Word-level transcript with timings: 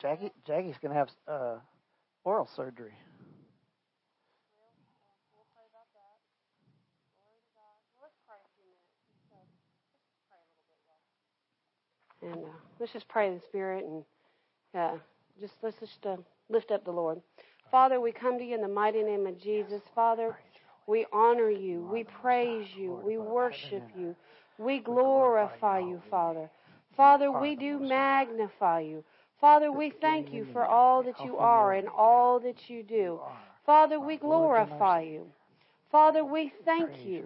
Jackie, 0.00 0.32
Jackie's 0.46 0.76
going 0.80 0.92
to 0.92 0.98
have 0.98 1.10
uh, 1.28 1.56
oral 2.24 2.48
surgery. 2.56 2.94
And 12.22 12.34
uh, 12.34 12.48
let's 12.78 12.92
just 12.92 13.08
pray 13.08 13.28
in 13.28 13.34
the 13.34 13.40
Spirit 13.48 13.84
and 13.84 14.04
uh, 14.74 14.98
just 15.40 15.54
let's 15.62 15.76
just 15.80 16.04
uh, 16.04 16.16
lift 16.50 16.70
up 16.70 16.84
the 16.84 16.90
Lord. 16.90 17.20
Father, 17.70 18.00
we 18.00 18.12
come 18.12 18.38
to 18.38 18.44
you 18.44 18.54
in 18.54 18.60
the 18.60 18.68
mighty 18.68 19.02
name 19.02 19.26
of 19.26 19.40
Jesus. 19.40 19.80
Father, 19.94 20.36
we 20.86 21.06
honor 21.12 21.50
you. 21.50 21.88
We 21.90 22.04
praise 22.04 22.66
you. 22.76 23.00
We 23.04 23.16
worship 23.16 23.84
you. 23.96 24.14
We 24.58 24.80
glorify 24.80 25.78
you, 25.78 26.02
Father. 26.10 26.50
Father, 26.96 27.32
we 27.32 27.56
do 27.56 27.78
magnify 27.78 28.80
you. 28.80 29.04
Father, 29.40 29.72
we 29.72 29.90
thank 30.00 30.32
you 30.32 30.46
for 30.52 30.66
all 30.66 31.02
that 31.02 31.24
you 31.24 31.38
are 31.38 31.72
and 31.72 31.88
all 31.88 32.40
that 32.40 32.68
you 32.68 32.82
do. 32.82 33.20
Father, 33.64 33.98
we 33.98 34.16
glorify 34.16 35.00
you. 35.02 35.26
Father, 35.90 36.24
we 36.24 36.52
thank 36.64 37.04
you 37.04 37.24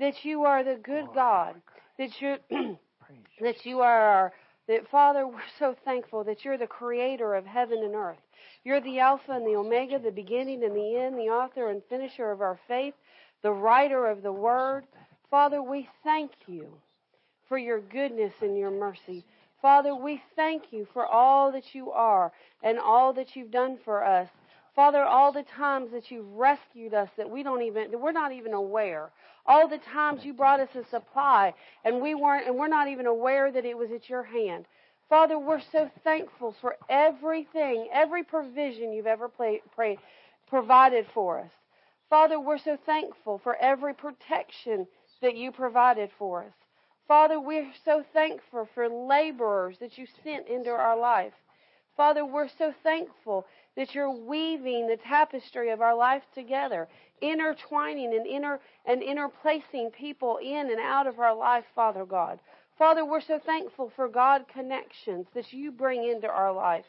that 0.00 0.24
you 0.24 0.42
are 0.42 0.64
the 0.64 0.76
good 0.82 1.06
God, 1.14 1.54
that 1.98 2.20
you 2.20 2.36
that 3.40 3.64
you 3.64 3.80
are 3.80 4.00
our 4.00 4.32
that 4.68 4.88
Father, 4.88 5.26
we're 5.26 5.40
so 5.58 5.74
thankful 5.84 6.24
that 6.24 6.44
you're 6.44 6.58
the 6.58 6.66
creator 6.66 7.34
of 7.34 7.44
heaven 7.46 7.78
and 7.82 7.94
earth. 7.94 8.18
You're 8.64 8.80
the 8.80 9.00
Alpha 9.00 9.32
and 9.32 9.46
the 9.46 9.56
Omega, 9.56 9.98
the 9.98 10.10
beginning 10.10 10.62
and 10.62 10.74
the 10.74 10.96
end, 10.96 11.16
the 11.16 11.30
author 11.30 11.68
and 11.68 11.82
finisher 11.88 12.30
of 12.30 12.40
our 12.40 12.58
faith, 12.68 12.94
the 13.42 13.50
writer 13.52 14.06
of 14.06 14.22
the 14.22 14.32
word. 14.32 14.86
Father, 15.30 15.62
we 15.62 15.88
thank 16.04 16.30
you 16.46 16.68
for 17.48 17.58
your 17.58 17.80
goodness 17.80 18.32
and 18.40 18.56
your 18.56 18.70
mercy. 18.70 19.24
Father, 19.62 19.94
we 19.94 20.20
thank 20.34 20.72
you 20.72 20.88
for 20.92 21.06
all 21.06 21.52
that 21.52 21.72
you 21.72 21.92
are 21.92 22.32
and 22.64 22.80
all 22.80 23.12
that 23.12 23.36
you've 23.36 23.52
done 23.52 23.78
for 23.84 24.04
us. 24.04 24.28
Father, 24.74 25.04
all 25.04 25.32
the 25.32 25.44
times 25.44 25.92
that 25.92 26.10
you've 26.10 26.30
rescued 26.32 26.94
us 26.94 27.08
that 27.16 27.30
we 27.30 27.44
don't 27.44 27.62
even, 27.62 27.92
that 27.92 27.98
we're 27.98 28.10
not 28.10 28.32
even 28.32 28.54
aware. 28.54 29.10
All 29.46 29.68
the 29.68 29.78
times 29.78 30.24
you 30.24 30.32
brought 30.32 30.58
us 30.58 30.74
a 30.74 30.84
supply 30.90 31.54
and 31.84 32.00
we 32.00 32.14
weren't, 32.14 32.48
and 32.48 32.56
we're 32.56 32.66
not 32.66 32.88
even 32.88 33.06
aware 33.06 33.52
that 33.52 33.64
it 33.64 33.78
was 33.78 33.92
at 33.92 34.08
your 34.08 34.24
hand. 34.24 34.66
Father, 35.08 35.38
we're 35.38 35.62
so 35.70 35.88
thankful 36.02 36.56
for 36.60 36.76
everything, 36.88 37.88
every 37.92 38.24
provision 38.24 38.92
you've 38.92 39.06
ever 39.06 39.28
play, 39.28 39.62
pray, 39.76 39.96
provided 40.48 41.06
for 41.14 41.38
us. 41.38 41.50
Father, 42.10 42.40
we're 42.40 42.58
so 42.58 42.76
thankful 42.84 43.38
for 43.44 43.54
every 43.56 43.94
protection 43.94 44.88
that 45.20 45.36
you 45.36 45.52
provided 45.52 46.10
for 46.18 46.44
us. 46.44 46.52
Father, 47.08 47.40
we're 47.40 47.72
so 47.84 48.04
thankful 48.12 48.68
for 48.74 48.88
laborers 48.88 49.76
that 49.80 49.98
you 49.98 50.06
sent 50.24 50.48
into 50.48 50.70
our 50.70 50.98
life. 50.98 51.32
Father, 51.96 52.24
we're 52.24 52.48
so 52.48 52.72
thankful 52.82 53.46
that 53.76 53.94
you're 53.94 54.10
weaving 54.10 54.86
the 54.86 54.96
tapestry 54.96 55.70
of 55.70 55.80
our 55.80 55.94
life 55.94 56.22
together, 56.34 56.88
intertwining 57.20 58.14
and 58.14 58.26
inter 58.26 58.60
and 58.86 59.02
interplacing 59.02 59.90
people 59.90 60.38
in 60.38 60.70
and 60.70 60.80
out 60.80 61.06
of 61.06 61.18
our 61.18 61.34
life, 61.34 61.64
Father 61.74 62.04
God. 62.04 62.38
Father, 62.78 63.04
we're 63.04 63.20
so 63.20 63.38
thankful 63.38 63.92
for 63.94 64.08
God 64.08 64.46
connections 64.48 65.26
that 65.34 65.52
you 65.52 65.70
bring 65.70 66.08
into 66.08 66.28
our 66.28 66.52
life. 66.52 66.86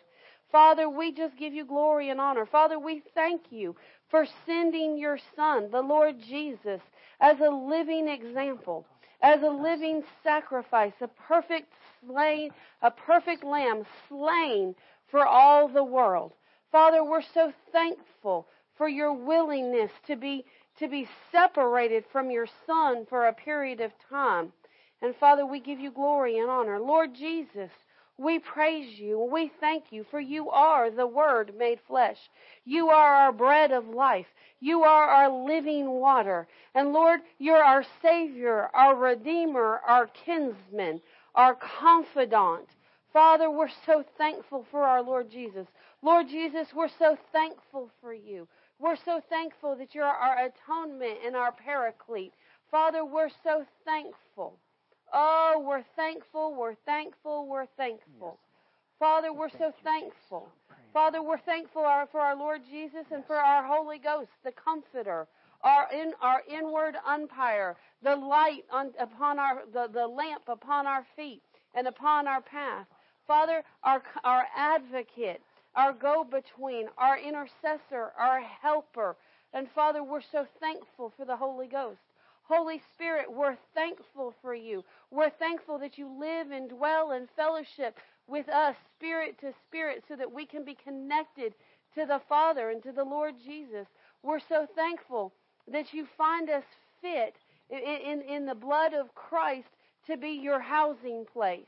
Father, 0.51 0.89
we 0.89 1.11
just 1.11 1.35
give 1.37 1.53
you 1.53 1.65
glory 1.65 2.09
and 2.09 2.21
honor. 2.21 2.45
Father, 2.45 2.79
we 2.79 3.01
thank 3.13 3.51
you 3.51 3.75
for 4.09 4.25
sending 4.45 4.97
your 4.97 5.17
Son, 5.35 5.69
the 5.71 5.81
Lord 5.81 6.15
Jesus, 6.21 6.81
as 7.19 7.39
a 7.39 7.49
living 7.49 8.07
example, 8.07 8.85
as 9.23 9.41
a 9.41 9.49
living 9.49 10.03
sacrifice, 10.21 10.93
a 11.01 11.07
perfect 11.07 11.71
slain, 12.05 12.51
a 12.81 12.91
perfect 12.91 13.43
lamb 13.43 13.83
slain 14.09 14.75
for 15.09 15.25
all 15.25 15.67
the 15.69 15.83
world. 15.83 16.33
Father, 16.71 17.03
we're 17.03 17.21
so 17.21 17.53
thankful 17.71 18.47
for 18.75 18.89
your 18.89 19.13
willingness 19.13 19.91
to 20.07 20.15
be 20.15 20.45
to 20.79 20.87
be 20.87 21.07
separated 21.31 22.03
from 22.11 22.31
your 22.31 22.47
son 22.65 23.05
for 23.07 23.27
a 23.27 23.33
period 23.33 23.79
of 23.79 23.91
time. 24.09 24.51
And 25.03 25.15
Father, 25.15 25.45
we 25.45 25.59
give 25.59 25.79
you 25.79 25.91
glory 25.91 26.39
and 26.39 26.49
honor. 26.49 26.79
Lord 26.79 27.13
Jesus, 27.13 27.69
we 28.17 28.39
praise 28.39 28.99
you. 28.99 29.19
We 29.19 29.51
thank 29.59 29.91
you 29.91 30.05
for 30.09 30.19
you 30.19 30.49
are 30.49 30.91
the 30.91 31.07
Word 31.07 31.55
made 31.57 31.79
flesh. 31.87 32.17
You 32.63 32.89
are 32.89 33.15
our 33.15 33.31
bread 33.31 33.71
of 33.71 33.87
life. 33.87 34.27
You 34.59 34.83
are 34.83 35.09
our 35.09 35.29
living 35.45 35.89
water. 35.89 36.47
And 36.75 36.93
Lord, 36.93 37.21
you're 37.39 37.63
our 37.63 37.83
Savior, 38.01 38.69
our 38.73 38.95
Redeemer, 38.95 39.81
our 39.87 40.07
kinsman, 40.07 41.01
our 41.35 41.55
confidant. 41.55 42.69
Father, 43.11 43.49
we're 43.49 43.69
so 43.85 44.03
thankful 44.17 44.65
for 44.71 44.83
our 44.83 45.01
Lord 45.01 45.29
Jesus. 45.29 45.67
Lord 46.01 46.27
Jesus, 46.27 46.67
we're 46.73 46.89
so 46.99 47.17
thankful 47.31 47.89
for 47.99 48.13
you. 48.13 48.47
We're 48.79 48.97
so 49.05 49.21
thankful 49.29 49.75
that 49.77 49.95
you're 49.95 50.05
our 50.05 50.45
atonement 50.45 51.19
and 51.25 51.35
our 51.35 51.51
paraclete. 51.51 52.33
Father, 52.69 53.05
we're 53.05 53.29
so 53.43 53.65
thankful. 53.85 54.57
Oh, 55.13 55.63
we're 55.65 55.83
thankful, 55.95 56.55
we're 56.55 56.75
thankful, 56.85 57.47
we're 57.47 57.67
thankful. 57.77 58.39
Father, 58.97 59.31
we're 59.31 59.49
so 59.49 59.71
thankful. 59.83 60.49
Father, 60.91 61.21
we're 61.21 61.39
thankful 61.39 61.83
for 62.11 62.19
our 62.19 62.35
Lord 62.35 62.61
Jesus 62.69 63.05
and 63.11 63.23
for 63.25 63.35
our 63.35 63.63
Holy 63.63 63.99
Ghost, 63.99 64.29
the 64.43 64.51
Comforter, 64.51 65.27
our 65.61 65.87
in 65.93 66.13
our 66.21 66.41
inward 66.49 66.95
umpire, 67.05 67.75
the 68.01 68.15
light 68.15 68.63
on, 68.71 68.91
upon 68.99 69.39
our 69.39 69.63
the, 69.71 69.87
the 69.93 70.07
lamp 70.07 70.43
upon 70.47 70.87
our 70.87 71.05
feet 71.15 71.41
and 71.75 71.87
upon 71.87 72.27
our 72.27 72.41
path. 72.41 72.87
Father, 73.27 73.63
our 73.83 74.01
our 74.23 74.45
advocate, 74.55 75.41
our 75.75 75.93
go-between, 75.93 76.87
our 76.97 77.19
intercessor, 77.19 78.11
our 78.17 78.41
helper. 78.41 79.15
And 79.53 79.67
Father, 79.75 80.03
we're 80.03 80.21
so 80.31 80.47
thankful 80.59 81.13
for 81.15 81.25
the 81.25 81.35
Holy 81.35 81.67
Ghost. 81.67 81.99
Holy 82.43 82.81
Spirit, 82.93 83.31
we're 83.31 83.57
thankful 83.73 84.33
for 84.41 84.53
you. 84.53 84.83
We're 85.11 85.29
thankful 85.29 85.79
that 85.79 85.97
you 85.97 86.07
live 86.19 86.51
and 86.51 86.69
dwell 86.69 87.11
in 87.11 87.27
fellowship 87.35 87.97
with 88.27 88.49
us, 88.49 88.75
spirit 88.97 89.39
to 89.39 89.53
spirit, 89.65 90.03
so 90.07 90.15
that 90.15 90.31
we 90.31 90.45
can 90.45 90.65
be 90.65 90.75
connected 90.75 91.53
to 91.95 92.05
the 92.05 92.21
Father 92.27 92.69
and 92.69 92.83
to 92.83 92.91
the 92.91 93.03
Lord 93.03 93.35
Jesus. 93.43 93.87
We're 94.23 94.39
so 94.39 94.67
thankful 94.75 95.33
that 95.71 95.93
you 95.93 96.05
find 96.17 96.49
us 96.49 96.63
fit 97.01 97.35
in, 97.69 97.79
in, 97.79 98.21
in 98.21 98.45
the 98.45 98.55
blood 98.55 98.93
of 98.93 99.15
Christ 99.15 99.69
to 100.07 100.17
be 100.17 100.31
your 100.31 100.59
housing 100.59 101.25
place. 101.31 101.65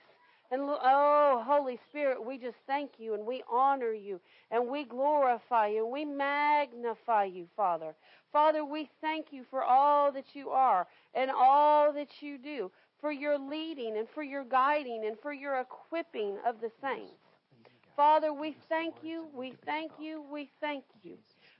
And 0.51 0.61
oh, 0.63 1.44
Holy 1.45 1.79
Spirit, 1.89 2.23
we 2.23 2.38
just 2.38 2.57
thank 2.67 2.91
you 3.00 3.13
and 3.13 3.25
we 3.25 3.44
honor 3.51 3.94
you 3.94 4.19
and 4.51 4.67
we 4.67 4.83
glorify 4.83 5.67
you 5.67 5.83
and 5.83 5.91
we 5.91 6.06
magnify 6.06 7.25
you, 7.25 7.47
Father. 7.56 7.95
Father, 8.31 8.63
we 8.63 8.89
thank 9.01 9.28
you 9.31 9.44
for 9.50 9.63
all 9.63 10.11
that 10.11 10.35
you 10.35 10.50
are 10.50 10.88
and 11.13 11.31
all 11.31 11.91
that 11.94 12.22
you 12.22 12.38
do, 12.38 12.72
for 13.01 13.11
your 13.11 13.38
leading 13.38 13.97
and 13.97 14.07
for 14.13 14.23
your 14.23 14.44
guiding 14.44 15.06
and 15.06 15.17
for 15.19 15.33
your 15.33 15.59
equipping 15.59 16.38
of 16.45 16.62
the 16.62 16.72
saints. 16.81 17.13
Father, 17.95 18.33
we 18.33 18.56
thank 18.67 18.95
you, 19.01 19.25
we 19.33 19.53
thank 19.66 19.91
you, 20.00 20.23
we 20.31 20.50
thank 20.59 20.83
you. 21.01 21.17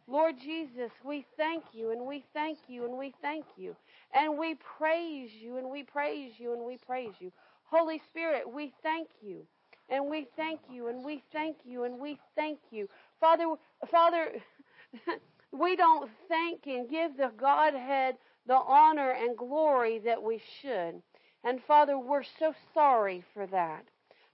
Lord 0.08 0.36
Jesus, 0.38 0.92
we 1.04 1.26
thank 1.38 1.64
you 1.74 1.92
and 1.92 2.06
we 2.06 2.24
thank 2.34 2.60
you 2.68 2.86
and 2.86 2.98
we 2.98 3.14
thank 3.22 3.46
you. 3.58 3.76
And 4.14 4.38
we 4.38 4.56
praise 4.78 5.32
you 5.34 5.58
and 5.58 5.70
we 5.70 5.84
praise 5.84 6.34
you 6.38 6.54
and 6.54 6.64
we 6.64 6.78
praise 6.78 7.14
you. 7.20 7.32
Holy 7.66 8.02
Spirit, 8.10 8.52
we 8.52 8.74
thank 8.84 9.10
you. 9.22 9.46
And 9.90 10.10
we 10.10 10.28
thank 10.36 10.62
you 10.72 10.88
and 10.88 11.06
we 11.06 11.22
thank 11.32 11.58
you 11.64 11.84
and 11.84 12.00
we 12.00 12.18
thank 12.36 12.60
you. 12.72 12.90
Father, 13.20 13.56
Father, 13.92 14.32
we 15.52 15.76
don't 15.76 16.10
thank 16.28 16.66
and 16.66 16.90
give 16.90 17.18
the 17.18 17.32
Godhead 17.38 18.16
the 18.48 18.56
honor 18.56 19.12
and 19.12 19.38
glory 19.38 20.00
that 20.00 20.22
we 20.22 20.42
should. 20.62 21.02
And 21.44 21.62
Father, 21.68 22.00
we're 22.00 22.24
so 22.24 22.56
sorry 22.74 23.24
for 23.34 23.46
that. 23.48 23.86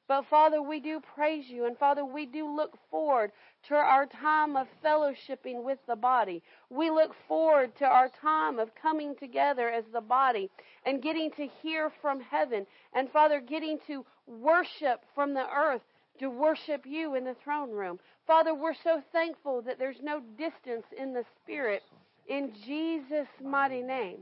But 0.08 0.26
Father, 0.30 0.62
we 0.62 0.80
do 0.80 1.00
praise 1.16 1.46
you. 1.48 1.66
And 1.66 1.78
Father, 1.78 2.04
we 2.04 2.26
do 2.26 2.54
look 2.54 2.78
forward 2.90 3.32
to 3.68 3.76
our 3.76 4.06
time 4.06 4.58
of 4.58 4.68
fellowshipping 4.84 5.64
with 5.64 5.80
the 5.88 5.96
body. 5.96 6.44
We 6.70 6.90
look 6.90 7.12
forward 7.28 7.76
to 7.78 7.86
our 7.86 8.10
time 8.22 8.60
of 8.60 8.76
coming 8.76 9.16
together 9.16 9.70
as 9.70 9.86
the 9.94 10.02
body 10.02 10.50
and 10.86 11.02
getting 11.02 11.32
to 11.32 11.48
hear 11.62 11.92
from 12.02 12.20
heaven. 12.20 12.66
And 12.94 13.10
Father, 13.12 13.40
getting 13.40 13.80
to 13.88 14.06
worship 14.28 15.02
from 15.16 15.34
the 15.34 15.46
earth 15.50 15.82
to 16.20 16.30
worship 16.30 16.86
you 16.86 17.16
in 17.16 17.24
the 17.24 17.36
throne 17.44 17.72
room. 17.72 18.00
Father, 18.28 18.54
we're 18.54 18.76
so 18.84 19.02
thankful 19.12 19.62
that 19.64 19.80
there's 19.80 20.02
no 20.04 20.22
distance 20.38 20.86
in 20.98 21.14
the 21.14 21.24
Spirit 21.42 21.84
in 22.28 22.52
Jesus' 22.66 23.28
mighty 23.44 23.82
name. 23.82 24.20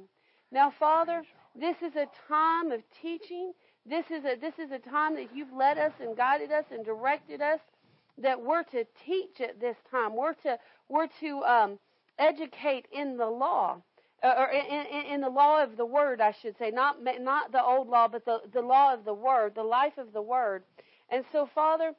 Now, 0.51 0.71
Father, 0.79 1.23
this 1.59 1.75
is 1.81 1.95
a 1.95 2.07
time 2.27 2.71
of 2.71 2.81
teaching. 3.01 3.53
This 3.85 4.05
is 4.11 4.23
a 4.25 4.35
this 4.35 4.53
is 4.59 4.71
a 4.71 4.79
time 4.79 5.15
that 5.15 5.35
you've 5.35 5.53
led 5.53 5.77
us 5.77 5.93
and 5.99 6.15
guided 6.15 6.51
us 6.51 6.65
and 6.71 6.85
directed 6.85 7.41
us 7.41 7.59
that 8.17 8.39
we're 8.39 8.63
to 8.63 8.85
teach 9.05 9.41
at 9.41 9.59
this 9.59 9.77
time. 9.89 10.15
We're 10.15 10.33
to 10.43 10.57
we're 10.89 11.07
to 11.21 11.43
um, 11.43 11.79
educate 12.17 12.87
in 12.91 13.17
the 13.17 13.25
law, 13.25 13.81
uh, 14.23 14.33
or 14.37 14.49
in, 14.49 14.85
in, 15.13 15.21
the 15.21 15.29
law 15.29 15.63
of 15.63 15.77
the 15.77 15.85
word, 15.85 16.21
I 16.21 16.33
should 16.41 16.57
say, 16.57 16.71
not 16.71 16.97
not 17.03 17.51
the 17.51 17.63
old 17.63 17.87
law, 17.87 18.07
but 18.07 18.25
the 18.25 18.41
the 18.53 18.61
law 18.61 18.93
of 18.93 19.05
the 19.05 19.13
word, 19.13 19.55
the 19.55 19.63
life 19.63 19.97
of 19.97 20.13
the 20.13 20.21
word. 20.21 20.63
And 21.09 21.23
so, 21.31 21.49
Father, 21.55 21.93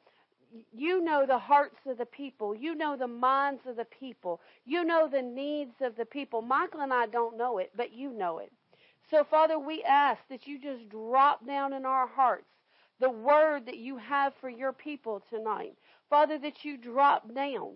you 0.72 1.02
know 1.02 1.26
the 1.26 1.38
hearts 1.38 1.78
of 1.86 1.98
the 1.98 2.06
people. 2.06 2.54
You 2.54 2.74
know 2.74 2.96
the 2.96 3.08
minds 3.08 3.62
of 3.66 3.76
the 3.76 3.86
people. 3.86 4.40
You 4.64 4.84
know 4.84 5.08
the 5.08 5.22
needs 5.22 5.74
of 5.80 5.96
the 5.96 6.04
people. 6.04 6.42
Michael 6.42 6.80
and 6.80 6.92
I 6.92 7.06
don't 7.06 7.36
know 7.36 7.58
it, 7.58 7.70
but 7.76 7.92
you 7.92 8.12
know 8.12 8.38
it. 8.38 8.52
So, 9.10 9.24
Father, 9.24 9.58
we 9.58 9.82
ask 9.82 10.20
that 10.28 10.46
you 10.46 10.58
just 10.58 10.88
drop 10.88 11.44
down 11.44 11.72
in 11.72 11.84
our 11.84 12.06
hearts 12.06 12.48
the 13.00 13.10
word 13.10 13.66
that 13.66 13.78
you 13.78 13.96
have 13.96 14.34
for 14.40 14.48
your 14.48 14.72
people 14.72 15.22
tonight. 15.30 15.74
Father, 16.08 16.38
that 16.38 16.64
you 16.64 16.76
drop 16.76 17.34
down 17.34 17.72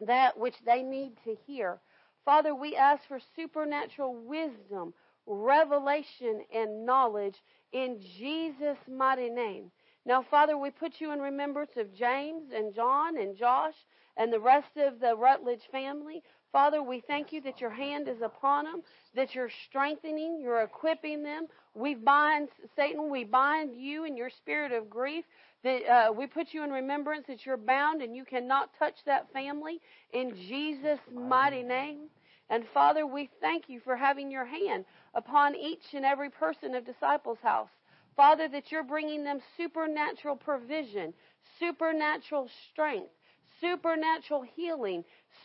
that 0.00 0.38
which 0.38 0.56
they 0.66 0.82
need 0.82 1.12
to 1.24 1.36
hear. 1.46 1.80
Father, 2.24 2.54
we 2.54 2.76
ask 2.76 3.06
for 3.06 3.20
supernatural 3.36 4.14
wisdom, 4.14 4.92
revelation, 5.26 6.42
and 6.52 6.84
knowledge 6.84 7.36
in 7.72 8.00
Jesus' 8.18 8.78
mighty 8.88 9.30
name. 9.30 9.70
Now, 10.04 10.22
Father, 10.30 10.58
we 10.58 10.70
put 10.70 11.00
you 11.00 11.12
in 11.12 11.20
remembrance 11.20 11.72
of 11.76 11.94
James 11.94 12.50
and 12.54 12.74
John 12.74 13.16
and 13.16 13.36
Josh 13.36 13.74
and 14.16 14.32
the 14.32 14.40
rest 14.40 14.76
of 14.76 15.00
the 15.00 15.16
Rutledge 15.16 15.62
family. 15.72 16.22
Father, 16.54 16.84
we 16.84 17.02
thank 17.08 17.32
you 17.32 17.40
that 17.40 17.60
your 17.60 17.70
hand 17.70 18.06
is 18.06 18.22
upon 18.22 18.66
them, 18.66 18.82
that 19.16 19.34
you're 19.34 19.50
strengthening, 19.68 20.38
you're 20.40 20.62
equipping 20.62 21.24
them. 21.24 21.48
We 21.74 21.96
bind 21.96 22.48
Satan, 22.76 23.10
we 23.10 23.24
bind 23.24 23.74
you 23.74 24.04
and 24.04 24.16
your 24.16 24.30
spirit 24.30 24.70
of 24.70 24.88
grief. 24.88 25.24
That 25.64 25.84
uh, 25.84 26.12
we 26.12 26.28
put 26.28 26.54
you 26.54 26.62
in 26.62 26.70
remembrance 26.70 27.24
that 27.26 27.44
you're 27.44 27.56
bound 27.56 28.02
and 28.02 28.14
you 28.14 28.24
cannot 28.24 28.70
touch 28.78 28.94
that 29.04 29.32
family 29.32 29.80
in 30.12 30.32
Jesus' 30.48 31.00
mighty 31.12 31.64
name. 31.64 32.02
And 32.48 32.62
Father, 32.72 33.04
we 33.04 33.30
thank 33.40 33.68
you 33.68 33.80
for 33.80 33.96
having 33.96 34.30
your 34.30 34.44
hand 34.44 34.84
upon 35.16 35.56
each 35.56 35.82
and 35.92 36.04
every 36.04 36.30
person 36.30 36.76
of 36.76 36.86
Disciples 36.86 37.38
House. 37.42 37.70
Father, 38.14 38.46
that 38.50 38.70
you're 38.70 38.84
bringing 38.84 39.24
them 39.24 39.40
supernatural 39.56 40.36
provision, 40.36 41.14
supernatural 41.58 42.48
strength, 42.70 43.10
supernatural 43.64 44.44
healing, 44.54 45.04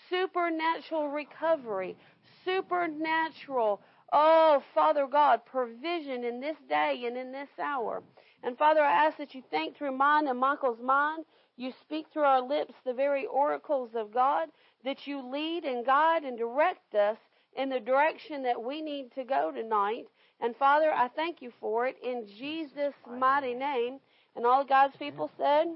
supernatural 0.10 1.10
recovery, 1.10 1.96
supernatural, 2.44 3.82
oh, 4.12 4.62
Father 4.74 5.08
God, 5.08 5.46
provision 5.46 6.24
in 6.26 6.42
this 6.42 6.58
day 6.68 7.04
and 7.06 7.18
in 7.18 7.32
this 7.32 7.50
hour. 7.62 8.04
And 8.44 8.58
Father, 8.58 8.82
I 8.82 9.06
ask 9.06 9.18
that 9.18 9.34
you 9.34 9.44
think 9.50 9.78
through 9.78 9.98
mine 9.98 10.28
and 10.28 10.40
Michael's 10.40 10.82
mind. 10.82 11.26
You 11.58 11.74
speak 11.82 12.08
through 12.12 12.24
our 12.24 12.42
lips 12.42 12.74
the 12.86 12.94
very 12.94 13.26
oracles 13.26 13.90
of 13.96 14.14
God, 14.14 14.48
that 14.86 15.08
you 15.08 15.22
lead 15.30 15.66
and 15.66 15.86
guide 15.86 16.24
and 16.24 16.38
direct 16.38 16.96
us 16.96 17.18
in 17.56 17.70
the 17.70 17.80
direction 17.80 18.44
that 18.44 18.62
we 18.62 18.82
need 18.82 19.14
to 19.16 19.24
go 19.24 19.52
tonight. 19.52 20.06
And 20.42 20.56
Father, 20.56 20.92
I 20.92 21.10
thank 21.10 21.42
you 21.42 21.52
for 21.60 21.86
it 21.86 21.98
in 22.02 22.26
Jesus' 22.38 22.94
mighty 23.10 23.54
name. 23.54 24.00
And 24.36 24.46
all 24.46 24.64
God's 24.64 24.96
people 24.96 25.30
said, 25.38 25.68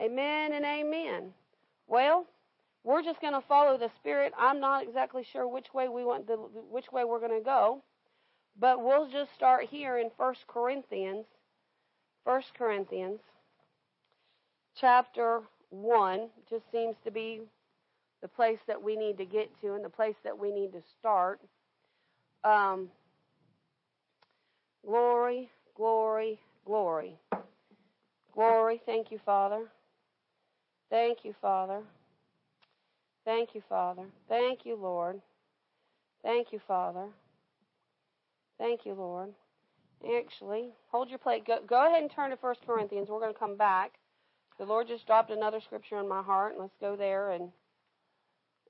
Amen 0.00 0.52
and 0.52 0.64
amen. 0.64 1.32
Well, 1.86 2.26
we're 2.84 3.02
just 3.02 3.20
going 3.20 3.34
to 3.34 3.46
follow 3.48 3.78
the 3.78 3.90
Spirit. 3.96 4.32
I'm 4.38 4.60
not 4.60 4.84
exactly 4.84 5.24
sure 5.32 5.48
which 5.48 5.74
way 5.74 5.88
we 5.88 6.04
want 6.04 6.26
the, 6.26 6.34
which 6.36 6.90
way 6.92 7.04
we're 7.04 7.20
going 7.20 7.38
to 7.38 7.44
go, 7.44 7.82
but 8.58 8.82
we'll 8.82 9.08
just 9.10 9.34
start 9.34 9.64
here 9.64 9.98
in 9.98 10.10
1 10.16 10.34
Corinthians. 10.46 11.26
1 12.24 12.42
Corinthians, 12.58 13.20
chapter 14.80 15.42
one, 15.70 16.28
just 16.50 16.64
seems 16.72 16.96
to 17.04 17.10
be 17.10 17.40
the 18.20 18.28
place 18.28 18.58
that 18.66 18.82
we 18.82 18.96
need 18.96 19.16
to 19.18 19.24
get 19.24 19.48
to 19.60 19.74
and 19.74 19.84
the 19.84 19.88
place 19.88 20.16
that 20.24 20.36
we 20.36 20.50
need 20.50 20.72
to 20.72 20.82
start. 20.98 21.40
Um, 22.42 22.88
glory, 24.84 25.50
glory, 25.76 26.40
glory. 26.64 27.16
Glory. 28.34 28.82
Thank 28.84 29.10
you, 29.10 29.18
Father. 29.24 29.66
Thank 30.90 31.24
you, 31.24 31.34
Father. 31.40 31.80
Thank 33.24 33.54
you, 33.54 33.62
Father. 33.68 34.04
Thank 34.28 34.64
you, 34.64 34.76
Lord. 34.76 35.20
Thank 36.22 36.52
you, 36.52 36.60
Father. 36.66 37.08
Thank 38.58 38.86
you, 38.86 38.94
Lord. 38.94 39.30
Actually, 40.16 40.70
hold 40.90 41.08
your 41.08 41.18
plate. 41.18 41.46
Go, 41.46 41.58
go 41.66 41.86
ahead 41.86 42.02
and 42.02 42.10
turn 42.10 42.30
to 42.30 42.36
1 42.36 42.54
Corinthians. 42.66 43.08
We're 43.08 43.20
going 43.20 43.32
to 43.32 43.38
come 43.38 43.56
back. 43.56 43.94
The 44.58 44.64
Lord 44.64 44.88
just 44.88 45.06
dropped 45.06 45.30
another 45.30 45.60
scripture 45.60 45.98
in 45.98 46.08
my 46.08 46.22
heart, 46.22 46.52
and 46.52 46.60
let's 46.60 46.76
go 46.80 46.96
there 46.96 47.30
and 47.30 47.50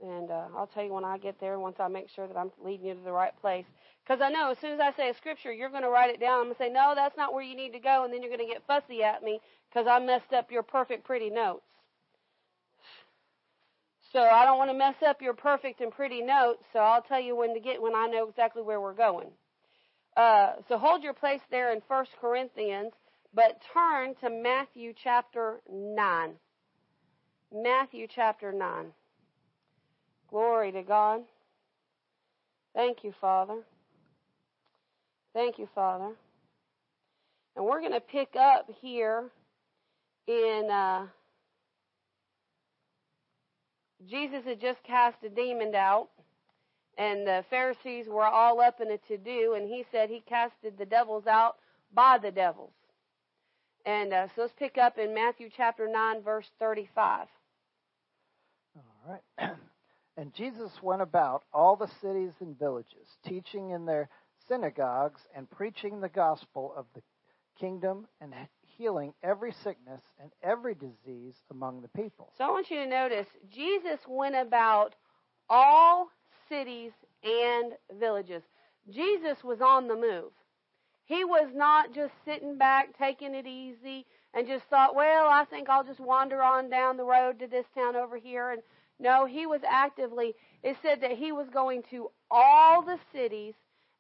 and 0.03 0.31
uh, 0.31 0.47
I'll 0.55 0.67
tell 0.67 0.85
you 0.85 0.93
when 0.93 1.05
I 1.05 1.17
get 1.17 1.41
there, 1.41 1.59
once 1.59 1.77
I 1.81 1.89
make 1.89 2.11
sure 2.11 2.27
that 2.27 2.37
I'm 2.37 2.51
leading 2.63 2.87
you 2.87 2.95
to 2.95 3.01
the 3.01 3.13
right 3.13 3.33
place. 3.41 3.65
Because 4.05 4.21
I 4.21 4.29
know 4.29 4.51
as 4.51 4.59
soon 4.59 4.73
as 4.73 4.81
I 4.81 4.93
say 4.93 5.09
a 5.09 5.15
scripture, 5.15 5.53
you're 5.53 5.71
going 5.71 5.83
to 5.83 5.89
write 5.89 6.11
it 6.11 6.21
down. 6.21 6.41
I'm 6.41 6.45
going 6.45 6.55
to 6.55 6.59
say, 6.59 6.69
no, 6.69 6.93
that's 6.95 7.17
not 7.17 7.33
where 7.33 7.43
you 7.43 7.57
need 7.57 7.73
to 7.73 7.79
go. 7.79 8.05
And 8.05 8.13
then 8.13 8.23
you're 8.23 8.35
going 8.35 8.47
to 8.47 8.53
get 8.53 8.67
fussy 8.67 9.03
at 9.03 9.23
me 9.23 9.41
because 9.71 9.87
I 9.89 9.99
messed 9.99 10.33
up 10.35 10.53
your 10.53 10.63
perfect, 10.63 11.05
pretty 11.05 11.31
notes. 11.31 11.65
So 14.17 14.23
I 14.23 14.47
don't 14.47 14.57
want 14.57 14.71
to 14.71 14.79
mess 14.79 14.95
up 15.07 15.21
your 15.21 15.35
perfect 15.35 15.83
and 15.83 15.93
pretty 15.93 16.23
notes. 16.23 16.63
So 16.73 16.79
I'll 16.79 17.03
tell 17.03 17.21
you 17.21 17.37
when 17.37 17.53
to 17.53 17.61
get 17.61 17.83
when 17.83 17.95
I 17.95 18.07
know 18.07 18.27
exactly 18.27 18.63
where 18.63 18.81
we're 18.81 18.95
going. 18.95 19.29
Uh, 20.17 20.53
so 20.71 20.79
hold 20.79 21.03
your 21.03 21.13
place 21.13 21.43
there 21.51 21.71
in 21.71 21.83
First 21.87 22.13
Corinthians, 22.19 22.95
but 23.35 23.61
turn 23.75 24.15
to 24.23 24.31
Matthew 24.31 24.95
chapter 25.05 25.61
9. 25.71 26.31
Matthew 27.53 28.07
chapter 28.09 28.53
9. 28.53 28.87
Glory 30.31 30.73
to 30.73 30.83
God. 30.83 31.21
Thank 32.75 33.05
you, 33.05 33.13
Father. 33.21 33.59
Thank 35.35 35.59
you, 35.59 35.69
Father. 35.75 36.15
And 37.55 37.67
we're 37.67 37.81
going 37.81 37.93
to 37.93 38.01
pick 38.01 38.35
up 38.35 38.71
here 38.81 39.25
in. 40.27 40.71
Uh, 40.73 41.07
Jesus 44.09 44.45
had 44.45 44.61
just 44.61 44.83
cast 44.83 45.23
a 45.25 45.29
demon 45.29 45.75
out, 45.75 46.09
and 46.99 47.27
the 47.27 47.45
Pharisees 47.51 48.07
were 48.09 48.27
all 48.27 48.61
up 48.61 48.81
in 48.81 48.91
a 48.91 48.99
to 49.09 49.19
do, 49.19 49.55
and 49.55 49.69
he 49.69 49.85
said 49.91 50.09
he 50.09 50.23
casted 50.29 50.79
the 50.79 50.87
devils 50.87 51.27
out 51.27 51.57
by 51.93 52.19
the 52.19 52.31
devils. 52.31 52.73
And 53.85 54.13
uh, 54.13 54.27
so 54.29 54.43
let's 54.43 54.53
pick 54.59 54.79
up 54.79 54.99
in 54.99 55.15
Matthew 55.15 55.49
chapter 55.57 55.89
9, 55.89 56.23
verse 56.23 56.47
35. 56.59 57.27
All 58.77 58.83
right. 59.39 59.51
And 60.19 60.33
Jesus 60.33 60.71
went 60.83 61.03
about 61.03 61.45
all 61.53 61.77
the 61.77 61.91
cities 62.01 62.33
and 62.41 62.59
villages, 62.59 63.19
teaching 63.27 63.71
in 63.71 63.85
their 63.85 64.09
synagogues 64.49 65.21
and 65.35 65.51
preaching 65.51 66.01
the 66.01 66.09
gospel 66.09 66.73
of 66.75 66.87
the 66.95 67.03
kingdom 67.61 68.07
and 68.21 68.33
healing 68.77 69.13
every 69.23 69.53
sickness 69.53 70.01
and 70.21 70.31
every 70.43 70.75
disease 70.75 71.35
among 71.51 71.83
the 71.83 71.89
people. 71.89 72.33
So 72.37 72.45
I 72.45 72.51
want 72.51 72.71
you 72.71 72.79
to 72.79 72.87
notice 72.87 73.27
Jesus 73.53 74.01
went 74.09 74.35
about 74.35 74.95
all 75.49 76.09
cities 76.49 76.93
and 77.23 77.73
villages. 77.99 78.43
Jesus 78.91 79.43
was 79.43 79.61
on 79.61 79.89
the 79.89 79.97
move. 79.97 80.33
He 81.05 81.25
was 81.25 81.51
not 81.55 81.95
just 81.95 82.13
sitting 82.25 82.59
back, 82.59 82.99
taking 82.99 83.35
it 83.35 83.47
easy, 83.47 84.07
and 84.35 84.47
just 84.47 84.65
thought, 84.67 84.95
well, 84.95 85.29
I 85.29 85.45
think 85.45 85.69
I'll 85.69 85.85
just 85.85 86.01
wander 86.01 86.43
on 86.43 86.69
down 86.69 86.97
the 86.97 87.05
road 87.05 87.39
to 87.39 87.47
this 87.47 87.67
town 87.75 87.97
over 87.97 88.17
here 88.17 88.51
and 88.51 88.63
no, 88.99 89.27
he 89.27 89.47
was 89.47 89.61
actively, 89.69 90.35
it 90.63 90.77
said 90.83 91.03
that 91.03 91.13
he 91.13 91.31
was 91.33 91.49
going 91.53 91.83
to 91.91 92.11
all 92.31 92.83
the 92.83 92.99
cities 93.13 93.55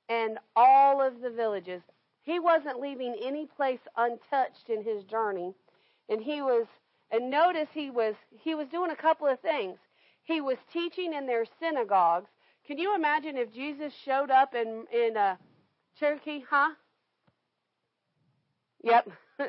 and 0.09 0.39
all 0.55 1.07
of 1.07 1.21
the 1.21 1.31
villages. 1.31 1.83
He 2.27 2.41
wasn't 2.41 2.81
leaving 2.81 3.15
any 3.23 3.47
place 3.47 3.79
untouched 3.97 4.69
in 4.69 4.83
his 4.83 5.05
journey. 5.05 5.55
And 6.09 6.21
he 6.21 6.43
was, 6.43 6.67
and 7.13 7.31
notice 7.31 7.69
he 7.73 7.89
was, 7.89 8.17
he 8.31 8.57
was 8.57 8.67
doing 8.67 8.91
a 8.91 8.97
couple 8.97 9.29
of 9.29 9.39
things. 9.41 9.79
He 10.25 10.41
was 10.41 10.57
teaching 10.73 11.15
in 11.15 11.27
their 11.27 11.45
synagogues. 11.61 12.29
Can 12.67 12.79
you 12.79 12.97
imagine 12.97 13.37
if 13.37 13.55
Jesus 13.55 13.93
showed 14.05 14.33
up 14.33 14.57
in, 14.57 14.87
in 14.93 15.17
uh, 15.17 15.37
Cherokee, 16.01 16.43
huh? 16.51 16.71
Yep. 18.83 19.09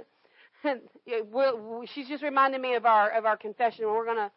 She's 1.93 2.07
just 2.07 2.21
reminding 2.21 2.61
me 2.61 2.75
of 2.75 2.85
our 2.85 3.09
of 3.09 3.25
our 3.25 3.37
confession. 3.37 3.85
We're 3.85 4.05
gonna 4.05 4.31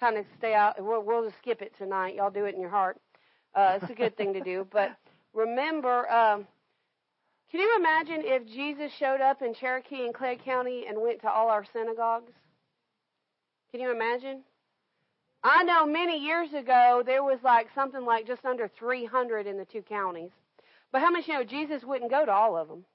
kind 0.00 0.16
of 0.16 0.24
stay 0.38 0.54
out. 0.54 0.82
We'll, 0.82 1.02
we'll 1.02 1.24
just 1.24 1.38
skip 1.38 1.60
it 1.60 1.74
tonight. 1.76 2.14
Y'all 2.14 2.30
do 2.30 2.46
it 2.46 2.54
in 2.54 2.60
your 2.60 2.70
heart. 2.70 2.98
Uh, 3.54 3.78
it's 3.80 3.90
a 3.90 3.94
good 3.94 4.16
thing 4.16 4.32
to 4.32 4.40
do. 4.40 4.66
But 4.70 4.96
remember, 5.34 6.10
um, 6.10 6.46
can 7.52 7.60
you 7.60 7.76
imagine 7.78 8.22
if 8.24 8.46
Jesus 8.46 8.90
showed 8.98 9.20
up 9.20 9.42
in 9.42 9.52
Cherokee 9.54 10.06
and 10.06 10.14
Clay 10.14 10.38
County 10.42 10.86
and 10.88 11.00
went 11.00 11.20
to 11.20 11.30
all 11.30 11.50
our 11.50 11.66
synagogues? 11.70 12.32
Can 13.70 13.82
you 13.82 13.92
imagine? 13.92 14.42
I 15.44 15.62
know 15.62 15.84
many 15.84 16.18
years 16.18 16.48
ago 16.54 17.02
there 17.04 17.22
was 17.22 17.38
like 17.44 17.66
something 17.74 18.06
like 18.06 18.26
just 18.26 18.42
under 18.46 18.70
300 18.78 19.46
in 19.46 19.58
the 19.58 19.66
two 19.66 19.82
counties. 19.82 20.30
But 20.92 21.02
how 21.02 21.10
much 21.10 21.28
you 21.28 21.34
know 21.34 21.44
Jesus 21.44 21.84
wouldn't 21.84 22.10
go 22.10 22.24
to 22.24 22.32
all 22.32 22.56
of 22.56 22.68
them? 22.68 22.86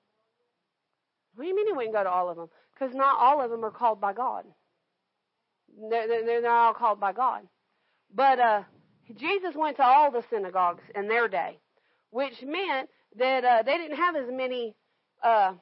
What 1.36 1.44
do 1.44 1.50
you 1.50 1.56
mean 1.56 1.68
he 1.68 1.74
wouldn't 1.74 1.94
go 1.94 2.04
to 2.04 2.10
all 2.10 2.28
of 2.30 2.38
them? 2.38 2.50
Because 2.74 2.96
not 2.96 3.20
all 3.20 3.40
of 3.44 3.52
them 3.52 3.64
are 3.64 3.72
called 3.72 4.02
by 4.02 4.14
God. 4.14 4.44
They're, 5.90 6.08
they're 6.08 6.52
all 6.52 6.74
called 6.74 7.00
by 7.00 7.14
God. 7.14 7.42
But 8.12 8.40
uh, 8.40 8.64
Jesus 9.16 9.54
went 9.56 9.78
to 9.78 9.84
all 9.84 10.10
the 10.10 10.24
synagogues 10.32 10.82
in 10.96 11.08
their 11.08 11.28
day, 11.28 11.60
which 12.10 12.42
meant 12.44 12.90
that 13.16 13.44
uh, 13.46 13.64
they 13.64 13.78
didn't 13.78 13.98
have 13.98 14.16
as 14.16 14.28
many. 14.32 14.76
Uh, 15.24 15.54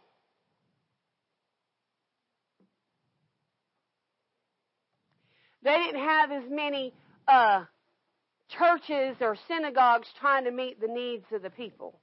They 5.66 5.80
didn't 5.80 6.02
have 6.02 6.32
as 6.32 6.44
many 6.48 6.94
uh, 7.28 7.64
churches 8.50 9.18
or 9.20 9.36
synagogues 9.48 10.08
trying 10.20 10.44
to 10.44 10.52
meet 10.52 10.80
the 10.80 10.88
needs 10.88 11.26
of 11.34 11.42
the 11.42 11.50
people 11.50 12.00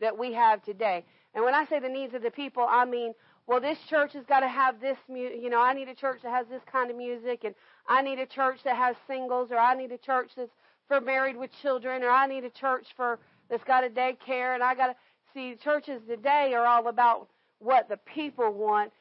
that 0.00 0.18
we 0.18 0.32
have 0.32 0.64
today. 0.64 1.04
And 1.34 1.44
when 1.44 1.54
I 1.54 1.66
say 1.66 1.80
the 1.80 1.90
needs 1.90 2.14
of 2.14 2.22
the 2.22 2.30
people, 2.30 2.66
I 2.68 2.86
mean, 2.86 3.12
well, 3.46 3.60
this 3.60 3.76
church 3.90 4.14
has 4.14 4.24
got 4.24 4.40
to 4.40 4.48
have 4.48 4.80
this, 4.80 4.96
mu- 5.06 5.18
you 5.18 5.50
know, 5.50 5.60
I 5.60 5.74
need 5.74 5.88
a 5.88 5.94
church 5.94 6.20
that 6.22 6.30
has 6.30 6.46
this 6.48 6.62
kind 6.70 6.90
of 6.90 6.96
music, 6.96 7.44
and 7.44 7.54
I 7.86 8.00
need 8.00 8.18
a 8.18 8.26
church 8.26 8.60
that 8.64 8.76
has 8.76 8.96
singles, 9.06 9.50
or 9.50 9.58
I 9.58 9.74
need 9.74 9.92
a 9.92 9.98
church 9.98 10.30
that's 10.34 10.50
for 10.88 10.98
married 11.00 11.36
with 11.36 11.50
children, 11.60 12.02
or 12.02 12.10
I 12.10 12.26
need 12.26 12.44
a 12.44 12.50
church 12.50 12.86
for 12.96 13.18
that's 13.50 13.64
got 13.64 13.84
a 13.84 13.88
daycare, 13.88 14.54
and 14.54 14.62
I 14.62 14.74
got 14.74 14.88
to 14.88 14.94
see 15.34 15.56
churches 15.62 16.00
today 16.06 16.52
are 16.54 16.66
all 16.66 16.88
about 16.88 17.28
what 17.58 17.88
the 17.88 17.96
people 17.98 18.52
want. 18.52 18.92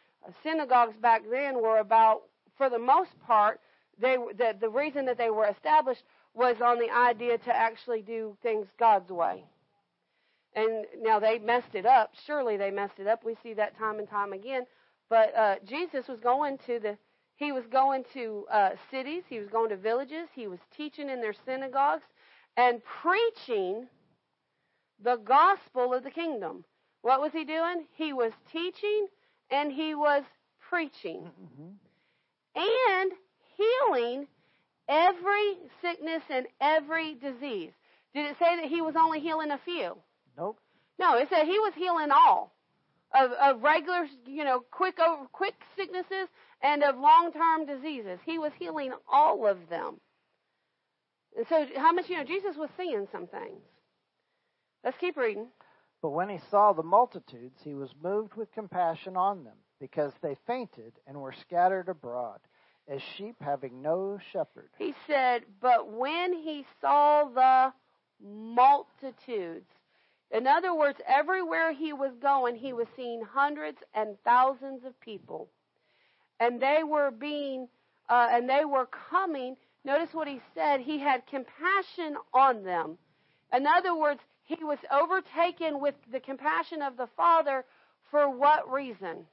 Synagogues 0.43 0.95
back 1.01 1.23
then 1.29 1.61
were 1.61 1.79
about, 1.79 2.23
for 2.57 2.69
the 2.69 2.79
most 2.79 3.11
part, 3.25 3.59
they 3.99 4.17
the, 4.37 4.55
the 4.59 4.69
reason 4.69 5.05
that 5.05 5.17
they 5.17 5.29
were 5.29 5.45
established 5.45 6.03
was 6.33 6.57
on 6.63 6.79
the 6.79 6.89
idea 6.89 7.37
to 7.37 7.55
actually 7.55 8.01
do 8.01 8.35
things 8.41 8.67
God's 8.79 9.09
way. 9.11 9.43
And 10.55 10.85
now 11.01 11.19
they 11.19 11.39
messed 11.39 11.75
it 11.75 11.85
up. 11.85 12.11
Surely 12.25 12.57
they 12.57 12.71
messed 12.71 12.99
it 12.99 13.07
up. 13.07 13.23
We 13.23 13.35
see 13.41 13.53
that 13.53 13.77
time 13.77 13.99
and 13.99 14.09
time 14.09 14.33
again. 14.33 14.65
But 15.09 15.35
uh, 15.35 15.55
Jesus 15.65 16.07
was 16.07 16.19
going 16.19 16.57
to 16.67 16.79
the 16.79 16.97
he 17.35 17.51
was 17.51 17.65
going 17.71 18.03
to 18.13 18.45
uh, 18.51 18.69
cities, 18.91 19.23
he 19.27 19.39
was 19.39 19.47
going 19.47 19.69
to 19.69 19.75
villages, 19.75 20.29
he 20.35 20.45
was 20.45 20.59
teaching 20.77 21.09
in 21.09 21.21
their 21.21 21.33
synagogues 21.33 22.03
and 22.55 22.81
preaching 23.01 23.87
the 25.03 25.17
gospel 25.17 25.93
of 25.93 26.03
the 26.03 26.11
kingdom. 26.11 26.63
What 27.01 27.21
was 27.21 27.31
he 27.33 27.43
doing? 27.45 27.85
He 27.95 28.13
was 28.13 28.31
teaching 28.51 29.07
and 29.49 29.71
he 29.71 29.95
was 29.95 30.23
preaching 30.69 31.23
Mm-hmm. 31.23 31.71
and 32.55 33.11
healing 33.57 34.27
every 34.87 35.57
sickness 35.81 36.21
and 36.29 36.45
every 36.59 37.15
disease. 37.15 37.71
Did 38.13 38.25
it 38.25 38.35
say 38.39 38.55
that 38.57 38.65
he 38.69 38.81
was 38.81 38.95
only 38.97 39.19
healing 39.19 39.51
a 39.51 39.59
few? 39.63 39.97
Nope. 40.37 40.59
No, 40.99 41.17
it 41.17 41.27
said 41.29 41.45
he 41.45 41.59
was 41.59 41.73
healing 41.75 42.09
all 42.11 42.53
of, 43.13 43.31
of 43.31 43.61
regular, 43.63 44.05
you 44.25 44.43
know, 44.43 44.63
quick 44.71 44.99
over, 44.99 45.25
quick 45.31 45.55
sicknesses 45.75 46.27
and 46.61 46.83
of 46.83 46.97
long-term 46.97 47.65
diseases. 47.65 48.19
He 48.25 48.37
was 48.37 48.51
healing 48.59 48.91
all 49.11 49.47
of 49.47 49.57
them. 49.69 49.99
And 51.37 51.45
so, 51.49 51.65
how 51.77 51.91
much 51.93 52.09
you 52.09 52.17
know? 52.17 52.23
Jesus 52.25 52.55
was 52.57 52.69
seeing 52.77 53.07
some 53.11 53.27
things. 53.27 53.61
Let's 54.83 54.97
keep 54.97 55.17
reading. 55.17 55.47
But 56.01 56.11
when 56.11 56.29
he 56.29 56.39
saw 56.49 56.73
the 56.73 56.83
multitudes, 56.83 57.59
he 57.63 57.75
was 57.75 57.89
moved 58.01 58.35
with 58.35 58.51
compassion 58.53 59.15
on 59.15 59.43
them, 59.43 59.57
because 59.79 60.13
they 60.21 60.35
fainted 60.47 60.93
and 61.05 61.21
were 61.21 61.33
scattered 61.33 61.89
abroad, 61.89 62.39
as 62.87 63.01
sheep 63.17 63.35
having 63.39 63.81
no 63.81 64.19
shepherd. 64.31 64.69
He 64.79 64.93
said, 65.05 65.43
But 65.61 65.91
when 65.91 66.33
he 66.33 66.65
saw 66.81 67.25
the 67.25 67.73
multitudes, 68.19 69.69
in 70.31 70.47
other 70.47 70.73
words, 70.73 70.99
everywhere 71.07 71.73
he 71.73 71.93
was 71.93 72.13
going, 72.21 72.55
he 72.55 72.73
was 72.73 72.87
seeing 72.95 73.21
hundreds 73.21 73.77
and 73.93 74.17
thousands 74.23 74.83
of 74.85 74.99
people. 74.99 75.49
And 76.39 76.59
they 76.59 76.83
were 76.83 77.11
being, 77.11 77.67
uh, 78.09 78.29
and 78.31 78.49
they 78.49 78.65
were 78.65 78.87
coming. 79.11 79.57
Notice 79.83 80.13
what 80.13 80.27
he 80.27 80.41
said. 80.55 80.79
He 80.79 80.99
had 80.99 81.27
compassion 81.27 82.15
on 82.33 82.63
them. 82.63 82.97
In 83.53 83.67
other 83.67 83.95
words, 83.95 84.21
he 84.57 84.63
was 84.63 84.79
overtaken 84.91 85.79
with 85.79 85.95
the 86.11 86.19
compassion 86.19 86.81
of 86.81 86.97
the 86.97 87.07
Father 87.15 87.65
for 88.09 88.29
what 88.29 88.71
reason? 88.71 89.25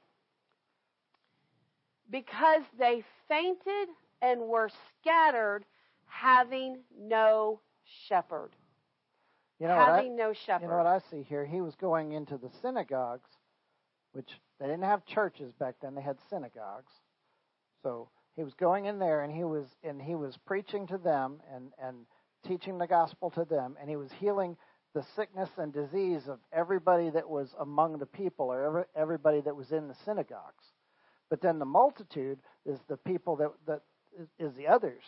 Because 2.09 2.63
they 2.77 3.03
fainted 3.27 3.89
and 4.21 4.41
were 4.41 4.69
scattered, 5.01 5.65
having 6.05 6.79
no 6.97 7.59
shepherd. 8.07 8.51
You 9.59 9.67
know 9.67 9.75
what 9.75 9.89
I, 9.89 9.95
having 9.97 10.15
no 10.15 10.33
shepherd. 10.33 10.63
you 10.65 10.71
know 10.71 10.77
what 10.77 10.87
I 10.87 10.99
see 11.11 11.23
here? 11.23 11.45
He 11.45 11.61
was 11.61 11.75
going 11.75 12.13
into 12.13 12.37
the 12.37 12.49
synagogues, 12.61 13.29
which 14.13 14.39
they 14.59 14.67
didn't 14.67 14.83
have 14.83 15.05
churches 15.05 15.51
back 15.53 15.75
then; 15.81 15.95
they 15.95 16.01
had 16.01 16.17
synagogues. 16.29 16.91
So 17.83 18.09
he 18.35 18.43
was 18.43 18.53
going 18.53 18.85
in 18.85 18.99
there, 18.99 19.21
and 19.21 19.33
he 19.33 19.43
was 19.43 19.67
and 19.83 20.01
he 20.01 20.15
was 20.15 20.37
preaching 20.45 20.87
to 20.87 20.97
them 20.97 21.41
and 21.53 21.73
and 21.77 22.05
teaching 22.47 22.77
the 22.77 22.87
gospel 22.87 23.29
to 23.31 23.43
them, 23.43 23.75
and 23.81 23.89
he 23.89 23.97
was 23.97 24.11
healing 24.13 24.55
the 24.93 25.03
sickness 25.15 25.49
and 25.57 25.71
disease 25.71 26.27
of 26.27 26.39
everybody 26.51 27.09
that 27.11 27.29
was 27.29 27.53
among 27.59 27.99
the 27.99 28.05
people 28.05 28.47
or 28.47 28.63
every, 28.63 28.83
everybody 28.95 29.41
that 29.41 29.55
was 29.55 29.71
in 29.71 29.87
the 29.87 29.95
synagogues. 30.05 30.63
But 31.29 31.41
then 31.41 31.59
the 31.59 31.65
multitude 31.65 32.39
is 32.65 32.79
the 32.87 32.97
people 32.97 33.35
that 33.37 33.51
that 33.67 33.81
is, 34.39 34.53
the 34.55 34.67
others, 34.67 35.03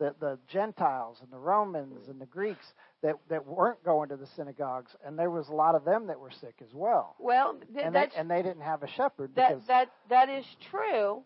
the 0.00 0.14
the 0.20 0.38
Gentiles 0.48 1.18
and 1.22 1.30
the 1.30 1.38
Romans 1.38 2.08
and 2.08 2.18
the 2.18 2.24
Greeks 2.26 2.72
that 3.02 3.16
that 3.28 3.46
weren't 3.46 3.84
going 3.84 4.08
to 4.08 4.16
the 4.16 4.26
synagogues, 4.36 4.96
and 5.04 5.18
there 5.18 5.30
was 5.30 5.48
a 5.48 5.54
lot 5.54 5.74
of 5.74 5.84
them 5.84 6.06
that 6.06 6.18
were 6.18 6.30
sick 6.30 6.54
as 6.62 6.72
well. 6.72 7.14
well, 7.18 7.54
th- 7.74 7.84
And 7.84 7.94
they, 7.94 8.08
and 8.16 8.30
they 8.30 8.42
didn't 8.42 8.62
have 8.62 8.82
a 8.82 8.88
shepherd 8.88 9.32
that 9.36 9.50
because 9.50 9.66
that 9.66 9.90
that 10.08 10.28
is 10.30 10.46
true. 10.70 11.22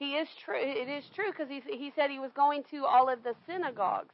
He 0.00 0.16
is 0.16 0.28
true. 0.44 0.58
It 0.58 0.88
is 0.88 1.04
true 1.14 1.30
because 1.30 1.48
he 1.48 1.60
he 1.60 1.92
said 1.94 2.10
he 2.10 2.18
was 2.18 2.32
going 2.32 2.64
to 2.72 2.84
all 2.84 3.08
of 3.08 3.22
the 3.22 3.34
synagogues. 3.46 4.12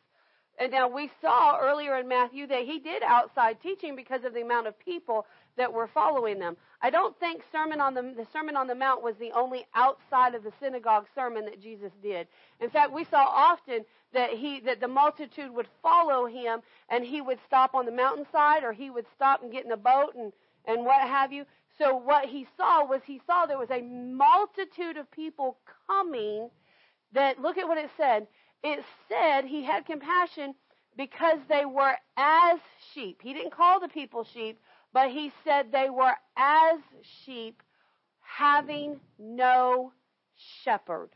And 0.61 0.73
now 0.73 0.89
we 0.89 1.11
saw 1.21 1.59
earlier 1.59 1.97
in 1.97 2.09
Matthew 2.09 2.47
that 2.49 2.65
he 2.65 2.81
did 2.81 3.03
outside 3.03 3.59
teaching 3.63 3.95
because 3.95 4.25
of 4.25 4.35
the 4.35 4.43
amount 4.43 4.67
of 4.67 4.79
people 4.79 5.25
that 5.57 5.73
were 5.73 5.89
following 5.89 6.39
them. 6.39 6.57
I 6.83 6.91
don't 6.91 7.19
think 7.19 7.43
sermon 7.53 7.81
on 7.81 7.95
the 7.95 8.03
the 8.03 8.27
Sermon 8.33 8.57
on 8.57 8.67
the 8.67 8.75
Mount 8.75 9.03
was 9.03 9.17
the 9.17 9.33
only 9.33 9.67
outside 9.75 10.35
of 10.35 10.43
the 10.43 10.53
synagogue 10.61 11.07
sermon 11.15 11.45
that 11.45 11.61
Jesus 11.61 11.93
did. 12.03 12.29
In 12.61 12.71
fact, 12.71 12.93
we 12.93 13.05
saw 13.05 13.25
often 13.25 13.85
that 14.13 14.31
he 14.31 14.61
that 14.61 14.81
the 14.81 14.89
multitude 14.89 15.53
would 15.53 15.69
follow 15.83 16.27
him 16.27 16.61
and 16.89 17.05
he 17.05 17.21
would 17.21 17.39
stop 17.47 17.75
on 17.75 17.87
the 17.87 17.93
mountainside 17.93 18.65
or 18.65 18.73
he 18.73 18.91
would 18.91 19.07
stop 19.15 19.43
and 19.43 19.53
get 19.53 19.65
in 19.65 19.73
a 19.73 19.77
boat 19.77 20.15
and 20.17 20.33
and 20.65 20.85
what 20.85 21.01
have 21.03 21.33
you. 21.33 21.45
So 21.79 21.97
what 21.97 22.27
he 22.27 22.47
saw 22.57 22.85
was 22.85 23.01
he 23.07 23.21
saw 23.27 23.47
there 23.47 23.59
was 23.59 23.71
a 23.71 23.83
multitude 23.83 24.97
of 24.97 25.11
people 25.11 25.59
coming 25.87 26.51
that 27.13 27.41
look 27.41 27.59
at 27.59 27.69
what 27.69 27.79
it 27.79 27.91
said. 27.97 28.27
It 28.63 28.85
said 29.09 29.45
he 29.45 29.65
had 29.65 29.87
compassion 29.87 30.55
because 30.97 31.39
they 31.49 31.65
were 31.65 31.95
as 32.17 32.59
sheep. 32.93 33.21
He 33.23 33.33
didn't 33.33 33.53
call 33.53 33.81
the 33.81 33.89
people 33.89 34.25
sheep, 34.25 34.59
but 34.93 35.11
he 35.11 35.33
said 35.45 35.71
they 35.71 35.91
were 35.91 36.15
as 36.37 36.81
sheep 37.25 37.63
having 38.21 38.99
no 39.19 39.93
shepherd. 40.65 41.11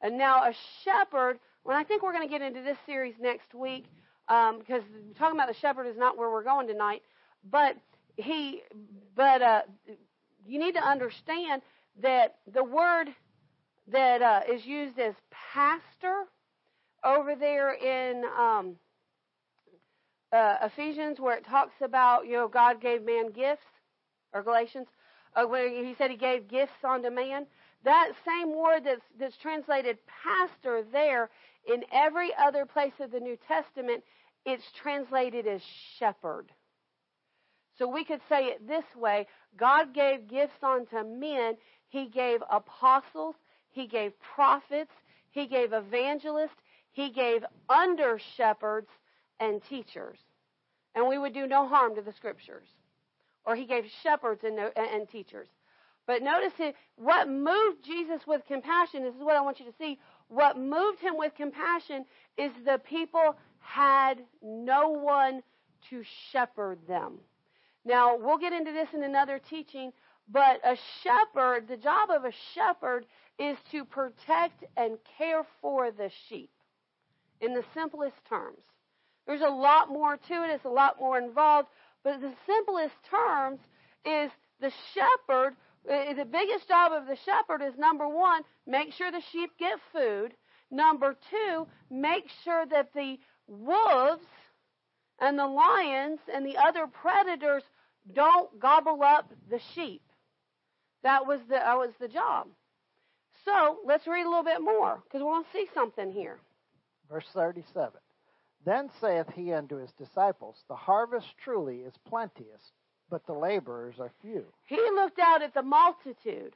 And 0.00 0.16
now 0.16 0.44
a 0.44 0.54
shepherd, 0.84 1.38
when 1.64 1.76
I 1.76 1.82
think 1.82 2.02
we're 2.02 2.12
going 2.12 2.26
to 2.26 2.32
get 2.32 2.42
into 2.42 2.62
this 2.62 2.78
series 2.86 3.14
next 3.20 3.54
week, 3.54 3.86
um, 4.28 4.58
because 4.58 4.82
talking 5.18 5.36
about 5.36 5.48
the 5.48 5.58
shepherd 5.60 5.86
is 5.86 5.96
not 5.96 6.16
where 6.16 6.30
we're 6.30 6.44
going 6.44 6.68
tonight, 6.68 7.02
but 7.50 7.76
he, 8.16 8.62
but 9.16 9.42
uh, 9.42 9.62
you 10.46 10.58
need 10.58 10.74
to 10.74 10.82
understand 10.82 11.62
that 12.02 12.36
the 12.52 12.64
word 12.64 13.08
that 13.88 14.22
uh, 14.22 14.40
is 14.50 14.64
used 14.64 14.98
as 14.98 15.14
pastor 15.52 16.24
over 17.04 17.34
there 17.34 17.72
in 17.74 18.24
um, 18.38 18.76
uh, 20.32 20.56
Ephesians, 20.62 21.20
where 21.20 21.36
it 21.36 21.44
talks 21.46 21.74
about 21.82 22.26
you 22.26 22.32
know 22.32 22.48
God 22.48 22.80
gave 22.80 23.04
man 23.04 23.30
gifts, 23.30 23.66
or 24.32 24.42
Galatians, 24.42 24.88
uh, 25.36 25.44
where 25.44 25.68
he 25.68 25.94
said 25.96 26.10
he 26.10 26.16
gave 26.16 26.48
gifts 26.48 26.72
unto 26.82 27.10
man. 27.10 27.46
That 27.84 28.12
same 28.26 28.56
word 28.56 28.84
that's 28.84 29.02
that's 29.18 29.36
translated 29.36 29.98
pastor 30.06 30.82
there 30.90 31.30
in 31.72 31.84
every 31.92 32.30
other 32.38 32.66
place 32.66 32.92
of 33.00 33.10
the 33.10 33.20
New 33.20 33.38
Testament, 33.48 34.02
it's 34.44 34.64
translated 34.82 35.46
as 35.46 35.62
shepherd. 35.98 36.52
So 37.78 37.88
we 37.88 38.04
could 38.04 38.20
say 38.28 38.44
it 38.46 38.66
this 38.66 38.84
way 38.96 39.26
God 39.56 39.94
gave 39.94 40.28
gifts 40.28 40.62
unto 40.62 41.02
men. 41.04 41.56
He 41.88 42.08
gave 42.08 42.40
apostles, 42.50 43.36
He 43.70 43.86
gave 43.86 44.12
prophets, 44.34 44.92
He 45.30 45.46
gave 45.46 45.72
evangelists, 45.72 46.56
He 46.94 47.10
gave 47.10 47.44
under 47.68 48.20
shepherds 48.36 48.88
and 49.40 49.60
teachers. 49.68 50.18
And 50.94 51.08
we 51.08 51.18
would 51.18 51.34
do 51.34 51.46
no 51.46 51.66
harm 51.66 51.96
to 51.96 52.02
the 52.02 52.12
scriptures. 52.12 52.68
Or 53.44 53.56
He 53.56 53.66
gave 53.66 53.84
shepherds 54.02 54.42
and, 54.44 54.58
and 54.76 55.08
teachers. 55.08 55.48
But 56.06 56.22
notice 56.22 56.52
it, 56.60 56.76
what 56.96 57.28
moved 57.28 57.84
Jesus 57.84 58.26
with 58.26 58.42
compassion, 58.46 59.02
this 59.02 59.14
is 59.14 59.22
what 59.22 59.36
I 59.36 59.40
want 59.40 59.58
you 59.58 59.66
to 59.66 59.76
see. 59.76 59.98
What 60.28 60.56
moved 60.56 61.00
him 61.00 61.16
with 61.16 61.34
compassion 61.34 62.04
is 62.36 62.52
the 62.64 62.78
people 62.78 63.36
had 63.58 64.22
no 64.42 64.90
one 64.90 65.42
to 65.90 66.02
shepherd 66.30 66.78
them. 66.86 67.18
Now, 67.84 68.16
we'll 68.16 68.38
get 68.38 68.52
into 68.52 68.72
this 68.72 68.88
in 68.94 69.02
another 69.02 69.38
teaching, 69.38 69.92
but 70.28 70.60
a 70.62 70.76
shepherd, 71.02 71.68
the 71.68 71.76
job 71.76 72.10
of 72.10 72.24
a 72.24 72.32
shepherd 72.54 73.06
is 73.38 73.56
to 73.72 73.84
protect 73.84 74.64
and 74.76 74.98
care 75.18 75.44
for 75.60 75.90
the 75.90 76.10
sheep 76.28 76.50
in 77.40 77.54
the 77.54 77.64
simplest 77.74 78.16
terms. 78.28 78.58
There's 79.26 79.40
a 79.40 79.48
lot 79.48 79.88
more 79.88 80.16
to 80.16 80.44
it, 80.44 80.50
it's 80.50 80.64
a 80.64 80.68
lot 80.68 80.98
more 81.00 81.18
involved, 81.18 81.68
but 82.02 82.20
the 82.20 82.32
simplest 82.46 82.94
terms 83.08 83.60
is 84.04 84.30
the 84.60 84.70
shepherd, 84.94 85.56
the 85.86 86.28
biggest 86.30 86.68
job 86.68 86.92
of 86.92 87.06
the 87.06 87.16
shepherd 87.24 87.62
is 87.62 87.74
number 87.78 88.06
one, 88.08 88.42
make 88.66 88.92
sure 88.92 89.10
the 89.10 89.22
sheep 89.32 89.50
get 89.58 89.78
food. 89.92 90.34
Number 90.70 91.16
two, 91.30 91.66
make 91.90 92.24
sure 92.42 92.66
that 92.66 92.92
the 92.94 93.18
wolves 93.46 94.24
and 95.20 95.38
the 95.38 95.46
lions 95.46 96.18
and 96.32 96.44
the 96.44 96.56
other 96.56 96.86
predators 96.86 97.62
don't 98.12 98.58
gobble 98.60 99.02
up 99.02 99.30
the 99.50 99.60
sheep. 99.74 100.02
That 101.02 101.26
was 101.26 101.40
the, 101.48 101.54
that 101.54 101.76
was 101.76 101.90
the 102.00 102.08
job. 102.08 102.48
So 103.44 103.78
let's 103.86 104.06
read 104.06 104.24
a 104.24 104.28
little 104.28 104.44
bit 104.44 104.62
more 104.62 105.02
because 105.04 105.20
we 105.20 105.24
want 105.26 105.46
to 105.46 105.52
see 105.52 105.66
something 105.74 106.10
here. 106.10 106.38
Verse 107.10 107.26
37. 107.32 107.92
Then 108.64 108.90
saith 109.00 109.28
he 109.34 109.52
unto 109.52 109.76
his 109.76 109.92
disciples, 109.92 110.64
The 110.68 110.76
harvest 110.76 111.26
truly 111.42 111.80
is 111.80 111.94
plenteous, 112.08 112.72
but 113.10 113.26
the 113.26 113.34
laborers 113.34 113.96
are 114.00 114.12
few. 114.22 114.44
He 114.66 114.76
looked 114.76 115.18
out 115.18 115.42
at 115.42 115.54
the 115.54 115.62
multitude. 115.62 116.54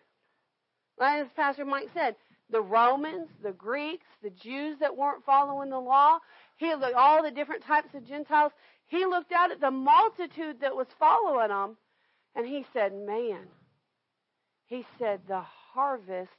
As 1.00 1.26
Pastor 1.36 1.64
Mike 1.64 1.90
said, 1.94 2.16
the 2.50 2.60
Romans, 2.62 3.28
the 3.42 3.52
Greeks, 3.52 4.06
the 4.22 4.30
Jews 4.30 4.78
that 4.80 4.96
weren't 4.96 5.24
following 5.24 5.68
the 5.68 5.78
law, 5.78 6.18
he 6.56 6.74
looked 6.74 6.96
all 6.96 7.22
the 7.22 7.30
different 7.30 7.62
types 7.62 7.94
of 7.94 8.06
Gentiles. 8.06 8.52
He 8.86 9.04
looked 9.04 9.32
out 9.32 9.52
at 9.52 9.60
the 9.60 9.70
multitude 9.70 10.60
that 10.62 10.74
was 10.74 10.86
following 10.98 11.48
them, 11.48 11.76
and 12.34 12.46
he 12.46 12.64
said, 12.72 12.94
Man, 12.94 13.46
he 14.68 14.84
said, 14.98 15.20
the 15.26 15.40
harvest 15.72 16.30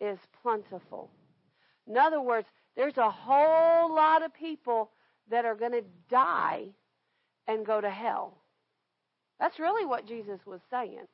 is 0.00 0.18
plentiful. 0.42 1.10
In 1.86 1.96
other 1.96 2.20
words, 2.20 2.48
there's 2.76 2.96
a 2.96 3.10
whole 3.10 3.94
lot 3.94 4.24
of 4.24 4.32
people 4.34 4.90
that 5.30 5.44
are 5.44 5.54
going 5.54 5.72
to 5.72 5.84
die 6.10 6.66
and 7.46 7.66
go 7.66 7.80
to 7.80 7.90
hell. 7.90 8.38
That's 9.40 9.58
really 9.58 9.84
what 9.84 10.06
Jesus 10.06 10.40
was 10.46 10.60
saying. 10.70 11.06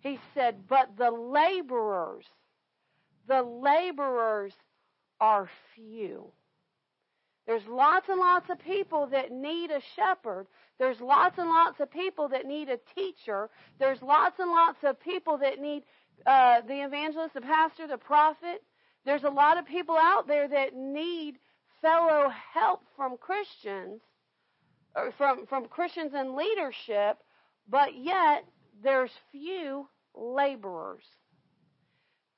He 0.00 0.18
said, 0.34 0.68
But 0.68 0.96
the 0.96 1.10
laborers, 1.10 2.24
the 3.28 3.42
laborers 3.42 4.52
are 5.20 5.48
few. 5.74 6.32
There's 7.46 7.66
lots 7.68 8.08
and 8.08 8.20
lots 8.20 8.48
of 8.48 8.58
people 8.60 9.08
that 9.08 9.32
need 9.32 9.70
a 9.70 9.80
shepherd. 9.96 10.46
There's 10.78 11.00
lots 11.00 11.36
and 11.38 11.48
lots 11.48 11.80
of 11.80 11.90
people 11.90 12.28
that 12.28 12.46
need 12.46 12.68
a 12.68 12.78
teacher. 12.94 13.50
There's 13.78 14.00
lots 14.02 14.38
and 14.38 14.50
lots 14.50 14.78
of 14.84 15.00
people 15.00 15.36
that 15.38 15.60
need 15.60 15.82
uh, 16.26 16.60
the 16.66 16.84
evangelist, 16.84 17.34
the 17.34 17.40
pastor, 17.40 17.86
the 17.86 17.98
prophet. 17.98 18.62
There's 19.04 19.24
a 19.24 19.30
lot 19.30 19.58
of 19.58 19.66
people 19.66 19.96
out 19.96 20.26
there 20.26 20.48
that 20.48 20.74
need 20.74 21.38
fellow 21.80 22.30
help 22.52 22.82
from 22.96 23.16
Christians, 23.16 24.00
or 24.94 25.12
from, 25.16 25.46
from 25.46 25.66
Christians 25.66 26.12
in 26.14 26.36
leadership, 26.36 27.18
but 27.68 27.96
yet 27.96 28.44
there's 28.82 29.10
few 29.32 29.88
laborers. 30.14 31.04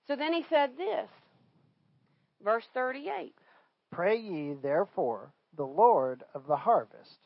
So 0.06 0.16
then 0.16 0.32
he 0.32 0.44
said 0.48 0.76
this, 0.76 1.08
verse 2.42 2.64
38. 2.74 3.34
Pray 3.90 4.16
ye 4.16 4.54
therefore 4.62 5.32
the 5.56 5.66
Lord 5.66 6.22
of 6.34 6.46
the 6.46 6.56
harvest, 6.56 7.18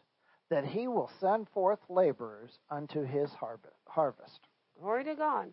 that 0.51 0.65
he 0.65 0.89
will 0.89 1.11
send 1.21 1.49
forth 1.51 1.79
laborers 1.89 2.59
unto 2.71 3.05
his 3.05 3.31
harvest. 3.87 4.41
Glory 4.81 5.05
to 5.05 5.15
God. 5.15 5.53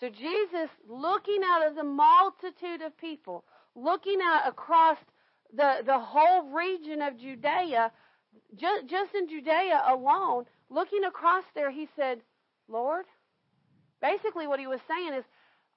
So 0.00 0.08
Jesus, 0.08 0.70
looking 0.88 1.40
out 1.44 1.66
of 1.66 1.76
the 1.76 1.84
multitude 1.84 2.82
of 2.82 2.96
people, 2.98 3.44
looking 3.76 4.18
out 4.22 4.42
across 4.46 4.98
the, 5.56 5.82
the 5.86 5.98
whole 5.98 6.50
region 6.50 7.00
of 7.00 7.16
Judea, 7.16 7.92
just, 8.56 8.86
just 8.86 9.14
in 9.14 9.28
Judea 9.28 9.82
alone, 9.86 10.46
looking 10.68 11.04
across 11.04 11.44
there, 11.54 11.70
he 11.70 11.88
said, 11.96 12.20
Lord, 12.68 13.04
basically 14.02 14.48
what 14.48 14.58
he 14.58 14.66
was 14.66 14.80
saying 14.88 15.14
is, 15.14 15.24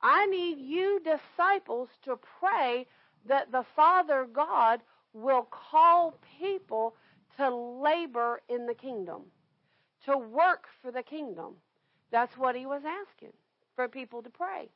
I 0.02 0.26
need 0.28 0.58
you 0.60 1.00
disciples 1.00 1.90
to 2.06 2.20
pray 2.40 2.88
that 3.28 3.52
the 3.52 3.66
Father 3.76 4.28
God 4.32 4.82
will 5.14 5.48
call 5.52 6.20
people 6.40 6.96
to 7.38 7.56
labor 7.56 8.42
in 8.50 8.66
the 8.66 8.74
kingdom, 8.74 9.24
to 10.06 10.18
work 10.18 10.66
for 10.82 10.92
the 10.92 11.04
kingdom. 11.04 11.56
That's 12.12 12.36
what 12.38 12.56
he 12.56 12.66
was 12.66 12.82
asking 12.86 13.34
for 13.78 13.88
people 13.88 14.22
to 14.24 14.30
pray. 14.30 14.70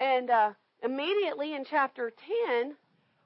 And 0.00 0.30
uh, 0.30 0.52
immediately 0.82 1.54
in 1.54 1.64
chapter 1.68 2.10
10, 2.54 2.74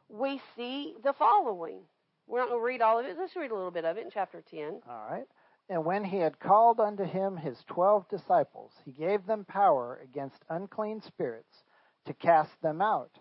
we 0.09 0.41
see 0.57 0.95
the 1.05 1.13
following. 1.13 1.83
We're 2.27 2.41
not 2.41 2.49
going 2.49 2.61
to 2.61 2.65
read 2.65 2.81
all 2.81 2.99
of 2.99 3.05
it. 3.07 3.17
Let's 3.17 3.37
read 3.37 3.53
a 3.53 3.55
little 3.55 3.71
bit 3.71 3.85
of 3.85 3.97
it 3.97 4.05
in 4.05 4.11
chapter 4.11 4.43
10. 4.51 4.81
All 4.89 5.07
right. 5.09 5.27
And 5.69 5.85
when 5.85 6.03
he 6.03 6.17
had 6.17 6.41
called 6.41 6.81
unto 6.81 7.05
him 7.05 7.37
his 7.37 7.57
twelve 7.69 8.09
disciples, 8.09 8.73
he 8.85 8.91
gave 8.91 9.25
them 9.25 9.45
power 9.45 10.01
against 10.03 10.45
unclean 10.49 11.01
spirits 11.01 11.63
to 12.07 12.15
cast 12.15 12.51
them 12.61 12.83
out, 12.83 13.13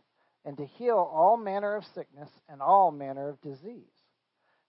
and 0.45 0.57
to 0.57 0.65
heal 0.65 0.97
all 1.13 1.37
manner 1.37 1.75
of 1.75 1.85
sickness 1.93 2.29
and 2.47 2.59
all 2.59 2.91
manner 2.91 3.29
of 3.29 3.41
disease. 3.41 3.83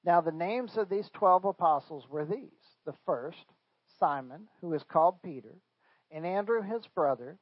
Now 0.04 0.20
the 0.20 0.32
names 0.32 0.76
of 0.76 0.90
these 0.90 1.08
twelve 1.14 1.46
apostles 1.46 2.04
were 2.10 2.26
these 2.26 2.50
the 2.84 2.92
first, 3.06 3.46
Simon, 3.98 4.48
who 4.60 4.74
is 4.74 4.82
called 4.82 5.22
Peter, 5.22 5.54
and 6.10 6.26
Andrew 6.26 6.62
his 6.62 6.86
brother, 6.88 7.38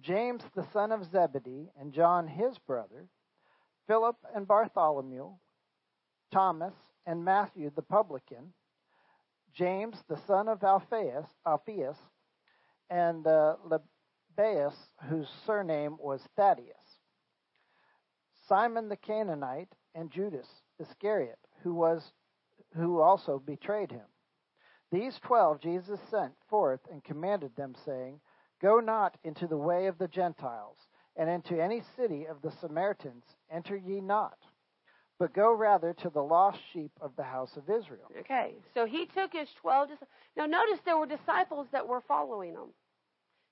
James 0.00 0.42
the 0.54 0.66
son 0.72 0.92
of 0.92 1.04
Zebedee, 1.10 1.70
and 1.78 1.92
John 1.92 2.26
his 2.26 2.58
brother, 2.58 3.08
Philip 3.86 4.16
and 4.34 4.46
Bartholomew, 4.46 5.30
Thomas 6.32 6.74
and 7.06 7.24
Matthew 7.24 7.70
the 7.74 7.82
publican, 7.82 8.52
James 9.52 10.02
the 10.08 10.18
son 10.26 10.48
of 10.48 10.64
Alphaeus, 10.64 11.26
Alphaeus 11.46 11.98
and 12.90 13.26
uh, 13.26 13.56
whose 15.08 15.28
surname 15.46 15.96
was 16.00 16.20
Thaddeus, 16.36 16.98
Simon 18.48 18.88
the 18.88 18.96
Canaanite, 18.96 19.72
and 19.94 20.10
Judas 20.10 20.46
Iscariot, 20.80 21.38
who 21.62 21.74
was 21.74 22.12
who 22.74 23.00
also 23.00 23.38
betrayed 23.38 23.92
him. 23.92 24.06
These 24.94 25.18
twelve 25.18 25.60
Jesus 25.60 25.98
sent 26.08 26.34
forth 26.48 26.80
and 26.88 27.02
commanded 27.02 27.56
them, 27.56 27.74
saying, 27.84 28.20
Go 28.62 28.78
not 28.78 29.16
into 29.24 29.48
the 29.48 29.56
way 29.56 29.86
of 29.88 29.98
the 29.98 30.06
Gentiles, 30.06 30.76
and 31.16 31.28
into 31.28 31.60
any 31.60 31.82
city 31.96 32.26
of 32.26 32.40
the 32.42 32.52
Samaritans 32.60 33.24
enter 33.50 33.76
ye 33.76 34.00
not 34.00 34.38
but 35.18 35.32
go 35.32 35.52
rather 35.52 35.92
to 35.92 36.10
the 36.10 36.22
lost 36.22 36.58
sheep 36.72 36.90
of 37.00 37.12
the 37.16 37.22
house 37.22 37.56
of 37.56 37.70
Israel. 37.70 38.10
Okay, 38.20 38.54
so 38.74 38.84
he 38.84 39.06
took 39.06 39.32
his 39.32 39.48
12 39.60 39.88
disciples. 39.88 40.08
Now, 40.36 40.46
notice 40.46 40.80
there 40.84 40.98
were 40.98 41.06
disciples 41.06 41.68
that 41.72 41.86
were 41.86 42.00
following 42.00 42.50
him. 42.50 42.70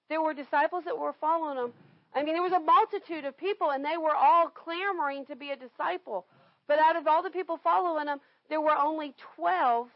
There 0.08 0.20
were 0.20 0.34
disciples 0.34 0.84
that 0.84 0.98
were 0.98 1.14
following 1.20 1.56
him. 1.56 1.72
I 2.14 2.24
mean, 2.24 2.34
there 2.34 2.42
was 2.42 2.52
a 2.52 2.60
multitude 2.60 3.24
of 3.24 3.36
people, 3.38 3.70
and 3.70 3.84
they 3.84 3.96
were 3.96 4.14
all 4.14 4.48
clamoring 4.48 5.24
to 5.26 5.36
be 5.36 5.50
a 5.50 5.56
disciple. 5.56 6.26
But 6.66 6.78
out 6.78 6.96
of 6.96 7.06
all 7.06 7.22
the 7.22 7.30
people 7.30 7.58
following 7.62 8.08
him, 8.08 8.20
there 8.48 8.60
were 8.60 8.76
only 8.76 9.14
12 9.36 9.88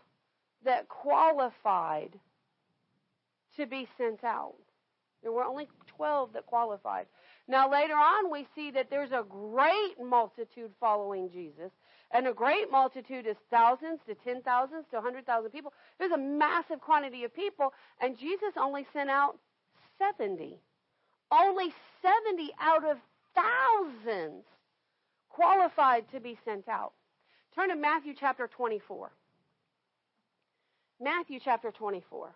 that 0.66 0.88
qualified 0.88 2.18
to 3.56 3.66
be 3.66 3.88
sent 3.98 4.22
out. 4.22 4.54
There 5.22 5.32
were 5.32 5.44
only 5.44 5.68
12 5.96 6.34
that 6.34 6.46
qualified. 6.46 7.06
Now, 7.48 7.70
later 7.70 7.94
on, 7.94 8.30
we 8.30 8.46
see 8.54 8.70
that 8.72 8.90
there's 8.90 9.12
a 9.12 9.24
great 9.28 9.94
multitude 10.02 10.70
following 10.78 11.30
Jesus, 11.30 11.70
and 12.12 12.26
a 12.26 12.32
great 12.32 12.70
multitude 12.70 13.26
is 13.26 13.36
thousands 13.50 14.00
to 14.06 14.14
ten 14.14 14.42
thousands 14.42 14.84
to 14.90 14.98
a 14.98 15.00
hundred 15.00 15.26
thousand 15.26 15.50
people. 15.50 15.72
There's 15.98 16.12
a 16.12 16.18
massive 16.18 16.80
quantity 16.80 17.24
of 17.24 17.34
people, 17.34 17.72
and 18.00 18.18
Jesus 18.18 18.52
only 18.56 18.86
sent 18.92 19.10
out 19.10 19.38
70. 19.98 20.60
Only 21.32 21.72
70 22.02 22.52
out 22.60 22.84
of 22.84 22.98
thousands 23.34 24.44
qualified 25.28 26.04
to 26.12 26.20
be 26.20 26.38
sent 26.44 26.68
out. 26.68 26.92
Turn 27.54 27.70
to 27.70 27.76
Matthew 27.76 28.14
chapter 28.18 28.48
24. 28.48 29.10
Matthew 31.00 31.40
chapter 31.44 31.70
24. 31.70 32.34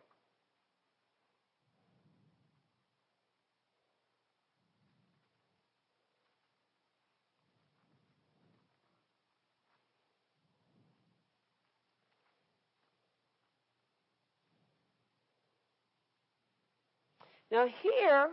Now, 17.51 17.67
here, 17.83 18.31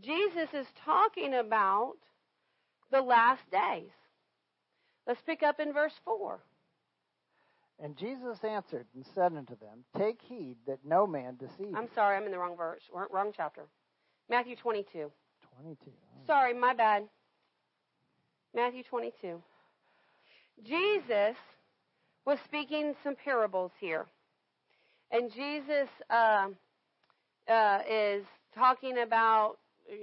Jesus 0.00 0.48
is 0.52 0.66
talking 0.84 1.34
about 1.34 1.94
the 2.90 3.00
last 3.00 3.42
days. 3.50 3.90
Let's 5.06 5.22
pick 5.22 5.42
up 5.42 5.58
in 5.58 5.72
verse 5.72 5.94
4. 6.04 6.38
And 7.80 7.96
Jesus 7.96 8.38
answered 8.42 8.86
and 8.94 9.04
said 9.14 9.32
unto 9.36 9.56
them, 9.56 9.84
Take 9.96 10.20
heed 10.22 10.56
that 10.66 10.78
no 10.84 11.06
man 11.06 11.36
deceive 11.36 11.70
you. 11.70 11.76
I'm 11.76 11.88
sorry, 11.94 12.16
I'm 12.16 12.24
in 12.24 12.32
the 12.32 12.38
wrong 12.38 12.56
verse, 12.56 12.82
wrong 13.10 13.32
chapter. 13.36 13.62
Matthew 14.28 14.56
22. 14.56 15.10
22. 15.62 15.76
Oh. 15.86 15.92
Sorry, 16.26 16.54
my 16.54 16.74
bad. 16.74 17.04
Matthew 18.54 18.82
22. 18.82 19.40
Jesus 20.64 21.36
was 22.26 22.38
speaking 22.44 22.94
some 23.04 23.14
parables 23.14 23.70
here. 23.80 24.06
And 25.10 25.32
Jesus 25.32 25.88
uh, 26.10 26.48
uh, 27.48 27.78
is 27.88 28.24
talking 28.54 28.98
about, 28.98 29.54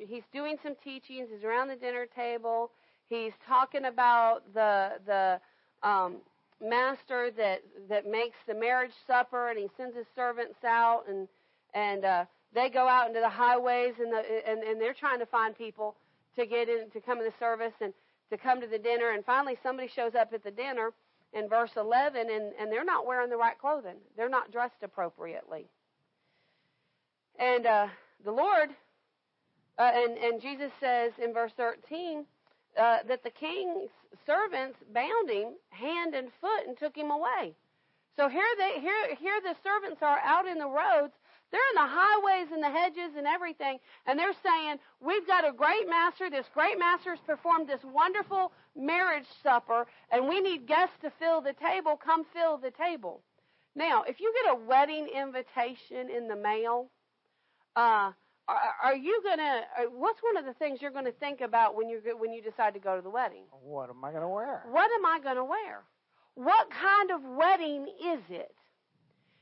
he's 0.07 0.23
doing 0.33 0.55
some 0.63 0.75
teachings, 0.83 1.27
he's 1.31 1.43
around 1.43 1.67
the 1.67 1.75
dinner 1.75 2.07
table, 2.15 2.71
He's 3.07 3.33
talking 3.47 3.85
about 3.85 4.41
the 4.53 4.93
the 5.05 5.39
um, 5.87 6.17
master 6.61 7.31
that 7.37 7.61
that 7.89 8.09
makes 8.09 8.37
the 8.47 8.53
marriage 8.53 8.91
supper, 9.07 9.49
and 9.49 9.59
he 9.59 9.69
sends 9.77 9.95
his 9.95 10.05
servants 10.15 10.63
out, 10.63 11.03
and 11.07 11.27
and 11.73 12.05
uh, 12.05 12.25
they 12.53 12.69
go 12.69 12.87
out 12.87 13.07
into 13.07 13.19
the 13.19 13.29
highways, 13.29 13.93
and 13.99 14.11
the 14.11 14.49
and, 14.49 14.63
and 14.63 14.79
they're 14.79 14.93
trying 14.93 15.19
to 15.19 15.25
find 15.25 15.57
people 15.57 15.95
to 16.37 16.45
get 16.45 16.69
in 16.69 16.89
to 16.91 17.01
come 17.01 17.17
to 17.17 17.23
the 17.23 17.33
service 17.39 17.73
and 17.81 17.93
to 18.31 18.37
come 18.37 18.61
to 18.61 18.67
the 18.67 18.79
dinner. 18.79 19.11
And 19.11 19.23
finally, 19.25 19.57
somebody 19.61 19.89
shows 19.93 20.15
up 20.15 20.31
at 20.33 20.43
the 20.43 20.51
dinner 20.51 20.91
in 21.33 21.49
verse 21.49 21.71
11, 21.75 22.29
and 22.29 22.53
and 22.59 22.71
they're 22.71 22.85
not 22.85 23.05
wearing 23.05 23.29
the 23.29 23.37
right 23.37 23.59
clothing. 23.59 23.97
They're 24.15 24.29
not 24.29 24.51
dressed 24.51 24.83
appropriately. 24.83 25.67
And 27.37 27.65
uh, 27.65 27.87
the 28.23 28.31
Lord, 28.31 28.69
uh, 29.77 29.91
and 29.93 30.17
and 30.17 30.41
Jesus 30.41 30.71
says 30.79 31.11
in 31.21 31.33
verse 31.33 31.51
13 31.57 32.25
uh, 32.79 32.99
that 33.07 33.23
the 33.23 33.29
king's 33.29 33.89
servants 34.25 34.77
bound 34.93 35.29
him 35.29 35.53
hand 35.69 36.13
and 36.13 36.29
foot 36.41 36.67
and 36.67 36.77
took 36.77 36.95
him 36.95 37.11
away. 37.11 37.55
So 38.15 38.29
here 38.29 38.55
they 38.57 38.79
here 38.79 39.15
here 39.19 39.41
the 39.41 39.55
servants 39.63 40.01
are 40.01 40.19
out 40.19 40.47
in 40.47 40.57
the 40.57 40.67
roads. 40.67 41.13
They're 41.51 41.69
in 41.71 41.75
the 41.75 41.87
highways 41.87 42.47
and 42.51 42.63
the 42.63 42.69
hedges 42.69 43.15
and 43.17 43.27
everything, 43.27 43.79
and 44.05 44.17
they're 44.17 44.33
saying, 44.43 44.79
"We've 44.99 45.27
got 45.27 45.47
a 45.47 45.53
great 45.53 45.87
master. 45.87 46.29
This 46.29 46.49
great 46.53 46.79
master 46.79 47.11
has 47.11 47.19
performed 47.21 47.67
this 47.67 47.83
wonderful 47.83 48.51
marriage 48.75 49.27
supper, 49.43 49.85
and 50.11 50.27
we 50.27 50.39
need 50.41 50.65
guests 50.65 50.97
to 51.01 51.11
fill 51.11 51.41
the 51.41 51.53
table. 51.53 51.97
Come 51.97 52.25
fill 52.33 52.57
the 52.57 52.71
table." 52.71 53.21
Now, 53.75 54.03
if 54.03 54.19
you 54.21 54.33
get 54.43 54.53
a 54.53 54.65
wedding 54.65 55.07
invitation 55.09 56.09
in 56.09 56.29
the 56.29 56.35
mail, 56.35 56.89
uh, 57.75 58.13
are, 58.47 58.95
you 58.95 59.21
gonna? 59.23 59.61
What's 59.91 60.21
one 60.21 60.37
of 60.37 60.45
the 60.45 60.53
things 60.53 60.81
you're 60.81 60.91
going 60.91 61.05
to 61.05 61.11
think 61.11 61.41
about 61.41 61.75
when 61.75 61.89
you 61.89 61.99
when 62.17 62.31
you 62.31 62.41
decide 62.41 62.73
to 62.73 62.79
go 62.79 62.95
to 62.95 63.01
the 63.01 63.09
wedding? 63.09 63.43
What 63.51 63.89
am 63.89 64.03
I 64.03 64.11
going 64.11 64.21
to 64.21 64.27
wear? 64.27 64.63
What 64.69 64.89
am 64.91 65.05
I 65.05 65.19
going 65.21 65.37
to 65.37 65.43
wear? 65.43 65.83
What 66.35 66.69
kind 66.69 67.11
of 67.11 67.21
wedding 67.23 67.87
is 68.03 68.19
it? 68.29 68.53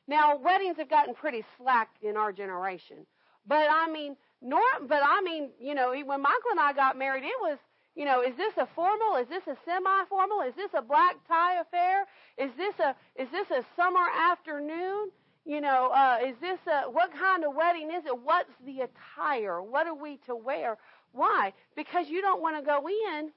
Now, 0.08 0.38
weddings 0.38 0.78
have 0.78 0.90
gotten 0.90 1.14
pretty 1.14 1.44
slack 1.58 1.90
in 2.02 2.18
our 2.18 2.32
generation, 2.32 3.06
but 3.48 3.68
I 3.70 3.90
mean, 3.90 4.16
nor, 4.42 4.62
but 4.88 5.02
I 5.04 5.22
mean, 5.22 5.50
you 5.60 5.74
know, 5.74 5.92
when 5.92 6.22
Michael 6.22 6.52
and 6.52 6.60
I 6.60 6.74
got 6.74 6.98
married, 6.98 7.24
it 7.24 7.40
was, 7.42 7.58
you 7.96 8.04
know, 8.06 8.22
is 8.22 8.36
this 8.36 8.54
a 8.58 8.68
formal? 8.76 9.16
Is 9.16 9.28
this 9.30 9.48
a 9.48 9.56
semi-formal? 9.66 10.42
Is 10.42 10.56
this 10.56 10.72
a 10.78 10.82
black 10.82 11.16
tie 11.28 11.60
affair? 11.62 12.06
Is 12.38 12.52
this 12.58 12.76
a 12.80 12.96
is 13.16 13.30
this 13.32 13.50
a 13.52 13.64
summer 13.76 14.06
afternoon? 14.32 15.12
You 15.46 15.60
know, 15.60 15.92
uh, 15.94 16.18
is 16.26 16.36
this 16.40 16.60
a, 16.68 16.90
what 16.90 17.12
kind 17.14 17.44
of 17.44 17.54
wedding 17.56 17.92
is 17.92 18.06
it? 18.06 18.18
What's 18.24 18.54
the 18.66 18.82
attire? 18.82 19.62
What 19.62 19.88
are 19.88 19.96
we 19.96 20.18
to 20.26 20.36
wear? 20.36 20.78
Why? 21.12 21.54
Because 21.76 22.08
you 22.10 22.22
don't 22.22 22.42
want 22.42 22.58
to 22.58 22.66
go 22.66 22.88
in 22.88 23.32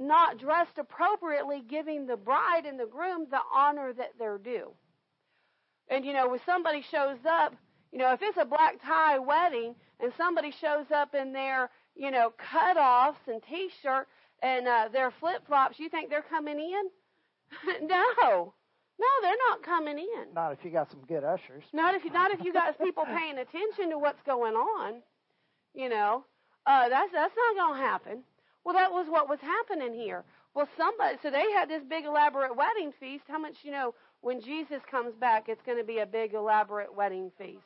not 0.00 0.38
dressed 0.38 0.78
appropriately, 0.78 1.62
giving 1.68 2.06
the 2.06 2.16
bride 2.16 2.64
and 2.64 2.78
the 2.78 2.86
groom 2.86 3.26
the 3.30 3.40
honor 3.54 3.92
that 3.92 4.12
they're 4.18 4.38
due. 4.38 4.72
And 5.88 6.04
you 6.04 6.12
know, 6.12 6.28
when 6.28 6.40
somebody 6.46 6.82
shows 6.90 7.18
up, 7.28 7.54
you 7.92 7.98
know, 7.98 8.12
if 8.12 8.20
it's 8.22 8.38
a 8.38 8.44
black 8.46 8.80
tie 8.82 9.18
wedding 9.18 9.74
and 10.00 10.12
somebody 10.16 10.50
shows 10.50 10.86
up 10.94 11.14
in 11.14 11.32
their, 11.32 11.68
you 11.94 12.10
know, 12.10 12.32
cutoffs 12.52 13.26
and 13.26 13.42
t-shirt 13.42 14.08
and 14.42 14.66
uh, 14.66 14.88
their 14.90 15.10
flip-flops, 15.20 15.78
you 15.78 15.90
think 15.90 16.08
they're 16.08 16.22
coming 16.22 16.58
in? 16.58 17.86
no. 17.88 18.54
No, 19.02 19.12
they're 19.22 19.44
not 19.50 19.62
coming 19.64 19.98
in. 19.98 20.34
Not 20.34 20.52
if 20.52 20.64
you 20.64 20.70
got 20.70 20.90
some 20.90 21.00
good 21.08 21.24
ushers. 21.24 21.64
Not 21.72 21.94
if 21.94 22.04
you 22.04 22.12
not 22.12 22.30
if 22.30 22.44
you 22.44 22.52
got 22.52 22.78
people 22.78 23.04
paying 23.04 23.38
attention 23.38 23.90
to 23.90 23.98
what's 23.98 24.22
going 24.22 24.54
on. 24.54 25.02
You 25.74 25.88
know, 25.88 26.24
uh, 26.66 26.88
that's 26.88 27.12
that's 27.12 27.34
not 27.36 27.56
going 27.56 27.80
to 27.80 27.86
happen. 27.86 28.22
Well, 28.64 28.74
that 28.74 28.92
was 28.92 29.06
what 29.08 29.28
was 29.28 29.40
happening 29.40 29.94
here. 29.94 30.22
Well, 30.54 30.68
somebody 30.76 31.16
so 31.22 31.30
they 31.30 31.50
had 31.50 31.68
this 31.68 31.82
big 31.88 32.04
elaborate 32.04 32.54
wedding 32.56 32.92
feast. 33.00 33.24
How 33.28 33.38
much 33.38 33.56
you 33.64 33.72
know? 33.72 33.94
When 34.20 34.40
Jesus 34.40 34.80
comes 34.88 35.16
back, 35.16 35.48
it's 35.48 35.62
going 35.66 35.78
to 35.78 35.84
be 35.84 35.98
a 35.98 36.06
big 36.06 36.34
elaborate 36.34 36.94
wedding 36.94 37.32
feast, 37.36 37.58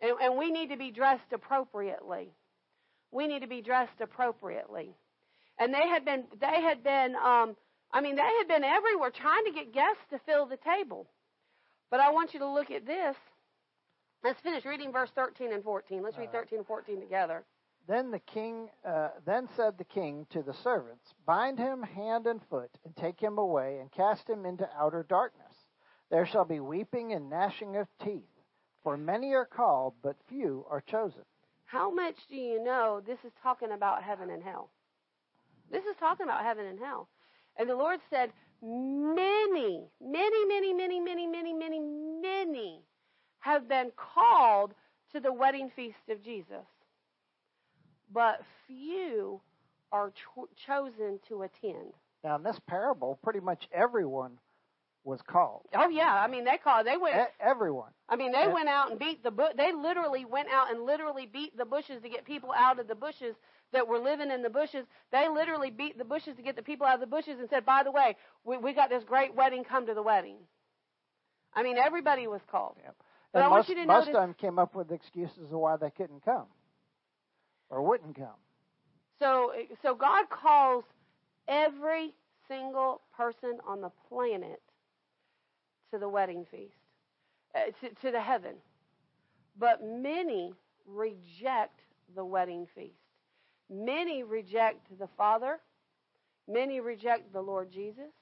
and, 0.00 0.12
and 0.22 0.38
we 0.38 0.50
need 0.50 0.70
to 0.70 0.78
be 0.78 0.90
dressed 0.90 1.30
appropriately. 1.32 2.30
We 3.10 3.26
need 3.26 3.42
to 3.42 3.48
be 3.48 3.60
dressed 3.60 4.00
appropriately. 4.00 4.94
And 5.58 5.74
they 5.74 5.86
had 5.86 6.06
been 6.06 6.24
they 6.40 6.62
had 6.62 6.82
been 6.82 7.16
um, 7.16 7.56
I 7.92 8.00
mean, 8.00 8.16
they 8.16 8.22
had 8.38 8.48
been 8.48 8.64
everywhere 8.64 9.10
trying 9.10 9.44
to 9.46 9.52
get 9.52 9.72
guests 9.72 10.02
to 10.10 10.20
fill 10.26 10.46
the 10.46 10.58
table. 10.58 11.06
But 11.90 12.00
I 12.00 12.10
want 12.10 12.34
you 12.34 12.40
to 12.40 12.48
look 12.48 12.70
at 12.70 12.86
this. 12.86 13.16
Let's 14.22 14.40
finish 14.40 14.64
reading 14.64 14.92
verse 14.92 15.10
13 15.14 15.52
and 15.52 15.62
14. 15.62 16.02
Let's 16.02 16.18
read 16.18 16.32
13 16.32 16.58
and 16.58 16.66
14 16.66 17.00
together. 17.00 17.44
Then 17.86 18.10
the 18.10 18.18
king, 18.18 18.68
uh, 18.84 19.08
then 19.24 19.48
said 19.56 19.78
the 19.78 19.84
king 19.84 20.26
to 20.30 20.42
the 20.42 20.52
servants, 20.52 21.14
Bind 21.24 21.58
him 21.58 21.82
hand 21.82 22.26
and 22.26 22.40
foot, 22.50 22.70
and 22.84 22.94
take 22.96 23.18
him 23.18 23.38
away, 23.38 23.78
and 23.80 23.90
cast 23.90 24.28
him 24.28 24.44
into 24.44 24.68
outer 24.78 25.06
darkness. 25.08 25.54
There 26.10 26.26
shall 26.26 26.44
be 26.44 26.60
weeping 26.60 27.14
and 27.14 27.30
gnashing 27.30 27.76
of 27.76 27.86
teeth, 28.04 28.28
for 28.82 28.98
many 28.98 29.32
are 29.32 29.46
called, 29.46 29.94
but 30.02 30.16
few 30.28 30.66
are 30.68 30.82
chosen. 30.82 31.22
How 31.64 31.90
much 31.90 32.16
do 32.28 32.36
you 32.36 32.62
know 32.62 33.00
this 33.06 33.18
is 33.24 33.32
talking 33.42 33.72
about 33.72 34.02
heaven 34.02 34.28
and 34.28 34.42
hell? 34.42 34.70
This 35.70 35.84
is 35.84 35.96
talking 35.98 36.24
about 36.24 36.44
heaven 36.44 36.66
and 36.66 36.78
hell. 36.78 37.08
And 37.58 37.68
the 37.68 37.74
Lord 37.76 38.00
said, 38.10 38.30
Many, 38.62 39.84
many, 40.00 40.46
many, 40.46 40.74
many, 40.74 41.00
many, 41.00 41.26
many, 41.26 41.52
many, 41.52 41.80
many 41.80 42.80
have 43.40 43.68
been 43.68 43.92
called 43.96 44.74
to 45.12 45.20
the 45.20 45.32
wedding 45.32 45.70
feast 45.76 45.96
of 46.10 46.22
Jesus. 46.24 46.66
But 48.12 48.40
few 48.66 49.40
are 49.92 50.12
cho- 50.12 50.48
chosen 50.66 51.20
to 51.28 51.42
attend. 51.42 51.92
Now, 52.24 52.36
in 52.36 52.42
this 52.42 52.58
parable, 52.66 53.18
pretty 53.22 53.40
much 53.40 53.68
everyone 53.72 54.38
was 55.04 55.20
called. 55.26 55.62
Oh 55.74 55.88
yeah, 55.88 56.12
I 56.12 56.26
mean 56.28 56.44
they 56.44 56.58
called. 56.62 56.86
They 56.86 56.96
went. 56.96 57.16
E- 57.16 57.32
everyone. 57.40 57.90
I 58.08 58.16
mean 58.16 58.32
they 58.32 58.46
went 58.52 58.68
out 58.68 58.90
and 58.90 58.98
beat 58.98 59.22
the. 59.22 59.30
Bu- 59.30 59.54
they 59.56 59.72
literally 59.72 60.24
went 60.24 60.48
out 60.52 60.70
and 60.70 60.84
literally 60.84 61.26
beat 61.26 61.56
the 61.56 61.64
bushes 61.64 62.02
to 62.02 62.08
get 62.08 62.24
people 62.26 62.50
out 62.54 62.78
of 62.80 62.88
the 62.88 62.94
bushes 62.94 63.34
that 63.72 63.86
were 63.86 63.98
living 63.98 64.30
in 64.30 64.42
the 64.42 64.50
bushes, 64.50 64.86
they 65.12 65.28
literally 65.28 65.70
beat 65.70 65.98
the 65.98 66.04
bushes 66.04 66.36
to 66.36 66.42
get 66.42 66.56
the 66.56 66.62
people 66.62 66.86
out 66.86 66.94
of 66.94 67.00
the 67.00 67.06
bushes 67.06 67.38
and 67.38 67.48
said, 67.50 67.66
by 67.66 67.82
the 67.82 67.90
way, 67.90 68.16
we, 68.44 68.56
we 68.58 68.72
got 68.72 68.88
this 68.88 69.04
great 69.04 69.34
wedding, 69.34 69.64
come 69.64 69.86
to 69.86 69.94
the 69.94 70.02
wedding. 70.02 70.36
I 71.54 71.62
mean, 71.62 71.76
everybody 71.76 72.26
was 72.26 72.40
called. 72.50 72.76
Yep. 72.82 72.96
But 73.32 73.38
and 73.40 73.46
I 73.46 73.48
most, 73.48 73.56
want 73.56 73.68
you 73.68 73.74
to 73.74 73.86
most 73.86 74.06
notice, 74.06 74.08
of 74.08 74.22
them 74.22 74.34
came 74.34 74.58
up 74.58 74.74
with 74.74 74.90
excuses 74.90 75.52
of 75.52 75.58
why 75.58 75.76
they 75.76 75.90
couldn't 75.90 76.24
come 76.24 76.46
or 77.68 77.82
wouldn't 77.82 78.16
come. 78.16 78.28
So, 79.18 79.52
so 79.82 79.94
God 79.94 80.30
calls 80.30 80.84
every 81.46 82.14
single 82.48 83.02
person 83.16 83.58
on 83.66 83.80
the 83.80 83.90
planet 84.08 84.62
to 85.92 85.98
the 85.98 86.08
wedding 86.08 86.46
feast, 86.50 86.72
uh, 87.54 87.70
to, 87.80 87.94
to 88.06 88.12
the 88.12 88.20
heaven. 88.20 88.54
But 89.58 89.82
many 89.84 90.54
reject 90.86 91.80
the 92.14 92.24
wedding 92.24 92.66
feast. 92.74 92.94
Many 93.70 94.22
reject 94.22 94.86
the 94.98 95.08
Father. 95.16 95.58
Many 96.48 96.80
reject 96.80 97.32
the 97.32 97.40
Lord 97.42 97.70
Jesus. 97.70 98.12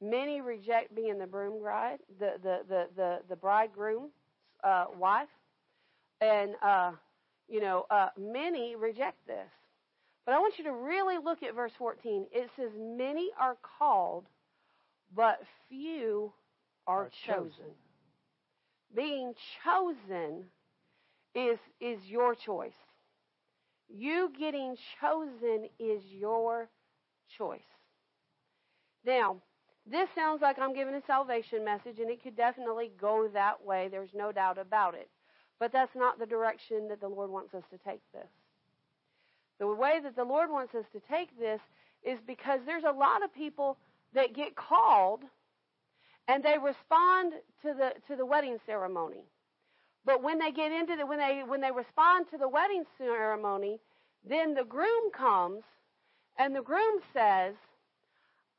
Many 0.00 0.40
reject 0.40 0.94
being 0.94 1.18
the 1.18 1.26
broom 1.26 1.60
bride, 1.60 1.98
the 2.20 2.34
the 2.42 2.60
the 2.68 2.86
the, 2.96 3.18
the 3.28 3.36
bridegroom's 3.36 4.12
uh, 4.64 4.86
wife, 4.96 5.28
and 6.20 6.52
uh, 6.62 6.92
you 7.48 7.60
know 7.60 7.84
uh, 7.90 8.08
many 8.18 8.76
reject 8.76 9.18
this. 9.26 9.50
But 10.24 10.34
I 10.34 10.38
want 10.38 10.54
you 10.58 10.64
to 10.64 10.72
really 10.72 11.16
look 11.22 11.42
at 11.42 11.54
verse 11.54 11.72
14. 11.78 12.26
It 12.32 12.50
says, 12.56 12.70
"Many 12.78 13.30
are 13.38 13.56
called, 13.78 14.26
but 15.14 15.40
few 15.68 16.32
are, 16.86 17.04
Are 17.06 17.10
chosen. 17.26 17.50
chosen. 17.50 17.64
Being 18.94 19.34
chosen 19.64 20.44
is 21.34 21.58
is 21.80 21.98
your 22.06 22.34
choice. 22.34 22.72
You 23.88 24.30
getting 24.38 24.76
chosen 25.00 25.68
is 25.78 26.02
your 26.10 26.68
choice. 27.36 27.60
Now, 29.04 29.36
this 29.90 30.08
sounds 30.14 30.42
like 30.42 30.58
I'm 30.58 30.74
giving 30.74 30.94
a 30.94 31.02
salvation 31.06 31.64
message, 31.64 31.98
and 31.98 32.10
it 32.10 32.22
could 32.22 32.36
definitely 32.36 32.90
go 33.00 33.28
that 33.32 33.64
way. 33.64 33.88
There's 33.90 34.10
no 34.14 34.32
doubt 34.32 34.58
about 34.58 34.94
it. 34.94 35.08
But 35.58 35.72
that's 35.72 35.94
not 35.96 36.18
the 36.18 36.26
direction 36.26 36.88
that 36.88 37.00
the 37.00 37.08
Lord 37.08 37.30
wants 37.30 37.54
us 37.54 37.64
to 37.70 37.78
take 37.78 38.00
this. 38.12 38.28
The 39.58 39.66
way 39.66 39.98
that 40.02 40.14
the 40.14 40.24
Lord 40.24 40.50
wants 40.50 40.74
us 40.74 40.84
to 40.92 41.00
take 41.10 41.36
this 41.38 41.60
is 42.04 42.18
because 42.26 42.60
there's 42.64 42.84
a 42.84 42.92
lot 42.92 43.24
of 43.24 43.34
people 43.34 43.76
that 44.14 44.34
get 44.34 44.54
called 44.54 45.22
and 46.28 46.44
they 46.44 46.56
respond 46.62 47.32
to 47.62 47.74
the 47.74 47.92
to 48.06 48.16
the 48.16 48.26
wedding 48.26 48.58
ceremony. 48.66 49.24
But 50.04 50.22
when 50.22 50.38
they 50.38 50.52
get 50.52 50.72
into 50.72 50.96
the 50.96 51.06
when 51.06 51.18
they 51.18 51.42
when 51.46 51.60
they 51.60 51.70
respond 51.70 52.26
to 52.30 52.38
the 52.38 52.48
wedding 52.48 52.84
ceremony, 52.96 53.80
then 54.24 54.54
the 54.54 54.64
groom 54.64 55.10
comes 55.12 55.62
and 56.38 56.54
the 56.54 56.62
groom 56.62 57.00
says, 57.12 57.54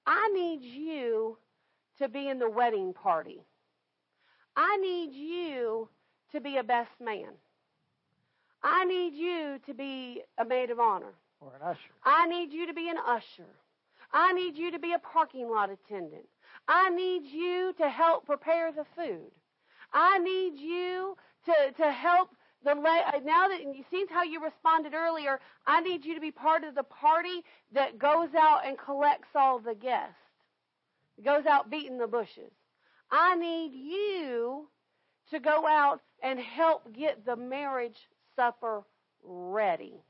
"I 0.06 0.30
need 0.30 0.62
you 0.62 1.38
to 1.99 2.08
be 2.08 2.30
in 2.30 2.39
the 2.39 2.49
wedding 2.49 2.93
party. 2.93 3.41
I 4.56 4.78
need 4.78 5.13
you 5.13 5.89
to 6.32 6.41
be 6.41 6.58
a 6.58 6.63
best 6.63 6.91
man. 6.99 7.34
I 8.62 8.86
need 8.86 9.13
you 9.13 9.60
to 9.65 9.73
be 9.73 10.21
a 10.38 10.45
maid 10.45 10.69
of 10.69 10.80
honor. 10.80 11.13
Or 11.39 11.54
an 11.56 11.62
usher. 11.62 11.93
I 12.04 12.28
need 12.28 12.52
you 12.52 12.67
to 12.67 12.73
be 12.73 12.89
an 12.89 12.97
usher. 12.97 13.47
I 14.12 14.34
need 14.34 14.58
you 14.58 14.71
to 14.71 14.80
be 14.80 14.93
a 14.93 14.99
parking 14.99 15.49
lot 15.49 15.69
attendant. 15.69 16.28
I 16.67 16.89
need 16.89 17.25
you 17.25 17.73
to 17.78 17.89
help 17.89 18.25
prepare 18.25 18.71
the 18.71 18.86
food. 18.95 19.32
I 19.93 20.19
need 20.19 20.60
you 20.60 21.15
to, 21.45 21.84
to 21.84 21.91
help 21.91 22.30
the 22.63 22.71
uh, 22.71 23.19
now 23.23 23.47
that 23.47 23.62
you 23.62 23.84
see 23.89 24.06
how 24.10 24.23
you 24.23 24.43
responded 24.43 24.93
earlier, 24.93 25.39
I 25.65 25.82
need 25.82 26.04
you 26.04 26.13
to 26.15 26.21
be 26.21 26.32
part 26.32 26.63
of 26.63 26.75
the 26.75 26.84
party 26.84 27.43
that 27.73 27.97
goes 27.97 28.30
out 28.38 28.62
and 28.65 28.78
collects 28.78 29.30
all 29.34 29.60
the 29.60 29.75
guests. 29.75 30.15
Goes 31.23 31.45
out 31.45 31.69
beating 31.69 31.97
the 31.97 32.08
bushes. 32.08 32.52
I 33.12 33.36
need 33.36 33.71
you 33.73 34.67
to 35.32 35.39
go 35.39 35.67
out 35.67 36.02
and 36.21 36.39
help 36.39 36.93
get 36.93 37.25
the 37.25 37.36
marriage 37.36 37.97
supper 38.36 38.84
ready. 39.23 40.02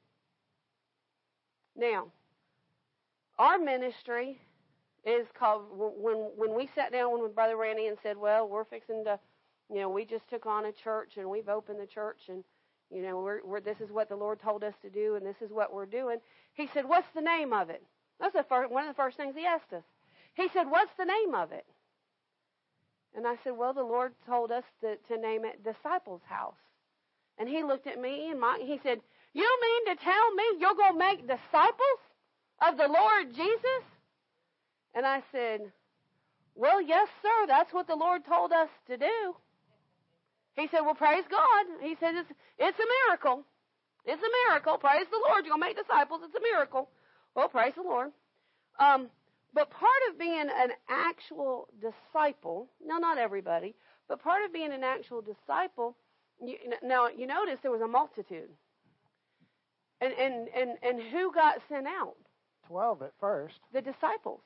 Now, 1.75 2.07
our 3.37 3.57
ministry 3.57 4.39
is 5.05 5.27
called 5.37 5.63
when 5.71 6.15
when 6.35 6.55
we 6.55 6.69
sat 6.75 6.91
down 6.91 7.21
with 7.21 7.33
Brother 7.33 7.55
Randy 7.55 7.87
and 7.87 7.97
said, 8.03 8.17
"Well, 8.17 8.47
we're 8.47 8.65
fixing 8.65 9.03
to, 9.05 9.19
you 9.69 9.77
know, 9.77 9.89
we 9.89 10.05
just 10.05 10.27
took 10.29 10.45
on 10.45 10.65
a 10.65 10.71
church 10.71 11.17
and 11.17 11.29
we've 11.29 11.49
opened 11.49 11.79
the 11.79 11.88
church 11.88 12.21
and, 12.27 12.43
you 12.89 13.01
know, 13.01 13.21
we're, 13.21 13.41
we're 13.45 13.62
this 13.62 13.79
is 13.82 13.91
what 13.91 14.10
the 14.10 14.15
Lord 14.15 14.39
told 14.39 14.63
us 14.63 14.73
to 14.82 14.89
do 14.89 15.15
and 15.15 15.25
this 15.25 15.41
is 15.41 15.51
what 15.51 15.73
we're 15.73 15.86
doing." 15.86 16.17
He 16.53 16.67
said, 16.73 16.86
"What's 16.88 17.10
the 17.13 17.21
name 17.21 17.53
of 17.53 17.69
it?" 17.69 17.84
That's 18.19 18.34
the 18.34 18.43
first, 18.43 18.71
one 18.71 18.84
of 18.84 18.89
the 18.89 19.01
first 19.01 19.17
things 19.17 19.36
he 19.36 19.45
asked 19.45 19.73
us. 19.73 19.84
He 20.34 20.49
said, 20.49 20.69
"What's 20.69 20.93
the 20.97 21.05
name 21.05 21.36
of 21.36 21.51
it?" 21.51 21.65
And 23.15 23.25
I 23.25 23.36
said, 23.43 23.58
Well, 23.58 23.73
the 23.73 23.84
Lord 23.84 24.13
told 24.25 24.51
us 24.51 24.63
to, 24.82 24.95
to 25.08 25.17
name 25.19 25.45
it 25.45 25.63
Disciples 25.63 26.21
House. 26.27 26.60
And 27.38 27.47
he 27.47 27.63
looked 27.63 27.88
at 27.88 27.99
me 27.99 28.29
and 28.29 28.39
my, 28.39 28.60
he 28.62 28.79
said, 28.84 28.99
You 29.34 29.60
mean 29.62 29.95
to 29.95 30.03
tell 30.03 30.34
me 30.34 30.43
you're 30.60 30.75
going 30.75 30.93
to 30.93 30.99
make 30.99 31.21
disciples 31.21 31.99
of 32.67 32.77
the 32.77 32.88
Lord 32.88 33.34
Jesus? 33.36 33.84
And 34.93 35.05
I 35.05 35.23
said, 35.32 35.62
Well, 36.55 36.82
yes, 36.82 37.08
sir. 37.21 37.47
That's 37.47 37.73
what 37.73 37.88
the 37.88 37.95
Lord 37.95 38.25
told 38.25 38.51
us 38.51 38.69
to 38.88 38.97
do. 38.97 39.36
He 40.59 40.67
said, 40.71 40.81
Well, 40.81 40.95
praise 40.95 41.23
God. 41.29 41.65
He 41.81 41.95
said, 41.99 42.15
It's, 42.15 42.29
it's 42.57 42.79
a 42.79 42.89
miracle. 43.07 43.43
It's 44.05 44.21
a 44.21 44.49
miracle. 44.49 44.77
Praise 44.77 45.05
the 45.11 45.21
Lord. 45.27 45.45
You're 45.45 45.55
going 45.55 45.61
to 45.61 45.67
make 45.67 45.77
disciples. 45.77 46.21
It's 46.23 46.35
a 46.35 46.41
miracle. 46.41 46.89
Well, 47.35 47.49
praise 47.49 47.73
the 47.75 47.83
Lord. 47.83 48.11
Um, 48.79 49.09
but 49.53 49.69
part 49.69 50.01
of 50.09 50.19
being 50.19 50.47
an 50.49 50.71
actual 50.87 51.67
disciple, 51.81 52.69
no, 52.83 52.97
not 52.97 53.17
everybody, 53.17 53.75
but 54.07 54.21
part 54.21 54.43
of 54.45 54.53
being 54.53 54.71
an 54.71 54.83
actual 54.83 55.21
disciple, 55.21 55.95
you, 56.41 56.55
now 56.83 57.07
you 57.07 57.27
notice 57.27 57.59
there 57.61 57.71
was 57.71 57.81
a 57.81 57.87
multitude. 57.87 58.49
And, 60.01 60.13
and, 60.13 60.47
and, 60.49 60.71
and 60.81 61.01
who 61.11 61.31
got 61.33 61.59
sent 61.67 61.87
out? 61.87 62.15
Twelve 62.67 63.01
at 63.01 63.13
first. 63.19 63.59
The 63.73 63.81
disciples. 63.81 64.41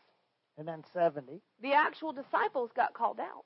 And 0.58 0.68
then 0.68 0.84
70. 0.94 1.42
The 1.62 1.74
actual 1.74 2.14
disciples 2.14 2.72
got 2.76 2.94
called 2.94 3.20
out. 3.20 3.44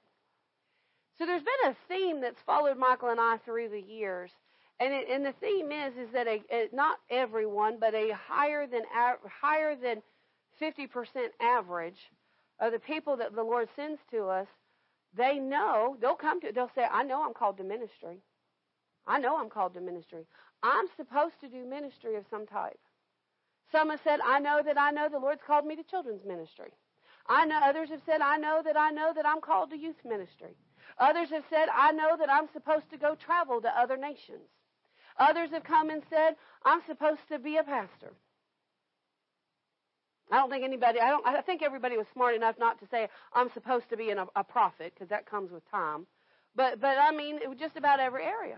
So 1.18 1.26
there's 1.26 1.42
been 1.42 1.72
a 1.72 1.76
theme 1.88 2.22
that's 2.22 2.42
followed 2.46 2.78
Michael 2.78 3.10
and 3.10 3.20
I 3.20 3.38
through 3.38 3.70
the 3.70 3.82
years. 3.82 4.32
And, 4.80 4.94
it, 4.94 5.08
and 5.10 5.26
the 5.26 5.34
theme 5.42 5.72
is 5.72 5.94
is 5.98 6.12
that 6.14 6.28
a, 6.28 6.42
a, 6.52 6.70
not 6.72 7.00
everyone, 7.10 7.78
but 7.80 7.96
a 7.96 8.12
higher 8.12 8.68
than 8.68 8.84
higher 9.42 9.76
than 9.76 10.04
50% 10.62 10.88
average 11.42 11.98
of 12.60 12.72
the 12.72 12.80
people 12.80 13.18
that 13.18 13.36
the 13.36 13.44
Lord 13.44 13.70
sends 13.76 14.00
to 14.12 14.28
us, 14.28 14.48
they 15.16 15.40
know, 15.40 15.98
they'll 16.00 16.16
come 16.16 16.40
to, 16.42 16.52
they'll 16.52 16.72
say, 16.76 16.86
I 16.92 17.04
know 17.04 17.26
I'm 17.26 17.34
called 17.34 17.58
to 17.58 17.64
ministry. 17.64 18.20
I 19.08 19.20
know 19.20 19.40
I'm 19.40 19.50
called 19.50 19.74
to 19.76 19.82
ministry. 19.82 20.26
I'm 20.62 20.86
supposed 20.96 21.40
to 21.42 21.48
do 21.48 21.66
ministry 21.66 22.16
of 22.16 22.26
some 22.30 22.46
type. 22.46 22.80
Some 23.72 23.90
have 23.90 24.02
said, 24.04 24.20
I 24.24 24.40
know 24.40 24.62
that 24.64 24.78
I 24.78 24.92
know 24.92 25.10
the 25.10 25.20
Lord's 25.20 25.42
called 25.46 25.66
me 25.66 25.76
to 25.76 25.84
children's 25.84 26.26
ministry. 26.26 26.72
I 27.28 27.46
know 27.46 27.60
others 27.64 27.90
have 27.90 28.02
said, 28.06 28.22
I 28.22 28.38
know 28.38 28.62
that 28.64 28.78
I 28.78 28.92
know 28.92 29.12
that 29.16 29.26
I'm 29.26 29.42
called 29.42 29.72
to 29.72 29.78
youth 29.78 29.98
ministry. 30.06 30.56
Others 31.00 31.30
have 31.30 31.44
said, 31.50 31.68
I 31.74 31.92
know 31.92 32.18
that 32.18 32.30
I'm 32.32 32.48
supposed 32.54 32.90
to 32.92 32.98
go 32.98 33.16
travel 33.16 33.62
to 33.62 33.70
other 33.70 33.98
nations. 33.98 34.50
Others 35.20 35.50
have 35.52 35.64
come 35.64 35.90
and 35.90 36.02
said, 36.10 36.36
I'm 36.64 36.82
supposed 36.88 37.22
to 37.30 37.40
be 37.40 37.58
a 37.58 37.64
pastor. 37.64 38.14
I 40.32 40.38
don't 40.38 40.50
think 40.50 40.64
anybody. 40.64 41.00
I 41.00 41.10
don't. 41.10 41.26
I 41.26 41.42
think 41.42 41.62
everybody 41.62 41.98
was 41.98 42.06
smart 42.14 42.36
enough 42.36 42.56
not 42.60 42.80
to 42.82 42.88
say 42.92 43.08
I'm 43.34 43.50
supposed 43.54 43.90
to 43.90 43.98
be 43.98 44.10
in 44.10 44.18
a, 44.18 44.44
prophet 44.44 44.94
because 44.94 45.10
that 45.10 45.30
comes 45.30 45.52
with 45.52 45.70
time. 45.72 46.06
But 46.56 46.82
but 46.82 46.98
I 46.98 47.12
mean, 47.12 47.40
just 47.58 47.78
about 47.78 48.00
every 48.00 48.24
area. 48.24 48.58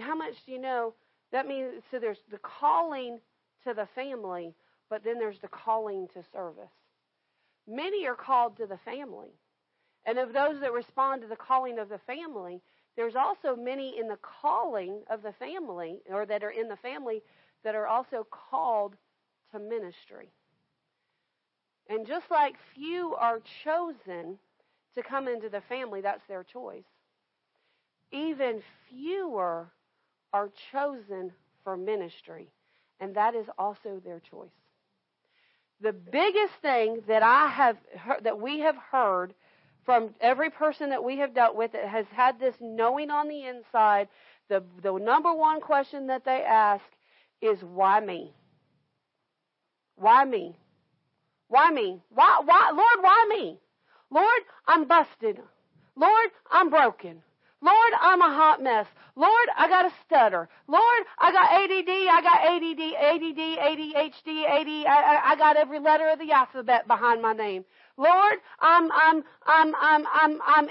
How 0.00 0.16
much 0.16 0.34
do 0.44 0.52
you 0.52 0.58
know? 0.60 0.94
That 1.30 1.46
means 1.46 1.82
so. 1.90 2.00
There's 2.00 2.18
the 2.30 2.38
calling 2.38 3.20
to 3.64 3.74
the 3.74 3.86
family, 3.94 4.54
but 4.90 5.04
then 5.04 5.20
there's 5.20 5.38
the 5.40 5.48
calling 5.48 6.08
to 6.14 6.24
service. 6.32 6.64
Many 7.68 8.06
are 8.08 8.16
called 8.16 8.56
to 8.56 8.66
the 8.66 8.78
family, 8.84 9.30
and 10.06 10.18
of 10.18 10.32
those 10.32 10.60
that 10.60 10.72
respond 10.72 11.22
to 11.22 11.28
the 11.28 11.36
calling 11.36 11.78
of 11.78 11.88
the 11.88 12.00
family, 12.06 12.60
there's 12.96 13.16
also 13.16 13.56
many 13.56 13.98
in 13.98 14.08
the 14.08 14.18
calling 14.42 15.02
of 15.08 15.22
the 15.22 15.32
family, 15.32 16.00
or 16.10 16.26
that 16.26 16.42
are 16.42 16.50
in 16.50 16.68
the 16.68 16.76
family 16.76 17.22
that 17.64 17.74
are 17.74 17.86
also 17.86 18.26
called 18.30 18.96
to 19.52 19.58
ministry. 19.58 20.28
And 21.88 22.06
just 22.06 22.30
like 22.30 22.54
few 22.74 23.14
are 23.14 23.40
chosen 23.64 24.38
to 24.94 25.02
come 25.02 25.28
into 25.28 25.48
the 25.48 25.62
family, 25.68 26.00
that's 26.00 26.26
their 26.28 26.44
choice. 26.44 26.84
Even 28.10 28.62
fewer 28.90 29.68
are 30.32 30.50
chosen 30.72 31.32
for 31.64 31.76
ministry, 31.76 32.48
and 33.00 33.14
that 33.14 33.34
is 33.34 33.46
also 33.58 34.00
their 34.04 34.20
choice. 34.20 34.50
The 35.80 35.92
biggest 35.92 36.54
thing 36.60 37.02
that 37.08 37.22
I 37.22 37.48
have 37.48 37.76
heard, 37.98 38.24
that 38.24 38.40
we 38.40 38.60
have 38.60 38.76
heard 38.76 39.34
from 39.84 40.14
every 40.20 40.50
person 40.50 40.90
that 40.90 41.02
we 41.02 41.18
have 41.18 41.34
dealt 41.34 41.56
with 41.56 41.72
that 41.72 41.88
has 41.88 42.06
had 42.12 42.38
this 42.38 42.54
knowing 42.60 43.10
on 43.10 43.28
the 43.28 43.46
inside, 43.46 44.08
the 44.48 44.62
the 44.82 44.92
number 44.92 45.32
one 45.32 45.60
question 45.60 46.06
that 46.08 46.24
they 46.24 46.42
ask 46.42 46.84
is 47.40 47.58
why 47.62 48.00
me? 48.00 48.32
Why 49.96 50.24
me? 50.24 50.56
Why 51.48 51.70
me? 51.70 52.00
Why, 52.14 52.40
why, 52.44 52.70
Lord, 52.74 53.02
why 53.04 53.26
me? 53.28 53.58
Lord, 54.10 54.40
I'm 54.66 54.86
busted. 54.86 55.38
Lord, 55.96 56.30
I'm 56.50 56.70
broken. 56.70 57.22
Lord, 57.60 57.92
I'm 58.00 58.20
a 58.20 58.34
hot 58.34 58.62
mess. 58.62 58.86
Lord, 59.14 59.48
I 59.56 59.68
got 59.68 59.86
a 59.86 59.92
stutter. 60.04 60.48
Lord, 60.66 61.02
I 61.18 61.30
got 61.30 61.52
ADD, 61.52 61.88
I 61.88 62.22
got 62.22 62.40
ADD, 62.42 62.82
ADD, 62.98 63.42
ADHD, 63.58 64.44
AD, 64.44 64.86
I, 64.88 65.20
I 65.32 65.36
got 65.36 65.56
every 65.56 65.78
letter 65.78 66.08
of 66.08 66.18
the 66.18 66.32
alphabet 66.32 66.88
behind 66.88 67.22
my 67.22 67.32
name. 67.32 67.64
Lord, 67.96 68.34
I'm, 68.60 68.90
I'm, 68.92 69.24
I'm, 69.46 69.74
I'm, 69.74 70.06
I'm, 70.12 70.40
I'm, 70.46 70.68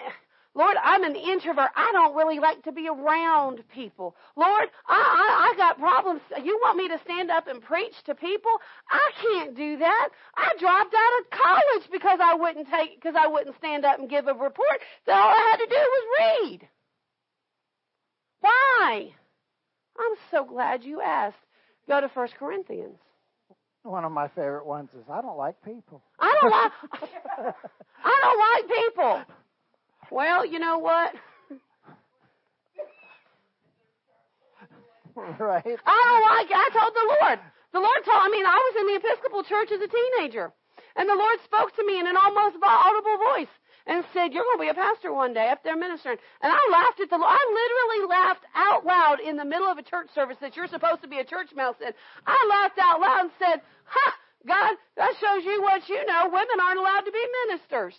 Lord, 0.54 0.76
I'm 0.84 1.04
an 1.04 1.16
introvert. 1.16 1.70
I 1.76 1.92
don't 1.94 2.16
really 2.16 2.40
like 2.40 2.64
to 2.64 2.72
be 2.72 2.88
around 2.90 3.64
people. 3.74 4.16
Lord, 4.36 4.68
I, 4.88 5.00
I, 5.00 5.54
I 5.54 5.58
got 5.58 5.80
problems. 5.80 6.22
You 6.44 6.60
want 6.62 6.78
me 6.78 6.90
to 6.90 7.00
stand 7.06 7.32
up 7.32 7.48
and 7.48 7.62
preach 7.62 7.94
to 8.06 8.16
people? 8.16 8.52
I 8.90 9.12
can't 9.22 9.56
do 9.56 9.78
that. 9.78 10.10
I 10.36 10.52
dropped 10.60 10.94
out 10.94 11.20
of 11.22 11.40
college 11.40 11.90
because 11.92 12.20
I 12.22 12.36
wouldn't 12.36 12.68
take, 12.70 12.96
because 12.96 13.16
I 13.18 13.28
wouldn't 13.28 13.56
stand 13.58 13.86
up 13.86 14.00
and 14.00 14.10
give 14.10 14.28
a 14.28 14.34
report. 14.34 14.82
So 15.06 15.14
all 15.14 15.30
I 15.30 15.50
had 15.52 15.66
to 15.66 15.70
do 15.70 15.76
was 15.76 16.06
read. 16.20 16.68
Why? 18.42 19.14
I'm 19.98 20.16
so 20.32 20.44
glad 20.44 20.84
you 20.84 21.02
asked. 21.02 21.38
Go 21.88 22.02
to 22.02 22.10
First 22.10 22.36
Corinthians. 22.36 22.98
One 23.84 24.06
of 24.06 24.12
my 24.12 24.28
favorite 24.30 24.65
ones 24.65 24.89
is 24.94 25.04
I 25.12 25.22
don't 25.22 25.38
like 25.38 25.56
people. 25.65 26.02
I 26.20 26.38
don't 26.41 26.52
like 26.52 26.72
I 28.06 28.20
don't 28.22 28.39
like 28.39 28.78
people. 28.78 29.22
Well, 30.12 30.46
you 30.46 30.60
know 30.60 30.78
what? 30.78 31.15
right. 35.15 35.65
I 35.86 36.04
don't 36.06 36.26
like. 36.38 36.50
I 36.54 36.70
told 36.74 36.94
the 36.94 37.17
Lord. 37.22 37.39
The 37.74 37.80
Lord 37.80 38.06
told 38.06 38.17
I 38.22 38.30
mean, 38.30 38.46
I 38.46 38.56
was 38.56 38.76
in 38.82 38.88
the 38.88 38.96
Episcopal 39.08 39.44
church 39.44 39.72
as 39.72 39.82
a 39.82 39.88
teenager. 39.88 40.52
And 40.96 41.08
the 41.10 41.15
Lord 41.15 41.39
spoke 41.44 41.76
to 41.76 41.86
me 41.86 42.00
in 42.00 42.08
an 42.08 42.17
almost 42.17 42.58
audible 42.62 43.17
voice 43.17 43.48
and 43.88 44.04
said, 44.13 44.34
You're 44.34 44.44
going 44.44 44.58
to 44.58 44.63
be 44.63 44.70
a 44.70 44.74
pastor 44.74 45.13
one 45.13 45.34
day 45.34 45.50
up 45.50 45.63
there 45.63 45.76
ministering. 45.76 46.17
And 46.41 46.52
I 46.54 46.60
laughed 46.72 47.00
at 47.00 47.10
the 47.10 47.17
Lord. 47.17 47.32
I 47.32 47.41
literally 47.50 48.10
laughed 48.10 48.46
out 48.56 48.86
loud 48.86 49.20
in 49.20 49.38
the 49.38 49.46
middle 49.46 49.67
of 49.67 49.78
a 49.78 49.84
church 49.84 50.10
service 50.13 50.38
that 50.41 50.56
you're 50.56 50.67
supposed 50.67 51.02
to 51.02 51.08
be 51.08 51.20
a 51.20 51.26
church 51.26 51.50
mouse 51.56 51.76
in. 51.82 51.91
I 52.26 52.48
laughed 52.50 52.80
out 52.80 53.02
loud 53.02 53.22
and 53.22 53.32
said, 53.39 53.62
Ha! 53.86 54.13
God, 54.48 54.76
that 54.98 55.13
shows 55.20 55.46
you 55.46 55.62
what 55.62 55.88
you 55.88 56.04
know. 56.06 56.26
Women 56.26 56.60
aren't 56.60 56.80
allowed 56.80 57.02
to 57.02 57.12
be 57.12 57.26
ministers. 57.48 57.94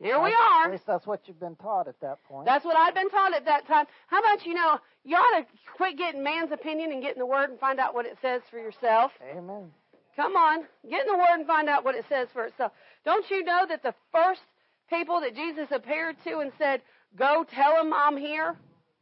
Here 0.00 0.20
we 0.20 0.34
are. 0.34 0.66
At 0.66 0.72
least 0.72 0.86
that's 0.86 1.06
what 1.06 1.22
you've 1.26 1.40
been 1.40 1.56
taught 1.56 1.88
at 1.88 1.98
that 2.00 2.22
point. 2.24 2.46
That's 2.46 2.64
what 2.64 2.76
I'd 2.76 2.94
been 2.94 3.08
taught 3.10 3.32
at 3.34 3.46
that 3.46 3.66
time. 3.66 3.86
How 4.08 4.20
about 4.20 4.44
you 4.44 4.54
know, 4.54 4.78
you 5.04 5.16
ought 5.16 5.40
to 5.40 5.46
quit 5.76 5.96
getting 5.96 6.22
man's 6.22 6.52
opinion 6.52 6.92
and 6.92 7.00
get 7.00 7.14
in 7.14 7.18
the 7.18 7.26
Word 7.26 7.50
and 7.50 7.58
find 7.58 7.80
out 7.80 7.94
what 7.94 8.04
it 8.04 8.18
says 8.20 8.42
for 8.50 8.58
yourself. 8.58 9.12
Amen. 9.34 9.70
Come 10.16 10.36
on, 10.36 10.64
get 10.88 11.06
in 11.06 11.12
the 11.12 11.18
Word 11.18 11.38
and 11.38 11.46
find 11.46 11.68
out 11.68 11.84
what 11.84 11.96
it 11.96 12.04
says 12.08 12.28
for 12.32 12.44
itself. 12.44 12.72
Don't 13.04 13.28
you 13.30 13.42
know 13.44 13.66
that 13.68 13.82
the 13.82 13.94
first 14.12 14.42
people 14.88 15.20
that 15.20 15.34
Jesus 15.34 15.66
appeared 15.70 16.16
to 16.24 16.38
and 16.38 16.52
said, 16.58 16.82
Go 17.16 17.44
tell 17.52 17.76
them 17.76 17.92
I'm 17.92 18.16
here, 18.16 18.56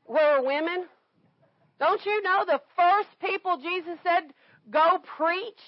were 0.06 0.42
women? 0.42 0.86
Don't 1.78 2.04
you 2.06 2.22
know 2.22 2.44
the 2.46 2.60
first 2.76 3.08
people 3.20 3.58
Jesus 3.58 3.98
said, 4.02 4.32
Go 4.70 4.98
preach 5.16 5.60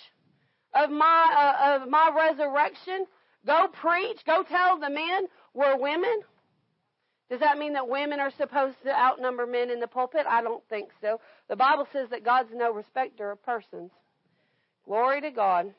of 0.74 0.90
my 0.90 1.54
uh, 1.58 1.82
of 1.82 1.90
my 1.90 2.10
resurrection. 2.16 3.06
Go 3.46 3.68
preach. 3.68 4.18
Go 4.24 4.42
tell 4.42 4.78
the 4.78 4.90
men 4.90 5.26
we're 5.52 5.76
women. 5.76 6.20
Does 7.30 7.40
that 7.40 7.58
mean 7.58 7.72
that 7.72 7.88
women 7.88 8.20
are 8.20 8.30
supposed 8.36 8.76
to 8.84 8.90
outnumber 8.90 9.46
men 9.46 9.70
in 9.70 9.80
the 9.80 9.86
pulpit? 9.86 10.26
I 10.28 10.42
don't 10.42 10.62
think 10.68 10.90
so. 11.00 11.20
The 11.48 11.56
Bible 11.56 11.86
says 11.92 12.08
that 12.10 12.24
God's 12.24 12.50
no 12.54 12.72
respecter 12.72 13.30
of 13.30 13.42
persons. 13.42 13.90
Glory 14.86 15.20
to 15.20 15.30
God. 15.30 15.72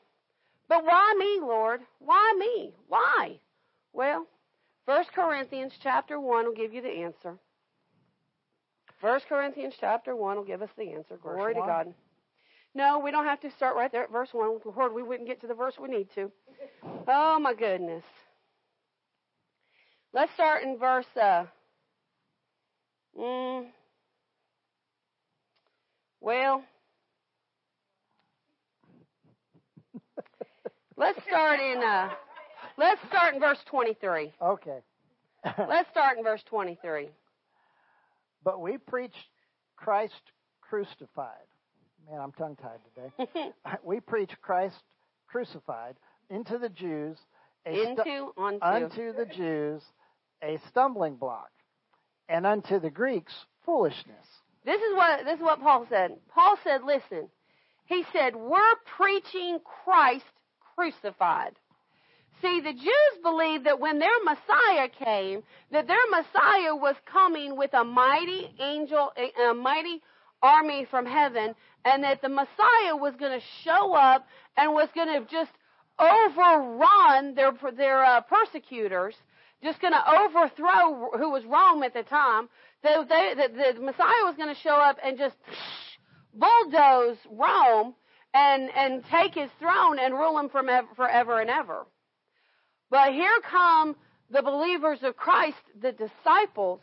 But 0.68 0.84
why 0.84 1.14
me, 1.18 1.38
Lord? 1.40 1.80
Why 2.00 2.34
me? 2.38 2.74
Why? 2.88 3.38
Well, 3.92 4.26
1 4.86 5.04
Corinthians 5.14 5.72
chapter 5.82 6.20
1 6.20 6.44
will 6.46 6.54
give 6.54 6.74
you 6.74 6.82
the 6.82 6.88
answer. 6.88 7.38
1 9.00 9.20
Corinthians 9.28 9.74
chapter 9.78 10.16
1 10.16 10.36
will 10.36 10.44
give 10.44 10.62
us 10.62 10.70
the 10.76 10.92
answer. 10.92 11.16
Glory 11.22 11.54
to 11.54 11.60
God. 11.60 11.94
No, 12.74 12.98
we 12.98 13.10
don't 13.10 13.24
have 13.24 13.40
to 13.40 13.50
start 13.52 13.76
right 13.76 13.90
there 13.90 14.04
at 14.04 14.12
verse 14.12 14.28
1. 14.32 14.60
Lord, 14.76 14.92
we 14.92 15.02
wouldn't 15.02 15.28
get 15.28 15.40
to 15.40 15.46
the 15.46 15.54
verse 15.54 15.74
we 15.80 15.88
need 15.88 16.08
to. 16.14 16.30
Oh, 17.08 17.38
my 17.38 17.54
goodness. 17.54 18.04
Let's 20.12 20.32
start 20.34 20.62
in 20.62 20.78
verse. 20.78 21.06
Uh, 21.20 21.44
mm, 23.18 23.66
well, 26.20 26.62
let's 30.96 31.18
start 31.26 31.60
in. 31.60 31.82
Uh, 31.82 32.10
let's 32.76 33.00
start 33.08 33.34
in 33.34 33.40
verse 33.40 33.58
twenty-three. 33.66 34.32
Okay. 34.40 34.78
let's 35.68 35.88
start 35.90 36.18
in 36.18 36.24
verse 36.24 36.42
twenty-three. 36.48 37.08
But 38.44 38.60
we 38.60 38.78
preach 38.78 39.14
Christ 39.76 40.14
crucified. 40.60 41.46
Man, 42.10 42.20
I'm 42.20 42.32
tongue 42.32 42.56
tied 42.56 42.78
today. 42.94 43.50
we 43.82 44.00
preach 44.00 44.30
Christ 44.40 44.76
crucified 45.26 45.96
into 46.30 46.58
the 46.58 46.68
Jews, 46.68 47.18
into 47.64 48.02
stu- 48.02 48.32
unto. 48.36 48.64
unto 48.64 49.12
the 49.12 49.26
Jews 49.26 49.82
a 50.42 50.60
stumbling 50.68 51.16
block, 51.16 51.50
and 52.28 52.46
unto 52.46 52.78
the 52.78 52.90
Greeks 52.90 53.32
foolishness. 53.64 54.26
This 54.64 54.80
is 54.80 54.96
what 54.96 55.24
this 55.24 55.36
is 55.36 55.42
what 55.42 55.60
Paul 55.60 55.86
said. 55.88 56.12
Paul 56.32 56.56
said, 56.62 56.82
"Listen." 56.84 57.28
He 57.86 58.04
said, 58.12 58.34
"We're 58.34 58.76
preaching 58.96 59.60
Christ 59.84 60.24
crucified." 60.76 61.54
See, 62.42 62.60
the 62.60 62.72
Jews 62.72 63.22
believed 63.22 63.64
that 63.64 63.80
when 63.80 63.98
their 63.98 64.18
Messiah 64.24 64.88
came, 64.88 65.42
that 65.72 65.86
their 65.86 66.06
Messiah 66.10 66.76
was 66.76 66.96
coming 67.10 67.56
with 67.56 67.72
a 67.72 67.82
mighty 67.82 68.54
angel, 68.60 69.12
a 69.16 69.54
mighty 69.54 70.02
army 70.42 70.84
from 70.90 71.06
heaven, 71.06 71.54
and 71.84 72.04
that 72.04 72.20
the 72.20 72.28
Messiah 72.28 72.94
was 72.94 73.14
going 73.16 73.40
to 73.40 73.46
show 73.64 73.94
up 73.94 74.26
and 74.56 74.72
was 74.72 74.88
going 74.94 75.08
to 75.08 75.26
just 75.30 75.52
overrun 75.98 77.34
their 77.34 77.52
their 77.74 78.04
uh, 78.04 78.20
persecutors 78.20 79.14
just 79.62 79.80
going 79.80 79.92
to 79.92 80.20
overthrow 80.20 81.10
who 81.18 81.30
was 81.30 81.44
Rome 81.44 81.82
at 81.82 81.94
the 81.94 82.02
time. 82.02 82.48
They, 82.82 82.94
they, 83.08 83.34
the, 83.34 83.72
the 83.74 83.80
Messiah 83.80 84.24
was 84.24 84.34
going 84.36 84.54
to 84.54 84.60
show 84.60 84.76
up 84.76 84.98
and 85.02 85.18
just 85.18 85.36
bulldoze 86.34 87.16
Rome 87.30 87.94
and 88.36 88.70
and 88.76 89.04
take 89.10 89.34
his 89.34 89.50
throne 89.58 89.98
and 89.98 90.14
rule 90.14 90.38
him 90.38 90.48
from 90.50 90.68
ever, 90.68 90.88
forever 90.94 91.40
and 91.40 91.48
ever. 91.48 91.86
But 92.90 93.12
here 93.12 93.40
come 93.50 93.96
the 94.30 94.42
believers 94.42 94.98
of 95.02 95.16
Christ, 95.16 95.62
the 95.80 95.92
disciples, 95.92 96.80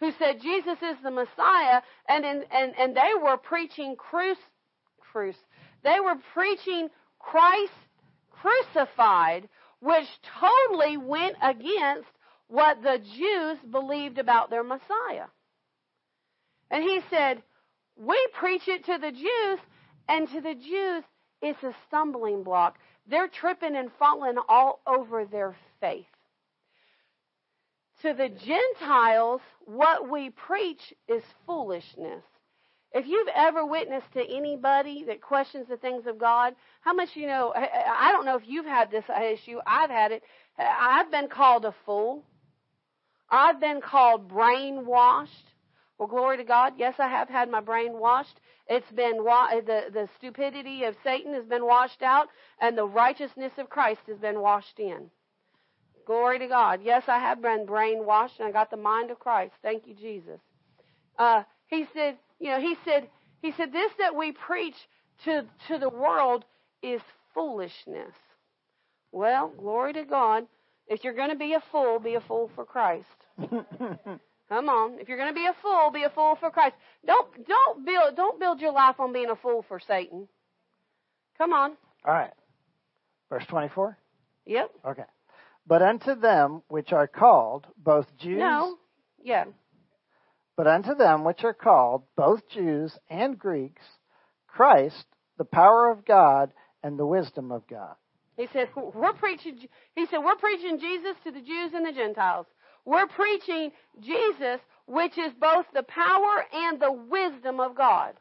who 0.00 0.10
said 0.18 0.40
Jesus 0.42 0.78
is 0.82 0.96
the 1.02 1.10
Messiah, 1.10 1.82
and 2.08 2.24
in, 2.24 2.44
and 2.50 2.74
and 2.78 2.96
they 2.96 3.12
were 3.22 3.36
preaching 3.36 3.96
cruce. 3.96 4.38
They 5.82 6.00
were 6.00 6.16
preaching 6.34 6.88
Christ 7.18 7.72
crucified, 8.30 9.48
which 9.80 10.06
totally 10.40 10.96
went 10.96 11.36
against 11.42 12.08
what 12.48 12.82
the 12.82 12.98
Jews 13.16 13.58
believed 13.70 14.18
about 14.18 14.50
their 14.50 14.62
Messiah. 14.62 15.26
And 16.70 16.82
he 16.82 17.00
said, 17.10 17.42
We 17.96 18.18
preach 18.38 18.62
it 18.66 18.84
to 18.84 18.98
the 18.98 19.10
Jews, 19.10 19.58
and 20.08 20.28
to 20.30 20.40
the 20.40 20.54
Jews, 20.54 21.04
it's 21.40 21.62
a 21.62 21.74
stumbling 21.86 22.42
block. 22.42 22.78
They're 23.06 23.28
tripping 23.28 23.76
and 23.76 23.90
falling 23.98 24.36
all 24.48 24.80
over 24.86 25.24
their 25.24 25.56
faith. 25.80 26.06
To 28.02 28.14
the 28.14 28.28
Gentiles, 28.28 29.40
what 29.64 30.08
we 30.08 30.30
preach 30.30 30.94
is 31.08 31.22
foolishness. 31.46 32.22
If 32.92 33.06
you've 33.06 33.28
ever 33.34 33.66
witnessed 33.66 34.12
to 34.14 34.24
anybody 34.24 35.04
that 35.08 35.20
questions 35.20 35.68
the 35.68 35.76
things 35.76 36.06
of 36.06 36.18
God, 36.18 36.54
how 36.80 36.94
much 36.94 37.10
you 37.14 37.26
know? 37.26 37.52
I 37.54 38.12
don't 38.12 38.24
know 38.24 38.36
if 38.36 38.44
you've 38.46 38.66
had 38.66 38.90
this 38.90 39.04
issue. 39.08 39.58
I've 39.66 39.90
had 39.90 40.12
it. 40.12 40.22
I've 40.58 41.10
been 41.10 41.28
called 41.28 41.64
a 41.64 41.74
fool. 41.84 42.24
I've 43.30 43.60
been 43.60 43.80
called 43.82 44.30
brainwashed. 44.30 45.28
Well, 45.98 46.08
glory 46.08 46.36
to 46.38 46.44
God. 46.44 46.74
Yes, 46.78 46.94
I 46.98 47.08
have 47.08 47.28
had 47.28 47.50
my 47.50 47.60
brain 47.60 47.98
washed. 47.98 48.40
It's 48.68 48.90
been 48.92 49.24
wa- 49.24 49.50
the 49.60 49.86
the 49.92 50.08
stupidity 50.18 50.84
of 50.84 50.96
Satan 51.04 51.34
has 51.34 51.44
been 51.46 51.64
washed 51.66 52.02
out, 52.02 52.28
and 52.60 52.76
the 52.78 52.86
righteousness 52.86 53.52
of 53.58 53.70
Christ 53.70 54.02
has 54.08 54.18
been 54.18 54.40
washed 54.40 54.78
in. 54.78 55.10
Glory 56.06 56.38
to 56.38 56.46
God. 56.48 56.80
Yes, 56.82 57.04
I 57.08 57.18
have 57.18 57.42
been 57.42 57.66
brainwashed, 57.66 58.38
and 58.38 58.48
I 58.48 58.52
got 58.52 58.70
the 58.70 58.76
mind 58.76 59.10
of 59.10 59.18
Christ. 59.18 59.54
Thank 59.62 59.86
you, 59.86 59.94
Jesus. 59.94 60.40
Uh, 61.18 61.42
he 61.68 61.86
said, 61.94 62.16
you 62.40 62.50
know, 62.50 62.60
he 62.60 62.76
said, 62.84 63.08
he 63.42 63.52
said, 63.52 63.72
this 63.72 63.92
that 63.98 64.14
we 64.16 64.32
preach 64.32 64.76
to 65.24 65.44
to 65.68 65.78
the 65.78 65.88
world 65.90 66.44
is 66.82 67.02
foolishness. 67.34 68.14
Well, 69.12 69.48
glory 69.58 69.94
to 69.94 70.04
God. 70.04 70.46
If 70.86 71.04
you're 71.04 71.14
going 71.14 71.30
to 71.30 71.36
be 71.36 71.54
a 71.54 71.62
fool, 71.72 71.98
be 71.98 72.14
a 72.14 72.20
fool 72.20 72.50
for 72.54 72.64
Christ. 72.64 73.06
Come 74.48 74.68
on. 74.68 74.98
If 74.98 75.08
you're 75.08 75.18
going 75.18 75.28
to 75.28 75.34
be 75.34 75.46
a 75.46 75.54
fool, 75.62 75.90
be 75.92 76.04
a 76.04 76.10
fool 76.10 76.36
for 76.40 76.50
Christ. 76.50 76.74
Don't 77.06 77.46
don't 77.46 77.84
build 77.84 78.16
don't 78.16 78.40
build 78.40 78.60
your 78.60 78.72
life 78.72 78.98
on 78.98 79.12
being 79.12 79.30
a 79.30 79.36
fool 79.36 79.64
for 79.68 79.78
Satan. 79.80 80.28
Come 81.36 81.52
on. 81.52 81.76
All 82.04 82.14
right. 82.14 82.32
Verse 83.30 83.44
24? 83.48 83.96
Yep. 84.46 84.70
Okay. 84.86 85.02
But 85.66 85.82
unto 85.82 86.14
them 86.14 86.62
which 86.68 86.92
are 86.92 87.06
called, 87.06 87.66
both 87.76 88.06
Jews. 88.18 88.38
No. 88.38 88.78
Yeah. 89.22 89.44
But 90.56 90.66
unto 90.66 90.94
them 90.94 91.24
which 91.24 91.44
are 91.44 91.54
called, 91.54 92.02
both 92.16 92.48
Jews 92.48 92.98
and 93.10 93.38
Greeks, 93.38 93.84
Christ, 94.48 95.04
the 95.36 95.44
power 95.44 95.90
of 95.90 96.04
God 96.04 96.50
and 96.82 96.98
the 96.98 97.06
wisdom 97.06 97.52
of 97.52 97.66
God. 97.68 97.94
He 98.36 98.48
said, 98.52 98.68
we're 98.74 99.12
preaching, 99.12 99.58
he 99.94 100.06
said, 100.06 100.18
we're 100.18 100.36
preaching 100.36 100.78
Jesus 100.80 101.16
to 101.24 101.30
the 101.30 101.40
Jews 101.40 101.72
and 101.74 101.84
the 101.84 101.92
Gentiles. 101.92 102.46
We're 102.88 103.06
preaching 103.06 103.72
Jesus, 104.00 104.60
which 104.86 105.18
is 105.18 105.34
both 105.38 105.66
the 105.74 105.82
power 105.82 106.46
and 106.54 106.80
the 106.80 106.90
wisdom 106.90 107.60
of 107.60 107.76
God. 107.76 108.14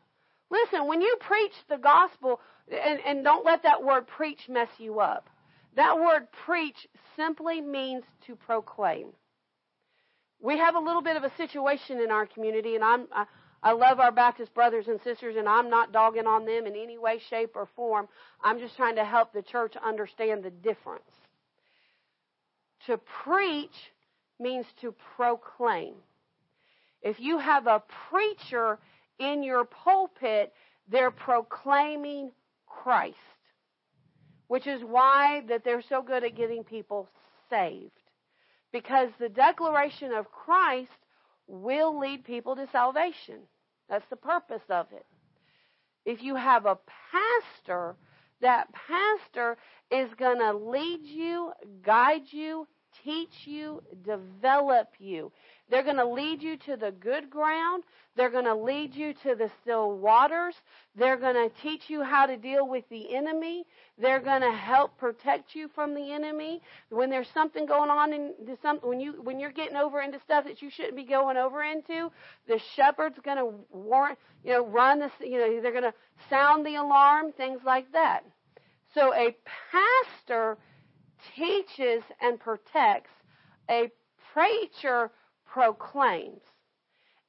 Listen, 0.51 0.87
when 0.89 0.99
you 0.99 1.15
preach 1.21 1.53
the 1.69 1.77
gospel, 1.77 2.41
and, 2.69 2.99
and 3.05 3.23
don't 3.23 3.45
let 3.45 3.63
that 3.63 3.81
word 3.81 4.07
preach 4.07 4.49
mess 4.49 4.67
you 4.77 4.99
up. 4.99 5.29
That 5.77 5.97
word 5.97 6.27
preach 6.45 6.85
simply 7.15 7.61
means 7.61 8.03
to 8.25 8.35
proclaim. 8.35 9.13
We 10.41 10.57
have 10.57 10.75
a 10.75 10.79
little 10.79 11.01
bit 11.01 11.15
of 11.15 11.23
a 11.23 11.31
situation 11.37 12.01
in 12.01 12.11
our 12.11 12.25
community, 12.25 12.75
and 12.75 12.83
I'm, 12.83 13.07
I, 13.13 13.25
I 13.63 13.71
love 13.71 14.01
our 14.01 14.11
Baptist 14.11 14.53
brothers 14.53 14.89
and 14.89 14.99
sisters, 15.01 15.37
and 15.37 15.47
I'm 15.47 15.69
not 15.69 15.93
dogging 15.93 16.27
on 16.27 16.45
them 16.45 16.67
in 16.67 16.75
any 16.75 16.97
way, 16.97 17.21
shape, 17.29 17.51
or 17.55 17.69
form. 17.73 18.09
I'm 18.43 18.59
just 18.59 18.75
trying 18.75 18.97
to 18.97 19.05
help 19.05 19.31
the 19.31 19.43
church 19.43 19.75
understand 19.81 20.43
the 20.43 20.51
difference. 20.51 21.09
To 22.87 22.99
preach 23.23 23.71
means 24.39 24.65
to 24.81 24.93
proclaim. 25.15 25.95
If 27.01 27.19
you 27.19 27.39
have 27.39 27.67
a 27.67 27.83
preacher 28.09 28.79
in 29.19 29.43
your 29.43 29.65
pulpit, 29.65 30.53
they're 30.89 31.11
proclaiming 31.11 32.31
Christ, 32.65 33.15
which 34.47 34.67
is 34.67 34.81
why 34.81 35.43
that 35.49 35.63
they're 35.63 35.81
so 35.81 36.01
good 36.01 36.23
at 36.23 36.35
getting 36.35 36.63
people 36.63 37.07
saved. 37.49 37.91
Because 38.71 39.09
the 39.19 39.29
declaration 39.29 40.11
of 40.11 40.31
Christ 40.31 40.91
will 41.47 41.97
lead 41.99 42.25
people 42.25 42.55
to 42.55 42.67
salvation. 42.71 43.39
That's 43.89 44.07
the 44.09 44.17
purpose 44.17 44.63
of 44.69 44.87
it. 44.91 45.05
If 46.05 46.21
you 46.21 46.35
have 46.35 46.65
a 46.65 46.77
pastor, 47.11 47.95
that 48.41 48.67
pastor 48.73 49.57
is 49.91 50.09
going 50.17 50.39
to 50.39 50.53
lead 50.53 51.01
you, 51.03 51.51
guide 51.83 52.23
you, 52.31 52.67
teach 53.03 53.45
you, 53.45 53.81
develop 54.03 54.89
you. 54.99 55.31
They're 55.69 55.83
going 55.83 55.97
to 55.97 56.07
lead 56.07 56.41
you 56.41 56.57
to 56.57 56.77
the 56.77 56.91
good 56.91 57.29
ground. 57.29 57.83
They're 58.15 58.29
going 58.29 58.45
to 58.45 58.55
lead 58.55 58.95
you 58.95 59.13
to 59.23 59.35
the 59.35 59.51
still 59.61 59.97
waters. 59.97 60.55
They're 60.95 61.17
going 61.17 61.35
to 61.35 61.49
teach 61.61 61.89
you 61.89 62.03
how 62.03 62.25
to 62.25 62.37
deal 62.37 62.67
with 62.67 62.87
the 62.89 63.13
enemy. 63.15 63.65
They're 63.97 64.21
going 64.21 64.41
to 64.41 64.51
help 64.51 64.97
protect 64.97 65.55
you 65.55 65.67
from 65.75 65.93
the 65.93 66.13
enemy. 66.13 66.61
When 66.89 67.09
there's 67.09 67.29
something 67.33 67.65
going 67.65 67.89
on 67.89 68.13
in 68.13 68.33
some, 68.61 68.77
when 68.77 68.99
you 68.99 69.21
when 69.21 69.39
you're 69.39 69.51
getting 69.51 69.75
over 69.75 70.01
into 70.01 70.19
stuff 70.21 70.45
that 70.45 70.61
you 70.61 70.69
shouldn't 70.69 70.95
be 70.95 71.03
going 71.03 71.37
over 71.37 71.63
into, 71.63 72.11
the 72.47 72.59
shepherd's 72.75 73.19
going 73.23 73.37
to 73.37 73.53
warn, 73.71 74.15
you 74.43 74.53
know, 74.53 74.65
run 74.65 74.99
this, 74.99 75.11
you 75.19 75.37
know, 75.37 75.61
they're 75.61 75.71
going 75.71 75.83
to 75.83 75.93
sound 76.29 76.65
the 76.65 76.75
alarm, 76.75 77.33
things 77.33 77.59
like 77.65 77.91
that. 77.91 78.23
So 78.93 79.13
a 79.13 79.35
pastor 79.71 80.57
teaches 81.35 82.03
and 82.21 82.39
protects. 82.39 83.11
A 83.69 83.91
preacher 84.33 85.11
proclaims. 85.45 86.41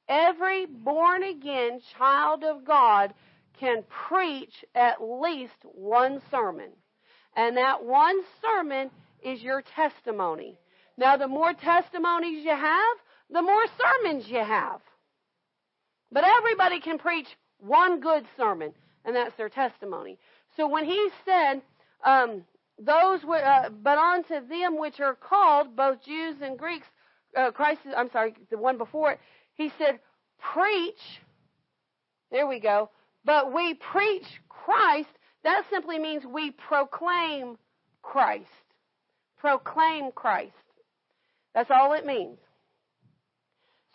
Every 0.07 0.65
born 0.65 1.23
again 1.23 1.81
child 1.97 2.43
of 2.43 2.65
God 2.65 3.13
can 3.59 3.83
preach 4.07 4.65
at 4.73 5.01
least 5.01 5.53
one 5.63 6.21
sermon. 6.31 6.69
And 7.35 7.57
that 7.57 7.83
one 7.83 8.21
sermon 8.41 8.89
is 9.23 9.41
your 9.41 9.61
testimony. 9.61 10.57
Now, 10.97 11.17
the 11.17 11.27
more 11.27 11.53
testimonies 11.53 12.43
you 12.43 12.55
have, 12.55 12.97
the 13.29 13.41
more 13.41 13.65
sermons 13.77 14.27
you 14.27 14.43
have. 14.43 14.81
But 16.11 16.23
everybody 16.23 16.79
can 16.79 16.97
preach 16.97 17.27
one 17.59 17.99
good 17.99 18.25
sermon, 18.35 18.73
and 19.05 19.15
that's 19.15 19.35
their 19.35 19.49
testimony. 19.49 20.17
So 20.57 20.67
when 20.67 20.85
he 20.85 21.09
said, 21.25 21.61
um, 22.03 22.43
those, 22.79 23.19
uh, 23.23 23.69
but 23.69 23.97
unto 23.97 24.47
them 24.47 24.79
which 24.79 24.99
are 24.99 25.15
called, 25.15 25.75
both 25.75 26.03
Jews 26.03 26.37
and 26.41 26.57
Greeks, 26.57 26.87
uh, 27.37 27.51
Christ, 27.51 27.81
I'm 27.95 28.09
sorry, 28.11 28.35
the 28.49 28.57
one 28.57 28.77
before 28.77 29.11
it, 29.11 29.19
he 29.53 29.71
said, 29.77 29.99
preach. 30.53 31.21
There 32.31 32.47
we 32.47 32.59
go. 32.59 32.89
But 33.25 33.53
we 33.53 33.73
preach 33.73 34.25
Christ. 34.47 35.09
That 35.43 35.63
simply 35.69 35.99
means 35.99 36.23
we 36.25 36.51
proclaim 36.51 37.57
Christ. 38.01 38.47
Proclaim 39.37 40.11
Christ. 40.13 40.53
That's 41.53 41.71
all 41.71 41.93
it 41.93 42.05
means. 42.05 42.37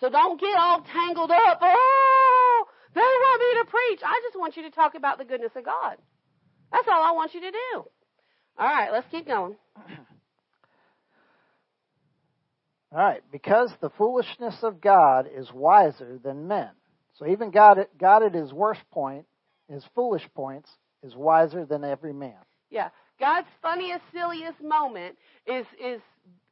So 0.01 0.11
don't 0.11 0.41
get 0.41 0.57
all 0.59 0.83
tangled 0.83 1.31
up. 1.31 1.59
Oh, 1.63 2.65
they 2.95 3.01
want 3.01 3.41
me 3.41 3.61
to 3.61 3.71
preach. 3.71 4.01
I 4.05 4.21
just 4.25 4.39
want 4.39 4.57
you 4.57 4.65
to 4.65 4.71
talk 4.71 4.95
about 4.95 5.19
the 5.19 5.25
goodness 5.25 5.53
of 5.57 5.65
God. 5.65 5.97
That's 6.73 6.89
all 6.89 7.03
I 7.03 7.13
want 7.13 7.35
you 7.35 7.41
to 7.41 7.51
do. 7.51 7.85
All 8.59 8.67
right, 8.67 8.93
let's 8.93 9.07
keep 9.11 9.27
going. 9.27 9.57
All 12.93 12.99
right, 13.01 13.23
because 13.33 13.73
the 13.81 13.91
foolishness 13.91 14.57
of 14.63 14.81
God 14.81 15.29
is 15.35 15.53
wiser 15.53 16.19
than 16.23 16.47
men. 16.47 16.71
So 17.19 17.27
even 17.27 17.51
God, 17.51 17.79
God 17.99 18.23
at 18.23 18.35
his 18.35 18.53
worst 18.53 18.83
point, 18.93 19.27
his 19.69 19.85
foolish 19.95 20.23
points, 20.35 20.71
is 21.03 21.15
wiser 21.17 21.65
than 21.65 21.85
every 21.85 22.13
man. 22.13 22.39
Yeah, 22.71 22.91
God's 23.19 23.49
funniest, 23.61 24.03
silliest 24.13 24.61
moment 24.61 25.17
is 25.47 25.67
is 25.81 26.01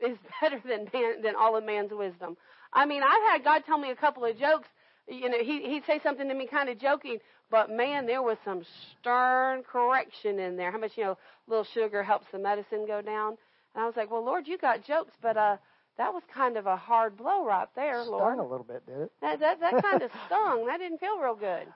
is 0.00 0.18
better 0.40 0.60
than 0.66 0.88
man, 0.92 1.22
than 1.22 1.34
all 1.36 1.56
of 1.56 1.64
man's 1.64 1.92
wisdom. 1.92 2.36
I 2.72 2.86
mean, 2.86 3.02
I've 3.02 3.32
had 3.32 3.44
God 3.44 3.62
tell 3.64 3.78
me 3.78 3.90
a 3.90 3.96
couple 3.96 4.24
of 4.24 4.36
jokes. 4.38 4.68
You 5.16 5.28
know, 5.28 5.38
he 5.42 5.62
he'd 5.62 5.84
say 5.86 6.00
something 6.02 6.28
to 6.28 6.34
me, 6.34 6.46
kind 6.46 6.68
of 6.68 6.78
joking, 6.78 7.18
but 7.50 7.70
man, 7.70 8.06
there 8.06 8.22
was 8.22 8.38
some 8.44 8.62
stern 8.98 9.62
correction 9.62 10.38
in 10.38 10.56
there. 10.56 10.72
How 10.72 10.78
much 10.78 10.92
you 10.96 11.04
know, 11.04 11.18
little 11.46 11.66
sugar 11.74 12.02
helps 12.02 12.26
the 12.32 12.38
medicine 12.38 12.86
go 12.86 13.02
down. 13.02 13.36
And 13.74 13.82
I 13.82 13.86
was 13.86 13.94
like, 13.96 14.10
well, 14.10 14.24
Lord, 14.24 14.46
you 14.46 14.58
got 14.58 14.84
jokes, 14.84 15.12
but 15.20 15.36
uh 15.36 15.56
that 15.98 16.12
was 16.14 16.22
kind 16.32 16.56
of 16.56 16.66
a 16.66 16.76
hard 16.76 17.16
blow 17.18 17.44
right 17.44 17.68
there, 17.76 18.02
Stung 18.02 18.12
Lord. 18.12 18.38
a 18.38 18.42
little 18.42 18.64
bit, 18.64 18.86
did 18.86 18.98
it? 18.98 19.12
That 19.20 19.40
that, 19.40 19.60
that 19.60 19.82
kind 19.82 20.02
of 20.02 20.10
stung. 20.26 20.66
That 20.66 20.78
didn't 20.78 20.98
feel 20.98 21.18
real 21.18 21.34
good. 21.36 21.66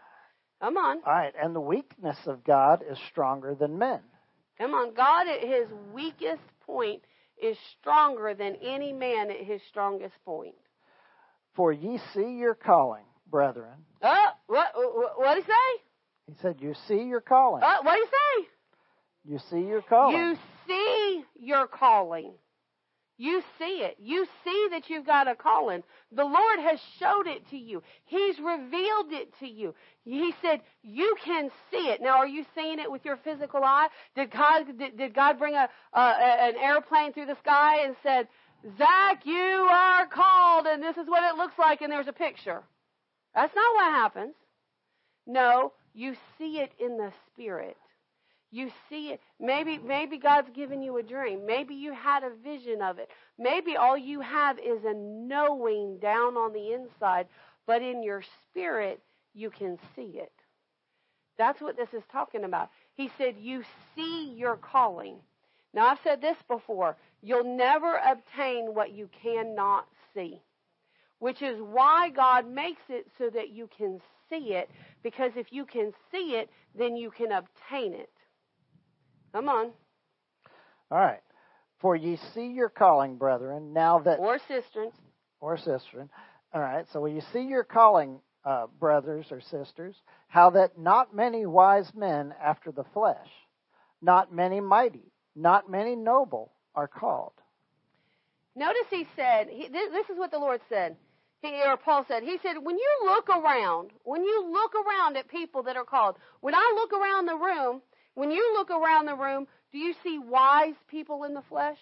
Come 0.61 0.79
on. 0.79 1.03
All 1.07 1.13
right, 1.13 1.35
and 1.41 1.55
the 1.55 1.61
weakness 1.61 2.17
of 2.27 2.43
God 2.45 2.83
is 2.91 2.99
stronger 3.11 3.55
than 3.55 3.79
men. 3.79 4.01
Come 4.59 4.73
on. 4.73 4.95
God 4.95 5.29
at 5.29 5.41
his 5.47 5.69
weakest 5.93 6.41
point 6.65 7.03
is 7.41 7.59
stronger 7.79 8.33
than 8.35 8.57
any 8.63 8.93
man 8.93 9.31
at 9.31 9.45
his 9.45 9.61
strongest 9.69 10.15
point. 10.25 10.55
For 11.55 11.73
ye 11.73 11.99
see 12.15 12.37
your 12.39 12.55
calling, 12.55 13.05
brethren. 13.31 13.85
Uh, 14.03 14.17
what 14.47 14.73
what 15.17 15.35
did 15.35 15.45
he 15.45 15.51
say? 15.51 15.83
He 16.29 16.35
said, 16.43 16.57
You 16.61 16.75
see 16.89 17.03
your 17.03 17.21
calling. 17.21 17.63
Uh, 17.63 17.79
what 17.83 17.95
did 17.95 18.05
he 18.05 18.11
say? 18.11 18.49
You 19.29 19.39
see 19.51 19.69
your 19.69 19.83
calling. 19.83 20.17
You 20.17 20.37
see 20.67 21.25
your 21.39 21.67
calling. 21.67 22.33
You 23.19 23.43
see 23.59 23.83
it. 23.83 23.97
You 23.99 24.27
see 24.45 24.69
that 24.73 24.91
you've 24.91 25.07
got 25.07 25.27
a 25.27 25.35
calling. 25.35 25.83
The 26.13 26.25
Lord 26.25 26.61
has 26.61 26.79
showed 26.99 27.27
it 27.27 27.49
to 27.49 27.57
you. 27.57 27.83
He's 28.05 28.39
revealed 28.39 29.11
it 29.11 29.33
to 29.39 29.47
you. 29.49 29.75
He 30.05 30.35
said, 30.43 30.61
you 30.83 31.17
can 31.25 31.51
see 31.71 31.89
it. 31.89 32.03
Now, 32.03 32.19
are 32.19 32.27
you 32.27 32.45
seeing 32.55 32.79
it 32.79 32.91
with 32.91 33.07
your 33.07 33.17
physical 33.17 33.65
eye? 33.65 33.89
Did 34.15 34.31
God, 34.31 34.67
did, 34.79 34.99
did 34.99 35.15
God 35.15 35.39
bring 35.39 35.55
a, 35.55 35.67
a, 35.95 36.01
an 36.01 36.57
airplane 36.63 37.15
through 37.15 37.27
the 37.27 37.39
sky 37.43 37.87
and 37.87 37.97
said, 38.03 38.29
Zach, 38.77 39.25
you 39.25 39.35
are 39.35 40.07
called 40.09 40.67
and 40.67 40.83
this 40.83 40.99
is 40.99 41.09
what 41.09 41.25
it 41.25 41.39
looks 41.39 41.59
like 41.59 41.81
and 41.81 41.91
there's 41.91 42.09
a 42.09 42.13
picture? 42.13 42.65
That's 43.37 43.55
not 43.55 43.75
what 43.75 43.93
happens. 43.93 44.35
No, 45.27 45.73
you 45.95 46.17
see 46.39 46.59
it 46.59 46.73
in 46.81 46.97
the 46.97 47.13
spirit. 47.33 47.77
You 48.51 48.71
see 48.89 49.11
it. 49.11 49.21
Maybe, 49.39 49.79
maybe 49.79 50.19
God's 50.19 50.49
given 50.55 50.83
you 50.83 50.97
a 50.97 51.03
dream. 51.03 51.45
Maybe 51.45 51.75
you 51.75 51.93
had 51.93 52.23
a 52.25 52.31
vision 52.43 52.81
of 52.81 52.99
it. 52.99 53.11
Maybe 53.39 53.77
all 53.77 53.99
you 53.99 54.21
have 54.21 54.59
is 54.59 54.85
a 54.85 54.95
knowing 54.95 55.99
down 55.99 56.37
on 56.37 56.55
the 56.55 56.73
inside, 56.73 57.27
but 57.67 57.83
in 57.83 58.03
your 58.03 58.23
spirit, 58.49 59.03
you 59.35 59.51
can 59.51 59.79
see 59.95 60.19
it. 60.19 60.33
That's 61.37 61.61
what 61.61 61.77
this 61.77 61.93
is 61.93 62.03
talking 62.11 62.45
about. 62.45 62.71
He 62.95 63.11
said, 63.19 63.35
You 63.39 63.63
see 63.95 64.33
your 64.35 64.57
calling. 64.57 65.17
Now, 65.75 65.89
I've 65.89 65.99
said 66.03 66.23
this 66.23 66.39
before. 66.49 66.97
You'll 67.21 67.57
never 67.57 67.97
obtain 67.97 68.75
what 68.75 68.93
you 68.93 69.11
cannot 69.23 69.87
see, 70.15 70.41
which 71.19 71.43
is 71.43 71.59
why 71.61 72.11
God 72.11 72.49
makes 72.51 72.83
it 72.89 73.07
so 73.19 73.31
that 73.31 73.51
you 73.51 73.69
can 73.77 74.01
see 74.29 74.55
it, 74.55 74.71
because 75.03 75.33
if 75.37 75.53
you 75.53 75.65
can 75.65 75.93
see 76.11 76.37
it, 76.37 76.51
then 76.77 76.97
you 76.97 77.11
can 77.11 77.33
obtain 77.33 77.95
it. 77.95 78.11
Come 79.33 79.49
on. 79.49 79.71
All 80.91 80.99
right. 80.99 81.23
For 81.81 81.95
ye 81.95 82.19
see 82.35 82.47
your 82.47 82.69
calling, 82.69 83.17
brethren, 83.17 83.73
now 83.73 83.99
that. 84.01 84.19
Or 84.19 84.39
sisters. 84.39 84.93
Or 85.41 85.57
sistren. 85.57 86.09
All 86.53 86.61
right. 86.61 86.87
So 86.93 87.01
when 87.01 87.15
you 87.15 87.23
see 87.33 87.43
your 87.43 87.65
calling, 87.65 88.21
uh, 88.47 88.69
brothers 88.79 89.27
or 89.31 89.41
sisters, 89.41 89.97
how 90.29 90.51
that 90.51 90.79
not 90.79 91.15
many 91.15 91.45
wise 91.45 91.91
men 91.95 92.33
after 92.43 92.71
the 92.71 92.85
flesh, 92.95 93.29
not 94.01 94.33
many 94.33 94.61
mighty, 94.61 95.13
not 95.35 95.69
many 95.69 95.97
noble 95.97 96.53
are 96.75 96.89
called. 96.89 97.33
Notice 98.55 98.87
he 98.89 99.07
said, 99.17 99.49
he, 99.51 99.69
this, 99.69 99.91
this 99.91 100.09
is 100.09 100.17
what 100.17 100.31
the 100.31 100.39
Lord 100.39 100.61
said. 100.69 100.97
He, 101.43 101.49
or 101.65 101.77
Paul 101.77 102.05
said, 102.09 102.23
he 102.23 102.39
said, 102.43 102.55
when 102.63 102.77
you 102.79 102.91
look 103.05 103.29
around, 103.29 103.91
when 104.05 104.25
you 104.25 104.51
look 104.51 104.73
around 104.75 105.17
at 105.17 105.29
people 105.29 105.63
that 105.65 105.77
are 105.77 105.85
called, 105.85 106.17
when 106.41 106.55
I 106.55 106.73
look 106.75 106.93
around 106.93 107.27
the 107.27 107.37
room, 107.37 107.83
when 108.15 108.31
you 108.31 108.55
look 108.55 108.71
around 108.71 109.07
the 109.07 109.15
room, 109.15 109.47
do 109.73 109.79
you 109.79 109.95
see 110.03 110.19
wise 110.19 110.75
people 110.89 111.25
in 111.25 111.35
the 111.35 111.43
flesh? 111.43 111.79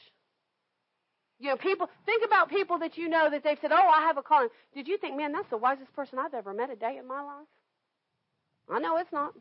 You 1.39 1.51
know, 1.51 1.57
people, 1.57 1.89
think 2.07 2.25
about 2.25 2.49
people 2.49 2.79
that 2.79 2.97
you 2.97 3.09
know 3.09 3.29
that 3.31 3.45
they've 3.45 3.59
said, 3.61 3.73
Oh, 3.73 3.89
I 3.89 4.03
have 4.03 4.17
a 4.17 4.23
calling. 4.23 4.49
Did 4.75 4.89
you 4.89 4.99
think, 4.99 5.17
man, 5.17 5.33
that's 5.33 5.51
the 5.51 5.57
wisest 5.57 5.93
person 5.95 6.19
I've 6.19 6.35
ever 6.35 6.53
met 6.53 6.71
a 6.71 6.77
day 6.77 6.97
in 6.99 7.07
my 7.07 7.23
life? 7.23 7.47
I 8.71 8.79
know 8.79 8.97
it's 8.97 9.13
not. 9.13 9.35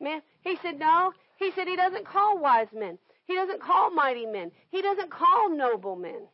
Man, 0.00 0.22
he 0.42 0.56
said, 0.62 0.78
No. 0.78 1.12
He 1.36 1.50
said 1.52 1.66
he 1.66 1.76
doesn't 1.76 2.06
call 2.06 2.38
wise 2.38 2.68
men. 2.72 2.98
He 3.26 3.34
doesn't 3.34 3.62
call 3.62 3.90
mighty 3.90 4.26
men. 4.26 4.52
He 4.70 4.82
doesn't 4.82 5.10
call 5.10 5.50
noble 5.50 5.96
men. 5.96 6.28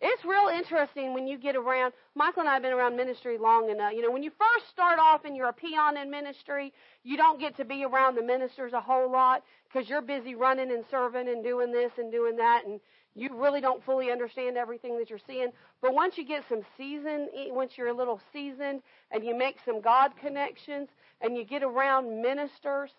It's 0.00 0.24
real 0.24 0.48
interesting 0.48 1.12
when 1.12 1.26
you 1.26 1.38
get 1.38 1.56
around. 1.56 1.92
Michael 2.14 2.40
and 2.40 2.48
I 2.48 2.54
have 2.54 2.62
been 2.62 2.72
around 2.72 2.96
ministry 2.96 3.36
long 3.36 3.68
enough. 3.68 3.92
You 3.94 4.02
know, 4.02 4.12
when 4.12 4.22
you 4.22 4.30
first 4.30 4.70
start 4.70 5.00
off 5.00 5.24
and 5.24 5.36
you're 5.36 5.48
a 5.48 5.52
peon 5.52 5.96
in 5.96 6.08
ministry, 6.08 6.72
you 7.02 7.16
don't 7.16 7.40
get 7.40 7.56
to 7.56 7.64
be 7.64 7.84
around 7.84 8.14
the 8.14 8.22
ministers 8.22 8.72
a 8.72 8.80
whole 8.80 9.10
lot 9.10 9.42
because 9.64 9.88
you're 9.88 10.02
busy 10.02 10.36
running 10.36 10.70
and 10.70 10.84
serving 10.88 11.28
and 11.28 11.42
doing 11.42 11.72
this 11.72 11.90
and 11.98 12.12
doing 12.12 12.36
that, 12.36 12.64
and 12.64 12.80
you 13.14 13.34
really 13.34 13.60
don't 13.60 13.84
fully 13.84 14.12
understand 14.12 14.56
everything 14.56 14.96
that 14.98 15.10
you're 15.10 15.18
seeing. 15.26 15.48
But 15.82 15.94
once 15.94 16.16
you 16.16 16.24
get 16.24 16.44
some 16.48 16.62
seasoned, 16.76 17.28
once 17.50 17.72
you're 17.76 17.88
a 17.88 17.96
little 17.96 18.20
seasoned 18.32 18.82
and 19.10 19.24
you 19.24 19.36
make 19.36 19.56
some 19.64 19.80
God 19.80 20.12
connections 20.20 20.90
and 21.20 21.36
you 21.36 21.44
get 21.44 21.64
around 21.64 22.22
ministers, 22.22 22.92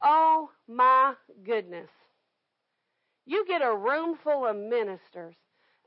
oh 0.00 0.50
my 0.68 1.14
goodness. 1.44 1.90
You 3.24 3.44
get 3.48 3.62
a 3.62 3.74
room 3.74 4.16
full 4.22 4.46
of 4.46 4.54
ministers 4.54 5.34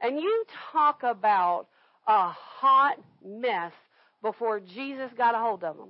and 0.02 0.20
you 0.20 0.46
talk 0.72 1.04
about 1.04 1.68
a 2.08 2.30
hot 2.30 2.98
mess 3.24 3.74
before 4.22 4.60
Jesus 4.60 5.12
got 5.18 5.36
a 5.36 5.40
hold 5.40 5.64
of 5.64 5.78
them. 5.78 5.90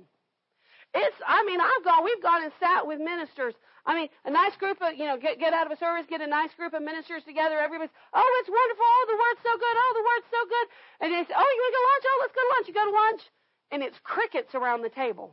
It's, 0.94 1.16
I 1.26 1.44
mean, 1.46 1.60
I've 1.60 1.84
gone, 1.84 2.04
we've 2.04 2.22
gone 2.22 2.42
and 2.42 2.52
sat 2.58 2.86
with 2.86 2.98
ministers. 2.98 3.54
I 3.86 3.94
mean, 3.94 4.08
a 4.26 4.30
nice 4.30 4.54
group 4.58 4.82
of, 4.82 4.98
you 4.98 5.06
know, 5.06 5.16
get, 5.16 5.38
get 5.38 5.54
out 5.54 5.66
of 5.66 5.72
a 5.72 5.78
service, 5.78 6.04
get 6.10 6.20
a 6.20 6.26
nice 6.26 6.50
group 6.58 6.74
of 6.74 6.82
ministers 6.82 7.22
together. 7.22 7.58
Everybody's, 7.62 7.94
oh, 8.12 8.30
it's 8.42 8.50
wonderful. 8.50 8.84
Oh, 8.84 9.04
the 9.06 9.18
word's 9.18 9.42
so 9.46 9.54
good. 9.54 9.76
Oh, 9.78 9.92
the 9.94 10.06
word's 10.06 10.30
so 10.30 10.42
good. 10.50 10.66
And 11.00 11.08
they 11.14 11.22
say, 11.24 11.34
oh, 11.38 11.46
you 11.46 11.60
want 11.62 11.70
to 11.70 11.78
go 11.78 11.84
lunch? 11.88 12.04
Oh, 12.10 12.18
let's 12.20 12.36
go 12.36 12.42
to 12.42 12.52
lunch. 12.54 12.66
You 12.68 12.74
go 12.74 12.86
to 12.90 12.96
lunch. 13.06 13.22
And 13.70 13.80
it's 13.86 13.98
crickets 14.02 14.52
around 14.58 14.82
the 14.82 14.90
table. 14.90 15.32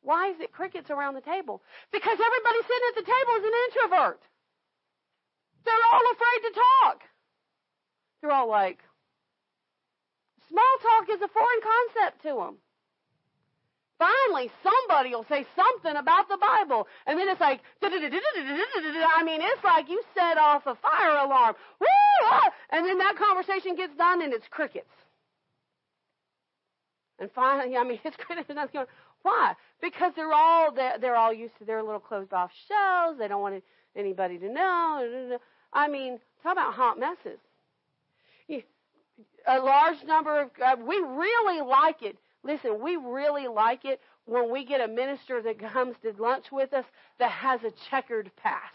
Why 0.00 0.32
is 0.32 0.40
it 0.40 0.50
crickets 0.50 0.88
around 0.88 1.12
the 1.12 1.20
table? 1.20 1.60
Because 1.92 2.16
everybody 2.16 2.60
sitting 2.64 2.88
at 2.88 2.96
the 3.04 3.08
table 3.08 3.34
is 3.36 3.44
an 3.44 3.56
introvert. 3.68 4.20
They're 5.68 5.86
all 5.92 6.06
afraid 6.16 6.40
to 6.48 6.52
talk. 6.56 6.98
They're 8.20 8.32
all 8.32 8.48
like, 8.48 8.78
small 10.48 10.76
talk 10.82 11.08
is 11.10 11.22
a 11.22 11.28
foreign 11.28 11.60
concept 11.62 12.22
to 12.22 12.34
them. 12.34 12.56
Finally, 13.98 14.50
somebody 14.62 15.10
will 15.10 15.26
say 15.28 15.44
something 15.54 15.94
about 15.94 16.26
the 16.28 16.38
Bible. 16.38 16.88
And 17.06 17.18
then 17.18 17.28
it's 17.28 17.40
like, 17.40 17.60
I 17.82 19.22
mean, 19.24 19.40
it's 19.42 19.62
like 19.62 19.90
you 19.90 20.02
set 20.14 20.38
off 20.38 20.62
a 20.66 20.74
fire 20.74 21.18
alarm. 21.18 21.54
And 22.70 22.86
then 22.86 22.96
that 22.98 23.16
conversation 23.16 23.76
gets 23.76 23.94
done 23.96 24.22
and 24.22 24.32
it's 24.32 24.48
crickets. 24.48 24.88
And 27.18 27.30
finally, 27.32 27.76
I 27.76 27.84
mean, 27.84 28.00
it's 28.02 28.16
crickets. 28.16 28.48
And 28.48 28.58
going, 28.72 28.86
why? 29.20 29.54
Because 29.82 30.14
they're 30.16 30.32
all, 30.32 30.72
they're 30.72 31.16
all 31.16 31.34
used 31.34 31.58
to 31.58 31.66
their 31.66 31.82
little 31.82 32.00
closed 32.00 32.32
off 32.32 32.50
shells. 32.68 33.18
They 33.18 33.28
don't 33.28 33.42
want 33.42 33.62
anybody 33.94 34.38
to 34.38 34.48
know. 34.48 35.38
I 35.74 35.88
mean, 35.88 36.20
talk 36.42 36.52
about 36.52 36.72
hot 36.72 36.98
messes. 36.98 37.38
A 39.46 39.58
large 39.58 40.02
number 40.04 40.42
of, 40.42 40.50
uh, 40.64 40.76
we 40.86 40.96
really 40.96 41.60
like 41.62 42.02
it 42.02 42.16
Listen, 42.42 42.80
we 42.82 42.96
really 42.96 43.48
like 43.48 43.84
it 43.84 44.00
when 44.24 44.50
we 44.50 44.64
get 44.64 44.80
a 44.80 44.88
minister 44.88 45.42
that 45.42 45.58
comes 45.58 45.96
to 46.02 46.12
lunch 46.18 46.46
with 46.50 46.72
us 46.72 46.84
that 47.18 47.30
has 47.30 47.60
a 47.62 47.72
checkered 47.90 48.30
past. 48.36 48.74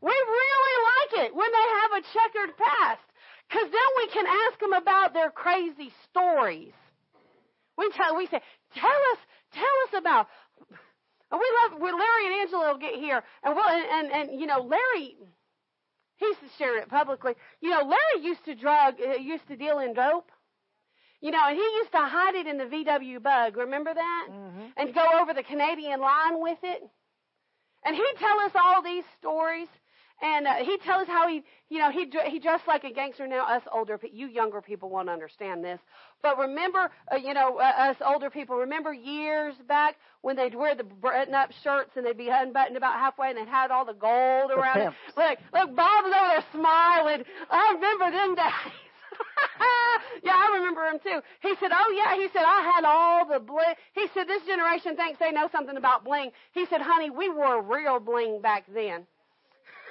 We 0.00 0.10
really 0.10 0.76
like 0.92 1.26
it 1.26 1.34
when 1.34 1.48
they 1.50 1.68
have 1.80 1.92
a 1.92 2.06
checkered 2.12 2.56
past. 2.56 3.00
Because 3.48 3.70
then 3.70 3.90
we 3.98 4.08
can 4.08 4.26
ask 4.26 4.60
them 4.60 4.72
about 4.72 5.14
their 5.14 5.30
crazy 5.30 5.92
stories. 6.10 6.72
We 7.78 7.90
tell, 7.90 8.16
we 8.16 8.26
say, 8.26 8.40
tell 8.74 8.90
us, 8.90 9.18
tell 9.52 9.64
us 9.64 10.00
about. 10.00 10.26
We 11.30 11.38
love, 11.38 11.80
when 11.80 11.98
Larry 11.98 12.26
and 12.26 12.34
Angela 12.42 12.72
will 12.72 12.78
get 12.78 12.94
here, 12.94 13.22
and 13.42 13.54
we'll, 13.54 13.64
and, 13.64 14.12
and, 14.12 14.30
and 14.30 14.40
you 14.40 14.46
know, 14.46 14.60
Larry, 14.60 15.16
he's 16.22 16.50
sharing 16.58 16.82
it 16.82 16.88
publicly. 16.88 17.34
You 17.60 17.70
know, 17.70 17.80
Larry 17.80 18.24
used 18.24 18.44
to 18.46 18.54
drug, 18.54 18.94
uh, 19.00 19.14
used 19.14 19.46
to 19.48 19.56
deal 19.56 19.78
in 19.78 19.94
dope. 19.94 20.30
You 21.20 21.30
know, 21.30 21.40
and 21.46 21.56
he 21.56 21.62
used 21.62 21.92
to 21.92 21.98
hide 21.98 22.34
it 22.34 22.46
in 22.48 22.58
the 22.58 22.64
VW 22.64 23.22
bug. 23.22 23.56
Remember 23.56 23.94
that? 23.94 24.28
Mm-hmm. 24.28 24.66
And 24.76 24.94
go 24.94 25.06
over 25.20 25.32
the 25.32 25.44
Canadian 25.44 26.00
line 26.00 26.40
with 26.42 26.58
it. 26.64 26.82
And 27.84 27.94
he'd 27.94 28.14
tell 28.18 28.40
us 28.40 28.52
all 28.54 28.82
these 28.82 29.04
stories. 29.20 29.68
And 30.22 30.46
uh, 30.46 30.54
he'd 30.64 30.80
tell 30.82 31.00
us 31.00 31.08
how 31.08 31.26
he, 31.26 31.42
you 31.68 31.78
know, 31.78 31.90
he 31.90 32.08
he 32.30 32.38
dressed 32.38 32.68
like 32.68 32.84
a 32.84 32.92
gangster. 32.92 33.26
Now 33.26 33.44
us 33.44 33.62
older, 33.72 33.98
you 34.12 34.28
younger 34.28 34.60
people 34.62 34.88
won't 34.88 35.10
understand 35.10 35.64
this. 35.64 35.80
But 36.22 36.38
remember, 36.38 36.90
uh, 37.12 37.16
you 37.16 37.34
know, 37.34 37.58
uh, 37.58 37.62
us 37.90 37.96
older 38.06 38.30
people 38.30 38.56
remember 38.56 38.92
years 38.92 39.54
back 39.66 39.96
when 40.20 40.36
they'd 40.36 40.54
wear 40.54 40.76
the 40.76 40.84
button-up 40.84 41.50
shirts 41.64 41.90
and 41.96 42.06
they'd 42.06 42.16
be 42.16 42.28
unbuttoned 42.28 42.76
about 42.76 42.94
halfway 42.94 43.30
and 43.30 43.38
they'd 43.38 43.48
had 43.48 43.72
all 43.72 43.84
the 43.84 43.94
gold 43.94 44.52
around 44.52 44.78
it. 44.78 44.92
Look, 45.16 45.38
look, 45.52 45.74
Bob's 45.74 46.06
over 46.06 46.10
there 46.10 46.44
smiling. 46.52 47.24
I 47.50 47.72
remember 47.74 48.10
them 48.12 48.34
days. 48.36 48.72
yeah, 50.22 50.34
I 50.36 50.50
remember 50.54 50.84
him 50.86 50.98
too. 51.02 51.20
He 51.40 51.54
said, 51.60 51.70
"Oh 51.72 51.92
yeah," 51.96 52.14
he 52.14 52.28
said, 52.32 52.44
"I 52.44 52.62
had 52.74 52.84
all 52.84 53.26
the 53.26 53.40
bling." 53.40 53.74
He 53.94 54.06
said, 54.14 54.28
"This 54.28 54.42
generation 54.44 54.96
thinks 54.96 55.18
they 55.18 55.32
know 55.32 55.48
something 55.50 55.76
about 55.76 56.04
bling." 56.04 56.30
He 56.52 56.66
said, 56.66 56.80
"Honey, 56.80 57.10
we 57.10 57.28
wore 57.28 57.60
real 57.62 57.98
bling 57.98 58.40
back 58.40 58.64
then. 58.72 59.06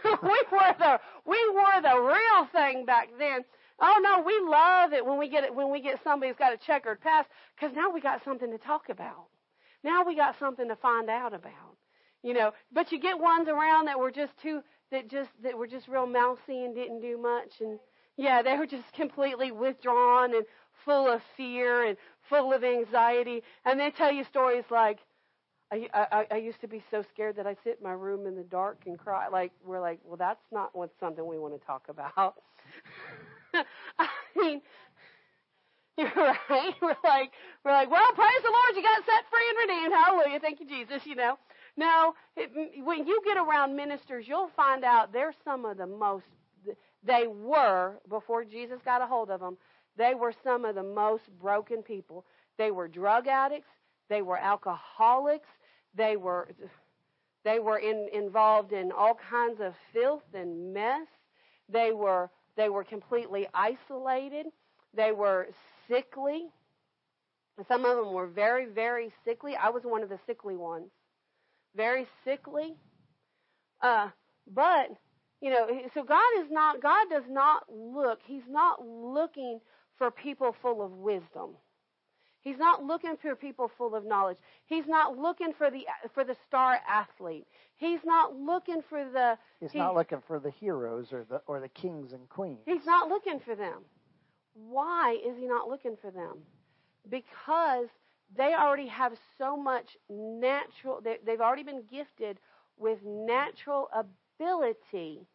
we 0.24 0.44
wore 0.52 0.76
the 0.80 1.00
we 1.26 1.38
wore 1.54 1.82
the 1.82 2.00
real 2.00 2.46
thing 2.52 2.86
back 2.86 3.10
then." 3.18 3.44
Oh 3.80 4.00
no, 4.02 4.22
we 4.22 4.40
love 4.48 4.94
it 4.94 5.06
when 5.06 5.18
we 5.18 5.28
get 5.30 5.44
it 5.44 5.54
when 5.54 5.72
we 5.72 5.82
get 5.82 6.00
somebody 6.04 6.30
who's 6.30 6.38
got 6.38 6.54
a 6.54 6.58
checkered 6.58 7.02
past 7.02 7.30
because 7.56 7.76
now 7.76 7.90
we 7.90 8.02
got 8.02 8.24
something 8.24 8.52
to 8.52 8.58
talk 8.58 8.90
about. 8.90 9.28
Now 9.84 10.04
we 10.06 10.16
got 10.16 10.38
something 10.38 10.68
to 10.68 10.76
find 10.76 11.10
out 11.10 11.34
about. 11.34 11.78
You 12.24 12.36
know, 12.36 12.52
but 12.72 12.92
you 12.92 13.00
get 13.00 13.20
ones 13.20 13.48
around 13.48 13.86
that 13.86 13.98
were 13.98 14.12
just 14.12 14.38
too 14.38 14.62
that 14.92 15.10
just 15.10 15.30
that 15.44 15.58
were 15.58 15.68
just 15.68 15.88
real 15.88 16.06
mousy 16.06 16.64
and 16.64 16.76
didn't 16.76 17.02
do 17.02 17.18
much 17.18 17.62
and 17.62 17.80
yeah, 18.18 18.42
they 18.42 18.58
were 18.58 18.68
just 18.68 18.92
completely 18.94 19.52
withdrawn 19.52 20.36
and 20.36 20.46
full 20.86 21.08
of 21.08 21.22
fear 21.38 21.84
and 21.86 21.98
full 22.30 22.54
of 22.54 22.64
anxiety. 22.64 23.42
And 23.66 23.80
they 23.80 23.92
tell 23.92 24.12
you 24.12 24.24
stories 24.26 24.66
like, 24.70 25.00
I, 25.72 25.88
I, 25.94 26.26
I 26.32 26.38
used 26.38 26.60
to 26.62 26.68
be 26.68 26.84
so 26.92 27.04
scared 27.14 27.38
that 27.38 27.48
I 27.48 27.56
sit 27.64 27.78
in 27.80 27.84
my 27.84 27.94
room 27.94 28.28
in 28.28 28.36
the 28.36 28.44
dark 28.44 28.80
and 28.86 28.98
cry. 28.98 29.28
Like 29.30 29.52
we're 29.66 29.80
like, 29.80 30.00
well, 30.04 30.18
that's 30.18 30.44
not 30.52 30.76
what's 30.76 31.00
something 31.00 31.26
we 31.26 31.40
want 31.40 31.60
to 31.60 31.66
talk 31.66 31.86
about. 31.90 32.36
I 34.00 34.08
mean, 34.36 34.62
you're 35.98 36.12
right. 36.16 36.74
We're 36.82 36.96
like, 37.04 37.32
we're 37.64 37.72
like, 37.72 37.92
well, 37.92 38.12
praise 38.14 38.42
the 38.44 38.52
Lord, 38.52 38.76
you 38.76 38.84
got 38.84 39.06
set 39.06 39.24
free 39.30 39.50
and 39.50 39.70
redeemed. 39.70 39.94
Hallelujah, 39.94 40.40
thank 40.40 40.60
you, 40.60 40.68
Jesus. 40.68 41.06
You 41.06 41.16
know. 41.16 41.38
No, 41.78 42.14
when 42.84 43.08
you 43.08 43.22
get 43.24 43.38
around 43.38 43.76
ministers, 43.76 44.26
you'll 44.28 44.52
find 44.58 44.84
out 44.84 45.14
they're 45.14 45.34
some 45.46 45.64
of 45.64 45.78
the 45.78 45.88
most 45.88 46.26
they 47.04 47.28
were, 47.28 47.96
before 48.10 48.44
Jesus 48.46 48.80
got 48.86 49.02
a 49.02 49.08
hold 49.08 49.32
of 49.32 49.40
them, 49.40 49.58
they 49.98 50.14
were 50.14 50.34
some 50.44 50.66
of 50.66 50.76
the 50.76 50.84
most 50.84 51.24
broken 51.40 51.82
people. 51.82 52.26
They 52.58 52.72
were 52.72 52.88
drug 52.88 53.28
addicts. 53.28 53.70
They 54.10 54.22
were 54.22 54.38
alcoholics. 54.38 55.48
They 55.96 56.18
were, 56.18 56.50
they 57.44 57.60
were 57.60 57.80
in, 57.80 58.08
involved 58.14 58.74
in 58.74 58.92
all 58.92 59.18
kinds 59.30 59.60
of 59.62 59.74
filth 59.94 60.24
and 60.34 60.74
mess. 60.74 61.08
They 61.70 61.92
were, 61.94 62.30
they 62.58 62.70
were 62.70 62.84
completely 62.84 63.48
isolated. 63.54 64.48
They 64.94 65.12
were 65.12 65.48
sickly. 65.90 66.48
Some 67.68 67.86
of 67.86 67.98
them 67.98 68.14
were 68.14 68.28
very, 68.28 68.66
very 68.66 69.12
sickly. 69.26 69.54
I 69.56 69.70
was 69.70 69.84
one 69.84 70.04
of 70.04 70.10
the 70.10 70.20
sickly 70.26 70.56
ones. 70.56 70.88
Very 71.76 72.08
sickly. 72.26 72.76
Uh, 73.82 74.10
but 74.54 74.90
you 75.42 75.50
know, 75.50 75.68
so 75.96 76.04
God 76.04 76.22
is 76.40 76.48
not, 76.52 76.82
God 76.82 77.08
does 77.10 77.24
not 77.30 77.64
look, 77.70 78.20
He's 78.26 78.48
not 78.48 78.86
looking 78.86 79.60
for 79.98 80.12
people 80.12 80.56
full 80.62 80.84
of 80.84 80.92
wisdom. 80.92 81.56
He's 82.42 82.58
not 82.58 82.84
looking 82.84 83.16
for 83.22 83.36
people 83.36 83.70
full 83.78 83.96
of 83.96 84.06
knowledge. 84.06 84.38
He's 84.66 84.88
not 84.88 85.18
looking 85.18 85.54
for 85.58 85.70
the 85.70 85.86
for 86.14 86.24
the 86.24 86.36
star 86.48 86.80
athlete. 86.88 87.46
He's 87.78 88.00
not 88.04 88.36
looking 88.36 88.82
for 88.90 89.06
the 89.06 89.38
He's 89.60 89.72
he, 89.72 89.78
not 89.78 89.96
looking 89.96 90.22
for 90.26 90.40
the 90.40 90.50
heroes 90.50 91.14
or 91.14 91.24
the 91.24 91.42
or 91.46 91.60
the 91.60 91.70
kings 91.70 92.14
and 92.14 92.28
queens. 92.30 92.60
He's 92.66 92.86
not 92.86 93.10
looking 93.10 93.40
for 93.40 93.56
them. 93.56 93.84
Why 94.54 95.18
is 95.26 95.38
he 95.38 95.48
not 95.48 95.70
looking 95.70 95.96
for 96.02 96.10
them? 96.10 96.40
Because 97.10 97.88
they 98.36 98.54
already 98.56 98.88
have 98.88 99.14
so 99.38 99.56
much 99.56 99.98
natural 100.10 101.00
they, 101.04 101.18
they've 101.24 101.42
already 101.42 101.64
been 101.64 101.84
gifted 101.92 102.40
with 102.78 103.00
natural 103.06 103.88
ability 103.94 105.28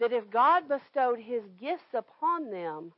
that 0.00 0.12
if 0.12 0.30
God 0.30 0.68
bestowed 0.68 1.18
his 1.18 1.42
gifts 1.60 1.92
upon 1.92 2.50
them, 2.50 2.92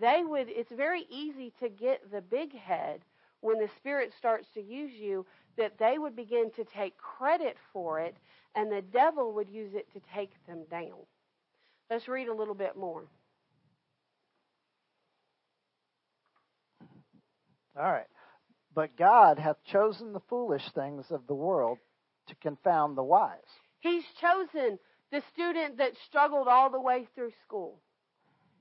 they 0.00 0.22
would 0.24 0.48
it's 0.48 0.72
very 0.72 1.06
easy 1.10 1.52
to 1.60 1.68
get 1.68 2.10
the 2.10 2.20
big 2.20 2.54
head 2.54 3.00
when 3.40 3.58
the 3.58 3.68
spirit 3.76 4.12
starts 4.18 4.46
to 4.54 4.60
use 4.60 4.92
you 4.92 5.24
that 5.56 5.78
they 5.78 5.98
would 5.98 6.16
begin 6.16 6.50
to 6.56 6.64
take 6.64 6.96
credit 6.98 7.56
for 7.72 8.00
it 8.00 8.16
and 8.54 8.70
the 8.70 8.82
devil 8.82 9.32
would 9.32 9.48
use 9.48 9.72
it 9.74 9.86
to 9.92 10.00
take 10.14 10.30
them 10.46 10.64
down. 10.70 10.98
Let's 11.90 12.08
read 12.08 12.28
a 12.28 12.34
little 12.34 12.54
bit 12.54 12.76
more. 12.76 13.04
All 17.76 17.92
right. 17.92 18.06
But 18.74 18.96
God 18.96 19.38
hath 19.38 19.56
chosen 19.72 20.12
the 20.12 20.20
foolish 20.28 20.62
things 20.74 21.06
of 21.10 21.26
the 21.26 21.34
world 21.34 21.78
to 22.28 22.34
confound 22.36 22.96
the 22.96 23.02
wise. 23.02 23.38
He's 23.80 24.04
chosen 24.20 24.78
the 25.10 25.22
student 25.32 25.78
that 25.78 25.92
struggled 26.06 26.48
all 26.48 26.70
the 26.70 26.80
way 26.80 27.08
through 27.14 27.32
school. 27.46 27.80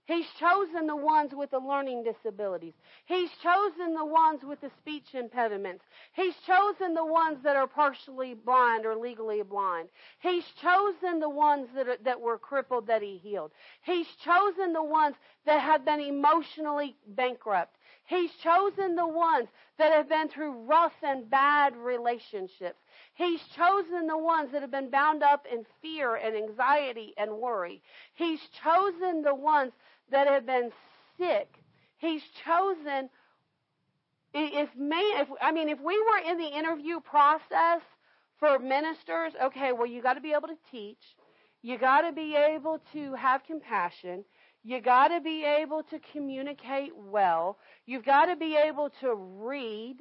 He's 0.08 0.26
chosen 0.40 0.88
the 0.88 0.96
ones 0.96 1.34
with 1.36 1.52
the 1.52 1.60
learning 1.60 2.06
disabilities. 2.06 2.74
He's 3.08 3.30
chosen 3.44 3.94
the 3.94 4.06
ones 4.06 4.40
with 4.42 4.62
the 4.62 4.72
speech 4.80 5.14
impediments. 5.14 5.84
He's 6.14 6.34
chosen 6.46 6.94
the 6.94 7.06
ones 7.06 7.40
that 7.44 7.58
are 7.58 7.68
partially 7.68 8.34
blind 8.34 8.86
or 8.86 8.96
legally 8.96 9.42
blind. 9.42 9.90
He's 10.20 10.46
chosen 10.62 11.20
the 11.20 11.30
ones 11.30 11.68
that, 11.76 11.90
are, 11.90 11.98
that 12.06 12.22
were 12.22 12.38
crippled 12.38 12.88
that 12.88 13.02
he 13.02 13.18
healed. 13.18 13.52
He's 13.82 14.08
chosen 14.24 14.72
the 14.72 14.84
ones 14.84 15.18
that 15.46 15.60
have 15.60 15.84
been 15.84 16.00
emotionally 16.00 16.96
bankrupt. 17.08 17.76
He's 18.06 18.32
chosen 18.42 18.96
the 18.96 19.08
ones 19.08 19.50
that 19.78 19.92
have 19.92 20.08
been 20.08 20.30
through 20.30 20.54
rough 20.66 20.94
and 21.04 21.30
bad 21.30 21.76
relationships. 21.76 22.80
He's 23.16 23.42
chosen 23.54 24.08
the 24.08 24.18
ones 24.18 24.54
that 24.54 24.62
have 24.62 24.72
been 24.72 24.90
bound 24.90 25.22
up 25.22 25.46
in 25.52 25.66
fear 25.82 26.16
and 26.16 26.34
anxiety 26.34 27.14
and 27.18 27.32
worry. 27.32 27.82
He's 28.14 28.40
chosen 28.64 29.22
the 29.24 29.36
ones 29.36 29.74
that 30.12 30.28
have 30.28 30.46
been 30.46 30.72
sick. 31.18 31.48
He's 31.98 32.22
chosen 32.46 33.10
if 34.34 34.70
may 34.76 35.02
if 35.16 35.28
I 35.42 35.52
mean 35.52 35.70
if 35.70 35.80
we 35.80 35.98
were 36.00 36.32
in 36.32 36.38
the 36.38 36.48
interview 36.48 37.00
process 37.00 37.82
for 38.40 38.60
ministers, 38.60 39.34
okay, 39.42 39.72
well 39.72 39.88
you 39.88 40.02
got 40.02 40.14
to 40.14 40.22
be 40.22 40.34
able 40.34 40.48
to 40.48 40.58
teach, 40.72 41.16
you 41.62 41.78
got 41.78 42.02
to 42.02 42.12
be 42.12 42.36
able 42.36 42.80
to 42.94 43.14
have 43.16 43.44
compassion, 43.44 44.24
you 44.64 44.82
got 44.82 45.08
to 45.10 45.22
be 45.22 45.44
able 45.44 45.84
to 45.84 46.00
communicate 46.12 46.92
well, 46.96 47.58
you've 47.86 48.06
got 48.06 48.26
to 48.26 48.36
be 48.36 48.56
able 48.56 48.92
to 49.02 49.16
read 49.16 49.98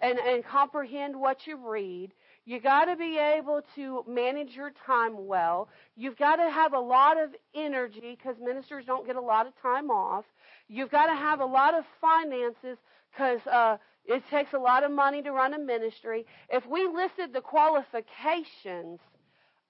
and, 0.00 0.18
and 0.18 0.44
comprehend 0.44 1.18
what 1.18 1.46
you 1.46 1.56
read. 1.56 2.12
You 2.48 2.62
got 2.62 2.86
to 2.86 2.96
be 2.96 3.18
able 3.18 3.60
to 3.74 4.02
manage 4.08 4.56
your 4.56 4.70
time 4.86 5.26
well. 5.26 5.68
You've 5.96 6.16
got 6.16 6.36
to 6.36 6.50
have 6.50 6.72
a 6.72 6.78
lot 6.78 7.22
of 7.22 7.28
energy 7.54 8.16
because 8.16 8.36
ministers 8.42 8.86
don't 8.86 9.06
get 9.06 9.16
a 9.16 9.20
lot 9.20 9.46
of 9.46 9.52
time 9.60 9.90
off. 9.90 10.24
You've 10.66 10.90
got 10.90 11.08
to 11.08 11.14
have 11.14 11.40
a 11.40 11.44
lot 11.44 11.74
of 11.74 11.84
finances 12.00 12.78
because 13.12 13.40
uh, 13.46 13.76
it 14.06 14.22
takes 14.30 14.54
a 14.54 14.58
lot 14.58 14.82
of 14.82 14.90
money 14.90 15.20
to 15.24 15.30
run 15.30 15.52
a 15.52 15.58
ministry. 15.58 16.24
If 16.48 16.64
we 16.64 16.88
listed 16.88 17.34
the 17.34 17.42
qualifications, 17.42 18.98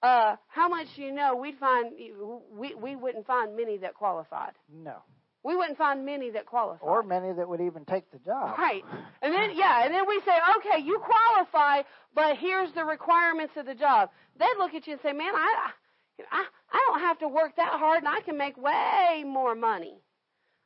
uh, 0.01 0.37
how 0.47 0.69
much 0.69 0.87
you 0.95 1.11
know 1.11 1.35
we'd 1.35 1.57
find 1.57 1.91
we 2.49 2.75
we 2.75 2.95
wouldn't 2.95 3.27
find 3.27 3.57
many 3.57 3.75
that 3.79 3.93
qualified. 3.95 4.53
No. 4.73 4.99
We 5.43 5.55
wouldn't 5.55 5.77
find 5.77 6.05
many 6.05 6.31
that 6.31 6.45
qualify. 6.45 6.85
Or 6.85 7.01
many 7.01 7.31
that 7.31 7.47
would 7.47 7.61
even 7.61 7.85
take 7.85 8.11
the 8.11 8.19
job. 8.19 8.57
Right. 8.57 8.83
And 9.21 9.33
then 9.33 9.51
yeah, 9.55 9.85
and 9.85 9.93
then 9.93 10.05
we 10.07 10.19
say, 10.25 10.33
okay, 10.57 10.83
you 10.83 10.99
qualify, 10.99 11.83
but 12.13 12.37
here's 12.37 12.73
the 12.73 12.83
requirements 12.83 13.53
of 13.55 13.65
the 13.65 13.75
job. 13.75 14.09
They'd 14.37 14.57
look 14.57 14.73
at 14.73 14.85
you 14.85 14.93
and 14.93 15.01
say, 15.01 15.13
man, 15.13 15.33
I 15.33 15.71
I 16.31 16.45
I 16.71 16.85
don't 16.87 16.99
have 16.99 17.19
to 17.19 17.27
work 17.27 17.55
that 17.55 17.79
hard, 17.79 17.99
and 17.99 18.07
I 18.07 18.19
can 18.21 18.37
make 18.37 18.57
way 18.57 19.23
more 19.25 19.55
money. 19.55 20.01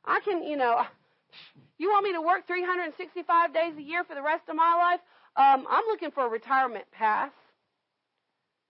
I 0.04 0.20
can, 0.20 0.42
you 0.42 0.56
know, 0.56 0.84
you 1.78 1.90
want 1.90 2.04
me 2.04 2.12
to 2.12 2.20
work 2.20 2.46
365 2.46 3.54
days 3.54 3.74
a 3.78 3.82
year 3.82 4.04
for 4.04 4.14
the 4.14 4.22
rest 4.22 4.48
of 4.48 4.56
my 4.56 4.74
life? 4.74 5.00
Um, 5.36 5.66
I'm 5.68 5.84
looking 5.86 6.10
for 6.10 6.26
a 6.26 6.28
retirement 6.28 6.84
pass. 6.92 7.32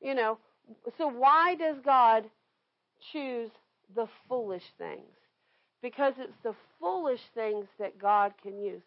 You 0.00 0.14
know, 0.14 0.38
so 0.98 1.08
why 1.08 1.54
does 1.54 1.76
God 1.84 2.24
choose 3.12 3.50
the 3.94 4.06
foolish 4.28 4.64
things? 4.78 5.00
Because 5.84 6.14
it's 6.16 6.32
the 6.42 6.54
foolish 6.80 7.20
things 7.34 7.66
that 7.78 7.98
God 7.98 8.32
can 8.42 8.58
use. 8.58 8.80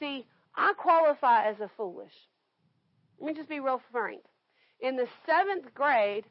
See, 0.00 0.24
I 0.56 0.72
qualify 0.78 1.44
as 1.46 1.60
a 1.60 1.70
foolish. 1.76 2.14
Let 3.20 3.28
me 3.28 3.34
just 3.34 3.50
be 3.50 3.60
real 3.60 3.82
frank. 3.92 4.22
In 4.80 4.96
the 4.96 5.06
seventh 5.26 5.74
grade, 5.74 6.24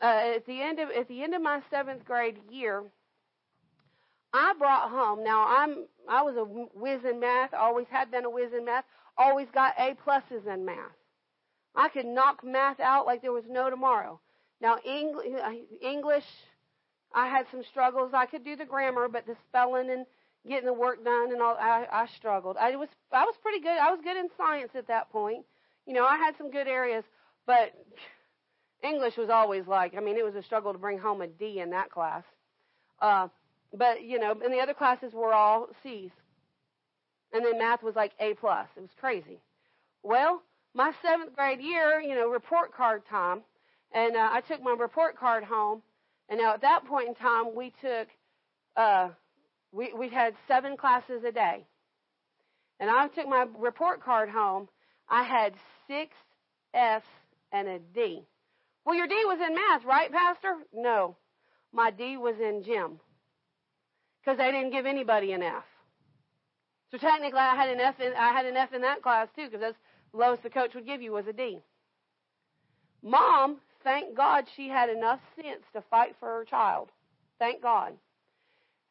uh, 0.00 0.34
at 0.36 0.46
the 0.46 0.62
end 0.62 0.78
of 0.78 0.90
at 0.90 1.08
the 1.08 1.20
end 1.20 1.34
of 1.34 1.42
my 1.42 1.60
seventh 1.68 2.04
grade 2.04 2.38
year, 2.48 2.84
I 4.32 4.54
brought 4.56 4.88
home. 4.88 5.24
Now 5.24 5.44
I'm 5.48 5.86
I 6.08 6.22
was 6.22 6.36
a 6.36 6.44
whiz 6.44 7.00
in 7.04 7.18
math. 7.18 7.52
Always 7.52 7.88
had 7.90 8.12
been 8.12 8.24
a 8.24 8.30
whiz 8.30 8.52
in 8.56 8.64
math. 8.64 8.84
Always 9.18 9.48
got 9.52 9.74
A 9.80 9.96
pluses 10.06 10.46
in 10.46 10.64
math. 10.64 10.94
I 11.74 11.88
could 11.88 12.06
knock 12.06 12.44
math 12.44 12.78
out 12.78 13.04
like 13.04 13.20
there 13.20 13.32
was 13.32 13.48
no 13.48 13.68
tomorrow. 13.68 14.20
Now 14.60 14.78
English, 14.86 16.22
I 17.16 17.28
had 17.28 17.46
some 17.50 17.62
struggles. 17.64 18.12
I 18.12 18.26
could 18.26 18.44
do 18.44 18.56
the 18.56 18.66
grammar, 18.66 19.08
but 19.08 19.26
the 19.26 19.36
spelling 19.48 19.90
and 19.90 20.04
getting 20.46 20.66
the 20.66 20.72
work 20.72 21.02
done 21.02 21.32
and 21.32 21.40
all, 21.40 21.56
I, 21.58 21.86
I 21.90 22.06
struggled. 22.14 22.58
I 22.58 22.76
was 22.76 22.90
I 23.10 23.24
was 23.24 23.34
pretty 23.42 23.60
good. 23.60 23.78
I 23.78 23.90
was 23.90 24.00
good 24.04 24.18
in 24.18 24.28
science 24.36 24.72
at 24.74 24.86
that 24.88 25.10
point. 25.10 25.44
You 25.86 25.94
know, 25.94 26.04
I 26.04 26.18
had 26.18 26.36
some 26.36 26.50
good 26.50 26.68
areas, 26.68 27.04
but 27.46 27.72
English 28.84 29.16
was 29.16 29.30
always 29.30 29.66
like, 29.66 29.96
I 29.96 30.00
mean, 30.00 30.18
it 30.18 30.24
was 30.24 30.34
a 30.34 30.42
struggle 30.42 30.72
to 30.72 30.78
bring 30.78 30.98
home 30.98 31.22
a 31.22 31.26
D 31.26 31.60
in 31.60 31.70
that 31.70 31.90
class. 31.90 32.22
Uh, 33.00 33.28
but 33.72 34.02
you 34.02 34.18
know, 34.18 34.32
and 34.32 34.52
the 34.52 34.60
other 34.60 34.74
classes 34.74 35.12
were 35.14 35.32
all 35.32 35.68
C's. 35.82 36.10
And 37.32 37.44
then 37.44 37.58
math 37.58 37.82
was 37.82 37.96
like 37.96 38.12
A 38.20 38.34
plus. 38.34 38.68
It 38.76 38.80
was 38.82 38.90
crazy. 39.00 39.40
Well, 40.02 40.42
my 40.74 40.92
seventh 41.02 41.34
grade 41.34 41.60
year, 41.60 41.98
you 42.00 42.14
know, 42.14 42.28
report 42.28 42.74
card 42.74 43.02
time, 43.08 43.40
and 43.92 44.16
uh, 44.16 44.28
I 44.30 44.42
took 44.42 44.62
my 44.62 44.72
report 44.78 45.18
card 45.18 45.44
home. 45.44 45.82
And 46.28 46.40
now 46.40 46.54
at 46.54 46.62
that 46.62 46.84
point 46.86 47.08
in 47.08 47.14
time, 47.14 47.54
we 47.54 47.72
took, 47.80 48.08
uh, 48.76 49.08
we 49.72 49.92
we 49.92 50.08
had 50.08 50.34
seven 50.48 50.76
classes 50.76 51.22
a 51.24 51.32
day. 51.32 51.64
And 52.80 52.90
I 52.90 53.08
took 53.08 53.28
my 53.28 53.46
report 53.58 54.02
card 54.02 54.28
home. 54.28 54.68
I 55.08 55.22
had 55.22 55.54
six 55.86 56.14
F's 56.74 57.06
and 57.52 57.68
a 57.68 57.78
D. 57.78 58.26
Well, 58.84 58.94
your 58.94 59.06
D 59.06 59.14
was 59.24 59.40
in 59.40 59.54
math, 59.54 59.84
right, 59.84 60.12
Pastor? 60.12 60.56
No, 60.72 61.16
my 61.72 61.90
D 61.90 62.16
was 62.16 62.36
in 62.40 62.62
gym 62.64 63.00
because 64.20 64.38
they 64.38 64.50
didn't 64.50 64.70
give 64.70 64.86
anybody 64.86 65.32
an 65.32 65.42
F. 65.42 65.64
So 66.90 66.98
technically, 66.98 67.38
I 67.38 67.54
had 67.54 67.68
an 67.68 67.80
F. 67.80 68.00
In, 68.00 68.12
I 68.16 68.32
had 68.32 68.46
an 68.46 68.56
F 68.56 68.72
in 68.72 68.82
that 68.82 69.02
class 69.02 69.28
too, 69.34 69.46
because 69.46 69.60
that's 69.60 69.78
the 70.12 70.18
lowest 70.18 70.42
the 70.42 70.50
coach 70.50 70.74
would 70.74 70.86
give 70.86 71.02
you 71.02 71.12
was 71.12 71.26
a 71.26 71.32
D. 71.32 71.60
Mom, 73.02 73.58
thank 73.86 74.16
God 74.16 74.44
she 74.56 74.68
had 74.68 74.90
enough 74.90 75.20
sense 75.36 75.62
to 75.72 75.80
fight 75.88 76.16
for 76.18 76.28
her 76.28 76.44
child. 76.44 76.88
Thank 77.38 77.62
God. 77.62 77.92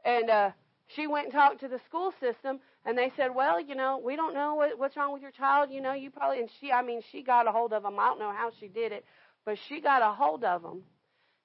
And 0.05 0.29
uh, 0.29 0.51
she 0.95 1.05
went 1.05 1.25
and 1.25 1.33
talked 1.33 1.59
to 1.59 1.67
the 1.67 1.81
school 1.85 2.13
system, 2.21 2.59
and 2.85 2.97
they 2.97 3.11
said, 3.17 3.35
"Well, 3.35 3.59
you 3.59 3.75
know, 3.75 4.01
we 4.03 4.15
don't 4.15 4.33
know 4.33 4.55
what, 4.55 4.79
what's 4.79 4.95
wrong 4.95 5.11
with 5.11 5.21
your 5.21 5.31
child. 5.31 5.69
You 5.69 5.81
know, 5.81 5.93
you 5.93 6.11
probably." 6.11 6.39
And 6.39 6.49
she, 6.61 6.71
I 6.71 6.81
mean, 6.81 7.01
she 7.11 7.23
got 7.23 7.47
a 7.47 7.51
hold 7.51 7.73
of 7.73 7.83
them. 7.83 7.99
I 7.99 8.05
don't 8.05 8.19
know 8.19 8.31
how 8.31 8.51
she 8.59 8.67
did 8.67 8.93
it, 8.93 9.03
but 9.43 9.57
she 9.67 9.81
got 9.81 10.01
a 10.01 10.13
hold 10.13 10.45
of 10.45 10.61
them. 10.61 10.83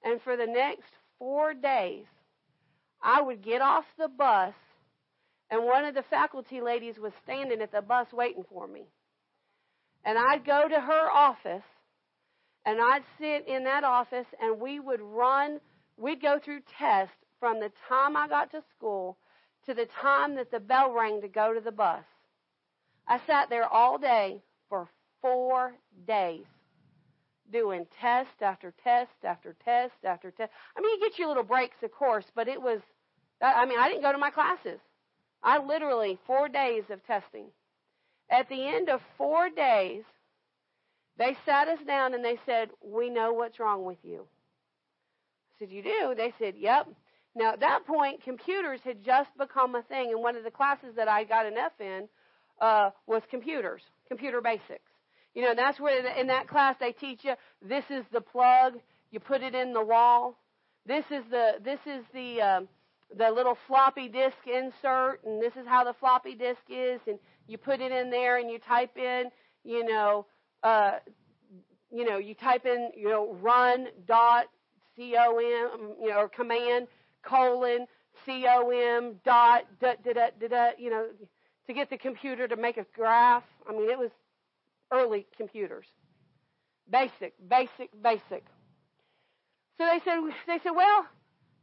And 0.05 0.21
for 0.23 0.37
the 0.37 0.47
next 0.47 0.89
four 1.19 1.53
days, 1.53 2.05
I 3.03 3.21
would 3.21 3.43
get 3.43 3.63
off 3.63 3.85
the 3.99 4.09
bus, 4.09 4.55
and 5.51 5.65
one 5.65 5.87
of 5.87 5.95
the 5.95 6.05
faculty 6.09 6.61
ladies 6.61 6.95
was 7.03 7.13
standing 7.25 7.63
at 7.63 7.73
the 7.73 7.83
bus 7.83 8.07
waiting 8.13 8.45
for 8.49 8.69
me. 8.69 8.85
And 10.05 10.17
I'd 10.17 10.47
go 10.47 10.69
to 10.69 10.81
her 10.81 11.11
office, 11.11 11.65
and 12.65 12.81
I'd 12.81 13.03
sit 13.19 13.47
in 13.47 13.65
that 13.65 13.85
office, 13.85 14.27
and 14.41 14.61
we 14.61 14.81
would 14.81 15.01
run, 15.01 15.61
we'd 15.97 16.23
go 16.23 16.39
through 16.39 16.61
tests 16.79 17.15
from 17.39 17.61
the 17.61 17.73
time 17.89 18.17
I 18.17 18.29
got 18.29 18.51
to 18.53 18.63
school 18.77 19.17
to 19.67 19.75
the 19.75 19.87
time 19.87 20.35
that 20.37 20.51
the 20.51 20.61
bell 20.61 20.93
rang 20.93 21.21
to 21.23 21.29
go 21.29 21.55
to 21.55 21.61
the 21.61 21.73
bus. 21.73 22.05
I 23.07 23.19
sat 23.27 23.51
there 23.51 23.67
all 23.67 23.99
day 23.99 24.43
for 24.69 24.89
four 25.21 25.75
days 26.07 26.45
doing 27.53 27.87
test 28.01 28.43
after 28.43 28.73
test 28.85 29.11
after 29.25 29.57
test 29.65 29.95
after 30.05 30.31
test. 30.31 30.53
I 30.77 30.81
mean, 30.81 30.93
you 30.93 31.09
get 31.09 31.19
your 31.19 31.29
little 31.29 31.43
breaks, 31.43 31.83
of 31.83 31.93
course, 31.93 32.27
but 32.35 32.49
it 32.49 32.61
was, 32.61 32.81
I 33.43 33.67
mean, 33.67 33.79
I 33.79 33.89
didn't 33.89 34.03
go 34.03 34.13
to 34.13 34.19
my 34.19 34.31
classes. 34.31 34.79
I 35.43 35.59
literally, 35.59 36.19
four 36.27 36.49
days 36.49 36.85
of 36.91 37.05
testing. 37.07 37.47
At 38.31 38.49
the 38.49 38.69
end 38.69 38.89
of 38.89 39.01
four 39.19 39.49
days, 39.51 40.05
they 41.21 41.37
sat 41.45 41.69
us 41.69 41.79
down 41.87 42.15
and 42.15 42.25
they 42.25 42.39
said, 42.47 42.71
We 42.83 43.11
know 43.11 43.35
what's 43.35 43.61
wrong 43.61 43.85
with 43.85 43.99
you. 44.03 44.23
I 44.23 45.53
said, 45.59 45.71
You 45.71 45.83
do? 45.83 46.15
They 46.17 46.33
said, 46.39 46.55
Yep. 46.57 46.89
Now, 47.37 47.53
at 47.53 47.61
that 47.61 47.87
point, 47.87 48.25
computers 48.25 48.81
had 48.83 49.05
just 49.05 49.29
become 49.39 49.75
a 49.75 49.83
thing, 49.83 50.11
and 50.11 50.21
one 50.21 50.35
of 50.35 50.45
the 50.45 50.51
classes 50.51 50.95
that 50.97 51.09
I 51.09 51.25
got 51.25 51.47
an 51.47 51.59
F 51.59 51.73
in 51.79 52.09
uh, 52.61 52.91
was 53.07 53.23
computers, 53.31 53.83
computer 54.09 54.41
basics. 54.41 54.91
You 55.35 55.43
know, 55.43 55.55
that's 55.55 55.79
where 55.79 56.05
in 56.19 56.27
that 56.27 56.49
class 56.49 56.77
they 56.81 56.93
teach 56.93 57.21
you 57.23 57.35
this 57.63 57.85
is 57.91 58.05
the 58.13 58.23
plug, 58.23 58.81
you 59.11 59.21
put 59.21 59.43
it 59.43 59.55
in 59.55 59.75
the 59.75 59.85
wall. 59.85 60.39
This 60.87 61.05
is 61.11 61.23
the 61.31 61.53
this 61.63 61.79
is 61.87 62.03
the 62.15 62.41
um, 62.41 62.69
the 63.17 63.31
little 63.31 63.59
floppy 63.69 64.09
disk 64.09 64.39
insert, 64.47 65.23
and 65.25 65.41
this 65.41 65.53
is 65.55 65.67
how 65.69 65.85
the 65.85 65.95
floppy 66.01 66.35
disk 66.35 66.63
is, 66.71 67.01
and 67.07 67.19
you 67.47 67.59
put 67.59 67.81
it 67.81 67.93
in 67.93 68.11
there 68.11 68.39
and 68.39 68.51
you 68.51 68.59
type 68.59 68.97
in, 68.97 69.31
you 69.65 69.85
know, 69.85 70.27
uh, 70.63 70.99
you 71.91 72.05
know, 72.05 72.19
you 72.19 72.35
type 72.35 72.67
in, 72.67 72.91
you 72.97 73.09
know, 73.09 73.37
run 73.41 73.89
dot 74.07 74.47
com, 74.97 75.39
you 76.01 76.09
know, 76.09 76.17
or 76.17 76.29
command 76.29 76.87
colon 77.23 77.87
com 78.27 79.15
dot 79.25 79.65
da 79.81 79.95
da 80.05 80.13
da 80.13 80.49
da 80.49 80.71
you 80.79 80.91
know, 80.91 81.07
to 81.67 81.73
get 81.73 81.91
the 81.91 81.97
computer 81.97 82.47
to 82.47 82.57
make 82.57 82.77
a 82.77 82.87
graph. 82.95 83.45
I 83.69 83.73
mean, 83.73 83.89
it 83.91 83.99
was 83.99 84.11
early 84.93 85.27
computers. 85.37 85.87
Basic, 86.91 87.35
basic, 87.49 87.91
basic. 88.03 88.45
So 89.79 89.87
they 89.87 90.01
said, 90.05 90.19
they 90.47 90.59
said, 90.63 90.73
well, 90.73 91.07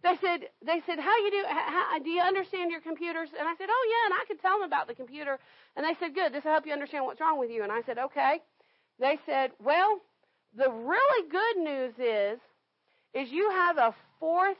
they 0.01 0.15
said, 0.21 0.47
they 0.65 0.81
said, 0.85 0.99
how 0.99 1.17
you 1.17 1.31
do, 1.31 1.43
how, 1.47 1.99
do 1.99 2.09
you 2.09 2.21
understand 2.21 2.71
your 2.71 2.81
computers? 2.81 3.29
And 3.37 3.47
I 3.47 3.53
said, 3.57 3.67
oh 3.69 3.87
yeah, 3.89 4.05
and 4.05 4.13
I 4.21 4.25
could 4.27 4.41
tell 4.41 4.57
them 4.57 4.65
about 4.65 4.87
the 4.87 4.95
computer. 4.95 5.37
And 5.75 5.85
they 5.85 5.95
said, 5.99 6.15
good, 6.15 6.33
this 6.33 6.43
will 6.43 6.51
help 6.51 6.65
you 6.65 6.73
understand 6.73 7.05
what's 7.05 7.19
wrong 7.19 7.37
with 7.39 7.51
you. 7.51 7.63
And 7.63 7.71
I 7.71 7.81
said, 7.85 7.97
okay. 7.97 8.41
They 8.99 9.19
said, 9.25 9.51
well, 9.63 9.99
the 10.55 10.69
really 10.69 11.29
good 11.29 11.57
news 11.57 11.93
is, 11.99 12.39
is 13.13 13.31
you 13.31 13.49
have 13.51 13.77
a 13.77 13.95
fourth, 14.19 14.57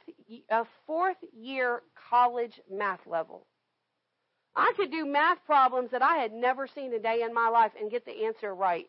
a 0.49 0.65
fourth 0.85 1.17
year 1.33 1.81
college 2.09 2.59
math 2.71 3.05
level. 3.05 3.45
I 4.55 4.73
could 4.75 4.91
do 4.91 5.05
math 5.05 5.37
problems 5.45 5.91
that 5.91 6.01
I 6.01 6.17
had 6.17 6.33
never 6.33 6.67
seen 6.67 6.93
a 6.93 6.99
day 6.99 7.21
in 7.21 7.33
my 7.33 7.49
life 7.49 7.71
and 7.79 7.91
get 7.91 8.05
the 8.05 8.25
answer 8.25 8.53
right. 8.53 8.87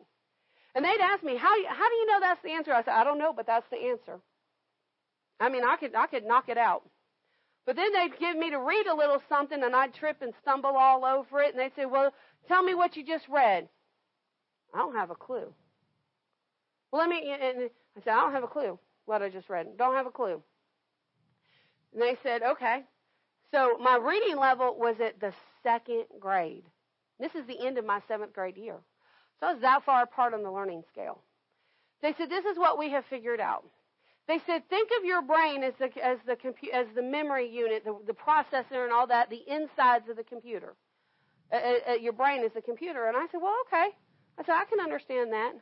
And 0.75 0.85
they'd 0.85 1.01
ask 1.01 1.23
me, 1.23 1.37
how, 1.37 1.55
how 1.69 1.89
do 1.89 1.95
you 1.97 2.07
know 2.07 2.21
that's 2.21 2.43
the 2.43 2.53
answer? 2.53 2.73
I 2.73 2.83
said, 2.83 2.95
I 2.95 3.05
don't 3.05 3.19
know, 3.19 3.33
but 3.33 3.47
that's 3.47 3.69
the 3.71 3.77
answer. 3.77 4.21
I 5.41 5.49
mean, 5.49 5.65
I 5.65 5.77
could, 5.77 5.95
I 5.95 6.07
could 6.07 6.25
knock 6.25 6.49
it 6.49 6.59
out. 6.59 6.83
But 7.67 7.77
then 7.77 7.93
they'd 7.93 8.19
give 8.19 8.37
me 8.37 8.51
to 8.51 8.59
read 8.59 8.87
a 8.87 8.95
little 8.95 9.21
something 9.29 9.63
and 9.63 9.77
I'd 9.77 9.93
trip 9.95 10.23
and 10.23 10.33
stumble 10.41 10.75
all 10.77 11.05
over 11.05 11.43
it 11.43 11.55
and 11.55 11.59
they'd 11.61 11.75
say, 11.77 11.85
well, 11.85 12.13
tell 12.47 12.63
me 12.63 12.75
what 12.75 12.97
you 12.97 13.05
just 13.05 13.29
read. 13.29 13.69
I 14.75 14.79
don't 14.79 14.95
have 14.95 15.11
a 15.11 15.15
clue. 15.15 15.53
Well, 16.91 17.01
let 17.03 17.11
me, 17.11 17.31
and 17.31 17.71
I 17.97 18.01
said, 18.03 18.13
I 18.13 18.21
don't 18.21 18.33
have 18.33 18.45
a 18.45 18.49
clue 18.49 18.79
what 19.07 19.23
I 19.23 19.29
just 19.29 19.49
read. 19.49 19.67
Don't 19.77 19.95
have 19.95 20.07
a 20.07 20.11
clue. 20.11 20.43
And 21.93 22.03
they 22.03 22.17
said, 22.23 22.43
okay. 22.43 22.83
So 23.51 23.79
my 23.79 23.97
reading 23.97 24.37
level 24.39 24.77
was 24.79 24.97
at 25.01 25.21
the 25.21 25.33
second 25.63 26.05
grade. 26.21 26.65
This 27.19 27.35
is 27.35 27.47
the 27.47 27.67
end 27.67 27.79
of 27.79 27.85
my 27.85 28.01
seventh 28.07 28.35
grade 28.35 28.57
year. 28.57 28.77
So 29.41 29.47
I 29.47 29.53
was 29.53 29.63
that 29.63 29.85
far 29.85 30.03
apart 30.03 30.35
on 30.35 30.43
the 30.43 30.51
learning 30.51 30.85
scale. 30.93 31.23
They 32.03 32.13
said, 32.13 32.31
this 32.31 32.45
is 32.45 32.59
what 32.59 32.79
we 32.79 32.91
have 32.91 33.05
figured 33.07 33.41
out. 33.41 33.65
They 34.29 34.39
said, 34.47 34.69
think 34.69 34.91
of 34.99 35.07
your 35.07 35.23
brain 35.23 35.65
as 35.65 35.73
the, 35.79 35.87
as 36.05 36.19
the, 36.27 36.37
compu- 36.37 36.73
as 36.73 36.87
the 36.95 37.03
memory 37.03 37.49
unit, 37.49 37.85
the, 37.85 37.97
the 38.07 38.13
processor 38.13 38.85
and 38.85 38.93
all 38.93 39.07
that, 39.07 39.31
the 39.31 39.43
insides 39.49 40.09
of 40.11 40.17
the 40.17 40.23
computer. 40.23 40.75
Uh, 41.51 41.57
uh, 41.57 41.93
uh, 41.93 41.95
your 41.95 42.13
brain 42.13 42.45
is 42.45 42.53
the 42.55 42.61
computer. 42.61 43.07
And 43.07 43.17
I 43.17 43.27
said, 43.33 43.41
well, 43.43 43.57
okay. 43.67 43.89
I 44.39 44.45
said, 44.45 44.55
I 44.55 44.65
can 44.65 44.81
understand 44.81 45.33
that. 45.33 45.53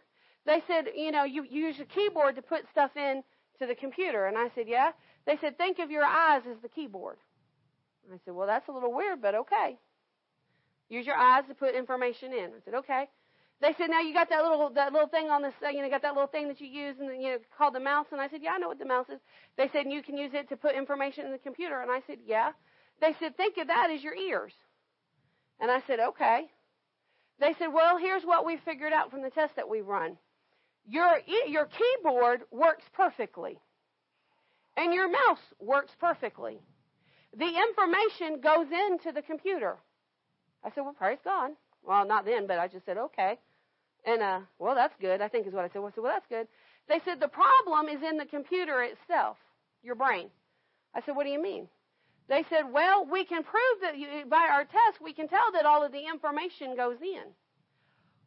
They 0.44 0.62
said, 0.66 0.86
you 0.94 1.10
know, 1.10 1.24
you, 1.24 1.44
you 1.48 1.66
use 1.66 1.80
a 1.80 1.84
keyboard 1.84 2.36
to 2.36 2.42
put 2.42 2.62
stuff 2.70 2.90
in 2.96 3.22
to 3.58 3.66
the 3.66 3.74
computer. 3.74 4.26
And 4.26 4.36
I 4.36 4.48
said, 4.54 4.66
yeah. 4.68 4.90
They 5.26 5.36
said, 5.40 5.58
think 5.58 5.78
of 5.78 5.90
your 5.90 6.04
eyes 6.04 6.42
as 6.48 6.60
the 6.62 6.68
keyboard. 6.68 7.16
I 8.12 8.18
said, 8.24 8.34
well, 8.34 8.46
that's 8.46 8.68
a 8.68 8.72
little 8.72 8.94
weird, 8.94 9.20
but 9.20 9.34
okay. 9.34 9.76
Use 10.88 11.06
your 11.06 11.16
eyes 11.16 11.44
to 11.48 11.54
put 11.54 11.74
information 11.74 12.32
in. 12.32 12.50
I 12.50 12.60
said, 12.64 12.74
okay. 12.74 13.08
They 13.60 13.74
said, 13.78 13.88
now 13.90 14.00
you 14.00 14.12
got 14.12 14.28
that 14.28 14.42
little 14.42 14.70
that 14.74 14.92
little 14.92 15.08
thing 15.08 15.30
on 15.30 15.42
this, 15.42 15.54
uh, 15.64 15.70
you 15.70 15.80
know, 15.82 15.88
got 15.88 16.02
that 16.02 16.12
little 16.12 16.28
thing 16.28 16.46
that 16.48 16.60
you 16.60 16.66
use 16.66 16.96
and 17.00 17.20
you 17.20 17.30
know 17.30 17.38
called 17.56 17.74
the 17.74 17.80
mouse. 17.80 18.06
And 18.12 18.20
I 18.20 18.28
said, 18.28 18.40
yeah, 18.42 18.52
I 18.52 18.58
know 18.58 18.68
what 18.68 18.78
the 18.78 18.84
mouse 18.84 19.06
is. 19.08 19.18
They 19.56 19.68
said, 19.72 19.86
and 19.86 19.92
you 19.92 20.02
can 20.02 20.16
use 20.16 20.32
it 20.34 20.48
to 20.50 20.56
put 20.56 20.74
information 20.74 21.24
in 21.24 21.32
the 21.32 21.38
computer. 21.38 21.80
And 21.80 21.90
I 21.90 22.02
said, 22.06 22.18
yeah. 22.26 22.52
They 23.00 23.14
said, 23.18 23.36
think 23.36 23.56
of 23.56 23.66
that 23.68 23.90
as 23.90 24.02
your 24.02 24.14
ears. 24.14 24.52
And 25.58 25.70
I 25.70 25.82
said, 25.86 26.00
okay. 26.00 26.50
They 27.38 27.54
said, 27.58 27.68
well, 27.68 27.98
here's 27.98 28.24
what 28.24 28.46
we 28.46 28.56
figured 28.64 28.92
out 28.92 29.10
from 29.10 29.22
the 29.22 29.30
test 29.30 29.56
that 29.56 29.68
we 29.68 29.80
run. 29.80 30.16
Your 30.88 31.18
your 31.46 31.66
keyboard 31.66 32.42
works 32.50 32.84
perfectly, 32.94 33.58
and 34.76 34.94
your 34.94 35.10
mouse 35.10 35.42
works 35.60 35.92
perfectly. 36.00 36.60
The 37.36 37.44
information 37.44 38.40
goes 38.40 38.66
into 38.70 39.12
the 39.12 39.22
computer. 39.22 39.76
I 40.64 40.70
said, 40.70 40.82
well, 40.82 40.94
praise 40.94 41.18
God. 41.24 41.50
Well, 41.82 42.06
not 42.06 42.24
then, 42.24 42.46
but 42.46 42.58
I 42.58 42.66
just 42.68 42.86
said, 42.86 42.96
okay. 42.96 43.38
And, 44.04 44.22
uh, 44.22 44.40
well, 44.58 44.74
that's 44.74 44.94
good, 45.00 45.20
I 45.20 45.28
think 45.28 45.46
is 45.46 45.52
what 45.52 45.64
I 45.64 45.68
said. 45.68 45.80
Well, 45.80 45.88
I 45.88 45.94
said, 45.94 46.02
well, 46.02 46.12
that's 46.12 46.26
good. 46.28 46.48
They 46.88 47.00
said, 47.04 47.20
the 47.20 47.28
problem 47.28 47.88
is 47.88 48.02
in 48.02 48.16
the 48.16 48.24
computer 48.24 48.82
itself, 48.82 49.36
your 49.82 49.96
brain. 49.96 50.28
I 50.94 51.02
said, 51.02 51.14
what 51.16 51.24
do 51.24 51.30
you 51.30 51.42
mean? 51.42 51.68
They 52.28 52.44
said, 52.50 52.72
well, 52.72 53.06
we 53.06 53.24
can 53.24 53.44
prove 53.44 53.80
that 53.82 53.98
you, 53.98 54.08
by 54.28 54.48
our 54.50 54.64
test, 54.64 55.00
we 55.02 55.12
can 55.12 55.28
tell 55.28 55.52
that 55.52 55.64
all 55.64 55.84
of 55.84 55.92
the 55.92 56.06
information 56.06 56.76
goes 56.76 56.96
in. 57.00 57.22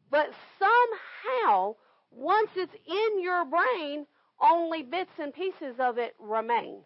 But 0.10 0.30
somehow, 0.58 1.76
once 2.12 2.50
it's 2.56 2.74
in 2.88 3.22
your 3.22 3.46
brain, 3.46 4.06
only 4.42 4.84
bits 4.84 5.12
and 5.20 5.34
pieces 5.34 5.76
of 5.80 5.98
it 5.98 6.16
remain. 6.20 6.80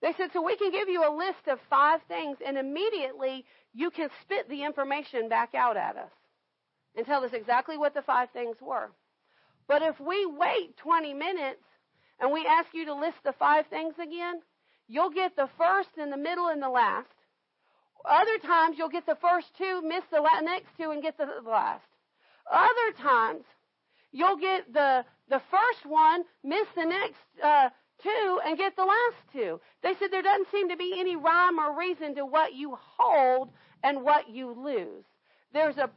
They 0.00 0.12
said, 0.12 0.30
so 0.32 0.42
we 0.42 0.56
can 0.56 0.70
give 0.70 0.88
you 0.88 1.02
a 1.02 1.16
list 1.16 1.48
of 1.50 1.58
five 1.68 2.00
things, 2.08 2.38
and 2.46 2.56
immediately 2.56 3.44
you 3.72 3.90
can 3.90 4.10
spit 4.20 4.48
the 4.48 4.62
information 4.62 5.28
back 5.28 5.54
out 5.54 5.76
at 5.76 5.96
us 5.96 6.12
and 6.96 7.04
tell 7.04 7.24
us 7.24 7.32
exactly 7.32 7.76
what 7.76 7.94
the 7.94 8.02
five 8.02 8.28
things 8.30 8.56
were. 8.60 8.90
But 9.66 9.82
if 9.82 9.98
we 9.98 10.26
wait 10.26 10.76
20 10.76 11.14
minutes 11.14 11.64
and 12.20 12.32
we 12.32 12.46
ask 12.46 12.68
you 12.72 12.84
to 12.84 12.94
list 12.94 13.16
the 13.24 13.32
five 13.32 13.66
things 13.68 13.94
again, 14.00 14.42
you'll 14.88 15.10
get 15.10 15.36
the 15.36 15.48
first 15.58 15.90
and 15.98 16.12
the 16.12 16.16
middle 16.16 16.48
and 16.48 16.62
the 16.62 16.68
last. 16.68 17.08
Other 18.04 18.38
times 18.38 18.76
you'll 18.78 18.90
get 18.90 19.06
the 19.06 19.16
first 19.20 19.46
two, 19.56 19.80
miss 19.82 20.04
the 20.10 20.20
next 20.42 20.76
two, 20.76 20.90
and 20.90 21.02
get 21.02 21.16
the 21.16 21.26
last. 21.46 21.84
Other 22.50 22.92
times 23.00 23.44
you'll 24.12 24.36
get 24.36 24.72
the 24.72 25.04
the 25.28 25.40
first 25.50 25.86
one, 25.86 26.24
miss 26.42 26.66
the 26.76 26.84
next 26.84 27.22
uh, 27.42 27.70
two 28.02 28.40
and 28.44 28.58
get 28.58 28.76
the 28.76 28.84
last 28.84 29.16
two. 29.32 29.60
They 29.82 29.94
said 29.94 30.10
there 30.10 30.22
doesn't 30.22 30.50
seem 30.50 30.68
to 30.68 30.76
be 30.76 30.94
any 30.98 31.16
rhyme 31.16 31.58
or 31.58 31.76
reason 31.78 32.14
to 32.16 32.26
what 32.26 32.54
you 32.54 32.76
hold 32.98 33.50
and 33.82 34.02
what 34.02 34.28
you 34.28 34.52
lose. 34.52 35.04
There's 35.52 35.76
a 35.76 35.88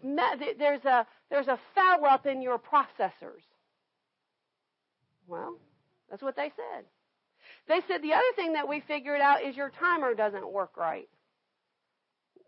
there's 0.57 0.85
a 0.85 1.05
there's 1.29 1.47
a 1.47 1.59
foul 1.75 2.05
up 2.05 2.25
in 2.25 2.41
your 2.41 2.59
processors. 2.59 3.43
Well, 5.27 5.57
that's 6.09 6.21
what 6.21 6.35
they 6.35 6.51
said. 6.55 6.85
They 7.67 7.81
said 7.87 8.01
the 8.01 8.13
other 8.13 8.23
thing 8.35 8.53
that 8.53 8.67
we 8.67 8.81
figured 8.87 9.21
out 9.21 9.43
is 9.43 9.55
your 9.55 9.69
timer 9.69 10.13
doesn't 10.13 10.51
work 10.51 10.77
right. 10.77 11.09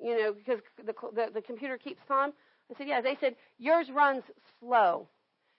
You 0.02 0.18
know, 0.18 0.34
because 0.34 0.60
the 0.78 0.94
the, 1.14 1.32
the 1.34 1.42
computer 1.42 1.78
keeps 1.78 2.02
time. 2.08 2.32
I 2.72 2.78
said, 2.78 2.88
yeah. 2.88 3.02
They 3.02 3.18
said 3.20 3.36
yours 3.58 3.88
runs 3.94 4.24
slow. 4.60 5.08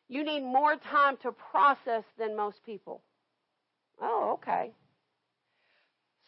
You 0.09 0.25
need 0.25 0.41
more 0.41 0.77
time 0.77 1.17
to 1.23 1.33
process 1.33 2.05
than 2.19 2.37
most 2.37 2.65
people. 2.65 3.03
Oh, 4.01 4.33
okay. 4.35 4.73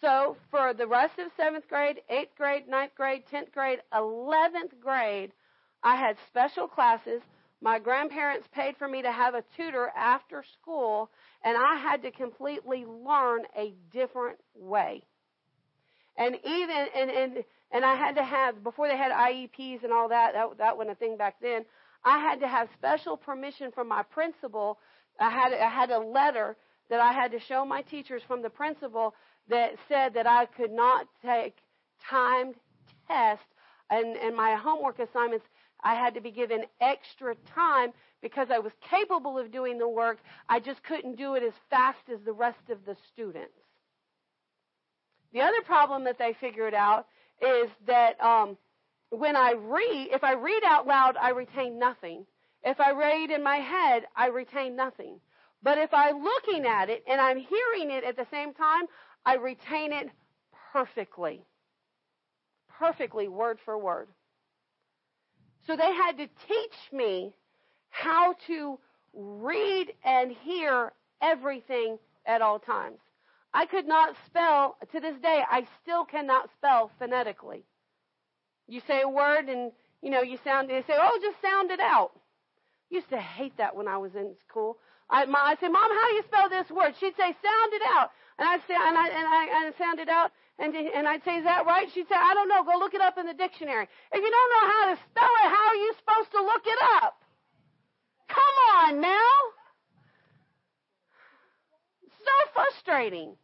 So 0.00 0.36
for 0.50 0.74
the 0.74 0.86
rest 0.86 1.18
of 1.18 1.28
seventh 1.36 1.68
grade, 1.68 2.02
eighth 2.10 2.36
grade, 2.36 2.68
ninth 2.68 2.92
grade, 2.96 3.22
tenth 3.30 3.52
grade, 3.52 3.78
eleventh 3.94 4.72
grade, 4.80 5.32
I 5.82 5.96
had 5.96 6.16
special 6.28 6.68
classes. 6.68 7.22
My 7.62 7.78
grandparents 7.78 8.48
paid 8.52 8.76
for 8.76 8.88
me 8.88 9.02
to 9.02 9.12
have 9.12 9.34
a 9.34 9.44
tutor 9.56 9.92
after 9.96 10.42
school, 10.60 11.10
and 11.44 11.56
I 11.56 11.76
had 11.76 12.02
to 12.02 12.10
completely 12.10 12.84
learn 12.84 13.42
a 13.56 13.72
different 13.92 14.38
way. 14.56 15.04
And 16.16 16.34
even 16.44 16.86
and 16.94 17.10
and 17.10 17.44
and 17.70 17.84
I 17.84 17.94
had 17.94 18.16
to 18.16 18.24
have 18.24 18.64
before 18.64 18.88
they 18.88 18.96
had 18.96 19.12
IEPs 19.12 19.84
and 19.84 19.92
all 19.92 20.08
that. 20.08 20.32
That 20.32 20.58
that 20.58 20.76
wasn't 20.76 20.96
a 20.96 20.98
thing 20.98 21.16
back 21.16 21.36
then. 21.40 21.64
I 22.04 22.18
had 22.18 22.40
to 22.40 22.48
have 22.48 22.68
special 22.76 23.16
permission 23.16 23.70
from 23.70 23.86
my 23.86 24.02
principal. 24.02 24.78
I 25.20 25.30
had 25.30 25.54
I 25.54 25.68
had 25.68 25.90
a 25.90 26.00
letter 26.00 26.56
that 26.90 26.98
I 26.98 27.12
had 27.12 27.30
to 27.30 27.38
show 27.38 27.64
my 27.64 27.82
teachers 27.82 28.22
from 28.26 28.42
the 28.42 28.50
principal 28.50 29.14
that 29.48 29.74
said 29.88 30.14
that 30.14 30.26
I 30.26 30.46
could 30.46 30.72
not 30.72 31.06
take 31.24 31.54
timed 32.10 32.56
tests 33.06 33.44
and, 33.88 34.16
and 34.16 34.36
my 34.36 34.56
homework 34.56 34.98
assignments. 34.98 35.46
I 35.82 35.94
had 35.94 36.14
to 36.14 36.20
be 36.20 36.30
given 36.30 36.64
extra 36.80 37.34
time 37.54 37.92
because 38.22 38.48
I 38.50 38.58
was 38.60 38.72
capable 38.88 39.38
of 39.38 39.50
doing 39.50 39.78
the 39.78 39.88
work. 39.88 40.18
I 40.48 40.60
just 40.60 40.82
couldn't 40.84 41.16
do 41.16 41.34
it 41.34 41.42
as 41.42 41.52
fast 41.70 42.08
as 42.12 42.20
the 42.24 42.32
rest 42.32 42.70
of 42.70 42.84
the 42.86 42.96
students. 43.12 43.52
The 45.32 45.40
other 45.40 45.62
problem 45.62 46.04
that 46.04 46.18
they 46.18 46.34
figured 46.40 46.74
out 46.74 47.06
is 47.40 47.70
that 47.86 48.20
um, 48.20 48.56
when 49.10 49.34
I 49.34 49.52
read, 49.52 50.08
if 50.12 50.22
I 50.22 50.34
read 50.34 50.62
out 50.64 50.86
loud, 50.86 51.16
I 51.16 51.30
retain 51.30 51.78
nothing. 51.78 52.26
If 52.62 52.80
I 52.80 52.92
read 52.92 53.30
in 53.30 53.42
my 53.42 53.56
head, 53.56 54.04
I 54.14 54.28
retain 54.28 54.76
nothing. 54.76 55.18
But 55.62 55.78
if 55.78 55.92
I'm 55.92 56.22
looking 56.22 56.66
at 56.66 56.90
it 56.90 57.02
and 57.08 57.20
I'm 57.20 57.38
hearing 57.38 57.90
it 57.90 58.04
at 58.04 58.16
the 58.16 58.26
same 58.30 58.52
time, 58.52 58.84
I 59.24 59.36
retain 59.36 59.92
it 59.92 60.10
perfectly. 60.72 61.44
Perfectly, 62.68 63.28
word 63.28 63.58
for 63.64 63.78
word. 63.78 64.08
So 65.66 65.76
they 65.76 65.92
had 65.92 66.16
to 66.18 66.26
teach 66.48 66.92
me 66.92 67.32
how 67.90 68.34
to 68.46 68.78
read 69.14 69.92
and 70.04 70.32
hear 70.32 70.92
everything 71.20 71.98
at 72.26 72.42
all 72.42 72.58
times. 72.58 72.98
I 73.54 73.66
could 73.66 73.86
not 73.86 74.16
spell, 74.26 74.76
to 74.92 75.00
this 75.00 75.16
day, 75.22 75.42
I 75.50 75.66
still 75.82 76.04
cannot 76.04 76.48
spell 76.56 76.90
phonetically. 76.98 77.64
You 78.66 78.80
say 78.86 79.02
a 79.02 79.08
word 79.08 79.48
and, 79.48 79.72
you 80.00 80.10
know, 80.10 80.22
you 80.22 80.38
sound, 80.42 80.70
they 80.70 80.82
say, 80.86 80.94
oh, 80.98 81.18
just 81.22 81.40
sound 81.42 81.70
it 81.70 81.80
out. 81.80 82.12
Used 82.88 83.10
to 83.10 83.18
hate 83.18 83.56
that 83.58 83.76
when 83.76 83.88
I 83.88 83.98
was 83.98 84.14
in 84.14 84.34
school. 84.48 84.78
I, 85.12 85.28
I 85.28 85.54
say, 85.60 85.68
Mom, 85.68 85.90
how 85.92 86.08
do 86.08 86.14
you 86.16 86.24
spell 86.24 86.48
this 86.48 86.70
word? 86.72 86.94
She'd 86.98 87.14
say, 87.16 87.36
sound 87.36 87.70
it 87.76 87.82
out. 87.84 88.10
And 88.38 88.48
I'd 88.48 88.64
say, 88.66 88.74
and 88.74 88.96
I, 88.96 89.06
and 89.12 89.28
I, 89.28 89.42
and 89.44 89.62
I 89.68 89.78
sound 89.78 90.00
it 90.00 90.08
out. 90.08 90.32
And, 90.58 90.74
and 90.74 91.06
I'd 91.06 91.22
say, 91.22 91.36
is 91.36 91.44
that 91.44 91.66
right? 91.66 91.86
She'd 91.92 92.08
say, 92.08 92.16
I 92.16 92.32
don't 92.32 92.48
know. 92.48 92.64
Go 92.64 92.78
look 92.78 92.94
it 92.94 93.02
up 93.02 93.18
in 93.18 93.26
the 93.26 93.34
dictionary. 93.34 93.84
If 93.84 94.20
you 94.24 94.30
don't 94.32 94.50
know 94.56 94.66
how 94.72 94.84
to 94.88 94.96
spell 95.10 95.28
it, 95.44 95.48
how 95.52 95.66
are 95.68 95.76
you 95.76 95.92
supposed 96.00 96.30
to 96.32 96.40
look 96.42 96.62
it 96.64 96.78
up? 97.02 97.20
Come 98.28 98.56
on 98.80 99.00
now. 99.02 99.36
So 102.24 102.32
frustrating. 102.54 103.36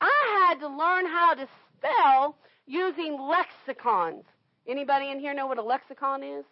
I 0.00 0.48
had 0.48 0.60
to 0.60 0.68
learn 0.68 1.06
how 1.06 1.34
to 1.34 1.46
spell 1.78 2.36
using 2.66 3.16
lexicons. 3.20 4.24
Anybody 4.66 5.10
in 5.10 5.20
here 5.20 5.34
know 5.34 5.46
what 5.46 5.58
a 5.58 5.62
lexicon 5.62 6.24
is? 6.24 6.44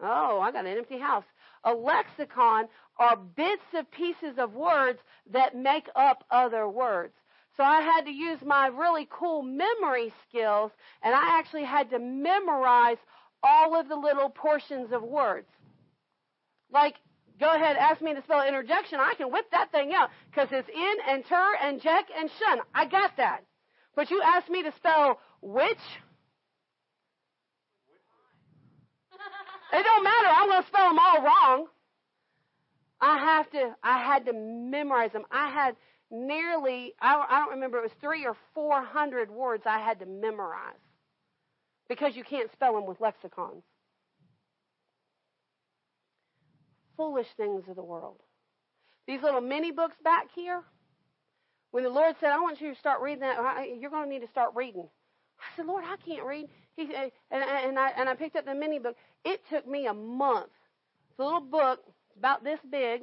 Oh, 0.00 0.40
I 0.40 0.52
got 0.52 0.66
an 0.66 0.76
empty 0.76 0.98
house. 0.98 1.24
A 1.66 1.74
lexicon 1.74 2.68
are 2.98 3.16
bits 3.16 3.74
of 3.74 3.90
pieces 3.90 4.38
of 4.38 4.54
words 4.54 5.00
that 5.32 5.56
make 5.56 5.88
up 5.96 6.24
other 6.30 6.68
words. 6.68 7.12
So 7.56 7.64
I 7.64 7.80
had 7.80 8.04
to 8.04 8.10
use 8.10 8.38
my 8.44 8.68
really 8.68 9.08
cool 9.10 9.42
memory 9.42 10.12
skills 10.28 10.70
and 11.02 11.14
I 11.14 11.38
actually 11.38 11.64
had 11.64 11.90
to 11.90 11.98
memorize 11.98 12.98
all 13.42 13.78
of 13.78 13.88
the 13.88 13.96
little 13.96 14.30
portions 14.30 14.92
of 14.92 15.02
words. 15.02 15.48
Like 16.72 16.94
go 17.40 17.52
ahead, 17.54 17.76
ask 17.76 18.00
me 18.00 18.14
to 18.14 18.22
spell 18.22 18.46
interjection. 18.46 19.00
I 19.00 19.14
can 19.14 19.32
whip 19.32 19.50
that 19.50 19.72
thing 19.72 19.92
out 19.92 20.10
because 20.30 20.48
it's 20.52 20.68
in 20.68 20.96
and 21.08 21.24
ter 21.26 21.54
and 21.62 21.80
jek 21.80 22.04
and 22.16 22.30
shun. 22.38 22.60
I 22.74 22.86
got 22.86 23.16
that. 23.16 23.40
But 23.94 24.10
you 24.10 24.22
ask 24.22 24.48
me 24.48 24.62
to 24.62 24.72
spell 24.76 25.18
which. 25.42 25.78
It 29.72 29.82
don't 29.82 30.04
matter. 30.04 30.28
I'm 30.28 30.48
going 30.48 30.62
to 30.62 30.68
spell 30.68 30.88
them 30.88 30.98
all 30.98 31.22
wrong. 31.22 31.66
I 33.00 33.18
have 33.18 33.50
to. 33.50 33.74
I 33.82 33.98
had 33.98 34.24
to 34.26 34.32
memorize 34.32 35.12
them. 35.12 35.24
I 35.30 35.48
had 35.50 35.76
nearly. 36.10 36.94
I, 37.00 37.26
I 37.28 37.40
don't 37.40 37.50
remember. 37.50 37.78
It 37.78 37.82
was 37.82 37.92
three 38.00 38.24
or 38.24 38.36
four 38.54 38.82
hundred 38.82 39.30
words 39.30 39.64
I 39.66 39.78
had 39.78 39.98
to 40.00 40.06
memorize 40.06 40.80
because 41.88 42.16
you 42.16 42.24
can't 42.24 42.50
spell 42.52 42.74
them 42.74 42.86
with 42.86 43.00
lexicons. 43.00 43.62
Foolish 46.96 47.28
things 47.36 47.64
of 47.68 47.76
the 47.76 47.84
world. 47.84 48.20
These 49.06 49.22
little 49.22 49.42
mini 49.42 49.72
books 49.72 49.96
back 50.02 50.28
here. 50.34 50.62
When 51.72 51.84
the 51.84 51.90
Lord 51.90 52.14
said, 52.18 52.30
"I 52.30 52.40
want 52.40 52.60
you 52.60 52.72
to 52.72 52.78
start 52.78 53.02
reading 53.02 53.20
that," 53.20 53.66
you're 53.78 53.90
going 53.90 54.04
to 54.04 54.10
need 54.10 54.24
to 54.24 54.30
start 54.30 54.52
reading. 54.54 54.88
I 55.38 55.56
said, 55.56 55.66
"Lord, 55.66 55.84
I 55.84 55.96
can't 56.04 56.24
read." 56.24 56.48
He 56.76 56.94
and, 56.94 57.10
and 57.30 57.78
I 57.78 57.90
and 57.90 58.08
I 58.08 58.14
picked 58.14 58.36
up 58.36 58.44
the 58.44 58.54
mini 58.54 58.78
book. 58.78 58.96
It 59.24 59.40
took 59.50 59.66
me 59.66 59.86
a 59.86 59.94
month. 59.94 60.50
It's 61.10 61.18
a 61.18 61.24
little 61.24 61.40
book 61.40 61.80
It's 61.86 62.18
about 62.18 62.44
this 62.44 62.60
big, 62.70 63.02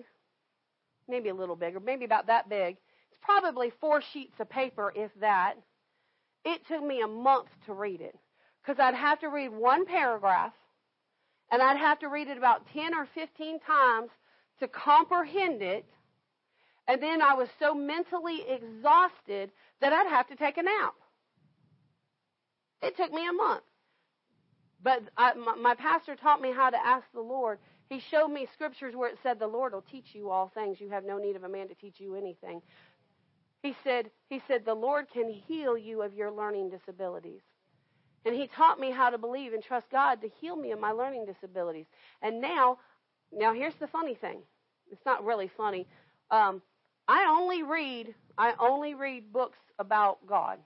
maybe 1.07 1.29
a 1.29 1.35
little 1.35 1.55
bigger, 1.55 1.79
maybe 1.79 2.05
about 2.05 2.27
that 2.27 2.49
big. 2.49 2.77
It's 3.11 3.19
probably 3.21 3.71
four 3.81 4.01
sheets 4.13 4.39
of 4.39 4.49
paper, 4.49 4.93
if 4.95 5.11
that. 5.19 5.55
It 6.45 6.61
took 6.67 6.83
me 6.83 7.01
a 7.01 7.07
month 7.07 7.47
to 7.65 7.73
read 7.73 8.01
it 8.01 8.17
because 8.61 8.79
I'd 8.79 8.95
have 8.95 9.19
to 9.21 9.29
read 9.29 9.49
one 9.49 9.85
paragraph 9.85 10.53
and 11.51 11.61
I'd 11.61 11.77
have 11.77 11.99
to 11.99 12.09
read 12.09 12.27
it 12.27 12.37
about 12.37 12.67
10 12.73 12.93
or 12.95 13.07
15 13.13 13.59
times 13.59 14.09
to 14.59 14.67
comprehend 14.67 15.61
it. 15.61 15.85
And 16.87 17.01
then 17.01 17.21
I 17.21 17.33
was 17.33 17.47
so 17.59 17.73
mentally 17.73 18.43
exhausted 18.47 19.51
that 19.79 19.93
I'd 19.93 20.09
have 20.09 20.27
to 20.27 20.35
take 20.35 20.57
a 20.57 20.63
nap. 20.63 20.93
It 22.83 22.97
took 22.97 23.11
me 23.11 23.27
a 23.27 23.33
month. 23.33 23.63
But 24.83 25.03
I, 25.17 25.33
my, 25.33 25.55
my 25.55 25.75
pastor 25.75 26.15
taught 26.15 26.41
me 26.41 26.51
how 26.53 26.69
to 26.69 26.77
ask 26.77 27.05
the 27.13 27.21
Lord 27.21 27.59
he 27.93 28.01
showed 28.09 28.29
me 28.29 28.47
scriptures 28.51 28.95
where 28.95 29.09
it 29.09 29.19
said, 29.21 29.39
The 29.39 29.47
Lord 29.47 29.73
will 29.73 29.83
teach 29.83 30.07
you 30.13 30.29
all 30.31 30.51
things. 30.53 30.81
You 30.81 30.89
have 30.89 31.05
no 31.05 31.17
need 31.17 31.35
of 31.35 31.43
a 31.43 31.49
man 31.49 31.67
to 31.67 31.75
teach 31.75 31.99
you 31.99 32.15
anything. 32.15 32.61
He 33.61 33.75
said, 33.83 34.09
he 34.29 34.41
said, 34.47 34.65
The 34.65 34.73
Lord 34.73 35.05
can 35.13 35.29
heal 35.29 35.77
you 35.77 36.01
of 36.01 36.13
your 36.15 36.31
learning 36.31 36.71
disabilities. 36.71 37.41
And 38.25 38.33
he 38.33 38.47
taught 38.47 38.79
me 38.79 38.89
how 38.89 39.09
to 39.09 39.17
believe 39.17 39.53
and 39.53 39.61
trust 39.61 39.91
God 39.91 40.21
to 40.21 40.29
heal 40.41 40.55
me 40.55 40.71
of 40.71 40.79
my 40.79 40.91
learning 40.91 41.25
disabilities. 41.25 41.85
And 42.21 42.41
now, 42.41 42.79
now 43.31 43.53
here's 43.53 43.75
the 43.75 43.87
funny 43.87 44.15
thing. 44.15 44.39
It's 44.91 45.05
not 45.05 45.23
really 45.23 45.51
funny. 45.55 45.85
Um, 46.31 46.61
I 47.07 47.25
only 47.25 47.63
read, 47.63 48.15
I 48.37 48.53
only 48.59 48.95
read 48.95 49.31
books 49.31 49.59
about 49.77 50.25
God 50.25 50.57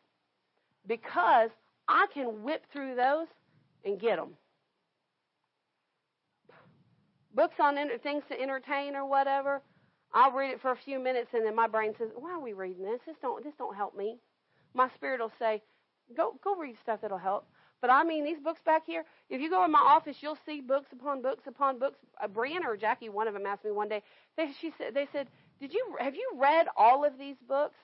because 0.88 1.50
I 1.88 2.08
can 2.14 2.44
whip 2.44 2.66
through 2.72 2.96
those 2.96 3.28
and 3.86 4.00
get 4.00 4.18
them 4.18 4.36
books 7.38 7.56
on 7.60 7.78
things 8.00 8.24
to 8.28 8.42
entertain 8.42 8.96
or 8.96 9.06
whatever, 9.06 9.62
I'll 10.12 10.32
read 10.32 10.52
it 10.52 10.60
for 10.60 10.72
a 10.72 10.76
few 10.76 11.00
minutes 11.00 11.30
and 11.34 11.46
then 11.46 11.56
my 11.56 11.68
brain 11.68 11.94
says, 11.98 12.10
"Why 12.16 12.32
are 12.32 12.40
we 12.40 12.54
reading 12.54 12.84
this? 12.84 13.00
This 13.06 13.16
don't 13.22 13.44
this 13.44 13.54
don't 13.58 13.76
help 13.76 13.96
me." 13.96 14.18
My 14.74 14.90
spirit 14.90 15.22
will 15.22 15.32
say, 15.38 15.62
"Go 16.16 16.40
go 16.44 16.56
read 16.56 16.78
stuff 16.80 17.02
that'll 17.02 17.20
help." 17.20 17.48
But 17.80 17.92
I 17.92 18.04
mean, 18.04 18.24
these 18.24 18.40
books 18.40 18.62
back 18.64 18.86
here. 18.88 19.06
If 19.30 19.40
you 19.40 19.52
go 19.52 19.64
in 19.64 19.72
my 19.72 19.80
office, 19.80 20.18
you'll 20.24 20.40
see 20.48 20.62
books 20.62 20.92
upon 20.92 21.22
books 21.22 21.46
upon 21.46 21.78
books. 21.78 22.00
Uh, 22.20 22.28
Brianna 22.28 22.66
or 22.66 22.76
Jackie, 22.76 23.10
one 23.10 23.28
of 23.28 23.36
them 23.36 23.46
asked 23.46 23.64
me 23.64 23.72
one 23.72 23.88
day. 23.88 24.02
They 24.36 24.52
she 24.54 24.72
said 24.72 24.96
they 24.96 25.06
said, 25.12 25.30
"Did 25.60 25.74
you 25.74 25.96
have 26.00 26.16
you 26.16 26.32
read 26.36 26.68
all 26.76 27.06
of 27.06 27.20
these 27.20 27.38
books?" 27.48 27.78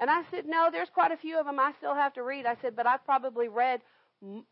And 0.00 0.10
I 0.10 0.22
said, 0.30 0.46
"No, 0.46 0.68
there's 0.70 0.90
quite 0.90 1.12
a 1.12 1.16
few 1.16 1.38
of 1.38 1.46
them 1.46 1.58
I 1.58 1.72
still 1.78 1.94
have 1.94 2.14
to 2.14 2.22
read." 2.22 2.46
I 2.46 2.56
said, 2.62 2.76
"But 2.76 2.86
I've 2.86 3.04
probably 3.04 3.48
read 3.48 3.80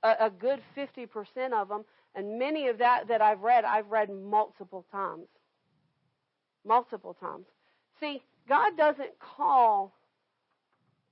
a, 0.03 0.31
good 0.31 0.61
50% 0.77 1.53
of 1.53 1.69
them, 1.69 1.85
and 2.15 2.39
many 2.39 2.69
of 2.69 2.79
that 2.79 3.09
that 3.09 3.21
I've 3.21 3.41
read, 3.41 3.65
I've 3.65 3.91
read 3.91 4.11
multiple 4.11 4.85
times. 4.91 5.27
Multiple 6.65 7.15
times. 7.15 7.47
See, 8.01 8.23
God 8.49 8.77
doesn't 8.77 9.19
call 9.19 9.95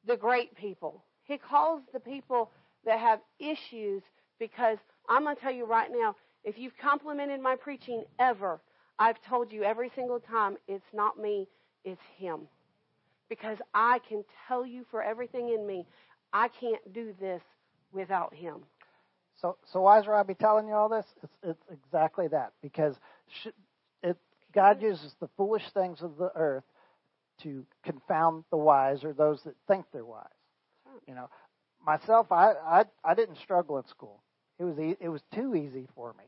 the 0.06 0.16
great 0.16 0.54
people. 0.56 1.04
He 1.24 1.38
calls 1.38 1.82
the 1.92 2.00
people 2.00 2.50
that 2.84 2.98
have 2.98 3.20
issues 3.38 4.02
because 4.38 4.78
I'm 5.08 5.24
going 5.24 5.36
to 5.36 5.42
tell 5.42 5.52
you 5.52 5.64
right 5.64 5.90
now, 5.90 6.14
if 6.44 6.58
you've 6.58 6.76
complimented 6.76 7.40
my 7.40 7.56
preaching 7.56 8.04
ever, 8.18 8.60
I've 8.98 9.20
told 9.22 9.50
you 9.50 9.64
every 9.64 9.90
single 9.94 10.20
time, 10.20 10.56
it's 10.68 10.84
not 10.92 11.18
me, 11.18 11.48
it's 11.84 12.00
Him. 12.18 12.42
Because 13.34 13.58
I 13.74 13.98
can 14.08 14.24
tell 14.46 14.64
you 14.64 14.84
for 14.92 15.02
everything 15.02 15.48
in 15.48 15.66
me, 15.66 15.86
I 16.32 16.48
can't 16.48 16.92
do 16.92 17.12
this 17.20 17.42
without 17.92 18.32
Him. 18.32 18.60
So, 19.40 19.56
so 19.72 19.80
why 19.80 19.98
is 19.98 20.06
Robbie 20.06 20.34
telling 20.34 20.68
you 20.68 20.74
all 20.74 20.88
this? 20.88 21.06
It's, 21.22 21.32
it's 21.42 21.64
exactly 21.72 22.28
that 22.28 22.52
because 22.62 22.94
it, 24.04 24.16
God 24.54 24.80
uses 24.80 25.16
the 25.20 25.28
foolish 25.36 25.64
things 25.72 26.00
of 26.00 26.16
the 26.16 26.30
earth 26.36 26.62
to 27.42 27.66
confound 27.82 28.44
the 28.50 28.56
wise 28.56 29.02
or 29.02 29.12
those 29.12 29.42
that 29.42 29.56
think 29.66 29.84
they're 29.92 30.04
wise. 30.04 30.28
You 31.08 31.16
know, 31.16 31.28
myself, 31.84 32.30
I 32.30 32.52
I, 32.52 32.84
I 33.04 33.14
didn't 33.14 33.38
struggle 33.38 33.78
at 33.78 33.88
school. 33.88 34.22
It 34.60 34.64
was 34.64 34.78
e- 34.78 34.96
it 35.00 35.08
was 35.08 35.22
too 35.34 35.56
easy 35.56 35.88
for 35.96 36.14
me. 36.16 36.24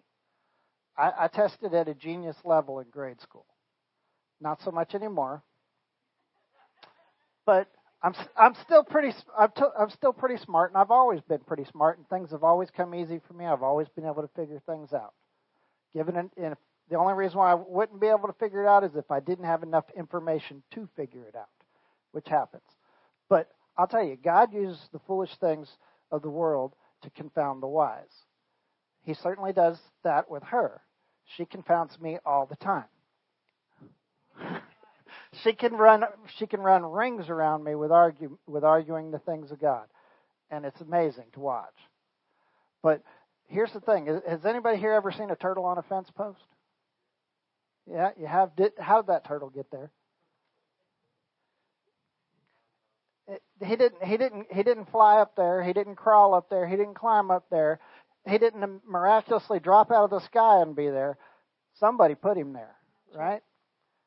I, 0.98 1.12
I 1.20 1.28
tested 1.28 1.72
at 1.72 1.86
a 1.88 1.94
genius 1.94 2.36
level 2.44 2.80
in 2.80 2.88
grade 2.90 3.20
school. 3.20 3.46
Not 4.40 4.60
so 4.62 4.72
much 4.72 4.94
anymore. 4.96 5.42
But 7.46 7.68
I'm 8.02 8.14
I'm 8.36 8.54
still 8.64 8.84
pretty 8.84 9.14
I'm, 9.38 9.50
t- 9.56 9.62
I'm 9.78 9.90
still 9.90 10.12
pretty 10.12 10.36
smart, 10.44 10.72
and 10.72 10.78
I've 10.78 10.90
always 10.90 11.20
been 11.22 11.40
pretty 11.40 11.64
smart, 11.64 11.96
and 11.96 12.08
things 12.08 12.32
have 12.32 12.44
always 12.44 12.68
come 12.70 12.94
easy 12.94 13.20
for 13.26 13.34
me. 13.34 13.46
I've 13.46 13.62
always 13.62 13.88
been 13.88 14.04
able 14.04 14.22
to 14.22 14.30
figure 14.36 14.60
things 14.66 14.92
out. 14.92 15.14
Given 15.94 16.16
an, 16.16 16.30
and 16.36 16.56
the 16.90 16.96
only 16.98 17.14
reason 17.14 17.38
why 17.38 17.52
I 17.52 17.54
wouldn't 17.54 18.00
be 18.00 18.08
able 18.08 18.26
to 18.26 18.34
figure 18.34 18.62
it 18.62 18.68
out 18.68 18.84
is 18.84 18.96
if 18.96 19.10
I 19.10 19.20
didn't 19.20 19.46
have 19.46 19.62
enough 19.62 19.84
information 19.96 20.62
to 20.72 20.88
figure 20.96 21.26
it 21.26 21.36
out, 21.36 21.48
which 22.12 22.28
happens. 22.28 22.64
But 23.28 23.48
I'll 23.78 23.86
tell 23.86 24.04
you, 24.04 24.16
God 24.16 24.52
uses 24.52 24.88
the 24.92 25.00
foolish 25.06 25.34
things 25.40 25.68
of 26.10 26.22
the 26.22 26.30
world 26.30 26.74
to 27.02 27.10
confound 27.10 27.62
the 27.62 27.66
wise. 27.68 28.24
He 29.02 29.14
certainly 29.14 29.52
does 29.52 29.78
that 30.04 30.30
with 30.30 30.42
her. 30.44 30.80
She 31.36 31.44
confounds 31.44 32.00
me 32.00 32.18
all 32.24 32.46
the 32.46 32.56
time 32.56 32.84
she 35.42 35.52
can 35.52 35.74
run 35.74 36.04
she 36.38 36.46
can 36.46 36.60
run 36.60 36.84
rings 36.84 37.28
around 37.28 37.64
me 37.64 37.74
with 37.74 37.90
argue 37.90 38.38
with 38.46 38.64
arguing 38.64 39.10
the 39.10 39.18
things 39.18 39.50
of 39.50 39.60
God, 39.60 39.86
and 40.50 40.64
it's 40.64 40.80
amazing 40.80 41.26
to 41.34 41.40
watch. 41.40 41.74
But 42.82 43.02
here's 43.48 43.72
the 43.72 43.80
thing: 43.80 44.06
has 44.28 44.44
anybody 44.44 44.78
here 44.78 44.92
ever 44.92 45.12
seen 45.12 45.30
a 45.30 45.36
turtle 45.36 45.64
on 45.64 45.78
a 45.78 45.82
fence 45.82 46.08
post? 46.16 46.40
Yeah, 47.90 48.10
you 48.18 48.26
have. 48.26 48.54
Did, 48.56 48.72
how 48.78 49.02
did 49.02 49.08
that 49.08 49.26
turtle 49.26 49.50
get 49.50 49.70
there? 49.70 49.90
It, 53.28 53.42
he 53.64 53.76
didn't. 53.76 54.02
He 54.04 54.16
didn't. 54.16 54.46
He 54.52 54.62
didn't 54.62 54.90
fly 54.90 55.20
up 55.20 55.36
there. 55.36 55.62
He 55.62 55.72
didn't 55.72 55.96
crawl 55.96 56.34
up 56.34 56.50
there. 56.50 56.66
He 56.66 56.76
didn't 56.76 56.94
climb 56.94 57.30
up 57.30 57.46
there. 57.50 57.78
He 58.28 58.38
didn't 58.38 58.82
miraculously 58.88 59.60
drop 59.60 59.92
out 59.92 60.04
of 60.04 60.10
the 60.10 60.20
sky 60.20 60.60
and 60.60 60.74
be 60.74 60.88
there. 60.88 61.16
Somebody 61.78 62.16
put 62.16 62.36
him 62.36 62.52
there, 62.52 62.74
right? 63.14 63.42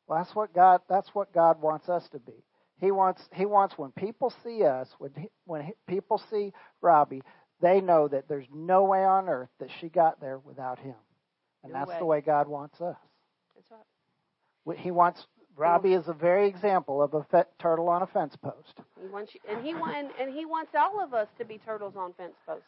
Well, 0.09 0.17
that's 0.17 0.35
what 0.35 0.53
God. 0.53 0.81
That's 0.89 1.09
what 1.13 1.31
God 1.31 1.61
wants 1.61 1.87
us 1.87 2.03
to 2.13 2.19
be. 2.19 2.43
He 2.81 2.89
wants. 2.89 3.21
He 3.31 3.45
wants 3.45 3.77
when 3.77 3.91
people 3.91 4.33
see 4.43 4.63
us, 4.63 4.89
when 4.97 5.11
he, 5.15 5.27
when 5.45 5.63
he, 5.63 5.73
people 5.87 6.19
see 6.31 6.51
Robbie, 6.81 7.21
they 7.61 7.79
know 7.79 8.07
that 8.07 8.27
there's 8.27 8.47
no 8.51 8.85
way 8.85 9.05
on 9.05 9.29
earth 9.29 9.49
that 9.59 9.69
she 9.79 9.87
got 9.87 10.19
there 10.19 10.39
without 10.39 10.79
him, 10.79 10.95
and 11.63 11.73
no 11.73 11.79
that's 11.79 11.89
way. 11.89 11.99
the 11.99 12.05
way 12.05 12.21
God 12.21 12.47
wants 12.47 12.81
us. 12.81 12.97
That's 13.55 13.69
right. 13.69 14.79
He 14.79 14.89
wants 14.89 15.27
Robbie 15.55 15.93
is 15.93 16.07
a 16.07 16.13
very 16.13 16.47
example 16.47 17.03
of 17.03 17.13
a 17.13 17.23
fe- 17.25 17.49
turtle 17.59 17.87
on 17.89 18.01
a 18.01 18.07
fence 18.07 18.35
post. 18.41 18.79
He 18.99 19.07
wants 19.09 19.35
you, 19.35 19.41
and 19.47 19.63
he 19.63 19.71
and, 19.71 20.09
and 20.19 20.33
he 20.33 20.45
wants 20.45 20.71
all 20.73 21.03
of 21.03 21.13
us 21.13 21.27
to 21.37 21.45
be 21.45 21.59
turtles 21.59 21.93
on 21.95 22.13
fence 22.13 22.33
posts. 22.47 22.65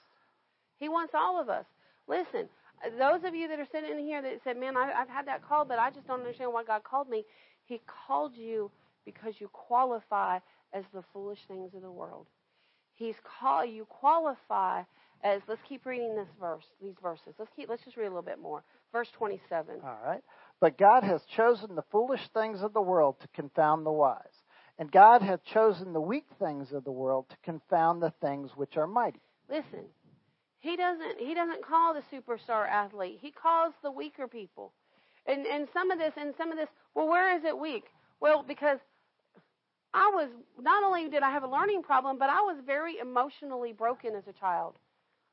He 0.80 0.90
wants 0.90 1.14
all 1.16 1.42
of 1.42 1.50
us. 1.50 1.66
Listen, 2.08 2.50
those 2.98 3.24
of 3.24 3.36
you 3.36 3.48
that 3.48 3.60
are 3.60 3.68
sitting 3.72 3.92
in 3.92 4.00
here 4.00 4.22
that 4.22 4.40
said, 4.44 4.58
"Man, 4.58 4.76
I, 4.76 4.92
I've 4.92 5.10
had 5.10 5.28
that 5.28 5.48
call, 5.48 5.66
but 5.66 5.80
I 5.80 5.90
just 5.92 6.08
don't 6.08 6.20
understand 6.20 6.52
why 6.54 6.64
God 6.64 6.84
called 6.84 7.10
me." 7.10 7.26
He 7.66 7.82
called 8.08 8.36
you 8.36 8.72
because 9.06 9.36
you 9.40 9.48
qualify 9.50 10.40
as 10.74 10.84
the 10.94 11.04
foolish 11.14 11.40
things 11.48 11.74
of 11.74 11.82
the 11.82 11.92
world. 11.92 12.28
He's 12.94 13.16
call 13.40 13.66
you 13.66 13.86
qualify 13.86 14.84
as. 15.24 15.42
Let's 15.48 15.62
keep 15.68 15.86
reading 15.86 16.16
this 16.16 16.28
verse, 16.40 16.66
these 16.82 16.96
verses. 17.02 17.34
Let's 17.40 17.52
keep. 17.56 17.70
Let's 17.70 17.84
just 17.84 17.98
read 17.98 18.06
a 18.06 18.10
little 18.10 18.22
bit 18.22 18.40
more. 18.40 18.64
Verse 18.92 19.10
twenty-seven. 19.18 19.76
All 19.84 20.00
right. 20.06 20.22
But 20.60 20.78
God 20.78 21.04
has 21.04 21.22
chosen 21.36 21.76
the 21.76 21.84
foolish 21.92 22.22
things 22.34 22.62
of 22.62 22.74
the 22.74 22.82
world 22.82 23.16
to 23.22 23.28
confound 23.30 23.86
the 23.86 23.92
wise, 23.92 24.44
and 24.78 24.92
God 24.92 25.22
hath 25.22 25.44
chosen 25.44 25.94
the 25.94 26.02
weak 26.02 26.28
things 26.40 26.72
of 26.74 26.84
the 26.84 26.92
world 26.92 27.26
to 27.30 27.38
confound 27.44 28.02
the 28.02 28.14
things 28.22 28.52
which 28.56 28.78
are 28.78 28.88
mighty. 28.88 29.22
Listen, 29.50 29.86
he 30.62 30.78
doesn't 30.78 31.20
he 31.20 31.36
doesn't 31.36 31.66
call 31.66 31.96
the 31.96 32.04
superstar 32.16 32.70
athlete. 32.70 33.20
He 33.22 33.32
calls 33.32 33.74
the 33.84 33.92
weaker 33.92 34.28
people. 34.28 34.74
and 35.28 35.48
and 35.48 35.70
some 35.74 35.92
of 35.92 36.00
this 36.00 36.14
and 36.18 36.36
some 36.38 36.52
of 36.52 36.60
this. 36.60 36.70
Well, 36.96 37.10
where 37.10 37.38
is 37.38 37.44
it 37.46 37.58
weak? 37.58 37.86
Well, 38.22 38.44
because 38.48 38.80
I 39.94 40.10
was 40.14 40.30
not 40.62 40.84
only 40.84 41.10
did 41.10 41.24
I 41.24 41.32
have 41.32 41.44
a 41.44 41.50
learning 41.50 41.84
problem, 41.84 42.20
but 42.20 42.30
I 42.30 42.42
was 42.42 42.58
very 42.66 43.00
emotionally 43.00 43.74
broken 43.74 44.16
as 44.16 44.24
a 44.30 44.34
child. 44.40 44.76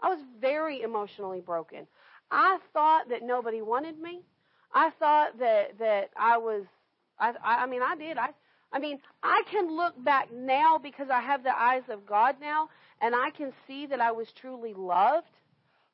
I 0.03 0.09
was 0.11 0.21
very 0.41 0.83
emotionally 0.83 1.41
broken. 1.43 1.87
I 2.33 2.59
thought 2.75 3.09
that 3.11 3.23
nobody 3.25 3.63
wanted 3.63 4.01
me. 4.01 4.23
I 4.75 4.91
thought 4.99 5.39
that 5.41 5.79
that 5.81 6.11
I 6.19 6.39
was. 6.39 6.65
I 7.21 7.35
I 7.45 7.67
mean 7.67 7.83
I 7.83 7.97
did. 7.97 8.19
I 8.19 8.31
I 8.73 8.79
mean 8.79 8.99
I 9.23 9.43
can 9.51 9.77
look 9.77 10.03
back 10.05 10.33
now 10.33 10.79
because 10.79 11.09
I 11.11 11.21
have 11.21 11.43
the 11.43 11.57
eyes 11.59 11.85
of 11.89 12.07
God 12.07 12.37
now, 12.41 12.69
and 13.01 13.15
I 13.15 13.31
can 13.31 13.53
see 13.67 13.87
that 13.87 14.01
I 14.01 14.13
was 14.13 14.29
truly 14.33 14.75
loved. 14.75 15.27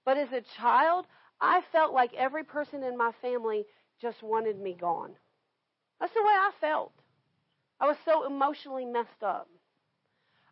But 0.05 0.19
as 0.19 0.29
a 0.33 0.43
child, 0.61 1.07
I 1.41 1.63
felt 1.73 1.93
like 1.93 2.13
every 2.15 2.45
person 2.45 2.83
in 2.83 2.97
my 2.97 3.13
family 3.23 3.65
just 4.01 4.23
wanted 4.23 4.61
me 4.61 4.77
gone. 4.79 5.13
That's 6.01 6.13
the 6.13 6.23
way 6.23 6.33
I 6.33 6.51
felt. 6.61 6.93
I 7.81 7.87
was 7.87 7.97
so 8.05 8.27
emotionally 8.27 8.85
messed 8.85 9.23
up. 9.23 9.49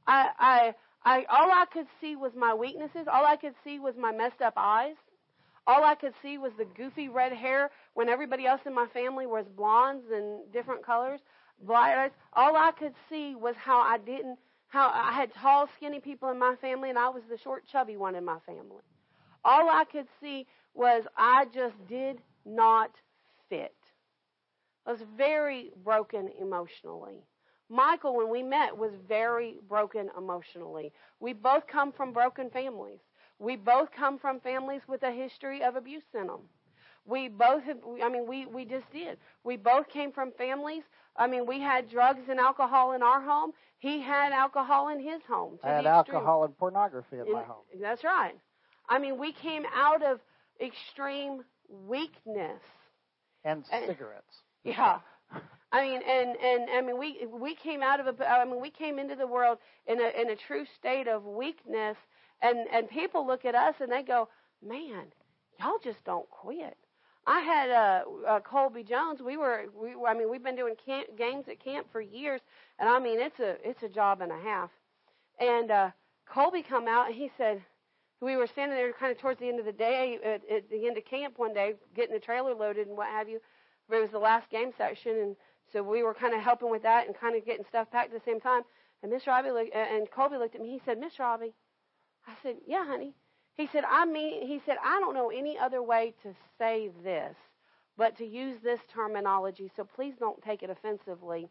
I, 0.06 0.28
I, 0.38 0.74
I, 1.04 1.24
all 1.30 1.50
I 1.50 1.66
could 1.72 1.86
see 2.00 2.16
was 2.16 2.32
my 2.36 2.54
weaknesses. 2.54 3.06
All 3.10 3.24
I 3.26 3.36
could 3.36 3.54
see 3.64 3.78
was 3.78 3.94
my 3.98 4.12
messed 4.12 4.40
up 4.40 4.54
eyes. 4.56 4.96
All 5.66 5.84
I 5.84 5.94
could 5.94 6.14
see 6.22 6.38
was 6.38 6.52
the 6.58 6.64
goofy 6.64 7.08
red 7.08 7.32
hair 7.32 7.70
when 7.94 8.08
everybody 8.08 8.46
else 8.46 8.60
in 8.66 8.74
my 8.74 8.86
family 8.92 9.26
was 9.26 9.46
blondes 9.56 10.06
and 10.12 10.50
different 10.52 10.84
colors, 10.84 11.20
All 11.68 12.56
I 12.56 12.72
could 12.78 12.94
see 13.08 13.34
was 13.34 13.54
how 13.56 13.80
I 13.80 13.98
didn't, 13.98 14.38
how 14.68 14.90
I 14.92 15.12
had 15.12 15.32
tall, 15.34 15.68
skinny 15.76 16.00
people 16.00 16.30
in 16.30 16.38
my 16.38 16.56
family 16.56 16.90
and 16.90 16.98
I 16.98 17.08
was 17.08 17.22
the 17.28 17.38
short, 17.38 17.64
chubby 17.70 17.96
one 17.96 18.14
in 18.14 18.24
my 18.24 18.38
family. 18.46 18.82
All 19.44 19.68
I 19.68 19.84
could 19.84 20.06
see 20.20 20.46
was 20.74 21.04
I 21.16 21.46
just 21.52 21.74
did 21.88 22.20
not 22.44 22.90
fit. 23.48 23.74
I 24.86 24.92
was 24.92 25.00
very 25.16 25.70
broken 25.84 26.30
emotionally. 26.40 27.22
Michael, 27.68 28.16
when 28.16 28.28
we 28.28 28.42
met, 28.42 28.76
was 28.76 28.92
very 29.08 29.56
broken 29.68 30.10
emotionally. 30.16 30.92
We 31.20 31.32
both 31.32 31.66
come 31.66 31.92
from 31.92 32.12
broken 32.12 32.50
families. 32.50 32.98
We 33.38 33.56
both 33.56 33.90
come 33.92 34.18
from 34.18 34.40
families 34.40 34.82
with 34.86 35.02
a 35.02 35.10
history 35.10 35.62
of 35.62 35.76
abuse 35.76 36.02
in 36.14 36.26
them. 36.26 36.40
We 37.04 37.28
both 37.28 37.64
have, 37.64 37.78
I 38.02 38.08
mean, 38.08 38.26
we, 38.26 38.46
we 38.46 38.64
just 38.64 38.90
did. 38.92 39.18
We 39.42 39.56
both 39.56 39.88
came 39.88 40.12
from 40.12 40.32
families. 40.32 40.82
I 41.16 41.26
mean, 41.26 41.46
we 41.46 41.60
had 41.60 41.90
drugs 41.90 42.22
and 42.28 42.40
alcohol 42.40 42.92
in 42.92 43.02
our 43.02 43.20
home. 43.20 43.52
He 43.78 44.00
had 44.00 44.32
alcohol 44.32 44.88
in 44.88 45.00
his 45.00 45.20
home. 45.28 45.58
I 45.62 45.70
had 45.70 45.86
alcohol 45.86 46.44
and 46.44 46.56
pornography 46.56 47.16
in, 47.16 47.26
in 47.26 47.32
my 47.32 47.42
home. 47.42 47.64
That's 47.80 48.04
right. 48.04 48.34
I 48.88 48.98
mean, 48.98 49.18
we 49.18 49.32
came 49.32 49.64
out 49.74 50.02
of 50.02 50.20
extreme 50.60 51.42
weakness. 51.68 52.60
And 53.44 53.64
cigarettes. 53.66 54.42
Yeah. 54.64 54.98
I 55.72 55.82
mean, 55.82 56.00
and 56.06 56.36
and 56.36 56.70
I 56.70 56.82
mean, 56.82 56.98
we 56.98 57.26
we 57.26 57.54
came 57.54 57.82
out 57.82 57.98
of 57.98 58.06
a. 58.06 58.28
I 58.28 58.44
mean, 58.44 58.60
we 58.60 58.70
came 58.70 58.98
into 58.98 59.16
the 59.16 59.26
world 59.26 59.58
in 59.86 59.98
a 60.00 60.20
in 60.20 60.30
a 60.30 60.36
true 60.36 60.64
state 60.78 61.08
of 61.08 61.24
weakness, 61.24 61.96
and 62.42 62.68
and 62.70 62.88
people 62.90 63.26
look 63.26 63.46
at 63.46 63.54
us 63.54 63.74
and 63.80 63.90
they 63.90 64.02
go, 64.02 64.28
"Man, 64.62 65.06
y'all 65.58 65.78
just 65.82 66.04
don't 66.04 66.28
quit." 66.28 66.76
I 67.26 67.40
had 67.40 67.70
uh, 67.70 68.02
uh 68.28 68.40
Colby 68.40 68.82
Jones. 68.82 69.20
We 69.22 69.36
were 69.36 69.66
we 69.80 69.94
I 70.06 70.14
mean, 70.14 70.30
we've 70.30 70.42
been 70.42 70.56
doing 70.56 70.74
camp, 70.84 71.06
games 71.16 71.44
at 71.48 71.62
camp 71.62 71.86
for 71.92 72.00
years, 72.00 72.40
and 72.78 72.88
I 72.88 72.98
mean, 72.98 73.20
it's 73.20 73.38
a 73.38 73.56
it's 73.68 73.82
a 73.82 73.88
job 73.88 74.20
and 74.20 74.32
a 74.32 74.40
half. 74.40 74.70
And 75.38 75.70
uh 75.70 75.90
Colby 76.26 76.62
come 76.62 76.88
out 76.88 77.06
and 77.06 77.14
he 77.14 77.30
said, 77.36 77.62
we 78.20 78.36
were 78.36 78.46
standing 78.46 78.76
there 78.76 78.92
kind 78.92 79.12
of 79.12 79.18
towards 79.18 79.40
the 79.40 79.48
end 79.48 79.58
of 79.58 79.66
the 79.66 79.72
day 79.72 80.18
at, 80.24 80.40
at 80.50 80.70
the 80.70 80.86
end 80.86 80.96
of 80.96 81.04
camp 81.04 81.34
one 81.36 81.52
day, 81.52 81.74
getting 81.94 82.14
the 82.14 82.20
trailer 82.20 82.54
loaded 82.54 82.86
and 82.86 82.96
what 82.96 83.08
have 83.08 83.28
you 83.28 83.40
it 83.90 84.00
was 84.00 84.10
the 84.10 84.18
last 84.18 84.48
game 84.50 84.70
section, 84.76 85.12
and 85.18 85.36
so 85.72 85.82
we 85.82 86.02
were 86.02 86.14
kind 86.14 86.34
of 86.34 86.40
helping 86.40 86.70
with 86.70 86.82
that 86.82 87.06
and 87.06 87.18
kind 87.18 87.36
of 87.36 87.44
getting 87.44 87.64
stuff 87.68 87.90
packed 87.90 88.14
at 88.14 88.24
the 88.24 88.30
same 88.30 88.40
time. 88.40 88.62
And 89.02 89.10
Miss 89.10 89.26
Robbie 89.26 89.50
looked, 89.50 89.74
and 89.74 90.10
Colby 90.10 90.36
looked 90.36 90.54
at 90.54 90.60
me. 90.60 90.70
He 90.70 90.80
said, 90.84 90.98
"Miss 90.98 91.18
Robbie," 91.18 91.54
I 92.26 92.34
said, 92.42 92.58
"Yeah, 92.66 92.86
honey." 92.86 93.14
He 93.54 93.66
said, 93.66 93.84
"I 93.84 94.04
mean," 94.04 94.46
he 94.46 94.60
said, 94.64 94.78
"I 94.82 95.00
don't 95.00 95.14
know 95.14 95.30
any 95.30 95.58
other 95.58 95.82
way 95.82 96.14
to 96.22 96.34
say 96.58 96.88
this, 97.02 97.36
but 97.96 98.16
to 98.18 98.26
use 98.26 98.60
this 98.60 98.80
terminology. 98.92 99.70
So 99.76 99.84
please 99.84 100.14
don't 100.18 100.42
take 100.42 100.62
it 100.62 100.70
offensively." 100.70 101.48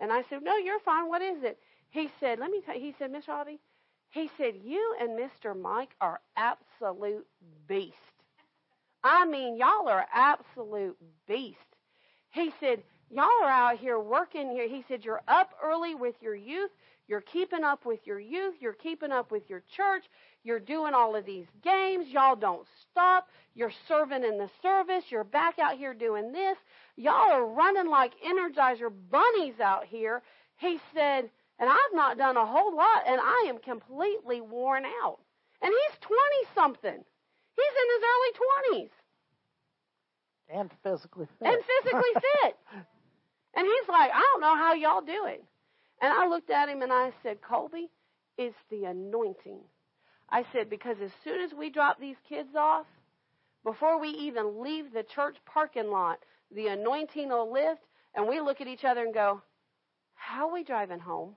And 0.00 0.12
I 0.12 0.22
said, 0.22 0.42
"No, 0.42 0.56
you're 0.56 0.80
fine. 0.80 1.08
What 1.08 1.22
is 1.22 1.42
it?" 1.42 1.58
He 1.90 2.10
said, 2.20 2.38
"Let 2.38 2.50
me." 2.50 2.60
Tell 2.60 2.74
you. 2.74 2.80
He 2.80 2.92
said, 2.98 3.10
"Miss 3.10 3.28
Robbie," 3.28 3.60
he 4.10 4.30
said, 4.36 4.56
"You 4.56 4.96
and 5.00 5.18
Mr. 5.18 5.58
Mike 5.58 5.94
are 6.00 6.20
absolute 6.36 7.26
beasts. 7.66 7.98
I 9.02 9.24
mean, 9.26 9.56
y'all 9.56 9.88
are 9.88 10.06
absolute 10.12 10.96
beasts." 11.26 11.74
He 12.30 12.52
said, 12.58 12.82
Y'all 13.10 13.44
are 13.44 13.50
out 13.50 13.78
here 13.78 13.98
working 14.00 14.50
here. 14.50 14.66
He 14.68 14.84
said, 14.88 15.04
You're 15.04 15.22
up 15.28 15.54
early 15.62 15.94
with 15.94 16.16
your 16.20 16.34
youth. 16.34 16.70
You're 17.06 17.20
keeping 17.20 17.62
up 17.62 17.84
with 17.84 18.00
your 18.06 18.18
youth. 18.18 18.54
You're 18.60 18.72
keeping 18.72 19.12
up 19.12 19.30
with 19.30 19.48
your 19.48 19.62
church. 19.76 20.04
You're 20.44 20.60
doing 20.60 20.92
all 20.92 21.16
of 21.16 21.24
these 21.24 21.46
games. 21.62 22.06
Y'all 22.08 22.36
don't 22.36 22.66
stop. 22.90 23.28
You're 23.54 23.72
serving 23.88 24.24
in 24.24 24.38
the 24.38 24.50
service. 24.62 25.04
You're 25.08 25.24
back 25.24 25.58
out 25.58 25.78
here 25.78 25.94
doing 25.94 26.32
this. 26.32 26.58
Y'all 26.96 27.32
are 27.32 27.46
running 27.46 27.88
like 27.88 28.12
Energizer 28.24 28.92
bunnies 29.10 29.58
out 29.58 29.86
here. 29.86 30.22
He 30.56 30.78
said, 30.94 31.30
and 31.58 31.70
I've 31.70 31.94
not 31.94 32.18
done 32.18 32.36
a 32.36 32.44
whole 32.44 32.76
lot, 32.76 33.04
and 33.06 33.20
I 33.20 33.46
am 33.48 33.58
completely 33.58 34.40
worn 34.40 34.84
out. 35.02 35.18
And 35.62 35.72
he's 35.72 35.98
20 36.00 36.20
something. 36.54 37.04
He's 37.56 37.74
in 37.82 37.88
his 37.94 38.04
early 38.12 38.82
20s. 38.82 38.90
And 40.60 40.70
physically 40.82 41.26
fit. 41.38 41.48
And 41.48 41.56
physically 41.64 42.12
fit. 42.42 42.56
and 43.56 43.66
he's 43.66 43.88
like, 43.88 44.10
I 44.12 44.20
don't 44.32 44.40
know 44.42 44.56
how 44.56 44.74
y'all 44.74 45.00
do 45.00 45.26
it. 45.26 45.42
And 46.02 46.12
I 46.12 46.26
looked 46.26 46.50
at 46.50 46.68
him 46.68 46.82
and 46.82 46.92
I 46.92 47.12
said, 47.22 47.40
Colby, 47.40 47.88
it's 48.36 48.56
the 48.70 48.84
anointing. 48.84 49.60
I 50.30 50.44
said, 50.52 50.70
because 50.70 50.96
as 51.02 51.10
soon 51.22 51.40
as 51.40 51.52
we 51.52 51.70
drop 51.70 52.00
these 52.00 52.16
kids 52.28 52.50
off, 52.56 52.86
before 53.64 54.00
we 54.00 54.08
even 54.08 54.62
leave 54.62 54.92
the 54.92 55.04
church 55.14 55.36
parking 55.46 55.90
lot, 55.90 56.18
the 56.54 56.68
anointing 56.68 57.28
will 57.28 57.52
lift, 57.52 57.82
and 58.14 58.28
we 58.28 58.40
look 58.40 58.60
at 58.60 58.66
each 58.66 58.84
other 58.84 59.02
and 59.02 59.14
go, 59.14 59.42
How 60.14 60.48
are 60.48 60.52
we 60.52 60.64
driving 60.64 61.00
home? 61.00 61.36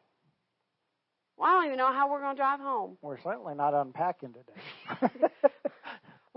Well, 1.37 1.49
I 1.49 1.53
don't 1.53 1.65
even 1.65 1.77
know 1.77 1.93
how 1.93 2.09
we're 2.09 2.21
going 2.21 2.35
to 2.35 2.39
drive 2.39 2.59
home. 2.59 2.97
We're 3.01 3.21
certainly 3.21 3.53
not 3.55 3.73
unpacking 3.73 4.33
today. 4.33 5.13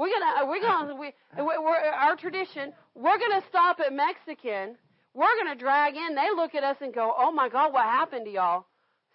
We're 0.01 0.09
gonna 0.09 0.47
we're 0.47 0.63
gonna 0.63 0.95
we 0.95 1.13
we're, 1.37 1.77
our 1.77 2.17
tradition. 2.17 2.73
We're 2.95 3.19
gonna 3.19 3.43
stop 3.51 3.81
at 3.81 3.93
Mexican. 3.93 4.79
We're 5.13 5.37
gonna 5.37 5.57
drag 5.57 5.95
in. 5.95 6.15
They 6.15 6.31
look 6.35 6.55
at 6.55 6.65
us 6.65 6.79
and 6.81 6.95
go, 6.95 7.13
"Oh 7.15 7.31
my 7.31 7.51
God, 7.51 7.75
what 7.75 7.85
happened 7.85 8.25
to 8.25 8.31
y'all?" 8.31 8.65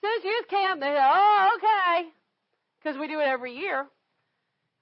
Since 0.03 0.23
youth 0.23 0.47
camp, 0.47 0.81
they 0.81 0.85
say, 0.85 0.99
"Oh, 1.01 1.57
okay," 1.57 2.09
because 2.85 2.99
we 2.99 3.07
do 3.07 3.19
it 3.19 3.25
every 3.25 3.53
year. 3.53 3.87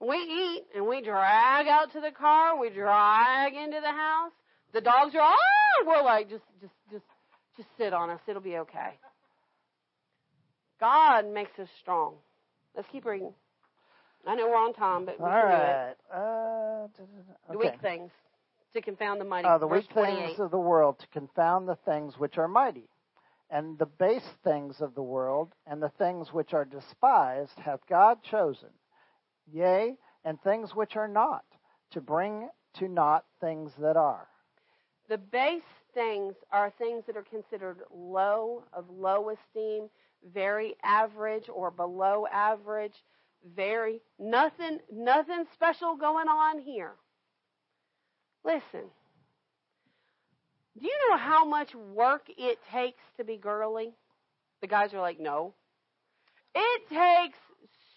We 0.01 0.18
eat 0.18 0.64
and 0.76 0.86
we 0.86 1.01
drag 1.01 1.68
out 1.68 1.93
to 1.93 2.01
the 2.01 2.12
car. 2.12 2.60
We 2.60 2.70
drag 2.70 3.54
into 3.54 3.80
the 3.80 3.91
house. 3.91 4.34
The 4.74 4.82
dogs 4.82 5.16
are 5.16 5.22
oh, 5.22 5.86
we're 5.88 6.04
like 6.04 6.30
just 6.30 6.43
just 6.60 6.74
just 6.91 7.06
just 7.56 7.70
sit 7.78 7.93
on 7.93 8.10
us. 8.10 8.20
It'll 8.28 8.41
be 8.41 8.58
okay. 8.58 8.97
God 10.80 11.32
makes 11.32 11.58
us 11.60 11.70
strong. 11.82 12.16
Let's 12.76 12.88
keep 12.91 13.06
reading. 13.06 13.32
I 14.28 14.36
know 14.36 14.47
we're 14.47 14.56
on 14.56 14.74
time, 14.74 15.06
but 15.06 15.20
we 15.20 15.26
All 15.26 15.32
can 15.32 15.45
right. 15.45 15.86
do 15.86 15.91
it. 15.91 15.97
Uh, 16.14 17.54
The 17.54 17.58
weak 17.58 17.82
things 17.82 18.12
to 18.74 18.82
confound 18.82 19.22
the 19.22 19.26
mighty. 19.26 19.47
Uh, 19.47 19.58
the 19.60 19.68
Verse 19.68 19.86
weak 19.95 20.06
things 20.06 20.39
of 20.39 20.51
the 20.51 20.58
world 20.58 20.99
to 20.99 21.08
confound 21.08 21.68
the 21.68 21.78
things 21.86 22.16
which 22.18 22.38
are 22.38 22.47
mighty. 22.47 22.89
And 23.54 23.78
the 23.78 23.86
base 23.86 24.28
things 24.43 24.82
of 24.82 24.95
the 24.95 25.04
world 25.04 25.54
and 25.68 25.80
the 25.80 25.91
things 25.99 26.34
which 26.34 26.56
are 26.56 26.66
despised 26.66 27.60
hath 27.60 27.86
God 27.88 28.18
chosen, 28.24 28.70
yea, 29.45 29.95
and 30.26 30.41
things 30.41 30.74
which 30.74 30.95
are 30.95 31.08
not, 31.08 31.45
to 31.91 32.01
bring 32.01 32.49
to 32.80 32.88
naught 32.88 33.26
things 33.39 33.72
that 33.78 33.95
are. 33.95 34.28
The 35.08 35.20
base 35.20 35.62
things 35.93 36.34
are 36.51 36.74
things 36.80 37.04
that 37.06 37.16
are 37.16 37.26
considered 37.30 37.82
low, 37.93 38.64
of 38.74 38.89
low 38.89 39.30
esteem, 39.30 39.88
very 40.34 40.76
average 40.84 41.47
or 41.47 41.70
below 41.70 42.26
average, 42.34 43.04
very 43.56 44.01
nothing 44.18 44.80
nothing 44.91 45.45
special 45.54 45.95
going 45.95 46.28
on 46.28 46.58
here. 46.58 46.93
Listen. 48.43 48.89
Do 50.78 50.86
you 50.86 51.09
know 51.09 51.17
how 51.17 51.45
much 51.45 51.74
work 51.76 52.24
it 52.30 52.57
takes 52.71 53.03
to 53.17 53.24
be 53.24 53.38
girly? 53.38 53.93
The 54.61 54.67
guys 54.67 54.93
are 54.93 55.01
like, 55.01 55.19
"No." 55.19 55.53
It 56.55 56.89
takes 56.89 57.38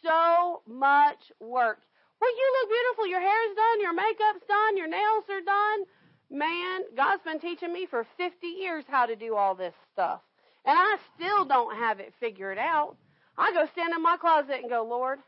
so 0.03 0.62
much 0.66 1.33
work. 1.41 1.81
Well, 2.20 2.31
you 2.31 2.53
look 2.61 2.70
beautiful. 2.70 3.07
Your 3.07 3.20
hair's 3.20 3.57
done, 3.57 3.81
your 3.81 3.93
makeup's 3.93 4.47
done, 4.47 4.77
your 4.77 4.89
nails 4.89 5.24
are 5.29 5.41
done. 5.43 5.85
Man, 6.31 6.83
God's 6.97 7.22
been 7.22 7.39
teaching 7.39 7.72
me 7.72 7.87
for 7.87 8.05
50 8.16 8.47
years 8.47 8.85
how 8.89 9.07
to 9.07 9.16
do 9.16 9.37
all 9.37 9.55
this 9.55 9.74
stuff. 9.93 10.22
And 10.64 10.77
I 10.77 10.97
still 11.14 11.45
don't 11.45 11.77
have 11.77 12.01
it 12.01 12.14
figured 12.18 12.59
out. 12.59 12.97
I 13.39 13.53
go 13.53 13.66
stand 13.72 13.95
in 13.95 14.03
my 14.03 14.16
closet 14.16 14.61
and 14.61 14.70
go, 14.70 14.85
Lord, 14.85 15.18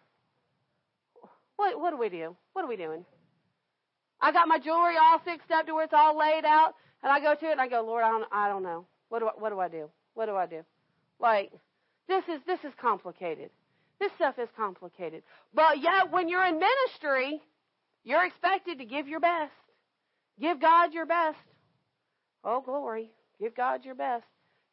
what 1.57 1.79
what 1.81 1.91
do 1.91 1.99
we 1.99 2.09
do? 2.09 2.37
What 2.53 2.65
are 2.65 2.69
we 2.69 2.77
doing? 2.77 3.05
I 4.21 4.33
got 4.33 4.49
my 4.49 4.59
jewelry 4.59 4.97
all 4.97 5.19
fixed 5.19 5.51
up 5.51 5.67
to 5.67 5.75
where 5.75 5.85
it's 5.85 5.95
all 5.95 6.19
laid 6.19 6.45
out, 6.45 6.75
and 7.03 7.13
I 7.13 7.21
go 7.21 7.35
to 7.35 7.47
it 7.47 7.53
and 7.53 7.61
I 7.61 7.69
go, 7.69 7.83
Lord, 7.83 8.05
I 8.05 8.11
don't, 8.11 8.25
I 8.33 8.49
don't 8.49 8.63
know. 8.63 8.87
What 9.09 9.21
do 9.21 9.29
I, 9.29 9.33
what 9.39 9.51
do 9.51 9.61
I 9.61 9.69
do? 9.69 9.89
What 10.15 10.27
do 10.27 10.37
I 10.37 10.47
do? 10.47 10.65
Like, 11.21 11.53
this 12.09 12.25
is 12.29 12.41
this 12.47 12.61
is 12.65 12.73
complicated. 12.81 13.51
This 14.01 14.13
stuff 14.17 14.39
is 14.39 14.49
complicated. 14.57 15.23
But 15.55 15.83
yet, 15.83 16.11
when 16.11 16.29
you're 16.29 16.45
in 16.45 16.59
ministry, 16.61 17.41
you're 18.05 18.25
expected 18.25 18.79
to 18.79 18.85
give 18.85 19.09
your 19.09 19.21
best. 19.21 19.53
Give 20.41 20.61
God 20.61 20.93
your 20.93 21.07
best. 21.07 21.39
Oh, 22.45 22.61
glory. 22.61 23.11
Give 23.41 23.55
God 23.55 23.85
your 23.85 23.95
best. 23.95 24.25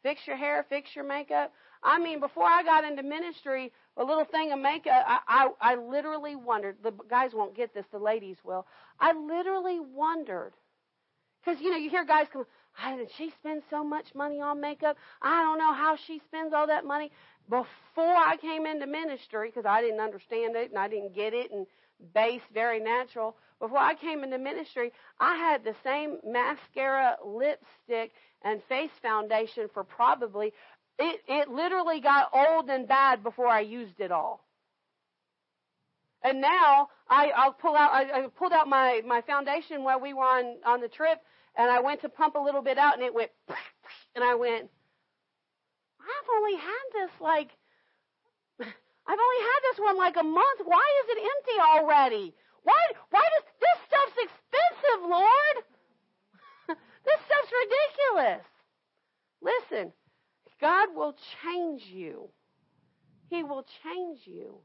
Fix 0.04 0.22
your 0.28 0.38
hair, 0.38 0.64
fix 0.70 0.90
your 0.96 1.04
makeup. 1.04 1.52
I 1.82 2.00
mean, 2.00 2.20
before 2.20 2.46
I 2.46 2.64
got 2.64 2.84
into 2.84 3.02
ministry, 3.04 3.72
a 3.98 4.04
little 4.04 4.26
thing 4.26 4.52
of 4.52 4.60
makeup, 4.60 5.04
I, 5.08 5.20
I, 5.28 5.74
I 5.74 5.76
literally 5.76 6.36
wondered. 6.36 6.78
The 6.84 6.92
guys 7.10 7.32
won't 7.34 7.56
get 7.56 7.74
this, 7.74 7.86
the 7.92 7.98
ladies 7.98 8.38
will. 8.44 8.68
I 9.00 9.14
literally 9.14 9.80
wondered. 9.80 10.54
Because, 11.46 11.62
you 11.62 11.70
know, 11.70 11.78
you 11.78 11.90
hear 11.90 12.04
guys 12.06 12.28
come, 12.34 12.46
did 12.98 13.10
she 13.18 13.32
spend 13.40 13.62
so 13.70 13.84
much 13.84 14.16
money 14.16 14.42
on 14.42 14.60
makeup? 14.60 14.98
I 15.22 15.44
don't 15.44 15.60
know 15.60 15.74
how 15.74 15.96
she 16.08 16.20
spends 16.28 16.54
all 16.54 16.68
that 16.68 16.86
money. 16.86 17.12
Before 17.50 17.68
I 18.16 18.36
came 18.42 18.66
into 18.66 18.88
ministry, 18.88 19.50
because 19.50 19.66
I 19.66 19.82
didn't 19.82 20.00
understand 20.00 20.56
it 20.56 20.72
and 20.72 20.80
I 20.80 20.88
didn't 20.88 21.14
get 21.14 21.34
it, 21.34 21.52
and 21.52 21.68
base 22.14 22.42
very 22.54 22.80
natural. 22.80 23.36
Before 23.60 23.78
I 23.78 23.94
came 23.96 24.24
into 24.24 24.38
ministry, 24.38 24.92
I 25.20 25.36
had 25.36 25.64
the 25.64 25.76
same 25.84 26.18
mascara, 26.26 27.18
lipstick, 27.24 28.12
and 28.42 28.62
face 28.68 28.92
foundation 29.02 29.70
for 29.74 29.84
probably 29.84 30.52
it, 30.98 31.22
it 31.28 31.50
literally 31.50 32.00
got 32.00 32.30
old 32.34 32.70
and 32.70 32.88
bad 32.88 33.24
before 33.24 33.48
I 33.48 33.62
used 33.62 34.00
it 34.00 34.12
all. 34.12 34.46
And 36.24 36.42
now 36.42 36.90
I, 37.10 37.32
I'll 37.36 37.54
pull 37.54 37.76
out. 37.76 37.92
I, 37.92 38.24
I 38.24 38.28
pulled 38.28 38.54
out 38.54 38.68
my 38.68 39.02
my 39.06 39.22
foundation 39.22 39.84
while 39.84 40.00
we 40.00 40.14
were 40.14 40.24
on 40.24 40.56
on 40.66 40.82
the 40.82 40.88
trip, 40.88 41.20
and 41.58 41.72
I 41.72 41.80
went 41.80 42.02
to 42.02 42.10
pump 42.10 42.36
a 42.36 42.40
little 42.40 42.62
bit 42.62 42.78
out, 42.78 42.96
and 42.96 43.04
it 43.04 43.14
went, 43.14 43.32
and 44.16 44.24
I 44.24 44.36
went. 44.36 44.70
I've 46.02 46.30
only 46.38 46.56
had 46.56 46.86
this 46.94 47.12
like, 47.20 47.50
I've 48.60 49.20
only 49.20 49.42
had 49.42 49.60
this 49.64 49.80
one 49.80 49.98
like 49.98 50.16
a 50.18 50.24
month. 50.24 50.62
Why 50.64 50.86
is 51.04 51.18
it 51.18 51.24
empty 51.24 51.58
already? 51.62 52.34
Why? 52.64 52.78
Why 53.10 53.22
does 53.22 53.46
this 53.60 53.78
stuff's 53.88 54.30
expensive, 54.30 55.10
Lord? 55.10 55.56
this 57.06 57.20
stuff's 57.26 57.52
ridiculous. 57.64 58.46
Listen, 59.42 59.94
God 60.62 60.90
will 60.96 61.16
change 61.44 61.84
you. 61.92 62.30
He 63.30 63.44
will 63.44 63.66
change 63.84 64.20
you. 64.26 64.56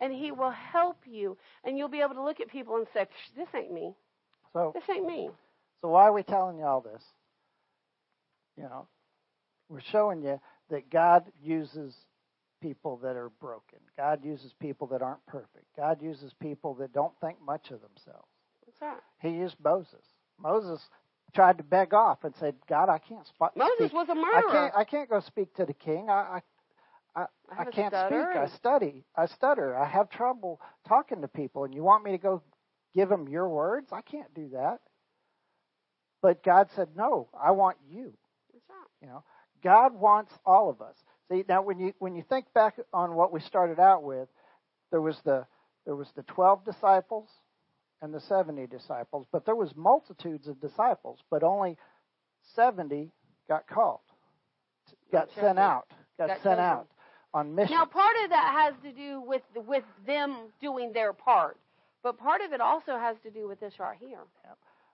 And 0.00 0.12
He 0.12 0.32
will 0.32 0.50
help 0.50 0.98
you. 1.04 1.36
And 1.64 1.76
you'll 1.76 1.88
be 1.88 2.00
able 2.00 2.14
to 2.14 2.22
look 2.22 2.40
at 2.40 2.48
people 2.48 2.76
and 2.76 2.86
say, 2.94 3.06
This 3.36 3.48
ain't 3.54 3.72
me. 3.72 3.94
So 4.52 4.72
this 4.74 4.84
ain't 4.88 5.06
me. 5.06 5.30
So 5.80 5.88
why 5.88 6.04
are 6.04 6.12
we 6.12 6.22
telling 6.22 6.58
you 6.58 6.64
all 6.64 6.80
this? 6.80 7.02
You 8.56 8.64
know, 8.64 8.86
we're 9.68 9.80
showing 9.80 10.22
you 10.22 10.40
that 10.70 10.90
God 10.90 11.24
uses 11.42 11.94
people 12.60 12.98
that 12.98 13.16
are 13.16 13.30
broken. 13.40 13.78
God 13.96 14.24
uses 14.24 14.52
people 14.60 14.86
that 14.88 15.02
aren't 15.02 15.24
perfect. 15.26 15.64
God 15.76 16.02
uses 16.02 16.32
people 16.40 16.74
that 16.74 16.92
don't 16.92 17.14
think 17.20 17.38
much 17.44 17.70
of 17.70 17.80
themselves. 17.80 18.28
That's 18.66 18.80
right. 18.82 19.00
He 19.20 19.30
used 19.30 19.56
Moses. 19.62 20.04
Moses 20.38 20.80
tried 21.34 21.58
to 21.58 21.64
beg 21.64 21.94
off 21.94 22.24
and 22.24 22.34
said, 22.36 22.56
"God, 22.68 22.88
I 22.88 22.98
can't 22.98 23.26
spot." 23.26 23.56
Moses 23.56 23.92
was 23.92 24.08
a 24.08 24.12
I 24.12 24.14
murderer. 24.14 24.50
can't. 24.52 24.74
I 24.76 24.84
can't 24.84 25.08
go 25.08 25.20
speak 25.20 25.54
to 25.54 25.64
the 25.64 25.74
king. 25.74 26.10
I. 26.10 26.12
I 26.12 26.42
I, 27.16 27.22
I, 27.50 27.62
I 27.62 27.64
can't 27.64 27.92
stutter 27.92 28.28
speak. 28.30 28.40
I 28.40 28.46
study. 28.56 29.04
I 29.16 29.26
stutter. 29.26 29.76
I 29.76 29.84
have 29.84 30.10
trouble 30.10 30.60
talking 30.86 31.22
to 31.22 31.28
people, 31.28 31.64
and 31.64 31.74
you 31.74 31.82
want 31.82 32.04
me 32.04 32.12
to 32.12 32.18
go 32.18 32.40
give 32.94 33.08
them 33.08 33.28
your 33.28 33.48
words? 33.48 33.88
I 33.92 34.00
can't 34.02 34.32
do 34.32 34.50
that. 34.50 34.78
But 36.22 36.42
God 36.42 36.68
said, 36.76 36.88
"No, 36.96 37.28
I 37.38 37.50
want 37.52 37.78
you." 37.90 38.12
You 39.02 39.08
know, 39.08 39.24
God 39.62 39.94
wants 39.94 40.32
all 40.44 40.68
of 40.68 40.80
us. 40.82 40.94
See, 41.30 41.44
now 41.48 41.62
when 41.62 41.78
you 41.78 41.94
when 41.98 42.14
you 42.14 42.22
think 42.28 42.52
back 42.52 42.76
on 42.92 43.14
what 43.14 43.32
we 43.32 43.40
started 43.40 43.78
out 43.78 44.02
with, 44.02 44.28
there 44.90 45.00
was 45.00 45.16
the 45.24 45.46
there 45.86 45.94
was 45.96 46.08
the 46.16 46.22
twelve 46.24 46.64
disciples 46.64 47.28
and 48.02 48.12
the 48.12 48.20
seventy 48.20 48.66
disciples, 48.66 49.26
but 49.32 49.46
there 49.46 49.54
was 49.56 49.74
multitudes 49.76 50.48
of 50.48 50.60
disciples, 50.60 51.18
but 51.30 51.42
only 51.42 51.78
seventy 52.54 53.10
got 53.48 53.66
called, 53.66 54.00
got 55.12 55.28
sent 55.34 55.58
out, 55.58 55.86
got, 56.18 56.28
Got 56.28 56.36
sent 56.42 56.44
chosen. 56.44 56.58
out 56.60 56.88
on 57.32 57.54
mission. 57.54 57.76
Now, 57.76 57.84
part 57.86 58.16
of 58.24 58.30
that 58.30 58.52
has 58.52 58.74
to 58.82 58.92
do 58.92 59.20
with 59.22 59.42
with 59.66 59.84
them 60.06 60.36
doing 60.60 60.92
their 60.92 61.12
part, 61.12 61.56
but 62.02 62.18
part 62.18 62.42
of 62.42 62.52
it 62.52 62.60
also 62.60 62.98
has 62.98 63.16
to 63.22 63.30
do 63.30 63.48
with 63.48 63.60
this 63.60 63.78
right 63.78 63.96
here. 63.98 64.18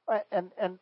Right, 0.09 0.22
and 0.31 0.51
and 0.61 0.79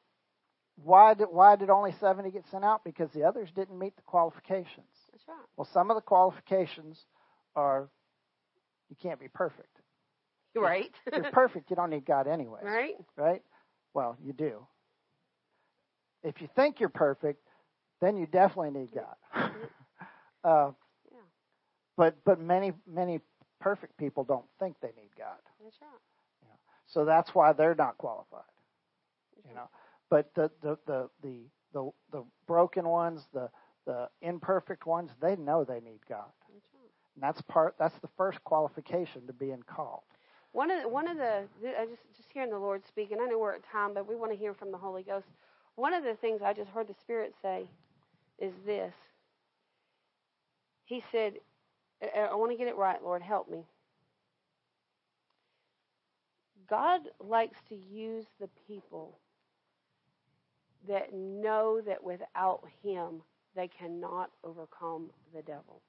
why 0.76 1.14
did 1.14 1.26
why 1.30 1.56
did 1.56 1.70
only 1.70 1.92
seventy 2.00 2.30
get 2.30 2.44
sent 2.50 2.64
out? 2.64 2.82
Because 2.84 3.10
the 3.12 3.22
others 3.24 3.48
didn't 3.54 3.78
meet 3.78 3.94
the 3.96 4.02
qualifications. 4.02 4.86
That's 5.12 5.24
right. 5.28 5.36
Well, 5.56 5.68
some 5.72 5.90
of 5.90 5.96
the 5.96 6.00
qualifications 6.02 6.98
are 7.54 7.88
you 8.90 8.96
can't 9.00 9.20
be 9.20 9.28
perfect. 9.28 9.80
Right. 10.56 10.90
If 11.06 11.14
you're 11.22 11.32
perfect, 11.32 11.70
you 11.70 11.76
don't 11.76 11.90
need 11.90 12.04
God 12.04 12.26
anyway. 12.26 12.60
right. 12.62 12.94
Right? 13.16 13.42
Well, 13.92 14.16
you 14.24 14.32
do. 14.32 14.66
If 16.22 16.40
you 16.40 16.48
think 16.56 16.80
you're 16.80 16.88
perfect, 16.88 17.40
then 18.00 18.16
you 18.16 18.26
definitely 18.26 18.70
need 18.80 18.90
God. 18.92 19.14
uh, 20.44 20.70
Yeah. 21.10 21.18
But 21.96 22.16
but 22.24 22.40
many 22.40 22.72
many 22.86 23.20
perfect 23.60 23.96
people 23.96 24.24
don't 24.24 24.46
think 24.58 24.76
they 24.80 24.88
need 24.88 25.10
God. 25.16 25.38
That's 25.62 25.76
right. 25.80 25.90
So 26.86 27.04
that's 27.04 27.34
why 27.34 27.52
they're 27.52 27.74
not 27.74 27.96
qualified. 27.98 28.42
You 29.48 29.54
know. 29.54 29.68
But 30.10 30.30
the 30.34 30.50
the 30.62 30.78
the 30.86 31.08
the 31.22 31.38
the, 31.72 31.90
the 32.12 32.24
broken 32.46 32.88
ones, 32.88 33.26
the 33.32 33.50
the 33.86 34.08
imperfect 34.22 34.86
ones, 34.86 35.10
they 35.20 35.36
know 35.36 35.64
they 35.64 35.80
need 35.80 36.00
God. 36.08 36.30
That's 36.52 36.66
right. 36.74 36.90
And 37.14 37.22
that's 37.22 37.42
part 37.42 37.74
that's 37.78 37.98
the 38.00 38.08
first 38.16 38.42
qualification 38.44 39.26
to 39.26 39.32
being 39.32 39.62
called. 39.66 40.02
One 40.52 40.70
of 40.70 40.82
the, 40.82 40.88
one 40.88 41.08
of 41.08 41.16
the 41.16 41.44
I 41.78 41.86
just 41.86 42.02
just 42.16 42.28
hearing 42.32 42.50
the 42.50 42.58
Lord 42.58 42.82
speaking. 42.86 43.18
I 43.20 43.26
know 43.26 43.38
we're 43.38 43.54
at 43.54 43.64
time, 43.70 43.94
but 43.94 44.08
we 44.08 44.16
want 44.16 44.32
to 44.32 44.38
hear 44.38 44.54
from 44.54 44.70
the 44.70 44.78
Holy 44.78 45.02
Ghost. 45.02 45.26
One 45.76 45.92
of 45.92 46.04
the 46.04 46.14
things 46.14 46.40
I 46.42 46.52
just 46.52 46.70
heard 46.70 46.88
the 46.88 46.94
Spirit 46.94 47.34
say 47.42 47.64
is 48.38 48.52
this. 48.64 48.94
He 50.84 51.02
said, 51.10 51.34
I, 52.02 52.20
I 52.20 52.34
want 52.34 52.52
to 52.52 52.58
get 52.58 52.68
it 52.68 52.76
right, 52.76 53.02
Lord, 53.02 53.22
help 53.22 53.50
me. 53.50 53.64
God 56.68 57.02
likes 57.20 57.58
to 57.68 57.74
use 57.74 58.26
the 58.40 58.48
people 58.66 59.18
that 60.88 61.12
know 61.12 61.80
that 61.80 62.02
without 62.02 62.62
Him 62.82 63.22
they 63.54 63.68
cannot 63.68 64.30
overcome 64.42 65.10
the 65.34 65.42
devil. 65.42 65.80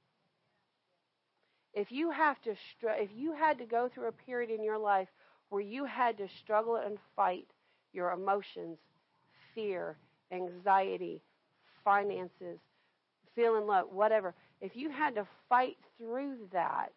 If 1.73 1.91
you 1.91 2.09
have 2.11 2.41
to, 2.43 2.55
str- 2.55 2.89
if 2.91 3.09
you 3.13 3.33
had 3.33 3.57
to 3.57 3.65
go 3.65 3.89
through 3.89 4.07
a 4.07 4.11
period 4.11 4.49
in 4.49 4.63
your 4.63 4.77
life 4.77 5.09
where 5.49 5.61
you 5.61 5.85
had 5.85 6.17
to 6.17 6.27
struggle 6.41 6.77
and 6.77 6.97
fight 7.15 7.47
your 7.91 8.11
emotions, 8.11 8.77
fear, 9.53 9.97
anxiety, 10.31 11.21
finances, 11.83 12.59
feeling 13.35 13.67
low, 13.67 13.83
whatever, 13.91 14.33
if 14.61 14.75
you 14.75 14.89
had 14.89 15.15
to 15.15 15.27
fight 15.49 15.77
through 15.97 16.37
that, 16.53 16.93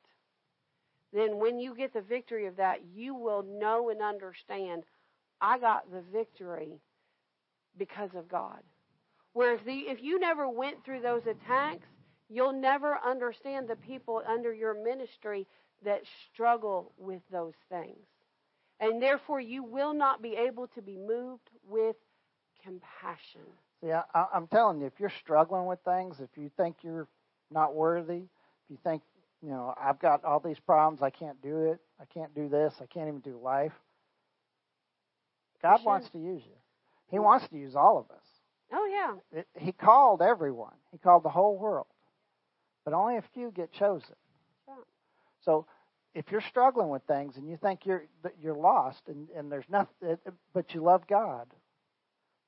then 1.12 1.38
when 1.38 1.58
you 1.58 1.74
get 1.74 1.92
the 1.92 2.00
victory 2.00 2.46
of 2.46 2.56
that, 2.56 2.80
you 2.94 3.14
will 3.14 3.42
know 3.42 3.88
and 3.88 4.02
understand 4.02 4.84
I 5.40 5.58
got 5.58 5.90
the 5.90 6.02
victory 6.12 6.80
because 7.78 8.10
of 8.14 8.28
God. 8.28 8.60
Whereas 9.32 9.60
the, 9.64 9.72
if 9.72 10.02
you 10.02 10.18
never 10.18 10.48
went 10.48 10.84
through 10.84 11.00
those 11.00 11.22
attacks, 11.26 11.86
you'll 12.28 12.52
never 12.52 12.98
understand 13.06 13.68
the 13.68 13.76
people 13.76 14.22
under 14.28 14.52
your 14.52 14.74
ministry 14.82 15.46
that 15.84 16.02
struggle 16.32 16.92
with 16.98 17.22
those 17.30 17.54
things. 17.70 18.06
And 18.80 19.02
therefore, 19.02 19.40
you 19.40 19.62
will 19.62 19.94
not 19.94 20.22
be 20.22 20.34
able 20.34 20.68
to 20.68 20.82
be 20.82 20.96
moved 20.96 21.50
with 21.68 21.96
compassion. 22.62 23.42
See, 23.82 23.92
I, 23.92 24.02
I'm 24.32 24.46
telling 24.48 24.80
you, 24.80 24.86
if 24.86 24.94
you're 24.98 25.12
struggling 25.20 25.66
with 25.66 25.80
things, 25.84 26.16
if 26.20 26.30
you 26.36 26.50
think 26.56 26.76
you're 26.82 27.08
not 27.50 27.74
worthy, 27.74 28.22
if 28.22 28.70
you 28.70 28.78
think, 28.82 29.02
you 29.42 29.50
know, 29.50 29.74
I've 29.80 30.00
got 30.00 30.24
all 30.24 30.40
these 30.40 30.58
problems, 30.58 31.02
I 31.02 31.10
can't 31.10 31.40
do 31.42 31.70
it, 31.70 31.80
I 32.00 32.04
can't 32.12 32.34
do 32.34 32.48
this, 32.48 32.74
I 32.80 32.86
can't 32.86 33.08
even 33.08 33.20
do 33.20 33.38
life, 33.42 33.72
God 35.62 35.78
should. 35.78 35.86
wants 35.86 36.10
to 36.10 36.18
use 36.18 36.42
you. 36.44 36.57
He 37.10 37.18
wants 37.18 37.48
to 37.48 37.56
use 37.56 37.74
all 37.74 37.98
of 37.98 38.14
us. 38.14 38.24
Oh, 38.72 38.86
yeah. 38.86 39.40
It, 39.40 39.48
he 39.56 39.72
called 39.72 40.20
everyone, 40.22 40.74
He 40.92 40.98
called 40.98 41.22
the 41.22 41.30
whole 41.30 41.56
world, 41.58 41.86
but 42.84 42.94
only 42.94 43.16
a 43.16 43.24
few 43.34 43.50
get 43.50 43.72
chosen. 43.72 44.14
Right. 44.66 44.76
So, 45.40 45.66
if 46.14 46.30
you're 46.30 46.40
struggling 46.40 46.88
with 46.88 47.02
things 47.04 47.36
and 47.36 47.48
you 47.48 47.56
think 47.56 47.86
you're 47.86 48.04
you're 48.40 48.56
lost 48.56 49.02
and, 49.08 49.28
and 49.36 49.52
there's 49.52 49.68
nothing, 49.68 50.18
but 50.52 50.74
you 50.74 50.82
love 50.82 51.06
God, 51.06 51.46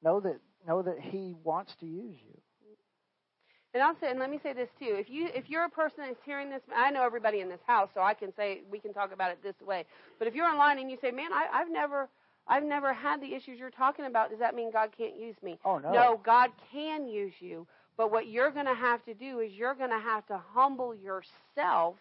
know 0.02 0.20
that 0.20 0.40
know 0.66 0.82
that 0.82 0.98
He 0.98 1.34
wants 1.44 1.74
to 1.80 1.86
use 1.86 2.16
you. 2.26 2.40
And 3.72 3.82
I'll 3.82 3.94
say, 4.00 4.10
and 4.10 4.18
let 4.18 4.30
me 4.30 4.40
say 4.42 4.52
this 4.52 4.68
too: 4.78 4.96
if 4.98 5.08
you 5.08 5.28
if 5.34 5.48
you're 5.48 5.64
a 5.64 5.70
person 5.70 6.04
that's 6.06 6.18
hearing 6.24 6.50
this, 6.50 6.62
I 6.74 6.90
know 6.90 7.04
everybody 7.04 7.40
in 7.40 7.48
this 7.48 7.60
house, 7.66 7.88
so 7.94 8.02
I 8.02 8.14
can 8.14 8.34
say 8.34 8.62
we 8.70 8.80
can 8.80 8.92
talk 8.92 9.12
about 9.12 9.30
it 9.30 9.38
this 9.42 9.54
way. 9.64 9.84
But 10.18 10.26
if 10.26 10.34
you're 10.34 10.46
online 10.46 10.78
and 10.80 10.90
you 10.90 10.98
say, 11.00 11.12
"Man, 11.12 11.32
I, 11.32 11.46
I've 11.52 11.70
never, 11.70 12.08
I've 12.50 12.64
never 12.64 12.92
had 12.92 13.22
the 13.22 13.32
issues 13.34 13.58
you're 13.58 13.70
talking 13.70 14.06
about. 14.06 14.30
Does 14.30 14.40
that 14.40 14.56
mean 14.56 14.72
God 14.72 14.90
can't 14.96 15.16
use 15.16 15.36
me? 15.42 15.58
Oh, 15.64 15.78
no. 15.78 15.92
No, 15.92 16.20
God 16.24 16.50
can 16.72 17.06
use 17.06 17.32
you. 17.38 17.66
But 17.96 18.10
what 18.10 18.26
you're 18.28 18.50
going 18.50 18.66
to 18.66 18.74
have 18.74 19.04
to 19.04 19.14
do 19.14 19.38
is 19.38 19.52
you're 19.52 19.74
going 19.74 19.90
to 19.90 19.98
have 20.00 20.26
to 20.26 20.40
humble 20.52 20.94
yourself 20.94 21.96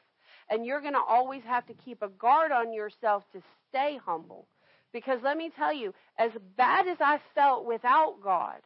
and 0.49 0.65
you're 0.65 0.81
going 0.81 0.93
to 0.93 1.03
always 1.07 1.43
have 1.45 1.67
to 1.67 1.73
keep 1.73 2.01
a 2.01 2.09
guard 2.09 2.51
on 2.51 2.73
yourself 2.73 3.23
to 3.33 3.41
stay 3.69 3.99
humble. 4.03 4.47
Because 4.91 5.19
let 5.23 5.37
me 5.37 5.51
tell 5.55 5.71
you, 5.71 5.93
as 6.17 6.31
bad 6.57 6.87
as 6.87 6.97
I 6.99 7.19
felt 7.35 7.65
without 7.65 8.15
God, 8.23 8.61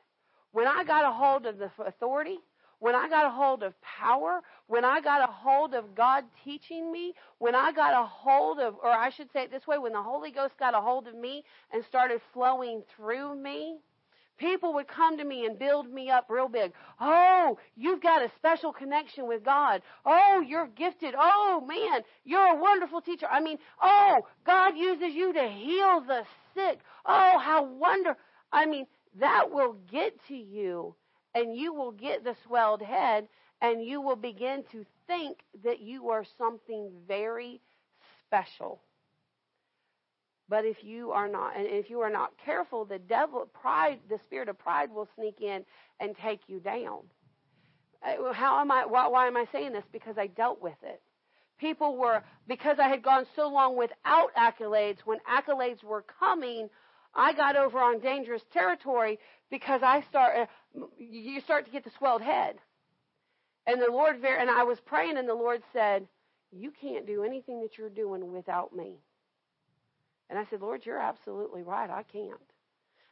when 0.53 0.67
I 0.67 0.85
got 0.85 1.03
a 1.03 1.11
hold 1.11 1.45
of 1.45 1.57
the 1.57 1.69
authority, 1.85 2.37
when 2.83 2.95
I 2.95 3.07
got 3.07 3.25
a 3.25 3.29
hold 3.29 3.63
of 3.63 3.73
power, 3.81 4.41
when 4.67 4.83
I 4.83 4.99
got 4.99 5.21
a 5.21 5.31
hold 5.31 5.73
of 5.73 5.95
God 5.95 6.25
teaching 6.43 6.91
me, 6.91 7.13
when 7.37 7.55
I 7.55 7.71
got 7.71 7.93
a 7.93 8.05
hold 8.05 8.59
of, 8.59 8.75
or 8.83 8.91
I 8.91 9.09
should 9.09 9.31
say 9.31 9.43
it 9.43 9.51
this 9.51 9.65
way, 9.65 9.77
when 9.77 9.93
the 9.93 10.01
Holy 10.01 10.31
Ghost 10.31 10.55
got 10.59 10.75
a 10.75 10.81
hold 10.81 11.07
of 11.07 11.15
me 11.15 11.45
and 11.71 11.85
started 11.85 12.19
flowing 12.33 12.83
through 12.93 13.41
me, 13.41 13.77
people 14.37 14.73
would 14.73 14.89
come 14.89 15.17
to 15.17 15.23
me 15.23 15.45
and 15.45 15.57
build 15.57 15.89
me 15.89 16.09
up 16.09 16.25
real 16.27 16.49
big. 16.49 16.73
Oh, 16.99 17.57
you've 17.77 18.01
got 18.01 18.21
a 18.21 18.29
special 18.35 18.73
connection 18.73 19.29
with 19.29 19.45
God. 19.45 19.81
Oh, 20.05 20.43
you're 20.45 20.67
gifted. 20.67 21.15
Oh, 21.17 21.63
man, 21.65 22.01
you're 22.25 22.57
a 22.57 22.61
wonderful 22.61 22.99
teacher. 22.99 23.27
I 23.31 23.39
mean, 23.39 23.59
oh, 23.81 24.27
God 24.45 24.75
uses 24.75 25.15
you 25.15 25.31
to 25.31 25.47
heal 25.47 26.01
the 26.05 26.23
sick. 26.53 26.79
Oh, 27.05 27.39
how 27.39 27.63
wonderful. 27.63 28.19
I 28.51 28.65
mean, 28.65 28.87
that 29.21 29.51
will 29.51 29.77
get 29.89 30.19
to 30.27 30.35
you 30.35 30.95
and 31.35 31.55
you 31.55 31.73
will 31.73 31.91
get 31.91 32.23
the 32.23 32.35
swelled 32.45 32.81
head 32.81 33.27
and 33.61 33.83
you 33.83 34.01
will 34.01 34.15
begin 34.15 34.63
to 34.71 34.85
think 35.07 35.39
that 35.63 35.79
you 35.79 36.09
are 36.09 36.25
something 36.37 36.91
very 37.07 37.61
special. 38.25 38.81
But 40.49 40.65
if 40.65 40.83
you 40.83 41.11
are 41.11 41.29
not, 41.29 41.55
and 41.57 41.65
if 41.65 41.89
you 41.89 42.01
are 42.01 42.09
not 42.09 42.33
careful, 42.45 42.85
the 42.85 42.99
devil, 42.99 43.47
pride, 43.61 43.99
the 44.09 44.19
spirit 44.25 44.49
of 44.49 44.59
pride 44.59 44.91
will 44.91 45.07
sneak 45.15 45.41
in 45.41 45.63
and 45.99 46.15
take 46.21 46.41
you 46.47 46.59
down. 46.59 46.99
Uh, 48.05 48.33
how 48.33 48.59
am 48.59 48.69
I, 48.69 48.85
why, 48.85 49.07
why 49.07 49.27
am 49.27 49.37
I 49.37 49.45
saying 49.51 49.71
this? 49.71 49.85
Because 49.91 50.17
I 50.17 50.27
dealt 50.27 50.61
with 50.61 50.77
it. 50.83 51.01
People 51.57 51.95
were, 51.97 52.21
because 52.47 52.77
I 52.79 52.89
had 52.89 53.01
gone 53.01 53.25
so 53.35 53.47
long 53.47 53.77
without 53.77 54.29
accolades, 54.37 54.97
when 55.05 55.19
accolades 55.19 55.83
were 55.83 56.03
coming, 56.19 56.69
I 57.15 57.33
got 57.33 57.55
over 57.55 57.79
on 57.79 57.99
dangerous 57.99 58.41
territory 58.51 59.19
because 59.53 59.83
I 59.83 60.01
start, 60.09 60.35
uh, 60.75 60.85
you 60.97 61.39
start 61.39 61.65
to 61.65 61.71
get 61.71 61.83
the 61.83 61.91
swelled 61.99 62.23
head. 62.23 62.55
And 63.67 63.79
the 63.79 63.85
Lord, 63.91 64.15
and 64.25 64.49
I 64.49 64.63
was 64.63 64.79
praying, 64.79 65.15
and 65.15 65.29
the 65.29 65.35
Lord 65.35 65.61
said, 65.71 66.07
You 66.51 66.73
can't 66.81 67.05
do 67.05 67.23
anything 67.23 67.61
that 67.61 67.77
you're 67.77 67.87
doing 67.87 68.33
without 68.33 68.75
me. 68.75 68.95
And 70.27 70.39
I 70.39 70.45
said, 70.49 70.61
Lord, 70.61 70.87
you're 70.87 70.97
absolutely 70.97 71.61
right. 71.61 71.87
I 71.87 72.01
can't. 72.01 72.33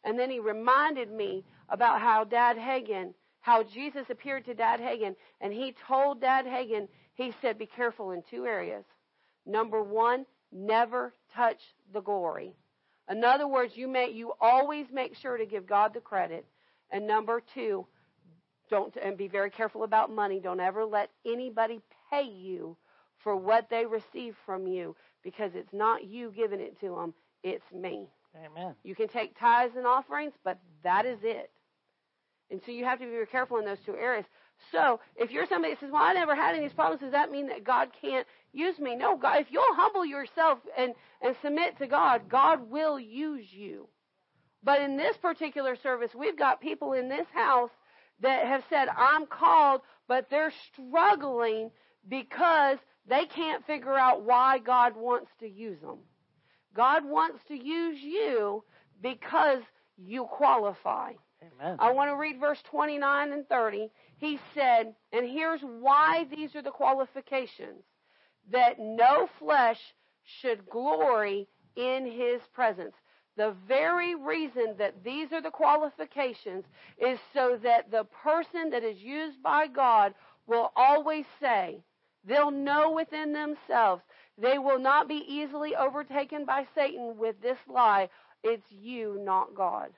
And 0.03 0.17
then 0.17 0.31
he 0.31 0.39
reminded 0.39 1.11
me 1.11 1.45
about 1.69 2.01
how 2.01 2.23
Dad 2.23 2.57
Hagin, 2.57 3.13
how 3.41 3.61
Jesus 3.61 4.07
appeared 4.09 4.45
to 4.45 4.55
Dad 4.55 4.79
Hagin, 4.79 5.15
and 5.41 5.53
he 5.53 5.75
told 5.87 6.21
Dad 6.21 6.47
Hagin, 6.47 6.87
he 7.13 7.33
said, 7.39 7.59
Be 7.59 7.67
careful 7.67 8.09
in 8.11 8.23
two 8.31 8.47
areas. 8.47 8.83
Number 9.45 9.83
one, 9.83 10.25
never 10.51 11.13
touch 11.35 11.59
the 11.93 12.01
glory. 12.01 12.55
In 13.11 13.23
other 13.23 13.47
words, 13.47 13.75
you 13.75 13.87
may 13.87 14.09
you 14.09 14.33
always 14.39 14.87
make 14.91 15.15
sure 15.15 15.37
to 15.37 15.45
give 15.45 15.67
God 15.67 15.93
the 15.93 15.99
credit. 15.99 16.45
And 16.91 17.05
number 17.05 17.41
two, 17.53 17.85
don't 18.69 18.95
and 18.97 19.17
be 19.17 19.27
very 19.27 19.49
careful 19.49 19.83
about 19.83 20.11
money. 20.11 20.39
Don't 20.39 20.59
ever 20.59 20.85
let 20.85 21.09
anybody 21.25 21.81
pay 22.09 22.23
you 22.23 22.77
for 23.17 23.35
what 23.35 23.69
they 23.69 23.85
receive 23.85 24.35
from 24.45 24.65
you 24.65 24.95
because 25.23 25.51
it's 25.55 25.73
not 25.73 26.05
you 26.05 26.31
giving 26.35 26.59
it 26.59 26.79
to 26.79 26.95
them, 26.95 27.13
it's 27.43 27.71
me. 27.71 28.07
Amen. 28.35 28.73
You 28.83 28.95
can 28.95 29.07
take 29.07 29.37
tithes 29.37 29.75
and 29.75 29.85
offerings, 29.85 30.33
but 30.43 30.59
that 30.83 31.05
is 31.05 31.19
it. 31.23 31.51
And 32.49 32.61
so 32.65 32.71
you 32.71 32.85
have 32.85 32.99
to 32.99 33.05
be 33.05 33.11
very 33.11 33.27
careful 33.27 33.57
in 33.59 33.65
those 33.65 33.79
two 33.85 33.95
areas. 33.95 34.25
So 34.71 34.99
if 35.15 35.31
you're 35.31 35.45
somebody 35.47 35.73
that 35.73 35.79
says, 35.79 35.91
"Well, 35.91 36.01
I 36.01 36.13
never 36.13 36.35
had 36.35 36.55
any 36.55 36.69
problems," 36.69 37.01
does 37.01 37.11
that 37.11 37.31
mean 37.31 37.47
that 37.47 37.63
God 37.63 37.89
can't 38.01 38.27
use 38.53 38.77
me? 38.79 38.95
No, 38.95 39.17
God. 39.17 39.41
If 39.41 39.51
you'll 39.51 39.75
humble 39.75 40.05
yourself 40.05 40.59
and 40.77 40.93
and 41.21 41.35
submit 41.41 41.77
to 41.79 41.87
God, 41.87 42.29
God 42.29 42.69
will 42.69 42.99
use 42.99 43.51
you. 43.51 43.89
But 44.63 44.81
in 44.81 44.97
this 44.97 45.17
particular 45.17 45.75
service, 45.75 46.13
we've 46.13 46.37
got 46.37 46.61
people 46.61 46.93
in 46.93 47.09
this 47.09 47.27
house 47.33 47.71
that 48.19 48.45
have 48.45 48.63
said, 48.69 48.87
"I'm 48.89 49.25
called," 49.25 49.81
but 50.07 50.29
they're 50.29 50.53
struggling 50.71 51.71
because 52.07 52.77
they 53.05 53.25
can't 53.25 53.65
figure 53.65 53.97
out 53.97 54.21
why 54.21 54.59
God 54.59 54.95
wants 54.95 55.31
to 55.39 55.47
use 55.47 55.79
them. 55.81 55.99
God 56.73 57.03
wants 57.03 57.43
to 57.45 57.55
use 57.55 58.01
you 58.01 58.63
because 59.01 59.63
you 59.97 60.25
qualify. 60.25 61.13
Amen. 61.41 61.77
I 61.79 61.91
want 61.91 62.11
to 62.11 62.15
read 62.15 62.39
verse 62.39 62.61
29 62.69 63.31
and 63.31 63.47
30. 63.49 63.89
He 64.21 64.39
said, 64.53 64.93
and 65.11 65.27
here's 65.27 65.61
why 65.61 66.27
these 66.29 66.55
are 66.55 66.61
the 66.61 66.69
qualifications 66.69 67.83
that 68.51 68.77
no 68.79 69.27
flesh 69.39 69.79
should 70.23 70.69
glory 70.69 71.47
in 71.75 72.05
his 72.05 72.39
presence. 72.53 72.93
The 73.35 73.55
very 73.67 74.13
reason 74.13 74.75
that 74.77 75.03
these 75.03 75.31
are 75.31 75.41
the 75.41 75.49
qualifications 75.49 76.65
is 76.99 77.17
so 77.33 77.57
that 77.63 77.89
the 77.89 78.03
person 78.23 78.69
that 78.69 78.83
is 78.83 78.99
used 78.99 79.41
by 79.41 79.65
God 79.65 80.13
will 80.45 80.71
always 80.75 81.25
say, 81.39 81.79
they'll 82.23 82.51
know 82.51 82.91
within 82.91 83.33
themselves, 83.33 84.03
they 84.37 84.59
will 84.59 84.79
not 84.79 85.07
be 85.07 85.25
easily 85.27 85.75
overtaken 85.75 86.45
by 86.45 86.67
Satan 86.75 87.17
with 87.17 87.41
this 87.41 87.57
lie, 87.67 88.07
it's 88.43 88.69
you, 88.69 89.19
not 89.19 89.55
God. 89.55 89.89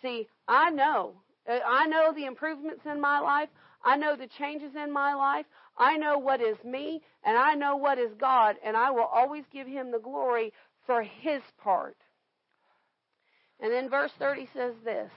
See, 0.00 0.28
I 0.48 0.70
know. 0.70 1.16
Uh, 1.50 1.58
I 1.66 1.86
know 1.86 2.12
the 2.14 2.26
improvements 2.26 2.82
in 2.86 3.00
my 3.00 3.18
life. 3.18 3.48
I 3.84 3.96
know 3.96 4.14
the 4.14 4.28
changes 4.38 4.72
in 4.76 4.92
my 4.92 5.14
life. 5.14 5.46
I 5.76 5.96
know 5.96 6.18
what 6.18 6.40
is 6.40 6.56
me, 6.64 7.00
and 7.24 7.36
I 7.36 7.54
know 7.54 7.76
what 7.76 7.98
is 7.98 8.12
God, 8.20 8.56
and 8.64 8.76
I 8.76 8.90
will 8.90 9.08
always 9.12 9.44
give 9.52 9.66
him 9.66 9.90
the 9.90 9.98
glory 9.98 10.52
for 10.86 11.02
his 11.02 11.40
part. 11.62 11.96
And 13.60 13.72
then 13.72 13.88
verse 13.88 14.12
30 14.18 14.48
says 14.54 14.74
this 14.84 15.10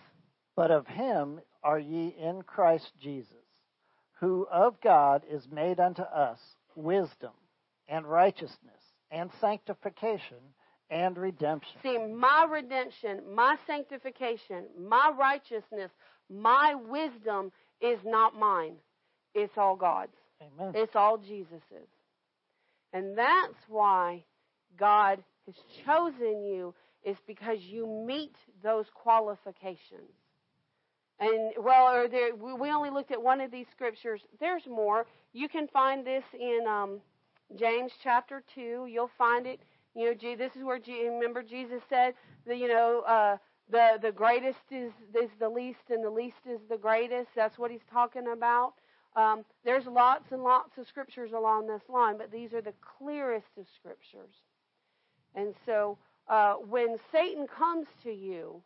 But 0.56 0.72
of 0.72 0.88
him 0.88 1.42
are 1.64 1.80
ye 1.80 2.16
in 2.20 2.44
Christ 2.44 2.92
Jesus, 3.02 3.36
who 4.20 4.48
of 4.52 4.80
God 4.82 5.24
is 5.30 5.48
made 5.52 5.80
unto 5.80 6.04
us 6.04 6.40
wisdom 6.76 7.34
and 7.88 8.06
righteousness 8.06 8.82
and 9.12 9.30
sanctification 9.40 10.38
and 10.90 11.18
redemption. 11.18 11.74
See, 11.82 11.98
my 11.98 12.46
redemption, 12.50 13.22
my 13.34 13.56
sanctification, 13.66 14.66
my 14.80 15.12
righteousness, 15.18 15.92
my 16.30 16.76
wisdom 16.76 17.52
is 17.82 18.00
not 18.06 18.38
mine. 18.38 18.76
It's 19.34 19.58
all 19.58 19.76
God's. 19.76 20.16
Amen. 20.42 20.74
It's 20.76 20.96
all 20.96 21.18
Jesus's. 21.18 21.90
And 22.94 23.18
that's 23.18 23.58
why 23.68 24.24
God 24.78 25.24
has 25.46 25.56
chosen 25.86 26.44
you 26.44 26.74
is 27.04 27.18
because 27.28 27.60
you 27.60 27.88
meet 27.88 28.36
those 28.62 28.86
qualifications. 28.94 30.12
And 31.20 31.54
well, 31.58 32.08
there, 32.10 32.36
we 32.36 32.70
only 32.72 32.90
looked 32.90 33.12
at 33.12 33.22
one 33.22 33.42
of 33.42 33.52
these 33.52 33.66
scriptures. 33.72 34.22
There's 34.40 34.66
more. 34.68 35.06
You 35.34 35.50
can 35.50 35.68
find 35.68 36.06
this 36.06 36.24
in 36.34 36.66
um, 36.68 37.02
James 37.58 37.92
chapter 38.04 38.44
two. 38.54 38.88
You'll 38.90 39.12
find 39.18 39.46
it 39.46 39.60
you 39.96 40.06
know, 40.06 40.36
this 40.36 40.52
is 40.56 40.64
where 40.64 40.80
remember 40.88 41.44
Jesus 41.44 41.82
said 41.90 42.14
that 42.48 42.58
you 42.58 42.68
know 42.68 43.04
uh, 43.08 43.38
the 43.70 44.00
the 44.02 44.12
greatest 44.12 44.60
is 44.72 44.92
is 45.16 45.30
the 45.40 45.50
least, 45.50 45.90
and 45.90 46.04
the 46.04 46.10
least 46.10 46.46
is 46.50 46.60
the 46.70 46.78
greatest. 46.78 47.30
That's 47.36 47.58
what 47.58 47.72
he's 47.72 47.86
talking 47.92 48.28
about. 48.34 48.74
Um, 49.16 49.46
there's 49.64 49.86
lots 49.86 50.32
and 50.32 50.44
lots 50.44 50.78
of 50.78 50.88
scriptures 50.88 51.32
along 51.34 51.68
this 51.68 51.84
line, 51.88 52.18
but 52.18 52.32
these 52.32 52.54
are 52.54 52.62
the 52.62 52.74
clearest 52.98 53.48
of 53.58 53.66
scriptures. 53.76 54.34
And 55.36 55.54
so, 55.66 55.98
uh, 56.28 56.56
when 56.56 56.98
Satan 57.12 57.48
comes 57.48 57.88
to 58.04 58.12
you 58.12 58.62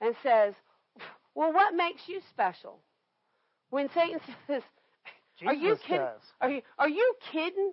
and 0.00 0.14
says, 0.22 0.54
"Well, 1.34 1.52
what 1.52 1.74
makes 1.74 2.08
you 2.08 2.20
special?" 2.30 2.80
When 3.70 3.88
Satan 3.90 4.20
says, 4.46 4.62
Jesus 5.38 5.48
"Are 5.48 5.54
you 5.54 5.76
kidding? 5.76 6.08
Are 6.40 6.50
you 6.50 6.62
are 6.78 6.88
you 6.88 7.14
kidding? 7.32 7.72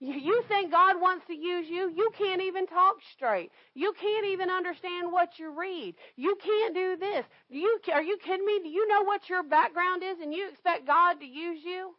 You 0.00 0.42
think 0.48 0.70
God 0.70 1.00
wants 1.00 1.26
to 1.28 1.34
use 1.34 1.66
you? 1.68 1.90
You 1.94 2.10
can't 2.18 2.42
even 2.42 2.66
talk 2.66 2.96
straight. 3.14 3.50
You 3.74 3.94
can't 4.00 4.26
even 4.26 4.50
understand 4.50 5.10
what 5.10 5.38
you 5.38 5.58
read. 5.58 5.94
You 6.16 6.36
can't 6.44 6.74
do 6.74 6.96
this. 6.98 7.24
You, 7.48 7.78
are 7.92 8.02
you 8.02 8.18
kidding 8.22 8.44
me? 8.44 8.60
Do 8.62 8.68
you 8.68 8.86
know 8.88 9.02
what 9.02 9.28
your 9.28 9.42
background 9.42 10.02
is 10.02 10.18
and 10.20 10.34
you 10.34 10.48
expect 10.50 10.86
God 10.86 11.14
to 11.20 11.26
use 11.26 11.60
you? 11.64 11.94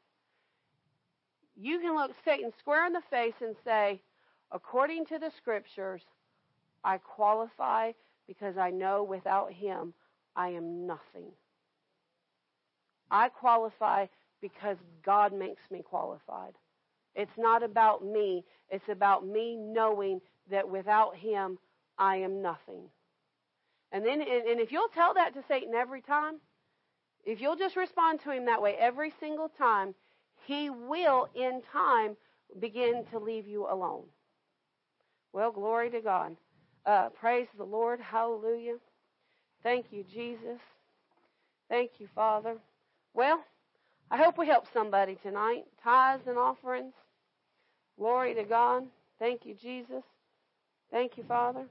You 1.55 1.79
can 1.79 1.95
look 1.95 2.11
Satan 2.25 2.51
square 2.59 2.85
in 2.85 2.93
the 2.93 3.01
face 3.09 3.33
and 3.41 3.55
say, 3.63 4.01
according 4.51 5.05
to 5.07 5.17
the 5.17 5.31
scriptures, 5.37 6.01
I 6.83 6.97
qualify 6.97 7.93
because 8.27 8.57
I 8.57 8.71
know 8.71 9.03
without 9.03 9.51
him 9.51 9.93
I 10.35 10.49
am 10.49 10.85
nothing. 10.85 11.31
I 13.09 13.29
qualify 13.29 14.07
because 14.41 14.77
God 15.03 15.33
makes 15.33 15.61
me 15.71 15.81
qualified. 15.81 16.53
It's 17.15 17.37
not 17.37 17.63
about 17.63 18.05
me. 18.05 18.43
It's 18.69 18.89
about 18.89 19.25
me 19.25 19.55
knowing 19.55 20.21
that 20.49 20.69
without 20.69 21.15
Him, 21.15 21.57
I 21.97 22.17
am 22.17 22.41
nothing. 22.41 22.89
And 23.91 24.05
then, 24.05 24.21
and 24.21 24.59
if 24.59 24.71
you'll 24.71 24.89
tell 24.89 25.13
that 25.13 25.33
to 25.35 25.43
Satan 25.47 25.73
every 25.73 26.01
time, 26.01 26.35
if 27.25 27.41
you'll 27.41 27.55
just 27.55 27.75
respond 27.75 28.19
to 28.23 28.31
him 28.31 28.45
that 28.45 28.61
way 28.61 28.75
every 28.79 29.11
single 29.19 29.49
time, 29.49 29.95
he 30.45 30.69
will, 30.69 31.27
in 31.33 31.61
time, 31.71 32.15
begin 32.59 33.03
to 33.11 33.19
leave 33.19 33.47
you 33.47 33.67
alone. 33.67 34.03
Well, 35.33 35.51
glory 35.51 35.89
to 35.91 36.01
God. 36.01 36.35
Uh, 36.85 37.09
praise 37.09 37.47
the 37.57 37.63
Lord. 37.63 37.99
Hallelujah. 37.99 38.75
Thank 39.63 39.87
you, 39.91 40.03
Jesus. 40.03 40.59
Thank 41.67 41.91
you, 41.97 42.07
Father. 42.13 42.57
Well, 43.13 43.43
I 44.11 44.17
hope 44.17 44.37
we 44.37 44.45
help 44.45 44.65
somebody 44.71 45.17
tonight. 45.23 45.63
Tithes 45.83 46.27
and 46.27 46.37
offerings. 46.37 46.93
Glory 47.97 48.33
to 48.35 48.43
God. 48.43 48.83
Thank 49.19 49.45
you, 49.45 49.55
Jesus. 49.55 50.03
Thank 50.91 51.17
you, 51.17 51.23
Father. 51.23 51.65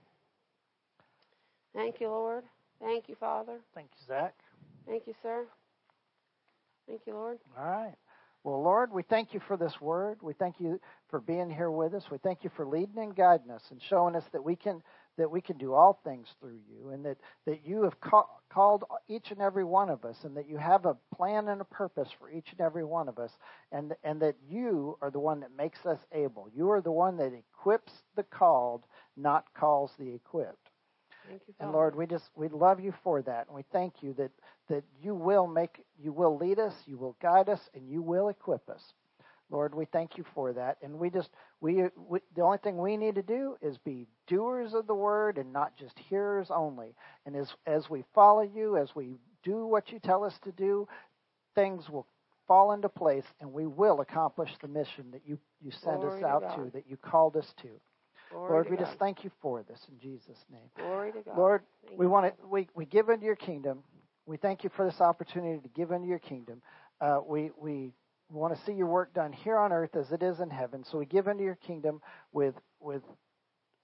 Thank 1.74 2.00
you, 2.00 2.08
Lord. 2.08 2.44
Thank 2.80 3.08
you, 3.08 3.16
Father. 3.18 3.58
Thank 3.74 3.88
you, 3.98 4.06
Zach. 4.06 4.34
Thank 4.86 5.06
you, 5.06 5.14
sir. 5.22 5.44
Thank 6.86 7.00
you, 7.06 7.14
Lord. 7.14 7.38
All 7.58 7.66
right. 7.66 7.94
Well, 8.44 8.62
Lord, 8.62 8.92
we 8.92 9.02
thank 9.02 9.32
you 9.32 9.40
for 9.48 9.56
this 9.56 9.80
word. 9.80 10.18
We 10.20 10.34
thank 10.34 10.60
you 10.60 10.78
for 11.08 11.20
being 11.20 11.48
here 11.48 11.70
with 11.70 11.94
us. 11.94 12.04
We 12.10 12.18
thank 12.18 12.44
you 12.44 12.50
for 12.54 12.66
leading 12.66 12.98
and 12.98 13.16
guiding 13.16 13.50
us 13.50 13.62
and 13.70 13.80
showing 13.88 14.14
us 14.14 14.24
that 14.32 14.44
we 14.44 14.54
can 14.54 14.82
that 15.16 15.30
we 15.30 15.40
can 15.40 15.56
do 15.58 15.72
all 15.74 16.00
things 16.04 16.28
through 16.40 16.58
you 16.68 16.90
and 16.90 17.04
that, 17.04 17.18
that 17.46 17.66
you 17.66 17.82
have 17.82 18.00
call, 18.00 18.42
called 18.50 18.84
each 19.08 19.30
and 19.30 19.40
every 19.40 19.64
one 19.64 19.88
of 19.90 20.04
us 20.04 20.24
and 20.24 20.36
that 20.36 20.48
you 20.48 20.56
have 20.56 20.84
a 20.86 20.96
plan 21.14 21.48
and 21.48 21.60
a 21.60 21.64
purpose 21.64 22.08
for 22.18 22.30
each 22.30 22.50
and 22.52 22.60
every 22.60 22.84
one 22.84 23.08
of 23.08 23.18
us 23.18 23.32
and 23.72 23.94
and 24.04 24.20
that 24.20 24.36
you 24.48 24.96
are 25.00 25.10
the 25.10 25.18
one 25.20 25.40
that 25.40 25.54
makes 25.56 25.84
us 25.86 25.98
able. 26.12 26.48
You 26.54 26.70
are 26.70 26.80
the 26.80 26.92
one 26.92 27.16
that 27.18 27.32
equips 27.32 27.92
the 28.16 28.22
called, 28.24 28.84
not 29.16 29.52
calls 29.54 29.92
the 29.98 30.12
equipped. 30.14 30.70
Thank 31.26 31.42
you, 31.46 31.54
And 31.60 31.72
Lord, 31.72 31.94
we 31.94 32.06
just 32.06 32.30
we 32.34 32.48
love 32.48 32.80
you 32.80 32.92
for 33.02 33.22
that, 33.22 33.46
and 33.46 33.56
we 33.56 33.62
thank 33.72 34.02
you 34.02 34.12
that 34.14 34.30
that 34.68 34.84
you 35.00 35.14
will 35.14 35.46
make 35.46 35.84
you 35.98 36.12
will 36.12 36.36
lead 36.36 36.58
us, 36.58 36.74
you 36.86 36.98
will 36.98 37.16
guide 37.20 37.48
us, 37.48 37.70
and 37.74 37.88
you 37.88 38.02
will 38.02 38.28
equip 38.28 38.68
us. 38.68 38.94
Lord, 39.50 39.74
we 39.74 39.84
thank 39.86 40.16
you 40.18 40.24
for 40.34 40.52
that, 40.52 40.78
and 40.82 40.98
we 40.98 41.10
just 41.10 41.30
we, 41.64 41.82
we 41.96 42.18
the 42.36 42.42
only 42.42 42.58
thing 42.58 42.76
we 42.76 42.98
need 42.98 43.14
to 43.14 43.22
do 43.22 43.56
is 43.62 43.78
be 43.78 44.06
doers 44.26 44.74
of 44.74 44.86
the 44.86 44.94
word 44.94 45.38
and 45.38 45.50
not 45.50 45.74
just 45.78 45.98
hearers 46.10 46.48
only. 46.50 46.94
And 47.24 47.34
as 47.34 47.48
as 47.66 47.88
we 47.88 48.04
follow 48.14 48.42
you, 48.42 48.76
as 48.76 48.94
we 48.94 49.14
do 49.42 49.66
what 49.66 49.90
you 49.90 49.98
tell 49.98 50.24
us 50.24 50.34
to 50.44 50.52
do, 50.52 50.86
things 51.54 51.88
will 51.88 52.06
fall 52.46 52.72
into 52.72 52.90
place, 52.90 53.24
and 53.40 53.50
we 53.50 53.66
will 53.66 54.02
accomplish 54.02 54.50
the 54.60 54.68
mission 54.68 55.06
that 55.12 55.22
you 55.24 55.38
you 55.62 55.70
send 55.82 56.00
Glory 56.00 56.18
us 56.18 56.24
out 56.24 56.42
God. 56.42 56.56
to, 56.56 56.70
that 56.74 56.84
you 56.86 56.98
called 56.98 57.34
us 57.34 57.50
to. 57.62 57.68
Glory 58.30 58.50
Lord, 58.50 58.64
to 58.66 58.70
we 58.70 58.76
God. 58.76 58.84
just 58.84 58.98
thank 58.98 59.24
you 59.24 59.30
for 59.40 59.62
this 59.62 59.80
in 59.88 59.98
Jesus' 59.98 60.44
name. 60.52 60.68
Glory 60.76 61.12
to 61.12 61.22
God. 61.22 61.38
Lord, 61.38 61.62
Thank 61.86 61.98
we 61.98 62.06
want 62.06 62.26
to 62.26 62.46
we, 62.46 62.68
we 62.74 62.84
give 62.84 63.08
into 63.08 63.24
your 63.24 63.36
kingdom. 63.36 63.78
We 64.26 64.36
thank 64.36 64.64
you 64.64 64.70
for 64.76 64.84
this 64.84 65.00
opportunity 65.00 65.62
to 65.62 65.68
give 65.68 65.92
into 65.92 66.08
your 66.08 66.18
kingdom. 66.18 66.60
Uh, 67.00 67.20
we 67.26 67.52
we 67.58 67.94
want 68.30 68.56
to 68.56 68.64
see 68.64 68.72
your 68.72 68.86
work 68.86 69.14
done 69.14 69.32
here 69.32 69.56
on 69.58 69.72
earth 69.72 69.96
as 69.96 70.10
it 70.12 70.22
is 70.22 70.40
in 70.40 70.50
heaven. 70.50 70.84
So 70.90 70.98
we 70.98 71.06
give 71.06 71.26
into 71.26 71.44
your 71.44 71.58
kingdom 71.66 72.00
with 72.32 72.54
with 72.80 73.02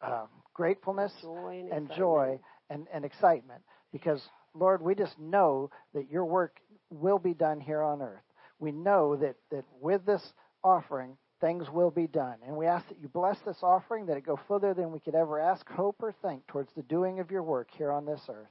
uh, 0.02 0.26
gratefulness 0.54 1.12
Joy 1.22 1.64
and, 1.70 1.72
and 1.72 1.90
joy 1.96 2.40
and, 2.70 2.86
and 2.92 3.04
excitement 3.04 3.62
because 3.92 4.22
Lord, 4.54 4.82
we 4.82 4.94
just 4.94 5.18
know 5.18 5.70
that 5.94 6.10
your 6.10 6.24
work 6.24 6.58
will 6.90 7.18
be 7.18 7.34
done 7.34 7.60
here 7.60 7.82
on 7.82 8.02
earth. 8.02 8.22
We 8.58 8.72
know 8.72 9.16
that, 9.16 9.36
that 9.50 9.64
with 9.80 10.04
this 10.04 10.22
offering, 10.62 11.16
things 11.40 11.70
will 11.70 11.90
be 11.90 12.06
done. 12.06 12.36
And 12.46 12.56
we 12.56 12.66
ask 12.66 12.86
that 12.88 13.00
you 13.00 13.08
bless 13.08 13.38
this 13.46 13.56
offering, 13.62 14.06
that 14.06 14.16
it 14.16 14.26
go 14.26 14.38
further 14.48 14.74
than 14.74 14.92
we 14.92 15.00
could 15.00 15.14
ever 15.14 15.40
ask, 15.40 15.66
hope, 15.68 15.96
or 16.00 16.14
think 16.22 16.46
towards 16.46 16.70
the 16.74 16.82
doing 16.82 17.20
of 17.20 17.30
your 17.30 17.42
work 17.42 17.68
here 17.76 17.92
on 17.92 18.04
this 18.04 18.20
earth. 18.28 18.50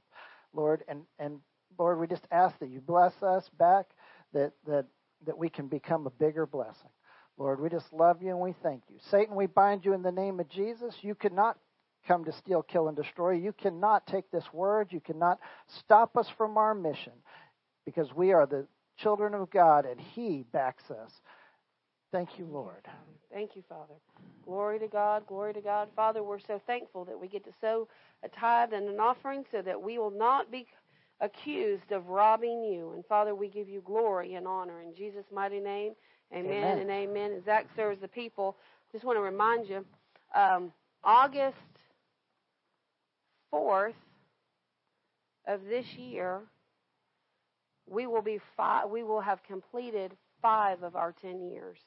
Lord, 0.52 0.82
and, 0.88 1.02
and 1.18 1.40
Lord, 1.78 2.00
we 2.00 2.06
just 2.06 2.26
ask 2.32 2.58
that 2.58 2.70
you 2.70 2.80
bless 2.80 3.12
us 3.22 3.48
back, 3.58 3.86
that, 4.32 4.52
that, 4.66 4.86
that 5.26 5.38
we 5.38 5.48
can 5.48 5.68
become 5.68 6.06
a 6.06 6.10
bigger 6.10 6.46
blessing. 6.46 6.90
Lord, 7.38 7.60
we 7.60 7.68
just 7.68 7.92
love 7.92 8.22
you 8.22 8.30
and 8.30 8.40
we 8.40 8.54
thank 8.62 8.82
you. 8.88 8.96
Satan, 9.10 9.34
we 9.34 9.46
bind 9.46 9.84
you 9.84 9.94
in 9.94 10.02
the 10.02 10.12
name 10.12 10.40
of 10.40 10.48
Jesus. 10.48 10.94
You 11.00 11.14
cannot 11.14 11.56
come 12.06 12.24
to 12.24 12.32
steal, 12.32 12.62
kill, 12.62 12.88
and 12.88 12.96
destroy. 12.96 13.32
You 13.32 13.52
cannot 13.52 14.06
take 14.06 14.30
this 14.30 14.44
word. 14.52 14.88
You 14.90 15.00
cannot 15.00 15.38
stop 15.78 16.16
us 16.16 16.28
from 16.36 16.58
our 16.58 16.74
mission 16.74 17.12
because 17.84 18.12
we 18.14 18.32
are 18.32 18.46
the 18.46 18.66
children 18.98 19.34
of 19.34 19.50
God 19.50 19.86
and 19.86 20.00
He 20.00 20.44
backs 20.52 20.84
us. 20.90 21.10
Thank 22.12 22.38
you, 22.38 22.46
Lord. 22.46 22.86
Thank 23.32 23.54
you, 23.54 23.62
Father. 23.68 23.94
Glory 24.44 24.80
to 24.80 24.88
God. 24.88 25.26
Glory 25.26 25.54
to 25.54 25.60
God. 25.60 25.88
Father, 25.94 26.22
we're 26.22 26.40
so 26.40 26.60
thankful 26.66 27.04
that 27.04 27.18
we 27.18 27.28
get 27.28 27.44
to 27.44 27.52
sow 27.60 27.86
a 28.22 28.28
tithe 28.28 28.72
and 28.72 28.88
an 28.88 28.98
offering 28.98 29.44
so 29.52 29.62
that 29.62 29.80
we 29.80 29.98
will 29.98 30.10
not 30.10 30.50
be 30.50 30.66
accused 31.20 31.92
of 31.92 32.08
robbing 32.08 32.64
you. 32.64 32.92
And 32.94 33.04
Father, 33.06 33.34
we 33.34 33.48
give 33.48 33.68
you 33.68 33.80
glory 33.80 34.34
and 34.34 34.46
honor 34.46 34.80
in 34.82 34.94
Jesus' 34.94 35.26
mighty 35.32 35.60
name. 35.60 35.92
Amen, 36.32 36.52
Amen. 36.52 36.78
and 36.78 36.90
amen. 36.90 37.32
As 37.32 37.44
Zach 37.44 37.66
serves 37.74 38.00
the 38.00 38.08
people, 38.08 38.56
just 38.92 39.04
want 39.04 39.16
to 39.16 39.22
remind 39.22 39.68
you 39.68 39.84
um, 40.34 40.72
August 41.02 41.56
4th 43.52 43.94
of 45.46 45.64
this 45.68 45.86
year, 45.94 46.40
we 47.88 48.06
will 48.06 48.22
be 48.22 48.38
five, 48.56 48.88
we 48.88 49.02
will 49.02 49.20
have 49.20 49.42
completed 49.42 50.12
five 50.40 50.82
of 50.82 50.94
our 50.94 51.12
10 51.20 51.50
years. 51.50 51.78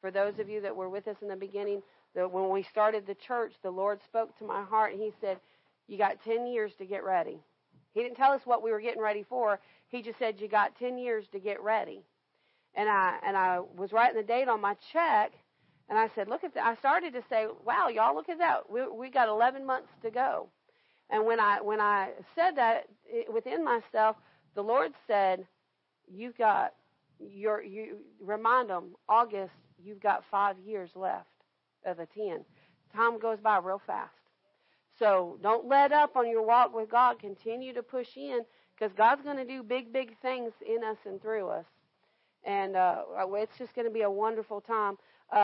For 0.00 0.10
those 0.10 0.38
of 0.38 0.48
you 0.48 0.60
that 0.62 0.74
were 0.74 0.88
with 0.88 1.06
us 1.08 1.16
in 1.20 1.28
the 1.28 1.36
beginning, 1.36 1.82
the, 2.14 2.26
when 2.26 2.50
we 2.50 2.62
started 2.62 3.06
the 3.06 3.14
church, 3.14 3.52
the 3.62 3.70
Lord 3.70 4.00
spoke 4.04 4.36
to 4.38 4.44
my 4.44 4.62
heart 4.62 4.92
and 4.92 5.02
He 5.02 5.12
said, 5.20 5.38
You 5.86 5.98
got 5.98 6.22
10 6.24 6.46
years 6.46 6.72
to 6.78 6.86
get 6.86 7.04
ready. 7.04 7.38
He 7.96 8.02
didn't 8.02 8.18
tell 8.18 8.32
us 8.32 8.42
what 8.44 8.62
we 8.62 8.72
were 8.72 8.80
getting 8.80 9.00
ready 9.00 9.24
for. 9.26 9.58
He 9.88 10.02
just 10.02 10.18
said, 10.18 10.38
You 10.38 10.48
got 10.48 10.78
10 10.78 10.98
years 10.98 11.24
to 11.32 11.38
get 11.38 11.62
ready. 11.62 12.04
And 12.74 12.90
I, 12.90 13.16
and 13.26 13.34
I 13.34 13.60
was 13.74 13.90
writing 13.90 14.18
the 14.18 14.22
date 14.22 14.48
on 14.48 14.60
my 14.60 14.76
check, 14.92 15.32
and 15.88 15.98
I 15.98 16.10
said, 16.14 16.28
Look 16.28 16.44
at 16.44 16.52
that. 16.52 16.66
I 16.66 16.76
started 16.76 17.14
to 17.14 17.22
say, 17.30 17.46
Wow, 17.64 17.88
y'all, 17.88 18.14
look 18.14 18.28
at 18.28 18.36
that. 18.36 18.70
We, 18.70 18.86
we 18.86 19.08
got 19.08 19.30
11 19.30 19.64
months 19.64 19.88
to 20.02 20.10
go. 20.10 20.50
And 21.08 21.24
when 21.24 21.40
I, 21.40 21.62
when 21.62 21.80
I 21.80 22.10
said 22.34 22.56
that 22.56 22.84
it, 23.06 23.32
within 23.32 23.64
myself, 23.64 24.16
the 24.54 24.62
Lord 24.62 24.92
said, 25.06 25.46
You've 26.06 26.36
got 26.36 26.74
your, 27.18 27.62
you 27.62 28.00
remind 28.20 28.68
them, 28.68 28.94
August, 29.08 29.54
you've 29.82 30.00
got 30.00 30.22
five 30.30 30.56
years 30.58 30.90
left 30.94 31.24
of 31.86 31.96
the 31.96 32.06
10. 32.14 32.44
Time 32.94 33.18
goes 33.18 33.38
by 33.42 33.56
real 33.56 33.80
fast. 33.86 34.12
So 34.98 35.38
don't 35.42 35.66
let 35.68 35.92
up 35.92 36.16
on 36.16 36.28
your 36.28 36.42
walk 36.42 36.74
with 36.74 36.90
God. 36.90 37.18
Continue 37.18 37.72
to 37.74 37.82
push 37.82 38.16
in 38.16 38.40
because 38.74 38.92
God's 38.94 39.22
going 39.22 39.36
to 39.36 39.44
do 39.44 39.62
big, 39.62 39.92
big 39.92 40.18
things 40.20 40.52
in 40.66 40.84
us 40.84 40.96
and 41.04 41.20
through 41.20 41.48
us. 41.48 41.66
And 42.44 42.76
uh, 42.76 43.02
it's 43.34 43.58
just 43.58 43.74
going 43.74 43.86
to 43.86 43.92
be 43.92 44.02
a 44.02 44.10
wonderful 44.10 44.60
time. 44.60 44.96